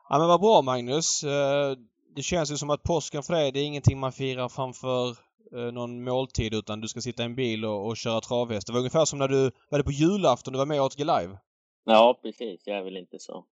Ja 0.10 0.20
men 0.20 0.28
vad 0.28 0.42
bra 0.42 0.62
Magnus. 0.62 1.24
Eh, 1.24 1.76
Det 2.16 2.24
känns 2.24 2.52
ju 2.52 2.58
som 2.58 2.70
att 2.70 2.84
påsken 2.84 3.24
för 3.24 3.34
dig, 3.34 3.52
det 3.52 3.60
är 3.60 3.64
ingenting 3.66 4.00
man 4.00 4.12
firar 4.12 4.50
framför 4.50 5.10
eh, 5.56 5.72
någon 5.74 6.04
måltid 6.04 6.54
utan 6.54 6.82
du 6.82 6.88
ska 6.88 7.02
sitta 7.02 7.24
i 7.24 7.26
en 7.26 7.36
bil 7.36 7.66
och, 7.66 7.88
och 7.88 7.98
köra 7.98 8.22
travhäst. 8.22 8.68
Det 8.68 8.74
var 8.74 8.80
ungefär 8.80 9.06
som 9.06 9.20
när 9.20 9.28
du 9.28 9.52
var 9.70 9.78
det 9.78 9.84
på 9.84 9.92
julafton 9.92 10.52
du 10.54 10.58
var 10.58 10.66
med 10.66 10.78
i 10.78 10.80
ATG 10.80 11.04
Live. 11.04 11.38
Ja, 11.86 12.20
precis. 12.22 12.62
Jag 12.66 12.78
är 12.78 12.84
väl 12.84 12.98
inte 12.98 13.20
så 13.20 13.46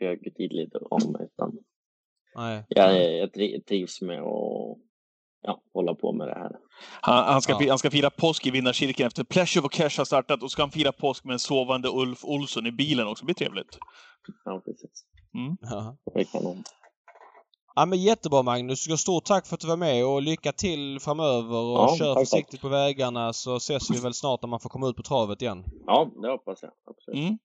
högtidlig 0.00 0.70
om 0.90 1.16
utan 1.20 1.58
Nej. 2.36 2.64
jag, 2.68 3.12
jag 3.18 3.30
tri- 3.30 3.64
trivs 3.64 4.00
med 4.02 4.20
att 4.22 4.78
ja, 5.42 5.60
hålla 5.74 5.94
på 5.94 6.12
med 6.12 6.28
det 6.28 6.34
här. 6.34 6.50
Han, 7.00 7.24
han, 7.32 7.42
ska, 7.42 7.52
Ja. 7.60 7.68
han 7.68 7.78
ska 7.78 7.90
fira 7.90 8.10
påsk 8.10 8.46
i 8.46 8.50
vinnarcirkeln 8.50 9.06
efter 9.06 9.24
Pleasure 9.24 9.66
of 9.66 9.72
Cash 9.72 9.98
har 9.98 10.04
startat 10.04 10.42
och 10.42 10.50
ska 10.50 10.62
han 10.62 10.70
fira 10.70 10.92
påsk 10.92 11.24
med 11.24 11.32
en 11.32 11.38
sovande 11.38 11.88
Ulf 11.88 12.24
Olsson 12.24 12.66
i 12.66 12.72
bilen 12.72 13.06
också. 13.08 13.22
Det 13.22 13.26
blir 13.26 13.34
trevligt. 13.46 13.78
Ja, 14.44 14.62
precis. 14.64 15.04
Ja. 15.60 15.96
Det 16.14 16.20
är 16.20 16.24
kanon. 16.24 16.64
ja 17.74 17.86
men 17.86 18.02
jättebra 18.02 18.42
Magnus. 18.42 18.78
Du 18.78 18.82
ska 18.84 18.92
ha 18.92 18.96
stort 18.98 19.24
tack 19.24 19.46
för 19.46 19.54
att 19.54 19.60
du 19.60 19.66
var 19.68 19.76
med 19.76 20.06
och 20.06 20.22
lycka 20.22 20.52
till 20.52 21.00
framöver 21.00 21.56
och 21.56 21.78
Ja, 21.78 21.96
kör 21.98 22.14
tack, 22.14 22.28
försiktigt 22.28 22.60
på 22.60 22.68
vägarna 22.68 23.32
så 23.32 23.56
ses 23.56 23.90
vi 23.90 24.00
väl 24.00 24.14
snart 24.14 24.42
när 24.42 24.48
man 24.48 24.60
får 24.60 24.68
komma 24.70 24.88
ut 24.88 24.96
på 24.96 25.02
travet 25.02 25.42
igen. 25.42 25.64
Ja, 25.86 26.10
det 26.22 26.28
hoppas 26.30 26.58
jag. 26.62 26.70
Absolut. 26.90 27.18
Mm. 27.18 27.38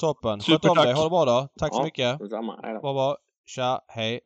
Toppen. 0.00 0.40
Sköt 0.40 0.64
om 0.64 0.76
dig. 0.76 0.92
Ha 0.92 1.04
det 1.04 1.10
bra 1.10 1.24
då. 1.24 1.48
Tack 1.58 1.72
så 1.74 1.80
Ja, 1.80 1.84
mycket. 1.84 2.18
Detsamma. 2.18 2.60
Hej 2.62 2.74
då. 2.74 2.80
Bra 2.80 2.92
bra. 2.92 3.16
Tja. 3.46 3.80
Hej. 3.88 4.20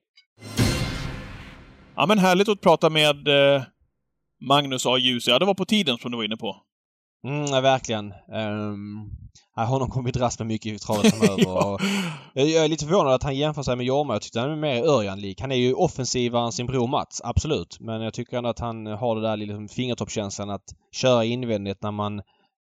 Ja, 1.98 2.06
men 2.06 2.18
härligt 2.18 2.48
att 2.48 2.60
prata 2.60 2.90
med 2.90 3.28
eh, 3.28 3.62
Magnus 4.48 4.86
A. 4.86 4.98
Djuse. 4.98 5.30
Ja, 5.30 5.38
det 5.38 5.44
var 5.44 5.54
på 5.54 5.64
tiden 5.64 5.98
som 5.98 6.10
du 6.10 6.16
var 6.16 6.24
inne 6.24 6.36
på. 6.36 6.56
Mm, 7.26 7.44
ja, 7.44 7.60
verkligen. 7.60 8.12
Um, 8.32 9.10
honom 9.66 9.90
kommer 9.90 10.04
vi 10.04 10.12
dras 10.12 10.38
med 10.38 10.46
mycket 10.48 10.72
i 10.72 10.78
travet 10.78 11.14
framöver. 11.18 11.42
Ja. 11.44 11.78
jag, 12.34 12.46
jag 12.46 12.64
är 12.64 12.68
lite 12.68 12.84
förvånad 12.84 13.14
att 13.14 13.22
han 13.22 13.36
jämför 13.36 13.62
sig 13.62 13.76
med 13.76 13.86
Jorma. 13.86 14.12
Jag 14.12 14.22
tyckte 14.22 14.40
han 14.40 14.50
är 14.50 14.56
mer 14.56 14.82
Örjan-lik. 14.82 15.40
Han 15.40 15.52
är 15.52 15.56
ju 15.56 15.74
offensivare 15.74 16.44
än 16.44 16.52
sin 16.52 16.66
bror 16.66 16.86
Mats, 16.86 17.20
absolut. 17.24 17.76
Men 17.80 18.00
jag 18.00 18.14
tycker 18.14 18.36
ändå 18.36 18.50
att 18.50 18.58
han 18.58 18.86
har 18.86 19.16
det 19.16 19.22
där 19.22 19.36
liksom 19.36 19.68
fingertoppskänslan 19.68 20.50
att 20.50 20.64
köra 20.92 21.24
invändigt 21.24 21.82
när 21.82 21.92
man 21.92 22.18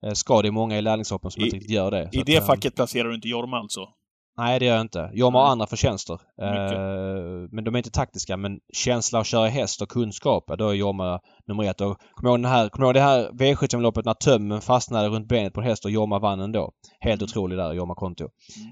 eh, 0.07 0.13
ska. 0.13 0.43
Det 0.43 0.49
är 0.49 0.53
många 0.53 0.79
i 0.79 0.83
lärlingshoppen 0.83 1.31
som 1.31 1.43
I- 1.43 1.45
inte 1.45 1.57
riktigt 1.57 1.75
gör 1.75 1.91
det. 1.91 2.09
I 2.13 2.21
att, 2.21 2.27
det 2.27 2.37
ehm, 2.37 2.47
facket 2.47 2.75
placerar 2.75 3.09
du 3.09 3.15
inte 3.15 3.29
Jorma 3.29 3.59
alltså? 3.59 3.89
Nej, 4.37 4.59
det 4.59 4.65
gör 4.65 4.75
jag 4.75 4.81
inte. 4.81 5.11
Jorma 5.15 5.39
har 5.45 5.47
andra 5.53 5.67
förtjänster. 5.67 6.15
Eh, 6.15 7.49
men 7.51 7.65
de 7.65 7.75
är 7.75 7.79
inte 7.79 7.91
taktiska. 7.91 8.37
Men 8.37 8.59
känsla 8.73 9.19
att 9.21 9.27
köra 9.27 9.49
häst 9.49 9.83
och 9.83 9.89
kunskap, 9.89 10.45
då 10.59 10.69
är 10.69 10.75
Jorma 10.75 11.21
nummer 11.49 11.65
ett. 11.65 11.81
Och 11.81 11.99
kom 12.15 12.29
ihåg, 12.29 12.39
den 12.39 12.45
här, 12.51 12.69
kom 12.69 12.85
ihåg 12.85 12.95
det 12.95 13.01
här 13.01 13.29
V75-loppet 13.31 14.05
när 14.05 14.15
tömmen 14.15 14.61
fastnade 14.61 15.09
runt 15.09 15.29
benet 15.29 15.53
på 15.53 15.61
en 15.61 15.67
häst 15.67 15.85
och 15.85 15.91
Jorma 15.91 16.19
vann 16.19 16.41
ändå. 16.41 16.71
Helt 17.01 17.21
Mm. 17.23 17.25
otrolig 17.31 17.59
där, 17.59 17.73
Jorma 17.73 17.95
Konto. 17.95 18.25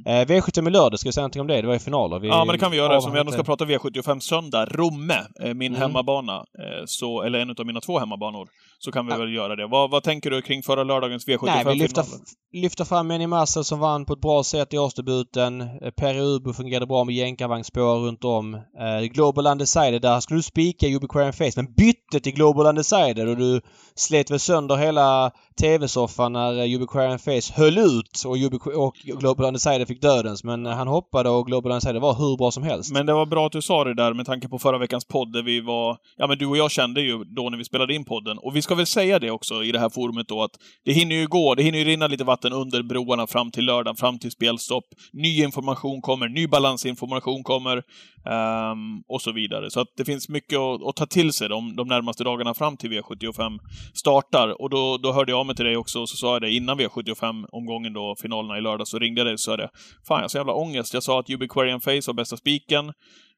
Eh, 0.06 0.10
V75 0.12 0.68
i 0.68 0.70
lördag, 0.70 0.98
ska 0.98 1.08
vi 1.08 1.12
säga 1.12 1.22
någonting 1.22 1.40
om 1.40 1.46
det? 1.46 1.60
Det 1.60 1.66
var 1.66 1.74
ju 1.74 1.80
finaler. 1.80 2.18
Vi 2.18 2.28
Ja, 2.28 2.44
men 2.44 2.52
det 2.52 2.58
kan 2.58 2.70
vi 2.70 2.76
göra. 2.76 2.92
Eftersom 2.96 3.12
vi 3.12 3.20
ändå 3.20 3.32
ska 3.32 3.42
prata 3.42 3.64
V75 3.64 4.18
söndag. 4.20 4.64
Romme, 4.64 5.14
eh, 5.42 5.54
min 5.54 5.72
Mm. 5.72 5.80
hemmabana. 5.82 6.36
eh, 6.36 6.82
Så, 6.86 7.22
eller 7.22 7.38
en 7.38 7.50
av 7.50 7.66
mina 7.66 7.80
två 7.80 7.98
hemmabanor. 7.98 8.48
Så 8.84 8.92
kan 8.92 9.06
vi 9.06 9.12
Ja. 9.12 9.18
väl 9.18 9.34
göra 9.34 9.56
det. 9.56 9.66
Vad, 9.66 9.90
vad 9.90 10.02
tänker 10.02 10.30
du 10.30 10.42
kring 10.42 10.62
förra 10.62 10.84
lördagens 10.84 11.26
V75 11.28 11.46
Nej, 11.46 11.64
vi 11.64 11.74
lyfter, 11.74 12.04
lyfter 12.52 12.84
fram 12.84 13.06
Meni 13.06 13.26
Marcel 13.26 13.64
som 13.64 13.78
vann 13.80 14.04
på 14.04 14.12
ett 14.12 14.20
bra 14.20 14.42
sätt 14.44 14.74
i 14.74 14.78
årsdebuten. 14.78 15.60
Eh, 15.60 15.90
Per 15.96 16.18
Ubu 16.20 16.52
fungerade 16.52 16.86
bra 16.86 17.04
med 17.04 17.14
jänkarvagnsspår 17.14 18.06
runt 18.06 18.24
om. 18.24 18.54
Eh, 18.54 19.04
Global 19.12 19.46
Undecided, 19.46 20.02
där 20.02 20.20
skulle 20.20 20.38
du 20.38 20.42
spika 20.42 20.86
Ubiquarian 20.86 21.32
Face 21.32 21.52
men 21.56 21.74
bytte 21.74 22.20
till 22.20 22.32
Global 22.34 22.66
Undecided 22.66 23.28
och 23.28 23.36
du 23.36 23.60
slet 23.94 24.30
väl 24.30 24.40
sönder 24.40 24.76
hela 24.76 25.30
TV-soffan 25.60 26.32
när 26.32 26.58
eh, 26.58 26.74
Ubiquarian 26.76 27.18
Face 27.18 27.52
höll 27.54 27.78
ut 27.78 28.22
och, 28.26 28.36
Ubiqu- 28.36 28.72
och 28.74 28.94
Global 29.04 29.46
Undecided 29.46 29.88
fick 29.88 30.02
dödens. 30.02 30.44
Men 30.44 30.66
eh, 30.66 30.72
han 30.72 30.88
hoppade 30.88 31.30
och 31.30 31.46
Global 31.46 31.72
Undecided 31.72 32.02
var 32.02 32.14
hur 32.14 32.36
bra 32.36 32.50
som 32.50 32.62
helst. 32.62 32.92
Men 32.92 33.06
det 33.06 33.12
var 33.12 33.26
bra 33.26 33.46
att 33.46 33.52
du 33.52 33.62
sa 33.62 33.84
det 33.84 33.94
där 33.94 34.14
med 34.14 34.26
tanke 34.26 34.48
på 34.48 34.58
förra 34.58 34.78
veckans 34.78 35.04
podd 35.04 35.32
där 35.32 35.42
vi 35.42 35.60
var... 35.60 35.96
Ja, 36.16 36.26
men 36.26 36.38
du 36.38 36.46
och 36.46 36.56
jag 36.56 36.70
kände 36.70 37.00
ju 37.00 37.24
då 37.24 37.50
när 37.50 37.58
vi 37.58 37.64
spelade 37.64 37.94
in 37.94 38.04
podden. 38.04 38.38
Och 38.38 38.56
vi 38.56 38.62
ska 38.62 38.71
väl 38.74 38.86
säga 38.86 39.18
det 39.18 39.30
också 39.30 39.64
i 39.64 39.72
det 39.72 39.78
här 39.78 39.90
forumet 39.90 40.28
då 40.28 40.42
att 40.42 40.50
det 40.84 40.92
hinner 40.92 41.16
ju 41.16 41.26
gå, 41.26 41.54
det 41.54 41.62
hinner 41.62 41.78
ju 41.78 41.84
rinna 41.84 42.06
lite 42.06 42.24
vatten 42.24 42.52
under 42.52 42.82
broarna 42.82 43.26
fram 43.26 43.50
till 43.50 43.64
lördagen, 43.64 43.96
fram 43.96 44.18
till 44.18 44.30
spelstopp. 44.30 44.84
Ny 45.12 45.42
information 45.42 46.02
kommer, 46.02 46.28
ny 46.28 46.46
balansinformation 46.46 47.42
kommer 47.42 47.76
um, 47.76 49.02
och 49.08 49.22
så 49.22 49.32
vidare. 49.32 49.70
Så 49.70 49.80
att 49.80 49.88
det 49.96 50.04
finns 50.04 50.28
mycket 50.28 50.58
att, 50.58 50.82
att 50.82 50.96
ta 50.96 51.06
till 51.06 51.32
sig 51.32 51.48
de, 51.48 51.76
de 51.76 51.88
närmaste 51.88 52.24
dagarna 52.24 52.54
fram 52.54 52.76
till 52.76 52.90
V75 52.90 53.58
startar. 53.94 54.62
Och 54.62 54.70
då, 54.70 54.98
då 54.98 55.12
hörde 55.12 55.32
jag 55.32 55.38
av 55.38 55.46
mig 55.46 55.56
till 55.56 55.64
dig 55.64 55.76
också 55.76 56.00
och 56.00 56.08
så 56.08 56.16
sa 56.16 56.32
jag 56.32 56.42
det 56.42 56.50
innan 56.50 56.80
V75-omgången 56.80 57.92
då, 57.92 58.16
finalerna 58.22 58.58
i 58.58 58.60
lördag, 58.60 58.88
så 58.88 58.98
ringde 58.98 59.20
jag 59.20 59.26
dig 59.26 59.34
och 59.34 59.40
sa 59.40 59.56
det. 59.56 59.68
Fan, 60.08 60.16
jag 60.16 60.24
har 60.24 60.28
så 60.28 60.38
jävla 60.38 60.52
ångest. 60.52 60.94
Jag 60.94 61.02
sa 61.02 61.20
att 61.20 61.30
Ubiquarian 61.30 61.80
Face 61.80 62.02
var 62.06 62.14
bästa 62.14 62.36
spiken 62.36 62.92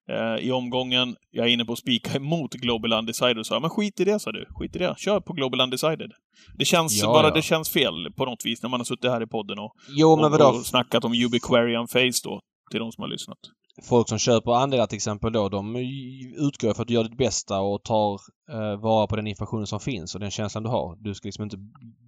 eh, 0.09 0.47
i 0.47 0.53
omgången. 0.53 1.17
Jag 1.31 1.47
är 1.47 1.51
inne 1.51 1.65
på 1.65 1.73
att 1.73 1.79
spika 1.79 2.17
emot 2.17 2.55
Global 2.55 2.93
Undecided 2.93 3.39
och 3.39 3.47
sa 3.47 3.61
men 3.61 3.71
skit 3.71 4.01
i 4.01 4.05
det, 4.05 4.21
sa 4.21 4.33
du. 4.33 4.47
Skit 4.49 4.77
i 4.77 4.79
det. 4.79 4.95
Kör 4.99 5.21
på 5.21 5.33
Global 5.33 5.61
Undecided. 5.61 6.13
Det 6.59 6.65
känns 6.65 7.03
Ja, 7.03 7.13
bara, 7.13 7.27
ja. 7.27 7.35
det 7.35 7.43
känns 7.43 7.71
fel 7.71 8.13
på 8.17 8.25
något 8.25 8.45
vis 8.45 8.63
när 8.63 8.71
man 8.71 8.81
har 8.81 8.85
suttit 8.85 9.11
här 9.11 9.23
i 9.23 9.27
podden 9.27 9.59
och, 9.59 9.73
Jo 9.89 10.09
och, 10.09 10.55
och 10.55 10.67
snackat 10.67 11.05
om 11.05 11.13
Ubiquarian 11.13 11.89
Face 11.89 12.21
då, 12.25 12.41
till 12.71 12.81
de 12.81 12.93
som 12.93 13.03
har 13.03 13.09
lyssnat. 13.09 13.39
Folk 13.83 14.09
som 14.09 14.19
köper 14.19 14.53
andelar 14.53 14.87
till 14.87 14.97
exempel 14.97 15.33
då, 15.33 15.49
de 15.49 15.77
utgår 16.39 16.75
för 16.75 16.83
att 16.83 16.89
du 16.89 16.95
gör 16.95 17.05
ditt 17.05 17.17
bästa 17.19 17.61
och 17.61 17.83
tar 17.83 18.13
eh, 18.51 18.81
vara 18.81 19.07
på 19.07 19.17
den 19.17 19.27
informationen 19.27 19.67
som 19.67 19.81
finns 19.81 20.15
och 20.15 20.21
den 20.21 20.31
känslan 20.31 20.63
du 20.63 20.69
har. 20.71 20.97
Du 21.05 21.15
ska 21.15 21.29
liksom 21.29 21.45
inte 21.45 21.57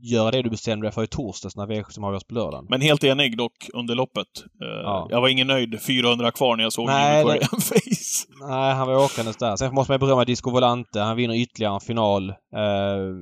göra 0.02 0.30
det 0.30 0.42
du 0.42 0.50
bestämde 0.50 0.86
dig 0.86 0.92
för 0.92 1.04
i 1.04 1.06
torsdags 1.06 1.56
när 1.56 1.66
V75 1.66 2.06
avgörs 2.06 2.24
på 2.24 2.34
lördagen. 2.34 2.66
Men 2.68 2.80
helt 2.80 3.04
enig 3.04 3.36
dock 3.38 3.68
under 3.74 3.94
loppet. 3.94 4.26
Eh, 4.62 4.68
Ja. 4.82 5.06
Jag 5.10 5.20
var 5.20 5.28
ingen 5.28 5.46
nöjd. 5.46 5.82
400 5.82 6.30
kvar 6.30 6.56
när 6.56 6.62
jag 6.64 6.72
såg 6.72 6.86
Nej, 6.86 7.22
Ubiquarian 7.24 7.48
Face. 7.60 8.48
Nej, 8.48 8.74
han 8.74 8.88
var 8.88 9.04
åkandes 9.04 9.36
där. 9.36 9.56
Sen 9.56 9.74
måste 9.74 9.92
man 9.92 10.00
berömma 10.00 10.24
Disco 10.24 10.50
Volante. 10.50 11.00
Han 11.00 11.16
vinner 11.16 11.34
ytterligare 11.34 11.74
en 11.74 11.80
final. 11.80 12.30
Eh, 12.30 12.66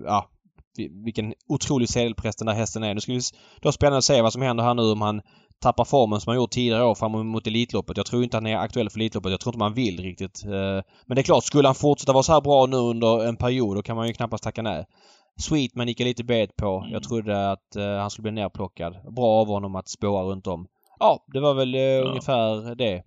ja, 0.04 0.28
vi- 0.76 1.02
vilken 1.04 1.34
otrolig 1.48 1.88
sedelpress 1.88 2.36
den 2.36 2.46
där 2.46 2.54
hästen 2.54 2.82
är. 2.82 2.94
Nu 2.94 3.00
ska 3.00 3.12
vi 3.12 3.20
då 3.62 3.72
spännande 3.72 3.98
att 3.98 4.04
se 4.04 4.22
vad 4.22 4.32
som 4.32 4.42
händer 4.42 4.64
här 4.64 4.74
nu 4.74 4.82
om 4.82 5.00
han 5.00 5.20
tappar 5.64 5.84
formen 5.84 6.20
som 6.20 6.30
han 6.30 6.36
gjort 6.36 6.50
tidigare 6.50 6.84
år 6.84 6.94
fram 6.94 7.26
mot 7.26 7.46
Elitloppet. 7.46 7.96
Jag 7.96 8.06
tror 8.06 8.24
inte 8.24 8.36
han 8.36 8.46
är 8.46 8.56
aktuell 8.56 8.90
för 8.90 8.98
Elitloppet. 8.98 9.30
Jag 9.30 9.40
tror 9.40 9.50
inte 9.50 9.58
man 9.58 9.74
vill 9.74 10.00
riktigt. 10.00 10.44
Eh, 10.44 10.82
men 11.06 11.14
det 11.14 11.20
är 11.20 11.22
klart, 11.22 11.44
skulle 11.44 11.68
han 11.68 11.74
fortsätta 11.74 12.12
vara 12.12 12.22
så 12.22 12.32
här 12.32 12.40
bra 12.40 12.66
nu 12.66 12.76
under 12.76 13.26
en 13.26 13.36
period 13.36 13.76
då 13.76 13.82
kan 13.82 13.96
man 13.96 14.06
ju 14.06 14.12
knappast 14.12 14.44
tacka 14.44 14.62
nej. 14.62 14.84
Sweetman 15.40 15.88
gick 15.88 16.00
jag 16.00 16.06
lite 16.06 16.24
bet 16.24 16.56
på. 16.56 16.78
Mm. 16.78 16.92
Jag 16.92 17.02
trodde 17.02 17.50
att 17.50 17.76
eh, 17.76 17.96
han 17.96 18.10
skulle 18.10 18.22
bli 18.22 18.42
nerplockad. 18.42 18.96
Bra 19.16 19.40
av 19.40 19.46
honom 19.46 19.76
att 19.76 19.88
spåra 19.88 20.22
runt 20.22 20.46
om. 20.46 20.66
Ja, 20.98 21.24
det 21.26 21.40
var 21.40 21.54
väl 21.54 21.74
eh, 21.74 22.08
ungefär 22.08 22.74
det. 22.74 23.02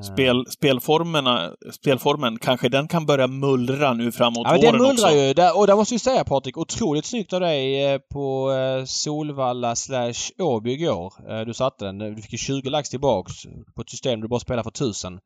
Spel, 0.00 0.46
spelformerna, 0.50 1.52
spelformen, 1.72 2.38
kanske 2.38 2.68
den 2.68 2.88
kan 2.88 3.06
börja 3.06 3.26
mullra 3.26 3.92
nu 3.94 4.12
framåt 4.12 4.42
Ja, 4.44 4.50
våren 4.50 4.60
den 4.62 4.72
mullrar 4.82 4.92
också. 4.92 5.10
ju. 5.10 5.34
Där, 5.34 5.58
och 5.58 5.66
där 5.66 5.76
måste 5.76 5.94
vi 5.94 5.98
säga 5.98 6.24
Patrik, 6.24 6.56
otroligt 6.58 7.04
snyggt 7.04 7.32
av 7.32 7.40
dig 7.40 7.84
eh, 7.92 7.98
på 8.12 8.52
eh, 8.52 8.84
Solvalla 8.84 9.76
slash 9.76 10.14
Åby 10.38 10.72
igår. 10.72 11.12
Eh, 11.30 11.40
Du 11.40 11.54
satte 11.54 11.84
den. 11.84 11.98
Du 11.98 12.22
fick 12.22 12.32
ju 12.32 12.38
20 12.38 12.70
lax 12.70 12.90
tillbaks 12.90 13.32
på 13.76 13.82
ett 13.82 13.90
system 13.90 14.20
där 14.20 14.22
du 14.22 14.28
bara 14.28 14.40
spelar 14.40 14.62
för 14.62 14.70
1000. 14.70 15.18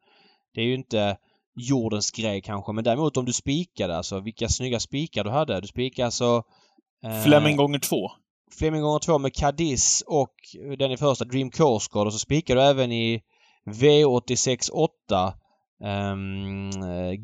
Det 0.55 0.61
är 0.61 0.65
ju 0.65 0.75
inte 0.75 1.17
jordens 1.61 2.11
grej 2.11 2.41
kanske, 2.43 2.73
men 2.73 2.85
däremot 2.85 3.17
om 3.17 3.25
du 3.25 3.33
spikade 3.33 3.97
alltså, 3.97 4.21
vilka 4.21 4.49
snygga 4.49 4.81
spikar 4.81 5.25
du 5.25 5.31
hade. 5.31 5.61
Du 5.61 5.67
spikade 5.69 6.07
alltså... 6.07 6.43
eh, 7.05 7.23
Fleming 7.25 7.57
gånger 7.57 7.79
två. 7.79 8.11
Fleming 8.59 8.83
gånger 8.83 8.99
två 8.99 9.19
med 9.19 9.35
Cadiz 9.35 10.05
och 10.07 10.35
den 10.79 10.93
i 10.93 10.97
första 10.97 11.25
Dream 11.25 11.51
Guard 11.51 12.07
och 12.07 12.13
så 12.13 12.19
spikar 12.19 12.57
du 12.57 12.63
även 12.63 12.93
i 12.93 13.21
V86 13.67 14.71
8 14.71 15.35
um, 16.13 16.71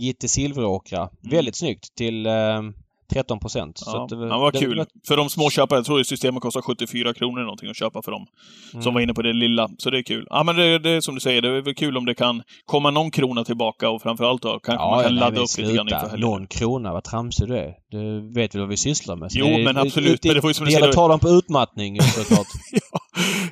Gitte 0.00 0.28
Silveråkra. 0.28 1.08
Väldigt 1.30 1.56
snyggt 1.56 1.94
till 1.94 2.26
um, 2.26 2.74
13 3.12 3.40
procent. 3.40 3.82
Ja, 3.86 4.08
ja, 4.10 4.38
vad 4.38 4.58
kul. 4.58 4.84
För 5.08 5.16
de 5.16 5.30
småköpare, 5.30 5.78
jag 5.78 5.86
tror 5.86 6.00
att 6.00 6.06
systemet 6.06 6.42
kostar 6.42 6.62
74 6.62 7.14
kronor 7.14 7.38
eller 7.38 7.44
någonting 7.44 7.70
att 7.70 7.76
köpa 7.76 8.02
för 8.02 8.12
dem. 8.12 8.26
Mm. 8.72 8.82
Som 8.82 8.94
var 8.94 9.00
inne 9.00 9.14
på 9.14 9.22
det 9.22 9.32
lilla. 9.32 9.68
Så 9.78 9.90
det 9.90 9.98
är 9.98 10.02
kul. 10.02 10.26
Ja, 10.30 10.42
men 10.42 10.56
det, 10.56 10.78
det 10.78 10.90
är 10.90 11.00
som 11.00 11.14
du 11.14 11.20
säger, 11.20 11.42
det 11.42 11.48
är 11.48 11.60
väl 11.60 11.74
kul 11.74 11.96
om 11.96 12.04
det 12.04 12.14
kan 12.14 12.42
komma 12.64 12.90
någon 12.90 13.10
krona 13.10 13.44
tillbaka 13.44 13.90
och 13.90 14.02
framförallt 14.02 14.42
då 14.42 14.60
kanske 14.60 14.86
man 14.86 15.02
kan 15.02 15.14
nej, 15.14 15.20
ladda 15.20 15.40
upp 15.40 15.58
lite 15.58 15.72
grann 15.72 15.88
inför 15.88 15.98
sluta. 15.98 16.10
helgen. 16.10 16.30
Någon 16.30 16.46
krona, 16.46 16.92
vad 16.92 17.04
tramsig 17.04 17.48
du 17.48 17.56
är. 17.58 17.74
Du 17.90 18.32
vet 18.34 18.54
väl 18.54 18.60
vad 18.60 18.68
vi 18.68 18.76
sysslar 18.76 19.16
med? 19.16 19.32
Så 19.32 19.38
Jo, 19.38 19.46
det 19.46 19.64
men 19.64 19.76
absolut. 19.76 20.22
Det, 20.22 20.28
Men 20.28 20.34
det 20.34 20.40
får 20.40 20.50
ju 20.50 20.54
som 20.54 20.66
det 20.66 20.72
gäller 20.72 20.88
att 20.88 20.94
ta 20.94 21.08
dem 21.08 21.20
på 21.20 21.28
utmattning 21.28 22.00
såklart. 22.00 22.46
ja, 22.72 22.98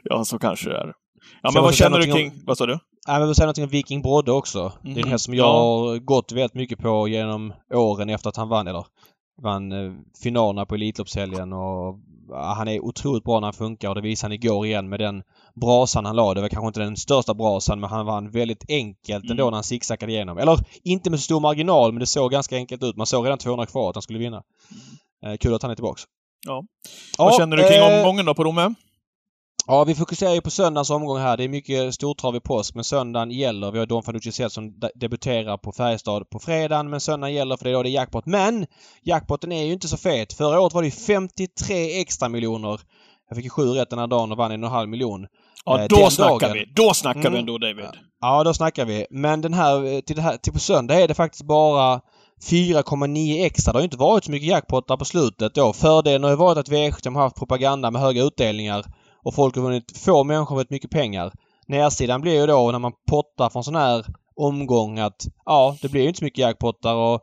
ja, 0.03 0.25
så 0.25 0.39
kanske 0.39 0.69
det 0.71 0.77
är. 0.77 0.93
Ja, 1.43 1.51
men 1.55 1.63
vad 1.63 1.75
känner 1.75 1.97
du 1.99 2.03
kring... 2.05 2.11
någonting 2.15 2.43
Vad 2.47 2.59
sa 2.59 2.67
du? 2.67 2.73
Nej, 2.73 2.81
men 3.07 3.21
jag 3.21 3.27
vill 3.27 3.35
säga 3.35 3.47
någonting 3.47 3.65
om 3.65 3.71
Viking 3.71 4.03
Brodde 4.03 4.33
också. 4.33 4.73
Det 4.83 4.89
är 4.91 4.95
en 4.95 5.01
Mhm. 5.01 5.11
häst 5.11 5.25
som 5.25 5.35
jag 5.35 5.47
Ja. 5.47 5.53
har 5.53 5.99
gått 5.99 6.33
väldigt 6.33 6.55
mycket 6.55 6.79
på 6.79 7.09
genom 7.09 7.53
åren 7.75 8.09
efter 8.09 8.29
att 8.29 8.37
han 8.37 8.49
vann, 8.49 8.67
eller 8.67 8.85
vann 9.43 9.73
eh, 9.73 9.93
finalerna 10.23 10.67
på 10.67 10.75
Elitloppshelgen 10.75 11.53
och 11.53 11.99
ja, 12.29 12.55
han 12.57 12.69
är 12.69 12.81
otroligt 12.85 13.25
bra 13.25 13.41
när 13.41 13.47
han 13.47 13.53
funkar 13.55 13.89
och 13.89 13.95
det 13.95 14.01
visade 14.01 14.27
han 14.29 14.33
igår 14.33 14.67
igen 14.67 14.89
med 14.89 15.01
den 15.01 15.23
brasan 15.61 16.05
han 16.05 16.17
la. 16.17 16.35
Det 16.35 16.41
var 16.41 16.49
kanske 16.49 16.67
inte 16.67 16.81
den 16.81 16.97
största 16.97 17.35
brasan 17.35 17.81
men 17.81 17.91
han 17.91 18.07
vann 18.07 18.31
väldigt 18.31 18.65
enkelt 18.69 19.25
Mm. 19.25 19.31
ändå 19.31 19.45
när 19.45 19.53
han 19.57 19.65
zigzaggade 19.65 20.13
igenom. 20.13 20.39
Eller 20.39 20.57
inte 20.85 21.11
med 21.11 21.19
så 21.21 21.25
stor 21.25 21.41
marginal 21.41 21.93
men 21.93 22.01
det 22.01 22.07
såg 22.07 22.31
ganska 22.31 22.57
enkelt 22.57 22.83
ut. 22.83 22.97
Man 22.97 23.07
såg 23.07 23.25
redan 23.27 23.39
200 23.39 23.67
kvar 23.67 23.89
att 23.91 23.97
han 23.97 24.03
skulle 24.03 24.19
vinna. 24.19 24.43
Eh, 25.27 25.37
kul 25.37 25.55
att 25.55 25.63
han 25.63 25.71
är 25.71 25.75
tillbaks. 25.75 26.03
Ja. 26.47 26.65
Vad 27.19 27.35
känner 27.35 27.57
du 27.57 27.63
kring 27.69 27.79
eh, 27.79 27.99
omgången 27.99 28.27
då 28.27 28.35
på 28.35 28.45
Romme? 28.45 28.75
Ja, 29.71 29.85
vi 29.85 29.95
fokuserar 29.95 30.35
ju 30.35 30.41
på 30.41 30.51
söndagens 30.51 30.91
omgång 30.91 31.19
här. 31.19 31.37
Det 31.37 31.45
är 31.45 31.49
mycket 31.49 31.95
stortrav 31.95 32.37
i 32.37 32.41
påsk, 32.41 32.75
men 32.75 32.85
söndagen 32.85 33.31
gäller. 33.31 33.71
Vi 33.71 33.79
har 33.79 33.87
Don 33.87 34.03
Fanucci 34.03 34.33
Zet 34.33 34.53
som 34.53 34.81
de- 34.81 34.91
debuterar 34.95 35.57
på 35.57 35.73
Färjestad 35.73 36.31
på 36.31 36.39
fredagen, 36.39 36.91
men 36.91 37.01
söndagen 37.01 37.35
gäller 37.35 37.57
för 37.57 37.65
det 37.65 37.71
är 37.71 37.75
då 37.75 37.83
det 37.83 37.89
är 37.89 37.93
jackpot. 37.93 38.27
Men 38.27 38.67
jackpoten 39.03 39.53
är 39.53 39.65
ju 39.65 39.73
inte 39.73 39.89
så 39.89 39.97
fet. 39.97 40.33
Förra 40.33 40.61
året 40.61 40.75
var 40.75 40.83
det 40.83 40.89
ju 40.89 40.93
53 40.93 42.01
extra 42.01 42.29
miljoner. 42.29 42.81
Jag 43.29 43.37
fick 43.37 43.45
ju 43.45 43.51
sju 43.51 43.63
rätt 43.67 43.91
den 43.91 43.99
här 43.99 44.07
dagen 44.07 44.33
och 44.33 44.39
vann 44.39 44.53
en 44.53 44.65
och 44.65 44.69
en 44.71 44.75
halv 44.75 44.89
miljon. 44.89 45.27
Ja, 45.65 45.81
eh, 45.83 45.87
då 45.89 45.97
den 45.97 46.11
snackar 46.11 46.41
dagen. 46.41 46.53
vi. 46.53 46.65
Då 46.77 46.95
snackar 46.95 47.21
vi 47.21 47.27
Mm. 47.29 47.39
ändå, 47.41 47.59
David. 47.59 47.85
Ja, 48.21 48.45
då 48.45 48.55
snackar 48.55 48.85
vi. 48.85 49.07
Men 49.11 49.41
den 49.41 49.55
här, 49.55 49.95
eh, 49.95 50.01
till, 50.01 50.17
det 50.17 50.23
här, 50.23 50.37
till 50.37 50.53
på 50.53 50.59
söndag 50.59 50.95
är 51.01 51.09
det 51.09 51.15
faktiskt 51.15 51.45
bara 51.45 52.01
4,9 52.51 53.45
extra. 53.45 53.73
Det 53.73 53.77
har 53.77 53.83
ju 53.83 53.85
inte 53.85 53.97
varit 53.97 54.25
så 54.25 54.31
mycket 54.31 54.49
jackpottar 54.49 54.97
på 54.97 55.05
slutet 55.05 55.55
då. 55.55 55.73
Fördelen 55.73 56.23
har 56.23 56.31
ju 56.31 56.37
varit 56.37 56.59
att 56.59 56.69
V75 56.69 57.15
har 57.15 57.23
haft 57.23 57.37
propaganda 57.37 57.91
med 57.91 58.03
höga 58.03 58.23
utdelningar 58.23 58.85
och 59.23 59.35
folk 59.35 59.57
har 59.57 59.63
vunnit, 59.63 59.99
få 59.99 60.25
människor 60.25 60.47
har 60.47 60.57
vunnit 60.57 60.71
mycket 60.71 60.91
pengar. 60.91 61.33
Nedsidan 61.67 62.21
blir 62.21 62.41
ju 62.41 62.47
då 62.47 62.71
när 62.73 62.79
man 62.79 62.93
pottar 63.09 63.51
från 63.51 63.65
sån 63.65 63.75
här 63.75 64.07
omgång 64.37 64.99
att 64.99 65.27
ja, 65.45 65.77
det 65.83 65.89
blir 65.89 66.03
ju 66.03 66.09
inte 66.09 66.19
så 66.19 66.25
mycket 66.25 66.39
jackpottar 66.39 66.95
och 66.95 67.21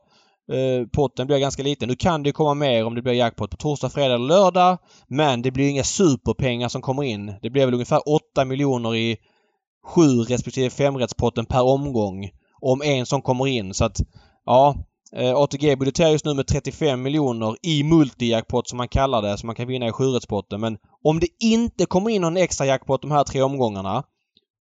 eh, 0.55 0.87
potten 0.93 1.27
blir 1.27 1.37
ganska 1.37 1.63
liten. 1.63 1.89
Nu 1.89 1.95
kan 1.95 2.23
det 2.23 2.29
ju 2.29 2.33
komma 2.33 2.53
mer 2.53 2.85
om 2.85 2.95
det 2.95 3.01
blir 3.01 3.13
jackpot 3.13 3.51
på 3.51 3.57
torsdag, 3.57 3.89
fredag 3.89 4.15
eller 4.15 4.27
lördag. 4.27 4.77
Men 5.07 5.41
det 5.41 5.51
blir 5.51 5.69
inga 5.69 5.83
superpengar 5.83 6.69
som 6.69 6.81
kommer 6.81 7.03
in. 7.03 7.33
Det 7.41 7.49
blir 7.49 7.65
väl 7.65 7.73
ungefär 7.73 8.01
8 8.15 8.45
miljoner 8.45 8.95
i 8.95 9.17
sju 9.85 10.07
respektive 10.07 10.69
femrättspotten 10.69 11.45
per 11.45 11.63
omgång. 11.63 12.29
Om 12.61 12.81
en 12.81 13.05
som 13.05 13.21
kommer 13.21 13.47
in. 13.47 13.73
Så 13.73 13.85
att 13.85 14.01
ja, 14.45 14.75
Eh, 15.15 15.35
ATG 15.35 15.75
budgeterar 15.75 16.09
just 16.09 16.25
nu 16.25 16.33
med 16.33 16.47
35 16.47 17.01
miljoner 17.01 17.55
i 17.61 17.83
multijackpot 17.83 18.69
som 18.69 18.77
man 18.77 18.87
kallar 18.87 19.21
det, 19.21 19.37
som 19.37 19.47
man 19.47 19.55
kan 19.55 19.67
vinna 19.67 19.87
i 19.87 19.91
sjurättspotten. 19.91 20.61
Men 20.61 20.77
om 21.03 21.19
det 21.19 21.27
inte 21.39 21.85
kommer 21.85 22.09
in 22.09 22.21
någon 22.21 22.37
extra 22.37 22.65
jackpot 22.65 23.01
de 23.01 23.11
här 23.11 23.23
tre 23.23 23.41
omgångarna 23.41 24.03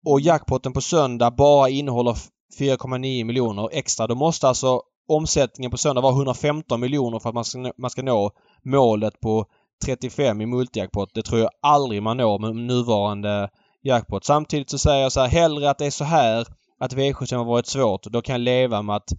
och 0.05 0.21
jackpotten 0.21 0.73
på 0.73 0.81
söndag 0.81 1.31
bara 1.31 1.69
innehåller 1.69 2.15
4,9 2.59 3.23
miljoner 3.23 3.69
extra, 3.71 4.07
då 4.07 4.15
måste 4.15 4.47
alltså 4.47 4.81
omsättningen 5.09 5.71
på 5.71 5.77
söndag 5.77 6.01
vara 6.01 6.13
115 6.13 6.79
miljoner 6.79 7.19
för 7.19 7.29
att 7.29 7.35
man 7.35 7.45
ska, 7.45 7.57
nå- 7.59 7.73
man 7.77 7.89
ska 7.89 8.01
nå 8.01 8.31
målet 8.65 9.19
på 9.19 9.45
35 9.85 10.41
i 10.41 10.45
multijackpot. 10.45 11.09
Det 11.13 11.21
tror 11.21 11.41
jag 11.41 11.49
aldrig 11.61 12.03
man 12.03 12.17
når 12.17 12.39
med 12.39 12.55
nuvarande 12.55 13.49
jackpot. 13.83 14.25
Samtidigt 14.25 14.69
så 14.69 14.77
säger 14.77 15.03
jag 15.03 15.11
så 15.11 15.19
här, 15.19 15.27
hellre 15.27 15.69
att 15.69 15.77
det 15.77 15.85
är 15.85 15.91
så 15.91 16.03
här 16.03 16.45
att 16.79 16.93
V75 16.93 17.35
har 17.37 17.45
varit 17.45 17.67
svårt. 17.67 18.03
Då 18.03 18.21
kan 18.21 18.33
jag 18.33 18.41
leva 18.41 18.81
med 18.81 18.95
att 18.95 19.09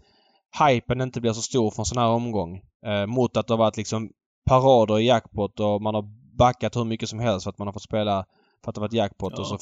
hypen 0.65 1.01
inte 1.01 1.21
blir 1.21 1.33
så 1.33 1.43
stor 1.43 1.71
från 1.71 1.85
sån 1.87 1.99
här 1.99 2.09
omgång. 2.09 2.61
Eh, 2.87 3.07
mot 3.07 3.37
att 3.37 3.47
det 3.47 3.53
har 3.53 3.59
varit 3.59 3.77
liksom 3.77 4.11
parader 4.47 4.99
i 4.99 5.07
jackpot 5.07 5.61
och 5.61 5.83
man 5.83 5.95
har 5.95 6.05
backat 6.39 6.77
hur 6.77 6.85
mycket 6.85 7.09
som 7.09 7.19
helst 7.19 7.45
för 7.45 7.51
att 7.51 7.59
man 7.59 7.69
har 7.69 7.73
fått 7.73 7.83
spela 7.83 8.25
för 8.65 8.71
att 8.71 8.75
det 8.75 8.79
har 8.81 8.89
varit 8.89 8.93
jackpot 8.93 9.33
Ja. 9.37 9.41
och 9.41 9.47
så 9.47 9.59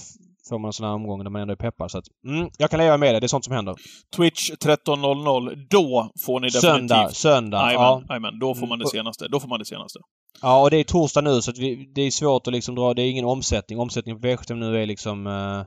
får 0.48 0.58
man 0.58 0.68
en 0.68 0.72
sån 0.72 0.86
här 0.86 0.94
omgång 0.94 1.24
där 1.24 1.30
man 1.30 1.42
ändå 1.42 1.52
är 1.52 1.56
peppad. 1.56 1.90
Så 1.90 1.98
att, 1.98 2.04
mm, 2.26 2.48
jag 2.58 2.70
kan 2.70 2.78
leva 2.78 2.96
med 2.96 3.14
det. 3.14 3.20
Det 3.20 3.26
är 3.26 3.28
sånt 3.28 3.44
som 3.44 3.54
händer. 3.54 3.76
Twitch 4.16 4.50
13.00. 4.50 5.66
Då 5.70 6.10
får 6.26 6.40
ni 6.40 6.46
definitivt... 6.46 6.60
Söndag, 6.62 7.08
söndag. 7.14 7.72
Ja. 7.72 7.72
Jajamän, 7.72 8.06
jajamän. 8.08 8.38
Då 8.38 8.54
får 8.54 8.66
man 8.66 8.78
det 8.78 8.82
Mm. 8.84 8.90
senaste. 8.90 9.28
Då 9.28 9.40
får 9.40 9.48
man 9.48 9.58
det 9.58 9.64
senaste. 9.64 9.98
ja, 10.42 10.62
och 10.62 10.70
det 10.70 10.76
är 10.76 10.84
torsdag 10.84 11.20
nu 11.20 11.42
så 11.42 11.50
att 11.50 11.58
vi, 11.58 11.92
det 11.94 12.02
är 12.02 12.10
svårt 12.10 12.46
att 12.46 12.52
liksom 12.52 12.74
dra... 12.74 12.94
Det 12.94 13.02
är 13.02 13.10
ingen 13.10 13.24
omsättning. 13.24 13.78
Omsättningen 13.78 14.20
på 14.20 14.26
V75 14.26 14.54
nu 14.54 14.82
är 14.82 14.86
liksom 14.86 15.26
eh, 15.26 15.62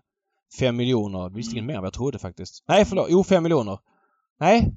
5 0.59 0.75
miljoner. 0.75 1.29
Visst 1.29 1.51
Mm. 1.53 1.65
mer 1.65 1.73
än 1.75 1.81
vad 1.81 1.85
jag 1.87 1.93
trodde 1.93 2.19
faktiskt. 2.19 2.63
Nej, 2.67 2.85
förlåt. 2.85 3.07
Jo, 3.09 3.23
5 3.23 3.43
miljoner. 3.43 3.77
Nej, 4.39 4.71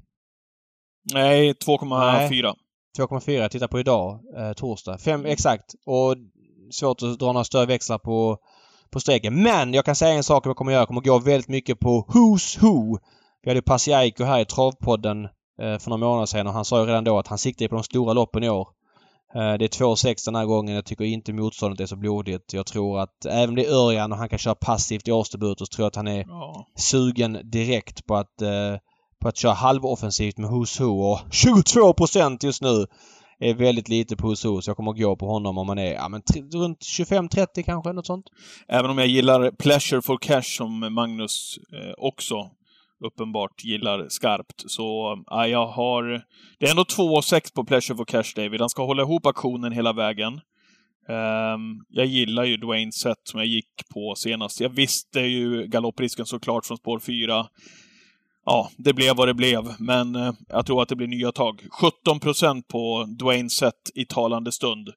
Nej, 1.13 1.53
2,4. 1.53 2.55
2,4. 2.99 3.31
Jag 3.33 3.51
tittar 3.51 3.69
på 3.69 3.81
idag, 3.81 4.21
eh, 4.39 4.53
torsdag. 4.53 4.99
Fem, 4.99 5.27
exakt. 5.27 5.75
Och 5.87 6.15
svårt 6.73 7.03
att 7.03 7.19
dra 7.19 7.27
några 7.33 7.45
större 7.45 7.67
växlar 7.67 7.99
på, 7.99 8.39
på 8.91 9.01
streken. 9.01 9.43
Men 9.43 9.75
jag 9.75 9.85
kan 9.85 9.95
säga 9.97 10.15
en 10.15 10.25
sak 10.25 10.47
jag 10.47 10.57
kommer 10.57 10.73
göra. 10.73 10.81
Jag 10.81 10.89
kommer 10.89 11.01
gå 11.01 11.19
väldigt 11.19 11.49
mycket 11.49 11.81
på 11.81 12.07
Who's 12.09 12.61
Who. 12.61 12.99
Vi 13.43 13.51
hade 13.51 13.63
Pasiaiko 13.63 14.25
här 14.25 14.41
i 14.41 14.45
Travpodden 14.45 15.25
eh, 15.25 15.79
för 15.79 15.91
några 15.91 16.07
månader 16.07 16.27
sedan 16.27 16.47
och 16.47 16.53
han 16.53 16.65
sa 16.65 16.81
ju 16.81 16.87
redan 16.87 17.05
då 17.05 17.19
att 17.19 17.27
han 17.29 17.39
siktar 17.39 17.69
på 17.69 17.75
de 17.75 17.85
stora 17.85 18.13
loppen 18.13 18.45
i 18.45 18.49
år. 18.51 18.69
Eh, 19.35 19.41
det 19.59 19.65
är 19.65 19.83
2,6 19.85 20.25
den 20.25 20.35
här 20.35 20.45
gången. 20.45 20.75
Jag 20.75 20.85
tycker 20.85 21.05
inte 21.05 21.33
motståndet 21.33 21.81
är 21.81 21.87
så 21.87 21.97
blodigt. 21.97 22.53
Jag 22.53 22.67
tror 22.67 23.01
att 23.01 23.27
även 23.27 23.49
om 23.49 23.55
det 23.55 23.67
är 23.67 23.75
Örjan 23.75 24.13
och 24.13 24.19
han 24.19 24.29
kan 24.29 24.39
köra 24.39 24.55
passivt 24.55 25.09
i 25.09 25.13
årsdebut 25.13 25.59
så 25.59 25.67
tror 25.67 25.85
jag 25.85 25.89
att 25.89 25.97
han 25.97 26.09
är 26.09 26.25
Ja. 26.29 26.67
sugen 26.79 27.39
direkt 27.45 28.07
på 28.07 28.17
att, 28.17 28.43
eh, 28.43 28.77
på 29.23 29.29
att 29.29 29.37
köra 29.37 29.53
halvoffensivt 29.53 30.39
med 30.39 30.51
Who's 30.51 30.83
Who 30.83 31.13
och 31.13 31.21
22 31.31 31.95
procent 31.95 32.43
just 32.43 32.63
nu 32.63 32.87
är 33.39 33.55
väldigt 33.55 33.89
lite 33.89 34.17
på 34.17 34.27
Who's 34.27 34.47
Who 34.47 34.63
så 34.63 34.71
jag 34.71 34.77
kommer 34.77 34.91
att 34.91 34.99
gå 34.99 35.17
på 35.17 35.27
honom 35.27 35.59
om 35.59 35.67
man 35.67 35.79
är 35.79 35.93
ja, 35.93 36.09
men 36.09 36.23
runt 36.53 36.79
25-30 36.81 37.63
kanske, 37.63 37.93
något 37.93 38.07
sånt. 38.07 38.27
Även 38.69 38.91
om 38.91 38.99
jag 38.99 39.07
gillar 39.07 39.51
Pleasure 39.51 40.03
for 40.03 40.19
Cash 40.19 40.57
som 40.57 40.95
Magnus 40.95 41.59
eh, 41.73 41.93
också 41.99 42.51
uppenbart 43.05 43.65
gillar 43.65 44.09
skarpt. 44.09 44.63
Så 44.67 45.19
ja, 45.27 45.47
jag 45.47 45.67
har... 45.67 46.03
Det 46.59 46.67
är 46.67 46.71
ändå 46.71 46.83
2,6 46.83 47.55
på 47.55 47.65
Pleasure 47.65 47.97
for 47.97 48.05
Cash, 48.05 48.33
David. 48.37 48.61
Han 48.61 48.71
ska 48.71 48.85
hålla 48.85 49.03
ihop 49.03 49.27
aktionen 49.27 49.73
hela 49.73 49.93
vägen. 49.93 50.41
Um, 51.09 51.85
jag 51.89 52.07
gillar 52.07 52.45
ju 52.45 52.57
Dwayne 52.57 52.93
Sett 52.93 53.19
som 53.25 53.41
jag 53.41 53.47
gick 53.47 53.89
på 53.95 54.15
senast. 54.17 54.61
Jag 54.61 54.69
visste 54.69 55.21
ju 55.21 55.67
galopprisken 55.67 56.27
såklart 56.27 56.67
från 56.67 56.77
spår 56.77 56.99
4. 56.99 57.47
Ja, 58.45 58.71
det 58.77 58.93
blev 58.93 59.17
vad 59.17 59.29
det 59.29 59.35
blev, 59.35 59.75
men 59.79 60.17
eh, 60.17 60.33
jag 60.49 60.67
tror 60.67 60.83
att 60.83 60.89
det 60.89 60.97
blir 60.97 61.09
nya 61.09 61.33
tag. 61.33 61.63
17 61.71 62.21
procent 62.21 62.69
på 62.69 63.05
Dwayne 63.19 63.51
Sett 63.51 63.91
i 63.95 64.05
talande 64.05 64.53
stund. 64.53 64.89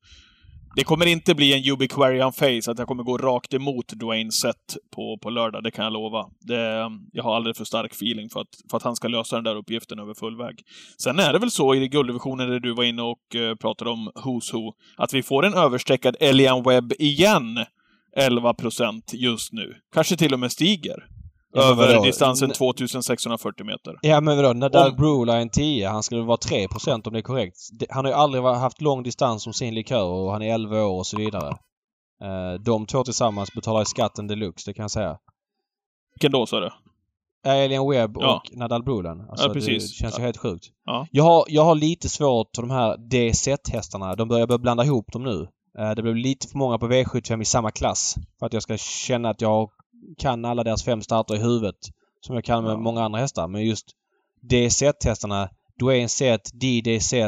Det 0.76 0.84
kommer 0.84 1.06
inte 1.06 1.36
bli 1.36 1.54
en 1.54 1.74
ubiquarian 1.74 2.34
face, 2.34 2.72
att 2.72 2.80
jag 2.80 2.88
kommer 2.88 3.04
gå 3.04 3.18
rakt 3.18 3.54
emot 3.54 3.88
Dwayne 3.88 4.32
Sett 4.32 4.78
på, 4.96 5.18
på 5.22 5.30
lördag, 5.30 5.64
det 5.64 5.72
kan 5.72 5.84
jag 5.84 5.94
lova. 5.94 6.26
Det, 6.40 6.92
jag 7.12 7.24
har 7.24 7.36
alldeles 7.36 7.58
för 7.58 7.66
stark 7.66 7.92
feeling 7.92 8.30
för 8.30 8.42
att, 8.42 8.48
för 8.70 8.78
att 8.78 8.84
han 8.84 8.96
ska 8.96 9.08
lösa 9.08 9.36
den 9.36 9.44
där 9.44 9.56
uppgiften 9.56 10.00
över 10.00 10.14
full 10.14 10.38
väg. 10.38 10.62
Sen 10.98 11.20
är 11.20 11.34
det 11.34 11.40
väl 11.40 11.52
så 11.52 11.76
i 11.76 11.88
gulddivisionen 11.88 12.50
där 12.50 12.60
du 12.60 12.74
var 12.74 12.84
inne 12.84 13.02
och 13.02 13.36
eh, 13.36 13.56
pratade 13.56 13.90
om 13.90 14.12
Who's 14.16 14.54
Who, 14.54 14.74
att 14.98 15.14
vi 15.14 15.24
får 15.24 15.46
en 15.46 15.54
överstreckad 15.54 16.16
Elian 16.20 16.64
Webb 16.64 16.94
igen. 17.00 17.66
11 18.18 18.54
procent 18.54 19.14
just 19.14 19.54
nu. 19.54 19.76
Kanske 19.94 20.18
till 20.18 20.34
och 20.34 20.40
med 20.40 20.52
stiger. 20.52 21.15
Ja, 21.56 21.72
över 21.72 21.88
vadå? 21.88 22.04
distansen 22.04 22.50
N- 22.50 22.56
2640 22.58 23.66
meter. 23.66 23.96
Ja 24.02 24.22
men 24.22 24.38
vadå, 24.38 24.54
Doug 24.70 24.88
Om- 24.88 24.96
Brule 24.96 25.34
är 25.34 25.38
en 25.40 25.50
10, 25.50 25.90
han 25.90 26.04
skulle 26.04 26.22
vara 26.22 26.38
3 26.38 26.68
procent 26.68 27.08
om 27.08 27.14
det 27.14 27.20
är 27.20 27.24
korrekt. 27.24 27.56
Han 27.90 28.06
har 28.06 28.12
ju 28.12 28.18
aldrig 28.18 28.44
haft 28.44 28.82
lång 28.82 29.04
distans 29.04 29.44
som 29.44 29.54
sin 29.54 29.76
likör 29.76 30.04
och 30.04 30.32
han 30.32 30.42
är 30.42 30.54
11 30.54 30.84
år 30.86 30.98
och 30.98 31.06
så 31.08 31.18
vidare. 31.18 31.50
Eh, 32.24 32.54
De 32.60 32.86
två 32.86 33.04
tillsammans 33.04 33.54
betalar 33.54 33.80
ju 33.80 33.86
skatten 33.86 34.28
deluxe, 34.28 34.70
det 34.70 34.74
kan 34.74 34.84
jag 34.84 34.92
säga. 34.92 35.18
Vilken 36.16 36.32
då, 36.32 36.46
sa 36.46 36.60
du? 36.60 36.70
Alien 37.48 37.90
Webb 37.90 38.18
och 38.18 38.24
Ja. 38.24 38.44
Nadal 38.54 38.84
Brulan. 38.84 39.22
Alltså 39.30 39.48
Ja, 39.48 39.54
precis. 39.54 39.92
Det 39.92 39.96
känns 39.96 40.18
ju 40.18 40.22
Ja. 40.22 40.26
helt 40.26 40.38
sjukt. 40.38 40.66
Ja. 40.86 41.08
Jag 41.12 41.24
har, 41.24 41.46
jag 41.48 41.64
har 41.66 41.76
lite 41.76 42.10
svårt 42.10 42.48
för 42.56 42.62
de 42.62 42.72
här 42.72 42.98
DZ-hästarna. 42.98 44.16
De 44.16 44.28
börjar, 44.28 44.40
jag 44.40 44.48
börjar 44.50 44.60
blanda 44.60 44.84
ihop 44.84 45.12
dem 45.12 45.24
nu. 45.24 45.48
Eh, 45.80 45.92
Det 45.96 46.02
blev 46.02 46.16
lite 46.16 46.48
för 46.48 46.58
många 46.58 46.78
på 46.78 46.88
V75 46.88 47.42
i 47.42 47.46
samma 47.46 47.72
klass. 47.72 48.16
För 48.40 48.46
att 48.46 48.54
jag 48.54 48.64
ska 48.64 48.78
känna 48.78 49.30
att 49.30 49.42
jag 49.42 49.70
kan 50.18 50.46
alla 50.46 50.64
deras 50.64 50.84
fem 50.84 51.02
starter 51.02 51.36
i 51.36 51.40
huvudet. 51.40 51.76
Som 52.22 52.36
jag 52.36 52.44
kan 52.44 52.64
med 52.64 52.74
Ja. 52.74 52.78
många 52.78 53.04
andra 53.04 53.20
hästar. 53.20 53.48
Men 53.48 53.66
just 53.66 53.86
DZ-hästarna. 54.42 55.50
Dwayne 55.80 56.08
Z, 56.08 56.44
DDZ. 56.54 57.14
Uh, 57.14 57.22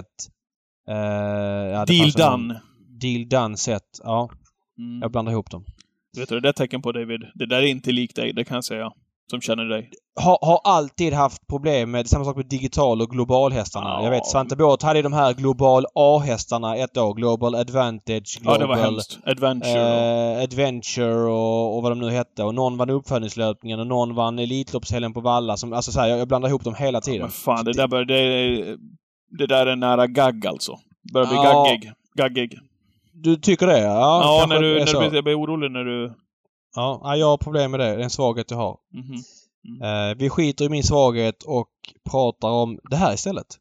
ja, 0.88 1.86
det 1.86 1.94
Deal 1.94 2.12
done. 2.12 2.62
Deal 3.02 3.30
done 3.30 3.58
Z. 3.58 3.84
Ja, 4.04 4.30
Mm. 4.80 5.02
jag 5.02 5.12
blandar 5.12 5.32
ihop 5.32 5.52
dem. 5.52 5.66
Vet 6.18 6.30
du, 6.30 6.36
det 6.36 6.42
där 6.42 6.50
är 6.50 6.54
tecken 6.54 6.82
på 6.82 6.92
David. 6.92 7.22
Det 7.36 7.46
där 7.46 7.58
är 7.58 7.66
inte 7.68 7.92
likt 7.92 8.16
dig, 8.16 8.34
det 8.34 8.44
kan 8.46 8.56
jag 8.56 8.66
säga. 8.66 8.92
Som 9.30 9.42
känner 9.42 9.66
dig. 9.66 9.90
har, 10.22 10.40
har 10.42 10.60
alltid 10.64 11.14
haft 11.14 11.48
problem 11.48 11.92
med, 11.92 12.08
samma 12.10 12.26
sak 12.26 12.36
med 12.36 12.46
digital 12.46 13.02
och 13.02 13.10
globalhästarna. 13.10 13.90
Ja. 13.90 14.04
Jag 14.04 14.12
vet 14.12 14.26
Svante 14.26 14.56
Båth 14.56 14.86
hade 14.86 15.00
ju 15.00 15.04
de 15.04 15.14
här 15.14 15.34
global 15.34 15.86
A-hästarna 15.96 16.76
ett 16.76 16.98
år. 16.98 17.14
Global 17.14 17.56
Advantage, 17.56 18.38
Ja, 18.38 18.42
Global 18.42 18.60
det 18.60 18.66
var 18.66 18.76
hemskt. 18.76 19.20
Adventure 19.26 20.34
eh, 20.38 20.44
Adventure 20.44 21.14
och, 21.24 21.76
och 21.78 21.84
vad 21.84 21.92
de 21.92 22.00
nu 22.00 22.10
hette. 22.10 22.44
Och 22.44 22.56
någon 22.56 22.78
vann 22.78 22.90
uppföljningslöpningen 22.90 23.80
och 23.80 23.88
någon 23.88 24.16
vann 24.16 24.40
Elitloppshelgen 24.40 25.14
på 25.14 25.22
Valla. 25.22 25.58
Som, 25.58 25.74
alltså 25.74 25.92
så 25.92 26.00
här, 26.00 26.08
jag, 26.08 26.20
jag 26.20 26.28
blandar 26.28 26.50
ihop 26.50 26.64
dem 26.64 26.76
hela 26.76 27.02
tiden. 27.02 27.22
Men 27.22 27.30
fan, 27.32 27.66
det 27.66 27.74
där, 27.74 27.88
börjar, 27.88 28.06
det, 28.06 28.78
det 29.38 29.48
där 29.48 29.66
är 29.66 29.76
nära 29.76 30.08
gagg 30.08 30.48
alltså. 30.48 30.78
Börjar 31.14 31.28
bli 31.28 31.36
Ja. 31.36 31.64
gaggig. 31.66 31.92
Gaggig. 32.14 32.60
Du 33.14 33.36
tycker 33.36 33.68
det? 33.68 33.80
Ja, 33.80 34.22
Ja, 34.40 34.46
när 34.50 34.60
du, 34.62 34.76
är 34.76 34.86
när 34.86 34.94
du 34.94 35.00
blir, 35.00 35.16
jag 35.16 35.24
blir 35.24 35.40
orolig 35.40 35.72
när 35.72 35.84
du... 35.84 36.14
Ja, 36.78 37.02
ja, 37.04 37.16
jag 37.16 37.28
har 37.28 37.38
problem 37.38 37.72
med 37.72 37.80
det. 37.80 37.86
Det 37.86 38.00
är 38.02 38.04
en 38.04 38.10
svaghet 38.10 38.52
jag 38.52 38.58
har. 38.58 38.78
Mhm. 38.94 39.24
Eh, 39.84 40.18
vi 40.18 40.30
skiter 40.30 40.66
i 40.66 40.70
min 40.70 40.84
svaghet 40.84 41.44
och 41.44 41.70
pratar 42.10 42.48
om 42.48 42.80
det 42.90 42.96
här 42.96 43.14
istället. 43.14 43.58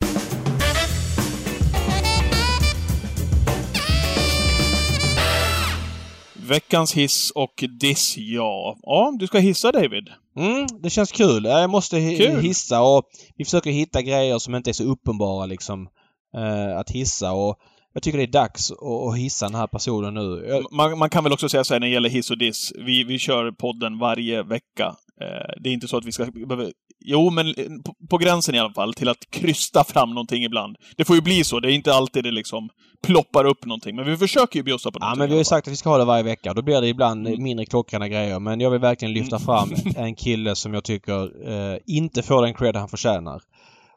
Veckans 6.48 6.94
hiss 6.94 7.30
och 7.30 7.64
diss, 7.80 8.14
ja. 8.16 8.76
Ja, 8.82 9.12
du 9.18 9.26
ska 9.26 9.38
hissa 9.38 9.72
David. 9.72 10.08
Mm, 10.36 10.66
det 10.82 10.90
känns 10.90 11.12
kul. 11.12 11.44
Jag 11.44 11.70
måste 11.70 12.16
Kul. 12.16 12.40
hissa 12.40 12.82
och 12.82 13.04
vi 13.36 13.44
försöker 13.44 13.70
hitta 13.70 14.02
grejer 14.02 14.38
som 14.38 14.54
inte 14.54 14.70
är 14.70 14.72
så 14.72 14.84
uppenbara 14.84 15.46
liksom 15.46 15.88
eh, 16.36 16.78
att 16.78 16.90
hissa 16.90 17.32
och 17.32 17.56
jag 17.96 18.02
tycker 18.02 18.18
det 18.18 18.24
är 18.24 18.26
dags 18.42 18.70
att, 18.72 19.16
hissa 19.18 19.46
den 19.46 19.54
här 19.54 19.66
personen 19.66 20.14
nu. 20.14 20.44
Jag, 20.48 20.72
Man, 20.72 20.98
man 20.98 21.10
kan 21.10 21.24
väl 21.24 21.32
också 21.32 21.48
säga 21.48 21.64
så 21.64 21.74
här 21.74 21.80
när 21.80 21.86
det 21.86 21.92
gäller 21.92 22.08
hiss 22.08 22.30
och 22.30 22.38
diss. 22.38 22.72
Vi, 22.86 23.04
vi 23.04 23.18
kör 23.18 23.50
podden 23.50 23.98
varje 23.98 24.42
vecka. 24.42 24.94
Eh, 25.20 25.62
det 25.62 25.68
är 25.68 25.72
inte 25.72 25.88
så 25.88 25.96
att 25.96 26.04
vi 26.04 26.12
ska 26.12 26.24
behöva... 26.26 26.70
Jo, 27.04 27.30
men 27.30 27.46
eh, 27.46 27.54
på, 27.84 27.94
på 28.10 28.18
gränsen 28.18 28.54
i 28.54 28.58
alla 28.58 28.72
fall, 28.72 28.94
till 28.94 29.08
att 29.08 29.30
krysta 29.30 29.84
fram 29.84 30.08
någonting 30.10 30.44
ibland. 30.44 30.76
Det 30.96 31.04
får 31.04 31.16
ju 31.16 31.22
bli 31.22 31.44
så. 31.44 31.60
Det 31.60 31.72
är 31.72 31.74
inte 31.74 31.94
alltid 31.94 32.24
det 32.24 32.30
liksom 32.30 32.68
ploppar 33.06 33.44
upp 33.44 33.64
någonting. 33.66 33.96
Men 33.96 34.04
vi 34.04 34.16
försöker 34.16 34.58
ju 34.58 34.62
bjussa 34.62 34.90
på 34.90 34.98
ja, 35.00 35.04
någonting. 35.04 35.18
men 35.18 35.28
vi 35.28 35.34
har 35.34 35.40
ju 35.40 35.44
sagt 35.44 35.68
att 35.68 35.72
vi 35.72 35.76
ska 35.76 35.90
ha 35.90 35.98
det 35.98 36.04
varje 36.04 36.22
vecka. 36.22 36.54
Då 36.54 36.62
blir 36.62 36.80
det 36.80 36.88
ibland 36.88 37.26
Mm. 37.26 37.42
mindre 37.42 37.66
klockrena 37.66 38.08
grejer. 38.08 38.40
Men 38.40 38.60
jag 38.60 38.70
vill 38.70 38.80
verkligen 38.80 39.14
lyfta 39.14 39.38
fram 39.38 39.68
en 39.96 40.14
kille 40.14 40.54
som 40.56 40.74
jag 40.74 40.84
tycker 40.84 41.48
eh, 41.50 41.78
inte 41.86 42.22
får 42.22 42.42
den 42.42 42.54
cred 42.54 42.76
han 42.76 42.88
förtjänar. 42.88 43.42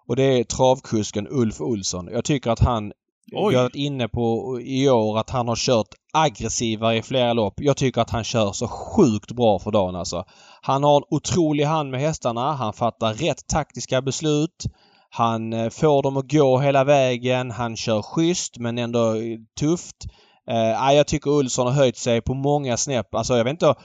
Och 0.07 0.15
det 0.15 0.23
är 0.23 0.43
travkusken 0.43 1.27
Ulf 1.29 1.61
Olsson. 1.61 2.09
Jag 2.11 2.25
tycker 2.25 2.51
att 2.51 2.59
han 2.59 2.91
Oj. 3.31 3.53
Jag 3.53 3.59
har 3.59 3.63
varit 3.63 3.75
inne 3.75 4.07
på 4.07 4.57
i 4.61 4.89
år 4.89 5.19
att 5.19 5.29
han 5.29 5.47
har 5.47 5.55
kört 5.55 5.87
aggressivare 6.13 6.97
i 6.97 7.01
flera 7.01 7.33
lopp. 7.33 7.53
Jag 7.57 7.77
tycker 7.77 8.01
att 8.01 8.09
han 8.09 8.23
kör 8.23 8.51
så 8.51 8.67
sjukt 8.67 9.31
bra 9.31 9.59
för 9.59 9.71
dagen 9.71 9.95
alltså. 9.95 10.23
Han 10.61 10.83
har 10.83 10.97
en 10.97 11.03
otrolig 11.09 11.63
hand 11.63 11.91
med 11.91 12.01
hästarna. 12.01 12.53
Han 12.53 12.73
fattar 12.73 13.13
rätt 13.13 13.47
taktiska 13.47 14.01
beslut. 14.01 14.65
Han 15.09 15.53
eh, 15.53 15.69
får 15.69 16.03
dem 16.03 16.17
att 16.17 16.31
gå 16.31 16.59
hela 16.59 16.83
vägen. 16.83 17.51
Han 17.51 17.75
kör 17.75 18.01
schysst 18.01 18.57
men 18.57 18.77
ändå 18.77 19.15
eh, 19.15 19.39
tufft. 19.59 20.05
Eh, 20.49 20.93
jag 20.95 21.07
tycker 21.07 21.31
Olsson 21.31 21.67
har 21.67 21.73
höjt 21.73 21.97
sig 21.97 22.21
på 22.21 22.33
många 22.33 22.77
snäpp. 22.77 23.15
Alltså 23.15 23.37
jag 23.37 23.43
vet 23.43 23.51
inte 23.51 23.75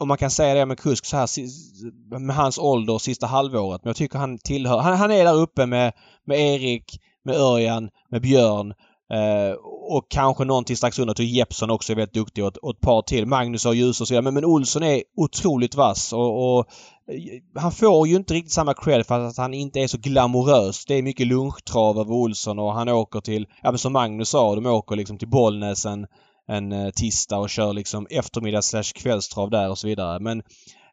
om 0.00 0.08
man 0.08 0.18
kan 0.18 0.30
säga 0.30 0.54
det 0.54 0.66
med 0.66 0.78
kusk 0.78 1.04
så 1.04 1.16
här 1.16 1.28
med 2.18 2.36
hans 2.36 2.58
ålder 2.58 2.98
sista 2.98 3.26
halvåret. 3.26 3.84
Men 3.84 3.88
jag 3.88 3.96
tycker 3.96 4.18
han 4.18 4.38
tillhör... 4.38 4.78
Han, 4.78 4.96
han 4.96 5.10
är 5.10 5.24
där 5.24 5.34
uppe 5.34 5.66
med, 5.66 5.92
med 6.24 6.40
Erik, 6.40 7.00
med 7.24 7.36
Örjan, 7.36 7.88
med 8.10 8.22
Björn. 8.22 8.74
Eh, 9.12 9.52
och 9.90 10.06
kanske 10.10 10.44
någonting 10.44 10.76
strax 10.76 10.98
under 10.98 11.14
till 11.14 11.36
Jeppsson 11.36 11.70
också 11.70 11.92
är 11.92 11.96
väldigt 11.96 12.14
duktig 12.14 12.44
och, 12.44 12.48
ett- 12.50 12.56
och 12.56 12.70
ett 12.70 12.80
par 12.80 13.02
till. 13.02 13.26
Magnus 13.26 13.66
och 13.66 13.74
Ljus 13.74 14.00
och 14.00 14.08
så 14.08 14.14
vidare. 14.14 14.22
Men, 14.24 14.34
men 14.34 14.44
Olsson 14.44 14.82
är 14.82 15.02
otroligt 15.16 15.74
vass 15.74 16.12
och, 16.12 16.58
och 16.58 16.66
eh, 17.12 17.60
han 17.62 17.72
får 17.72 18.08
ju 18.08 18.16
inte 18.16 18.34
riktigt 18.34 18.52
samma 18.52 18.74
cred 18.74 19.06
för 19.06 19.20
att 19.20 19.36
han 19.36 19.54
inte 19.54 19.80
är 19.80 19.86
så 19.86 19.98
glamorös. 19.98 20.84
Det 20.86 20.94
är 20.94 21.02
mycket 21.02 21.26
lunchtrav 21.26 21.98
över 21.98 22.12
Olsson 22.12 22.58
och 22.58 22.72
han 22.72 22.88
åker 22.88 23.20
till, 23.20 23.46
ja 23.62 23.70
men 23.70 23.78
som 23.78 23.92
Magnus 23.92 24.28
sa, 24.28 24.54
de 24.54 24.66
åker 24.66 24.96
liksom 24.96 25.18
till 25.18 25.28
Bollnäs 25.28 25.86
en, 25.86 26.06
en 26.48 26.72
eh, 26.72 26.90
tisdag 26.90 27.38
och 27.38 27.50
kör 27.50 27.72
liksom 27.72 28.06
eftermiddags-kvällstrav 28.10 29.50
där 29.50 29.70
och 29.70 29.78
så 29.78 29.86
vidare. 29.86 30.20
Men 30.20 30.42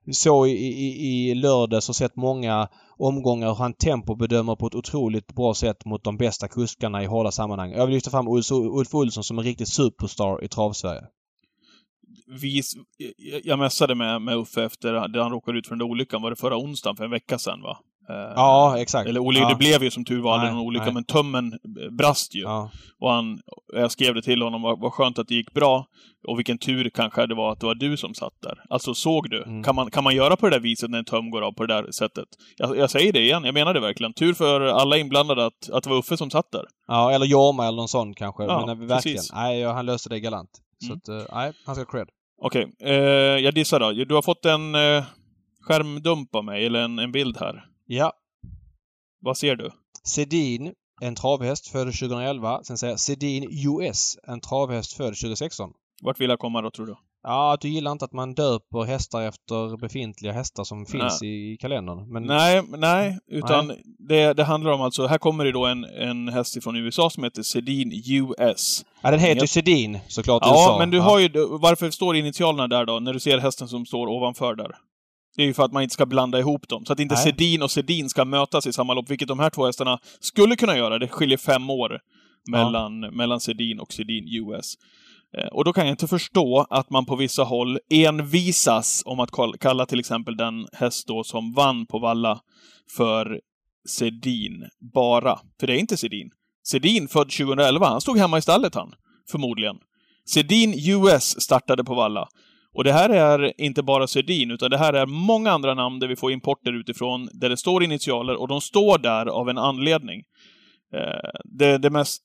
vi 0.05 0.13
såg 0.13 0.47
i, 0.47 0.51
i, 0.51 1.29
i 1.29 1.35
lördags 1.35 1.89
och 1.89 1.95
sett 1.95 2.15
många 2.15 2.67
omgångar 2.97 3.47
hur 3.47 3.55
han 3.55 3.73
tempobedömer 3.73 4.55
på 4.55 4.67
ett 4.67 4.75
otroligt 4.75 5.35
bra 5.35 5.53
sätt 5.53 5.85
mot 5.85 6.03
de 6.03 6.17
bästa 6.17 6.47
kuskarna 6.47 7.03
i 7.03 7.05
hårda 7.05 7.31
sammanhang. 7.31 7.71
Jag 7.71 7.85
vill 7.85 7.95
lyfta 7.95 8.11
fram 8.11 8.27
Ulf, 8.27 8.51
Ulf 8.51 8.93
Olsson 8.95 9.23
som 9.23 9.37
en 9.37 9.43
riktig 9.45 9.67
superstar 9.67 10.43
i 10.43 10.47
travsverige. 10.47 11.03
vi, 12.41 12.61
jag- 13.43 13.59
mässade 13.59 13.95
med, 13.95 14.21
med 14.21 14.37
Uffe 14.37 14.63
efter 14.63 14.93
att 14.93 15.15
han 15.15 15.31
råkade 15.31 15.57
ut 15.57 15.67
för 15.67 15.75
den 15.75 15.79
där 15.79 15.85
olyckan. 15.91 16.21
Var 16.21 16.29
det 16.29 16.35
förra 16.35 16.57
onsdagen 16.57 16.95
för 16.95 17.03
en 17.05 17.11
vecka 17.11 17.37
sedan, 17.39 17.61
va? 17.61 17.77
Eh, 18.09 18.15
Ja, 18.35 18.75
exakt. 18.79 19.09
Eller 19.09 19.19
olycka, 19.19 19.43
ja. 19.43 19.49
det 19.49 19.55
blev 19.55 19.83
ju 19.83 19.91
som 19.91 20.05
tur 20.05 20.21
var 20.21 20.33
aldrig 20.33 20.53
någon 20.53 20.61
olycka, 20.61 20.85
nej. 20.85 20.93
men 20.93 21.03
tummen 21.03 21.59
brast 21.97 22.35
ju. 22.35 22.41
Ja. 22.41 22.71
Och 22.99 23.11
han, 23.11 23.39
jag 23.73 23.91
skrev 23.91 24.15
det 24.15 24.21
till 24.21 24.41
honom, 24.41 24.61
vad, 24.61 24.93
skönt 24.93 25.19
att 25.19 25.27
det 25.27 25.35
gick 25.35 25.53
bra. 25.53 25.85
Och 26.27 26.39
vilken 26.39 26.57
tur 26.57 26.89
kanske 26.89 27.25
det 27.27 27.35
var 27.35 27.51
att 27.51 27.59
det 27.59 27.65
var 27.65 27.75
du 27.75 27.97
som 27.97 28.13
satt 28.13 28.33
där. 28.41 28.57
Alltså, 28.69 28.93
såg 28.93 29.29
du? 29.29 29.43
Mm. 29.43 29.63
Kan, 29.63 29.75
man, 29.75 29.91
kan 29.91 30.03
man 30.03 30.15
göra 30.15 30.35
på 30.35 30.49
det 30.49 30.55
där 30.55 30.59
viset 30.59 30.89
när 30.89 30.97
en 30.99 31.05
tum 31.05 31.29
går 31.29 31.41
av 31.41 31.51
på 31.51 31.65
det 31.65 31.73
där 31.73 31.91
sättet? 31.91 32.25
Jag, 32.57 32.77
jag 32.77 32.89
säger 32.89 33.13
det 33.13 33.19
igen, 33.21 33.43
jag 33.43 33.53
menar 33.53 33.73
det 33.73 33.79
verkligen. 33.79 34.13
Tur 34.13 34.33
för 34.33 34.61
alla 34.61 34.97
inblandade 34.97 35.45
att, 35.45 35.69
att 35.73 35.83
det 35.83 35.89
var 35.89 35.97
Uffe 35.97 36.17
som 36.17 36.29
satt 36.29 36.51
där. 36.51 36.65
ja, 36.87 37.11
eller 37.11 37.25
Jorma 37.25 37.67
eller 37.67 37.75
någon 37.77 37.87
sån 37.87 38.13
kanske. 38.13 38.43
Ja, 38.43 38.59
Men 38.65 38.69
eh, 38.69 38.87
verkligen. 38.87 39.15
precis. 39.17 39.33
Nej, 39.33 39.63
han 39.63 39.85
löste 39.85 40.09
det 40.09 40.19
galant. 40.19 40.49
Så 40.79 40.85
Mm. 40.87 40.97
att, 40.97 41.07
eh, 41.29 41.35
nej, 41.35 41.51
han 41.65 41.75
ska 41.75 41.81
ha 41.83 41.91
cred. 41.91 42.07
Okej, 42.41 42.67
eh, 42.83 42.93
jag 43.45 43.53
dissar 43.53 43.79
då. 43.79 43.91
Du 43.91 44.15
har 44.15 44.21
fått 44.21 44.45
en 44.45 44.75
eh, 44.75 45.03
skärmdump 45.61 46.35
av 46.35 46.45
mig, 46.45 46.65
eller 46.65 46.79
en, 46.81 46.99
en 46.99 47.11
bild 47.11 47.37
här. 47.39 47.65
Ja. 47.87 48.13
Vad 49.21 49.37
ser 49.37 49.55
du? 49.55 49.71
Sedin, 50.03 50.73
en 51.01 51.15
travhäst 51.15 51.67
född 51.67 51.87
2011. 51.87 52.63
Sen 52.63 52.77
säger 52.77 52.93
jag 52.93 52.99
Sedin 52.99 53.49
US, 53.67 54.17
en 54.27 54.41
travhäst 54.41 54.93
född 54.93 55.13
2016. 55.15 55.69
Vart 56.01 56.19
vill 56.19 56.29
jag 56.29 56.39
komma 56.39 56.61
då, 56.61 56.71
tror 56.71 56.85
du? 56.85 56.95
Ja, 57.23 57.53
att 57.53 57.61
du 57.61 57.69
gillar 57.69 57.91
inte 57.91 58.05
att 58.05 58.13
man 58.13 58.33
döper 58.33 58.83
hästar 58.83 59.21
efter 59.21 59.77
befintliga 59.77 60.33
hästar 60.33 60.63
som 60.63 60.85
finns 60.85 61.23
i 61.23 61.57
kalendern. 61.59 62.11
Men 62.13 62.23
Nej, 62.23 62.63
nej, 62.77 63.19
utan 63.27 63.73
Det, 63.99 64.33
det 64.33 64.43
handlar 64.43 64.71
om 64.71 64.81
alltså, 64.81 65.07
här 65.07 65.17
kommer 65.17 65.45
det 65.45 65.51
då 65.51 65.65
en, 65.65 65.83
en 65.83 66.29
häst 66.29 66.63
från 66.63 66.75
USA 66.75 67.09
som 67.09 67.23
heter 67.23 67.43
Sedin 67.43 67.91
US. 68.09 68.85
Ja, 69.01 69.11
den 69.11 69.19
heter 69.19 69.41
ju 69.41 69.47
Sedin 69.47 69.99
såklart 70.07 70.43
Ja, 70.45 70.51
USA. 70.51 70.77
men 70.79 70.91
du 70.91 70.97
ja. 70.97 71.03
har 71.03 71.19
ju, 71.19 71.29
varför 71.49 71.91
står 71.91 72.15
initialerna 72.15 72.67
där 72.67 72.85
då, 72.85 72.99
när 72.99 73.13
du 73.13 73.19
ser 73.19 73.37
hästen 73.37 73.67
som 73.67 73.85
står 73.85 74.07
ovanför 74.07 74.55
där? 74.55 74.75
Det 75.35 75.41
är 75.41 75.45
ju 75.47 75.53
för 75.53 75.63
att 75.63 75.71
man 75.71 75.83
inte 75.83 75.93
ska 75.93 76.05
blanda 76.05 76.39
ihop 76.39 76.67
dem, 76.67 76.85
så 76.85 76.93
att 76.93 76.99
inte 76.99 77.15
Nej. 77.15 77.23
Sedin 77.23 77.61
och 77.61 77.71
Sedin 77.71 78.09
ska 78.09 78.25
mötas 78.25 78.67
i 78.67 78.73
samma 78.73 78.93
lopp, 78.93 79.09
vilket 79.09 79.27
de 79.27 79.39
här 79.39 79.49
två 79.49 79.65
hästarna 79.65 79.99
skulle 80.19 80.55
kunna 80.55 80.77
göra. 80.77 80.99
Det 80.99 81.07
skiljer 81.07 81.37
fem 81.37 81.69
år 81.69 81.99
mellan, 82.51 82.99
mellan 82.99 83.39
Sedin 83.39 83.79
och 83.79 83.93
Sedin 83.93 84.27
US. 84.27 84.73
Eh, 85.37 85.47
Och 85.47 85.63
då 85.65 85.73
kan 85.73 85.85
jag 85.85 85.93
inte 85.93 86.07
förstå 86.07 86.65
att 86.69 86.89
man 86.89 87.05
på 87.05 87.15
vissa 87.15 87.43
håll 87.43 87.79
envisas 87.89 89.03
om 89.05 89.19
att 89.19 89.31
kall- 89.31 89.57
kalla 89.57 89.85
till 89.85 89.99
exempel 89.99 90.37
den 90.37 90.67
häst 90.73 91.07
då 91.07 91.23
som 91.23 91.53
vann 91.53 91.85
på 91.85 91.99
Valla 91.99 92.39
för 92.97 93.39
Sedin 93.89 94.65
bara. 94.93 95.39
För 95.59 95.67
det 95.67 95.73
är 95.73 95.77
inte 95.79 95.97
Sedin. 95.97 96.29
Sedin, 96.67 97.07
född 97.07 97.29
2011, 97.31 97.87
han 97.89 98.01
stod 98.01 98.17
hemma 98.17 98.37
i 98.37 98.41
stallet 98.41 98.75
han. 98.75 98.93
Förmodligen. 99.31 99.75
Sedin 100.29 100.73
US 100.89 101.41
startade 101.41 101.83
på 101.83 101.95
Valla. 101.95 102.27
Och 102.75 102.83
det 102.83 102.91
här 102.93 103.09
är 103.09 103.61
inte 103.61 103.83
bara 103.83 104.07
Sedin, 104.07 104.51
utan 104.51 104.69
det 104.71 104.77
här 104.77 104.93
är 104.93 105.05
många 105.05 105.51
andra 105.51 105.73
namn 105.73 105.99
där 105.99 106.07
vi 106.07 106.15
får 106.15 106.31
importer 106.31 106.73
utifrån, 106.79 107.29
där 107.33 107.49
det 107.49 107.57
står 107.57 107.83
initialer, 107.83 108.35
och 108.35 108.47
de 108.47 108.61
står 108.61 108.97
där 108.97 109.25
av 109.25 109.49
en 109.49 109.57
anledning. 109.57 110.23
Eh, 110.93 111.29
det, 111.59 111.77
det 111.77 111.89
mest... 111.89 112.21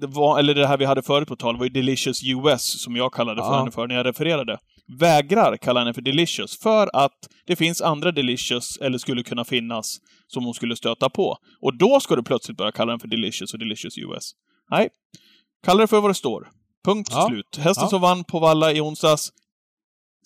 Det 0.00 0.06
var, 0.06 0.38
eller 0.38 0.54
det 0.54 0.66
här 0.66 0.76
vi 0.78 0.84
hade 0.84 1.02
förut 1.02 1.28
på 1.28 1.36
tal 1.36 1.56
var 1.56 1.64
ju 1.64 1.70
Delicious 1.70 2.20
US, 2.24 2.82
som 2.82 2.96
jag 2.96 3.12
kallade 3.12 3.42
för 3.42 3.48
Ja. 3.52 3.58
henne 3.58 3.70
för 3.70 3.86
när 3.86 3.94
jag 3.94 4.06
refererade. 4.06 4.58
Vägrar 5.00 5.56
kalla 5.56 5.80
henne 5.80 5.94
för 5.94 6.02
Delicious, 6.02 6.58
för 6.62 6.90
att 6.92 7.18
det 7.46 7.56
finns 7.56 7.82
andra 7.82 8.12
Delicious, 8.12 8.76
eller 8.80 8.98
skulle 8.98 9.22
kunna 9.22 9.44
finnas, 9.44 9.96
som 10.26 10.44
hon 10.44 10.54
skulle 10.54 10.76
stöta 10.76 11.10
på. 11.10 11.36
Och 11.60 11.78
då 11.78 12.00
ska 12.00 12.16
du 12.16 12.22
plötsligt 12.22 12.56
börja 12.56 12.72
kalla 12.72 12.92
den 12.92 13.00
för 13.00 13.08
Delicious 13.08 13.52
och 13.52 13.58
Delicious 13.58 13.98
US. 13.98 14.30
Nej. 14.70 14.88
Kalla 15.66 15.80
det 15.80 15.86
för 15.86 16.00
vad 16.00 16.10
det 16.10 16.14
står. 16.14 16.48
Punkt 16.84 17.08
Ja. 17.12 17.26
slut. 17.28 17.56
Hästen 17.58 17.84
Ja. 17.84 17.88
som 17.88 18.00
vann 18.00 18.24
på 18.24 18.38
Valla 18.38 18.72
i 18.72 18.80
onsdags, 18.80 19.28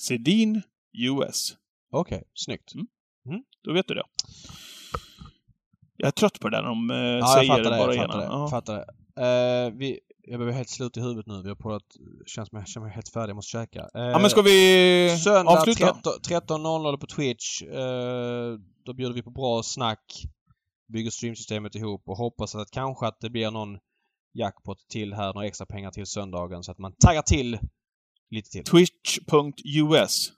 Sedin 0.00 0.62
US. 0.92 1.56
Okej, 1.90 2.22
snyggt. 2.34 2.74
Mm. 2.74 2.86
Mm. 3.28 3.42
Då 3.64 3.72
vet 3.72 3.88
du 3.88 3.94
det. 3.94 4.02
Jag 5.96 6.06
är 6.06 6.10
trött 6.12 6.40
på 6.40 6.48
det 6.48 6.56
där 6.56 6.62
de 6.62 6.90
eh, 6.90 6.96
Ja, 6.96 7.18
jag 7.18 7.28
säger 7.28 7.56
det. 7.64 7.70
bara 7.70 7.94
Jag 7.94 8.04
ena. 8.04 8.06
fattar 8.06 8.18
det. 8.20 8.24
Ja. 8.24 8.40
Jag 8.40 8.50
fattar 8.50 8.74
det. 8.76 8.86
Eh, 9.66 9.72
vi, 9.78 10.00
jag 10.22 10.38
behöver 10.38 10.52
helt 10.56 10.68
slut 10.68 10.96
i 10.96 11.00
huvudet 11.00 11.26
nu. 11.26 11.42
Vi 11.42 11.48
har 11.48 11.56
på 11.56 11.72
att 11.74 11.82
känns 12.26 12.48
som 12.48 12.58
jag 12.58 12.68
känner 12.68 12.86
mig 12.86 12.94
helt 12.94 13.08
färdig. 13.08 13.28
Jag 13.30 13.36
måste 13.36 13.50
käka. 13.50 13.80
Eh, 13.94 14.02
ja, 14.02 14.18
men 14.18 14.30
ska 14.30 14.42
vi 14.42 15.18
Söndag 15.24 15.52
avsluta? 15.52 15.94
13 16.24 16.66
13.00 16.66 16.96
på 16.96 17.06
Twitch. 17.06 17.62
Eh, 17.62 18.58
då 18.84 18.92
bjuder 18.94 19.14
vi 19.14 19.22
på 19.22 19.30
bra 19.30 19.62
snack. 19.62 20.22
Bygger 20.92 21.10
streamsystemet 21.10 21.74
ihop 21.74 22.02
och 22.08 22.16
hoppas 22.16 22.54
att 22.54 22.70
kanske 22.70 23.06
att 23.06 23.20
det 23.20 23.30
blir 23.30 23.50
någon 23.50 23.78
jackpot 24.34 24.78
till 24.88 25.14
här. 25.14 25.34
Några 25.34 25.46
extra 25.46 25.66
pengar 25.66 25.90
till 25.90 26.06
söndagen 26.06 26.62
så 26.62 26.72
att 26.72 26.78
man 26.78 26.92
taggar 26.92 27.22
till 27.22 27.58
lite 28.30 28.50
till. 28.50 28.64
Twitch.us. 28.64 30.32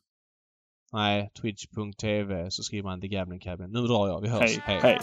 Nej, 0.93 1.31
twitch.tv 1.41 2.51
så 2.51 2.63
skriver 2.63 2.85
man 2.89 3.01
The 3.01 3.09
Gambling 3.09 3.41
Cabin. 3.41 3.71
Nu 3.71 3.81
drar 3.81 4.09
jag. 4.09 4.21
Vi 4.21 4.29
hörs. 4.29 4.59
Hej. 4.59 4.81
Hej. 4.83 4.99